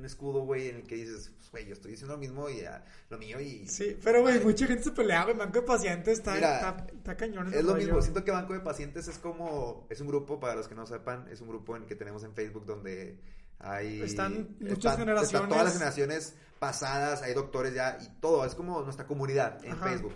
un 0.00 0.06
escudo, 0.06 0.40
güey, 0.40 0.68
en 0.68 0.76
el 0.76 0.82
que 0.82 0.96
dices, 0.96 1.32
pues, 1.36 1.50
güey, 1.50 1.66
yo 1.66 1.74
estoy 1.74 1.92
diciendo 1.92 2.14
lo 2.14 2.20
mismo 2.20 2.48
y 2.48 2.62
ya, 2.62 2.84
lo 3.08 3.18
mío 3.18 3.40
y. 3.40 3.66
Sí, 3.68 3.96
pero, 4.02 4.22
güey, 4.22 4.40
mucha 4.40 4.66
gente 4.66 4.82
se 4.82 4.90
pelea, 4.90 5.24
güey. 5.24 5.36
Banco 5.36 5.60
de 5.60 5.66
pacientes 5.66 6.18
está, 6.18 6.34
Mira, 6.34 6.56
está, 6.56 6.86
está 6.92 7.16
cañón. 7.16 7.54
Es 7.54 7.64
lo 7.64 7.74
mismo, 7.74 8.02
siento 8.02 8.24
que 8.24 8.30
Banco 8.30 8.52
de 8.52 8.60
Pacientes 8.60 9.06
es 9.08 9.18
como, 9.18 9.86
es 9.88 10.00
un 10.00 10.08
grupo, 10.08 10.40
para 10.40 10.54
los 10.56 10.66
que 10.66 10.74
no 10.74 10.86
sepan, 10.86 11.28
es 11.30 11.40
un 11.40 11.48
grupo 11.48 11.76
en 11.76 11.82
el 11.82 11.88
que 11.88 11.94
tenemos 11.94 12.24
en 12.24 12.34
Facebook 12.34 12.66
donde 12.66 13.20
hay... 13.60 14.02
Están 14.02 14.56
muchas 14.60 14.96
generaciones. 14.96 15.34
están 15.34 15.48
todas 15.48 15.64
las 15.64 15.72
generaciones 15.74 16.34
pasadas, 16.58 17.22
hay 17.22 17.34
doctores 17.34 17.74
ya 17.74 17.98
y 18.00 18.08
todo, 18.20 18.44
es 18.44 18.54
como 18.54 18.82
nuestra 18.82 19.06
comunidad 19.06 19.64
en 19.64 19.72
Ajá. 19.72 19.88
Facebook. 19.88 20.14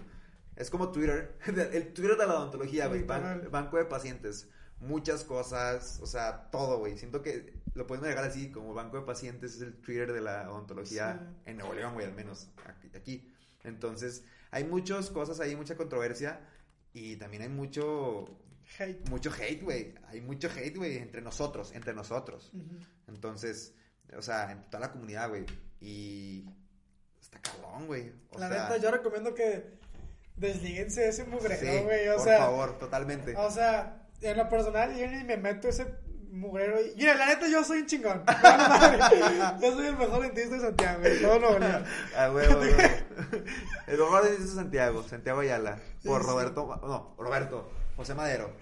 Es 0.56 0.70
como 0.70 0.92
Twitter, 0.92 1.36
el 1.46 1.92
Twitter 1.92 2.16
de 2.16 2.26
la 2.26 2.34
odontología, 2.38 2.86
güey, 2.86 3.02
ban-. 3.02 3.50
Banco 3.50 3.76
de 3.76 3.84
Pacientes, 3.84 4.48
muchas 4.80 5.24
cosas, 5.24 5.98
o 6.02 6.06
sea, 6.06 6.50
todo, 6.50 6.78
güey. 6.78 6.96
Siento 6.98 7.22
que 7.22 7.54
lo 7.74 7.86
podemos 7.86 8.08
dejar 8.08 8.24
así, 8.24 8.50
como 8.50 8.74
Banco 8.74 8.98
de 8.98 9.04
Pacientes 9.06 9.56
es 9.56 9.62
el 9.62 9.74
Twitter 9.80 10.12
de 10.12 10.20
la 10.20 10.50
odontología 10.50 11.18
Sí. 11.20 11.50
en 11.50 11.56
Nuevo 11.58 11.74
León, 11.74 11.94
güey, 11.94 12.06
al 12.06 12.14
menos 12.14 12.48
aquí-. 12.94 13.32
Entonces, 13.64 14.24
hay 14.50 14.64
muchas 14.64 15.10
cosas 15.10 15.40
ahí, 15.40 15.56
mucha 15.56 15.76
controversia 15.76 16.40
y 16.92 17.16
también 17.16 17.42
hay 17.42 17.48
mucho 17.48 18.38
Hate. 18.78 19.08
mucho 19.10 19.30
hate, 19.32 19.62
güey. 19.62 19.94
Hay 20.08 20.20
mucho 20.20 20.48
hate, 20.48 20.76
güey, 20.76 20.98
entre 20.98 21.20
nosotros, 21.22 21.72
entre 21.72 21.92
nosotros. 21.94 22.52
Entonces, 23.08 23.74
o 24.16 24.22
sea, 24.22 24.52
en 24.52 24.62
toda 24.70 24.80
la 24.80 24.92
comunidad, 24.92 25.28
güey. 25.28 25.44
Y 25.80 26.44
está 27.20 27.40
cabrón, 27.40 27.86
güey. 27.86 28.12
La 28.38 28.48
sea, 28.48 28.62
neta, 28.64 28.76
yo 28.78 28.90
recomiendo 28.90 29.34
que 29.34 29.78
deslíguense 30.36 31.02
de 31.02 31.08
ese 31.08 31.24
sí, 31.24 31.30
mugrero, 31.30 31.84
güey. 31.84 32.08
O 32.08 32.16
por 32.16 32.24
sea, 32.24 32.38
favor, 32.38 32.78
totalmente. 32.78 33.34
o 33.36 33.50
sea, 33.50 34.03
en 34.30 34.36
lo 34.36 34.48
personal, 34.48 34.94
yo 34.96 35.06
ni 35.06 35.24
me 35.24 35.36
meto 35.36 35.68
ese 35.68 35.86
mugrero. 36.30 36.80
Y, 36.80 36.94
mira, 36.96 37.14
la 37.14 37.26
neta, 37.26 37.48
yo 37.48 37.62
soy 37.64 37.80
un 37.80 37.86
chingón. 37.86 38.24
Yo 39.60 39.72
soy 39.72 39.86
el 39.86 39.96
mejor 39.96 40.22
dentista 40.22 40.56
de 40.56 40.60
Santiago. 40.60 41.02
Todo 41.22 41.38
huevo, 42.32 42.58
güey. 42.58 42.74
El 43.86 43.98
mejor 43.98 44.28
de 44.28 44.46
Santiago, 44.46 45.02
Santiago 45.02 45.40
Ayala. 45.40 45.78
Por 46.04 46.20
Sí, 46.20 46.26
sí. 46.26 46.32
Roberto, 46.32 46.80
no, 46.82 47.14
Roberto, 47.18 47.70
José 47.96 48.14
Madero. 48.14 48.52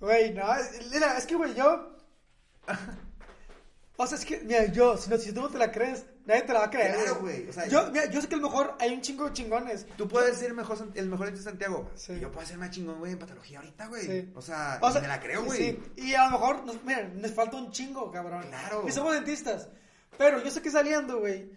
Güey, 0.00 0.34
no, 0.34 0.44
mira, 0.92 1.16
es 1.16 1.26
que, 1.26 1.34
güey, 1.36 1.54
yo. 1.54 1.96
O 3.96 4.06
sea, 4.06 4.18
es 4.18 4.24
que, 4.24 4.40
mira, 4.40 4.66
yo, 4.66 4.96
si, 4.96 5.08
no, 5.08 5.16
si 5.18 5.32
tú 5.32 5.40
no 5.40 5.48
te 5.48 5.58
la 5.58 5.72
crees, 5.72 6.04
nadie 6.26 6.42
te 6.42 6.52
la 6.52 6.60
va 6.60 6.64
a 6.66 6.70
creer. 6.70 6.94
Claro, 6.94 7.16
güey, 7.20 7.48
o 7.48 7.52
sea, 7.52 7.66
yo, 7.66 7.90
mira, 7.90 8.06
yo 8.06 8.20
sé 8.20 8.28
que 8.28 8.34
a 8.34 8.38
lo 8.38 8.48
mejor 8.48 8.74
hay 8.80 8.92
un 8.92 9.00
chingo 9.00 9.24
de 9.26 9.32
chingones. 9.32 9.86
Tú 9.96 10.08
puedes 10.08 10.36
ser 10.38 10.48
el 10.50 10.54
mejor, 10.54 10.78
el 10.94 11.06
mejor 11.08 11.26
dentista 11.26 11.50
de 11.50 11.56
Santiago. 11.58 11.90
Sí. 11.94 12.18
Yo 12.20 12.30
puedo 12.30 12.46
ser 12.46 12.58
más 12.58 12.70
chingón, 12.70 12.98
güey, 12.98 13.12
en 13.12 13.18
patología 13.18 13.58
ahorita, 13.58 13.86
güey. 13.88 14.02
Sí. 14.06 14.32
O 14.34 14.42
sea, 14.42 14.78
O 14.82 14.88
y 14.88 14.92
sea, 14.92 15.00
me 15.02 15.08
la 15.08 15.20
creo, 15.20 15.44
güey. 15.44 15.58
sí, 15.58 15.82
y 15.96 16.14
a 16.14 16.24
lo 16.26 16.30
mejor, 16.32 16.64
nos, 16.64 16.82
mira, 16.84 17.08
nos 17.14 17.32
falta 17.32 17.56
un 17.56 17.70
chingo, 17.70 18.10
cabrón. 18.10 18.42
Claro. 18.48 18.84
Y 18.88 18.92
somos 18.92 19.12
dentistas. 19.14 19.68
Pero 20.18 20.42
yo 20.42 20.50
sé 20.50 20.62
que 20.62 20.70
saliendo, 20.70 21.18
güey. 21.20 21.50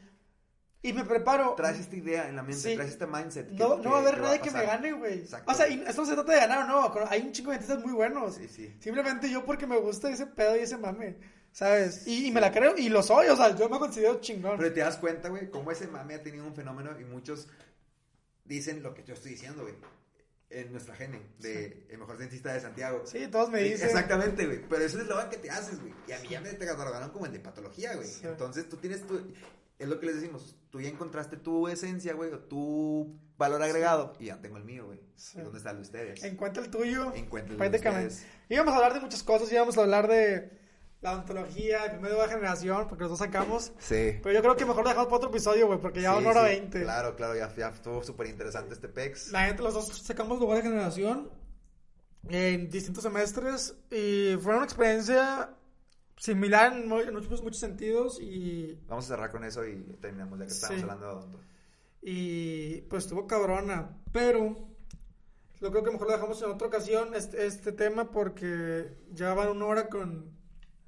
Y 0.84 0.94
me 0.94 1.04
preparo. 1.04 1.54
Traes 1.56 1.80
esta 1.80 1.96
idea 1.96 2.30
en 2.30 2.36
la 2.36 2.44
mente, 2.44 2.76
traes 2.76 2.92
este 2.92 3.08
mindset. 3.08 3.48
que- 3.50 3.56
No, 3.56 3.78
no 3.78 3.90
va 3.92 3.98
a 3.98 4.02
haber 4.02 4.20
nadie 4.22 4.40
que 4.40 4.52
me 4.52 4.64
gane, 4.64 4.94
güey. 4.94 5.26
O 5.46 5.54
sea, 5.54 5.68
y 5.68 5.84
esto 5.86 6.02
no 6.04 6.08
se 6.08 6.14
trata 6.14 6.32
de 6.34 6.40
ganar 6.40 6.60
o 6.60 6.68
no. 6.68 7.08
Hay 7.10 7.22
un 7.22 7.32
chingo 7.32 7.52
de 7.52 7.58
dentistas 7.58 7.84
muy 7.84 7.94
buenos. 7.94 8.36
Sí, 8.36 8.48
sí. 8.48 8.76
Simplemente 8.80 9.30
yo 9.30 9.44
porque 9.44 9.66
me 9.66 9.78
gusta 9.80 10.10
ese 10.10 10.28
pedo 10.28 10.56
y 10.56 10.60
ese 10.60 10.78
mame. 10.78 11.18
¿Sabes? 11.58 12.06
Y, 12.06 12.28
y 12.28 12.32
me 12.32 12.40
la 12.40 12.52
creo 12.52 12.78
y 12.78 12.88
lo 12.88 13.02
soy. 13.02 13.30
O 13.30 13.36
sea, 13.36 13.56
yo 13.56 13.68
me 13.68 13.80
considero 13.80 14.22
chingón. 14.22 14.60
Pero 14.60 14.72
te 14.72 14.82
das 14.82 14.98
cuenta, 14.98 15.30
güey, 15.30 15.50
cómo 15.50 15.72
ese 15.72 15.88
mame 15.88 16.14
ha 16.14 16.22
tenido 16.22 16.46
un 16.46 16.54
fenómeno 16.54 16.92
y 17.00 17.04
muchos 17.04 17.48
dicen 18.46 18.84
lo 18.84 18.94
que 18.94 19.04
yo 19.04 19.16
estoy 19.16 19.32
diciendo, 19.32 19.64
güey. 19.64 19.74
En 20.52 20.72
nuestra 20.72 20.96
gene, 20.96 21.20
de 21.40 21.88
el 21.90 21.98
mejor 21.98 22.20
dentista 22.20 22.54
de 22.54 22.60
Santiago. 22.60 23.02
Sí, 23.08 23.28
todos 23.32 23.50
me 23.50 23.64
dicen. 23.64 23.88
Exactamente, 23.88 24.46
güey. 24.46 24.62
Pero 24.70 24.84
eso 24.84 25.02
es 25.02 25.08
lo 25.08 25.30
que 25.32 25.38
te 25.38 25.50
haces, 25.50 25.82
güey. 25.82 25.96
Y 26.08 26.12
a 26.12 26.20
mí 26.20 26.28
ya 26.30 26.42
me 26.42 26.54
te 26.54 26.64
catalogaron 26.64 27.10
como 27.10 27.26
el 27.26 27.32
de 27.32 27.40
patología, 27.40 27.96
güey. 27.96 28.08
Sí. 28.08 28.28
Entonces 28.28 28.70
tú 28.70 28.78
tienes 28.78 29.08
tu. 29.08 29.20
Es 29.80 29.88
lo 29.88 30.00
que 30.00 30.06
les 30.06 30.18
decimos. 30.18 30.56
Tú 30.70 30.80
ya 30.80 30.90
encontraste 30.90 31.38
tu 31.38 31.68
esencia, 31.68 32.14
güey, 32.14 32.32
o 32.34 32.38
tu 32.38 33.20
valor 33.36 33.64
agregado. 33.64 34.14
Y 34.20 34.26
ya 34.26 34.40
tengo 34.40 34.58
el 34.58 34.64
mío, 34.64 34.86
güey. 34.86 35.02
Sí. 35.16 35.40
¿Y 35.40 35.42
dónde 35.42 35.58
está 35.58 35.72
el 35.72 35.78
de 35.78 35.82
ustedes? 35.82 36.24
Encuentra 36.24 36.64
el 36.64 36.70
tuyo. 36.70 37.12
Encuentra 37.16 37.54
el 37.54 37.58
de 37.60 37.68
Prácticamente. 37.68 38.14
ustedes. 38.14 38.32
Íbamos 38.48 38.74
a 38.74 38.76
hablar 38.76 38.94
de 38.94 39.00
muchas 39.00 39.24
cosas. 39.24 39.52
Íbamos 39.52 39.76
a 39.76 39.82
hablar 39.82 40.08
de 40.08 40.67
la 41.08 41.14
odontología, 41.18 41.84
de 41.84 41.90
primera 41.92 42.16
nueva 42.16 42.28
generación, 42.30 42.88
porque 42.88 43.04
los 43.04 43.12
dos 43.12 43.20
sacamos. 43.20 43.72
Sí. 43.80 44.20
Pero 44.22 44.34
yo 44.34 44.42
creo 44.42 44.56
que 44.56 44.66
mejor 44.66 44.84
lo 44.84 44.90
dejamos 44.90 45.08
para 45.08 45.18
otro 45.18 45.30
episodio, 45.30 45.68
güey, 45.68 45.80
porque 45.80 46.02
ya 46.02 46.14
Sí, 46.14 46.18
una 46.20 46.30
hora 46.30 46.42
sí. 46.42 46.48
veinte. 46.56 46.82
Claro, 46.84 47.16
claro, 47.16 47.36
ya, 47.36 47.54
ya 47.56 47.70
estuvo 47.70 48.04
súper 48.04 48.28
interesante 48.28 48.74
este 48.74 48.88
PEX. 48.90 49.32
La 49.32 49.46
gente, 49.46 49.64
los 49.64 49.74
dos 49.74 49.88
sacamos 50.04 50.40
lugar 50.40 50.58
de 50.58 50.64
generación 50.70 51.30
en 52.30 52.70
distintos 52.70 53.04
semestres 53.04 53.76
y 53.90 54.36
fue 54.42 54.56
una 54.56 54.66
experiencia 54.66 55.52
similar 56.18 56.74
en 56.74 56.88
mu- 56.88 57.00
en 57.00 57.14
muchos, 57.14 57.42
muchos 57.42 57.60
sentidos 57.60 58.20
y, 58.20 58.78
Vamos 58.88 59.06
a 59.06 59.08
cerrar 59.10 59.32
con 59.32 59.44
eso 59.44 59.66
y 59.66 59.76
terminamos 60.02 60.38
ya 60.40 60.46
que 60.46 60.52
estamos 60.52 60.82
hablando 60.82 61.06
de 61.06 61.12
Odonto. 61.14 61.40
y 62.02 62.82
pues 62.90 63.04
estuvo 63.06 63.28
cabrona, 63.28 63.98
pero 64.12 64.68
yo 65.62 65.72
creo 65.72 65.84
que 65.84 65.92
mejor 65.92 66.08
lo 66.08 66.14
dejamos 66.14 66.42
en 66.42 66.50
otra 66.52 66.68
ocasión 66.68 67.14
este, 67.14 67.46
este 67.46 67.72
tema 67.72 68.12
porque 68.12 68.98
ya 69.14 69.34
van 69.34 69.50
una 69.50 69.66
hora 69.66 69.88
con 69.90 70.37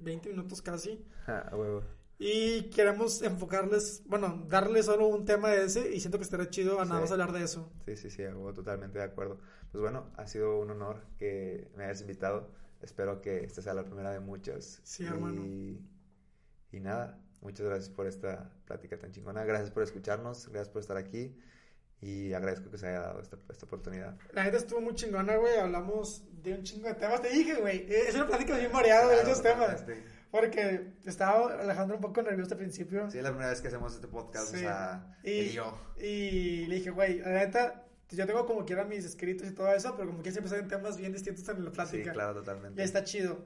20 0.00 0.28
minutos 0.30 0.62
casi. 0.62 1.04
Ah, 1.26 1.50
huevo. 1.52 1.82
Y 2.18 2.64
queremos 2.70 3.22
enfocarles, 3.22 4.02
bueno, 4.06 4.44
darles 4.48 4.86
solo 4.86 5.06
un 5.06 5.24
tema 5.24 5.48
de 5.48 5.64
ese 5.64 5.94
y 5.94 6.00
siento 6.00 6.18
que 6.18 6.24
estaría 6.24 6.50
chido 6.50 6.78
a 6.80 6.84
nada 6.84 6.96
Sí. 6.96 7.00
más 7.02 7.12
hablar 7.12 7.32
de 7.32 7.42
eso. 7.42 7.72
Sí, 7.86 7.96
sí, 7.96 8.10
sí, 8.10 8.22
huevo, 8.24 8.52
totalmente 8.52 8.98
de 8.98 9.04
acuerdo. 9.04 9.38
Pues 9.72 9.80
bueno, 9.80 10.10
ha 10.16 10.26
sido 10.26 10.60
un 10.60 10.70
honor 10.70 11.02
que 11.18 11.70
me 11.76 11.84
hayas 11.84 12.02
invitado. 12.02 12.50
Espero 12.82 13.20
que 13.22 13.44
esta 13.44 13.62
sea 13.62 13.72
la 13.74 13.84
primera 13.84 14.10
de 14.12 14.20
muchas. 14.20 14.80
Sí, 14.84 15.04
y, 15.04 15.06
hermano. 15.06 15.42
Y 16.72 16.80
nada, 16.80 17.18
muchas 17.40 17.66
gracias 17.66 17.88
por 17.88 18.06
esta 18.06 18.52
plática 18.66 18.98
tan 18.98 19.12
chingona. 19.12 19.44
Gracias 19.44 19.70
por 19.70 19.82
escucharnos, 19.82 20.46
gracias 20.48 20.68
por 20.68 20.80
estar 20.82 20.96
aquí. 20.98 21.36
Y 22.02 22.32
agradezco 22.32 22.70
que 22.70 22.78
se 22.78 22.86
haya 22.88 23.00
dado 23.00 23.20
esta, 23.20 23.36
esta 23.50 23.66
oportunidad. 23.66 24.16
La 24.32 24.44
neta 24.44 24.56
estuvo 24.56 24.80
muy 24.80 24.94
chingona, 24.94 25.36
güey. 25.36 25.56
Hablamos 25.58 26.24
de 26.42 26.54
un 26.54 26.62
chingo 26.62 26.88
de 26.88 26.94
temas. 26.94 27.20
Te 27.20 27.28
dije, 27.28 27.56
güey. 27.56 27.86
Es 27.92 28.14
una 28.14 28.26
plática 28.26 28.56
bien 28.56 28.72
variada 28.72 29.02
de 29.08 29.14
Claro, 29.16 29.28
muchos 29.28 29.42
temas. 29.42 29.80
totalmente. 29.80 30.20
Porque 30.30 30.92
estaba 31.04 31.60
Alejandro 31.60 31.96
un 31.96 32.02
poco 32.02 32.22
nervioso 32.22 32.54
al 32.54 32.58
principio. 32.58 33.10
Sí, 33.10 33.18
es 33.18 33.24
la 33.24 33.30
primera 33.30 33.50
vez 33.50 33.60
que 33.60 33.68
hacemos 33.68 33.94
este 33.94 34.06
podcast, 34.08 34.48
Sí. 34.50 34.56
o 34.56 34.60
sea, 34.60 35.18
Y- 35.24 35.30
y 35.30 35.52
yo. 35.52 35.78
Y 35.98 36.66
le 36.66 36.76
dije, 36.76 36.90
güey, 36.90 37.18
la 37.18 37.30
neta, 37.32 37.84
yo 38.10 38.26
tengo 38.26 38.46
como 38.46 38.64
quiera 38.64 38.84
mis 38.84 39.04
escritos 39.04 39.48
y 39.48 39.52
todo 39.52 39.70
eso, 39.74 39.94
pero 39.96 40.08
como 40.08 40.22
que 40.22 40.30
siempre 40.30 40.48
salen 40.48 40.68
temas 40.68 40.96
bien 40.96 41.12
distintos 41.12 41.46
en 41.48 41.64
la 41.64 41.70
Sí, 41.70 41.74
plática. 41.74 42.12
claro, 42.12 42.32
Y 42.32 42.34
totalmente. 42.36 42.82
está 42.82 43.02
chido. 43.04 43.44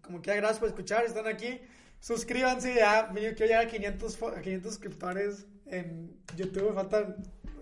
Como 0.00 0.22
quiera, 0.22 0.36
gracias 0.38 0.60
por 0.60 0.68
escuchar. 0.68 1.04
Están 1.04 1.26
aquí. 1.26 1.60
Suscríbanse 2.00 2.74
ya. 2.76 3.08
Yo 3.12 3.34
quiero 3.34 3.46
llegar 3.46 3.64
a 3.66 3.68
500, 3.68 4.18
fo- 4.18 4.34
a 4.36 4.40
500 4.40 4.72
suscriptores 4.74 5.46
en 5.66 6.16
YouTube. 6.36 6.68
Me 6.68 6.74
faltan 6.74 7.16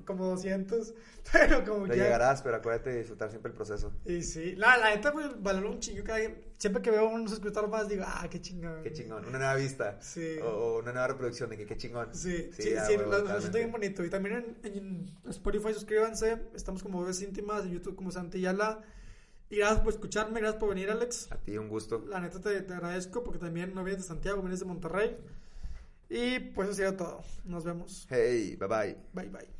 como 0.07 0.25
200. 0.27 0.95
Pero 1.33 1.65
como 1.65 1.79
Lo 1.81 1.93
quiera. 1.93 2.05
llegarás, 2.05 2.41
pero 2.41 2.57
acuérdate 2.57 2.91
de 2.91 2.99
disfrutar 2.99 3.29
siempre 3.31 3.51
el 3.51 3.57
proceso. 3.57 3.93
Y 4.05 4.23
sí, 4.23 4.55
la, 4.55 4.77
la 4.77 4.91
neta, 4.95 5.11
güey, 5.11 5.27
valoro 5.41 5.73
un 5.73 5.81
chingo. 5.81 6.05
cada- 6.05 6.21
Siempre 6.57 6.81
que 6.81 6.91
veo 6.93 7.09
un 7.09 7.29
suscriptor 7.29 7.69
más, 7.69 7.89
digo, 7.89 8.05
ah, 8.07 8.27
qué 8.31 8.41
chingón. 8.41 8.83
Qué 8.85 8.93
chingón, 8.93 9.27
una 9.27 9.37
nueva 9.39 9.57
vista. 9.57 9.99
Sí. 10.01 10.39
O, 10.43 10.47
o 10.47 10.79
una 10.79 10.93
nueva 10.93 11.09
reproducción 11.09 11.51
de 11.51 11.57
que 11.57 11.67
qué 11.67 11.77
chingón. 11.77 12.15
Sí, 12.15 12.51
sí, 12.53 12.63
Sí, 12.63 12.69
sí, 12.71 12.75
ah, 12.77 12.89
lo 12.99 13.41
siento 13.41 13.59
bien 13.59 13.73
bonito. 13.73 14.05
Y 14.05 14.09
también 14.11 14.57
en, 14.63 14.73
en 14.73 15.31
Spotify 15.31 15.75
suscríbanse. 15.75 16.39
Estamos 16.55 16.83
como 16.85 17.01
Bebes 17.01 17.21
Íntimas, 17.21 17.65
en 17.65 17.73
YouTube 17.73 17.97
como 17.97 18.13
Santillala. 18.13 18.81
Y 19.51 19.57
gracias 19.59 19.81
por 19.81 19.93
escucharme, 19.93 20.41
gracias 20.41 20.61
por 20.61 20.69
venir, 20.71 20.91
Alex. 20.91 21.31
A 21.33 21.37
ti 21.37 21.59
un 21.59 21.69
gusto. 21.69 22.05
La 22.09 22.21
neta 22.21 22.41
te, 22.41 22.63
te 22.63 22.73
agradezco 22.73 23.23
porque 23.25 23.39
también 23.41 23.75
no 23.75 23.83
vienes 23.85 24.03
de 24.05 24.09
Santiago, 24.09 24.41
vienes 24.43 24.61
de 24.61 24.67
Monterrey. 24.67 25.17
Y 26.09 26.39
pues 26.39 26.69
eso 26.69 26.77
sería 26.77 26.97
todo. 26.97 27.21
Nos 27.45 27.65
vemos. 27.65 28.07
Hey, 28.09 28.57
bye 28.59 28.69
bye. 28.69 28.97
Bye 29.13 29.29
bye. 29.29 29.56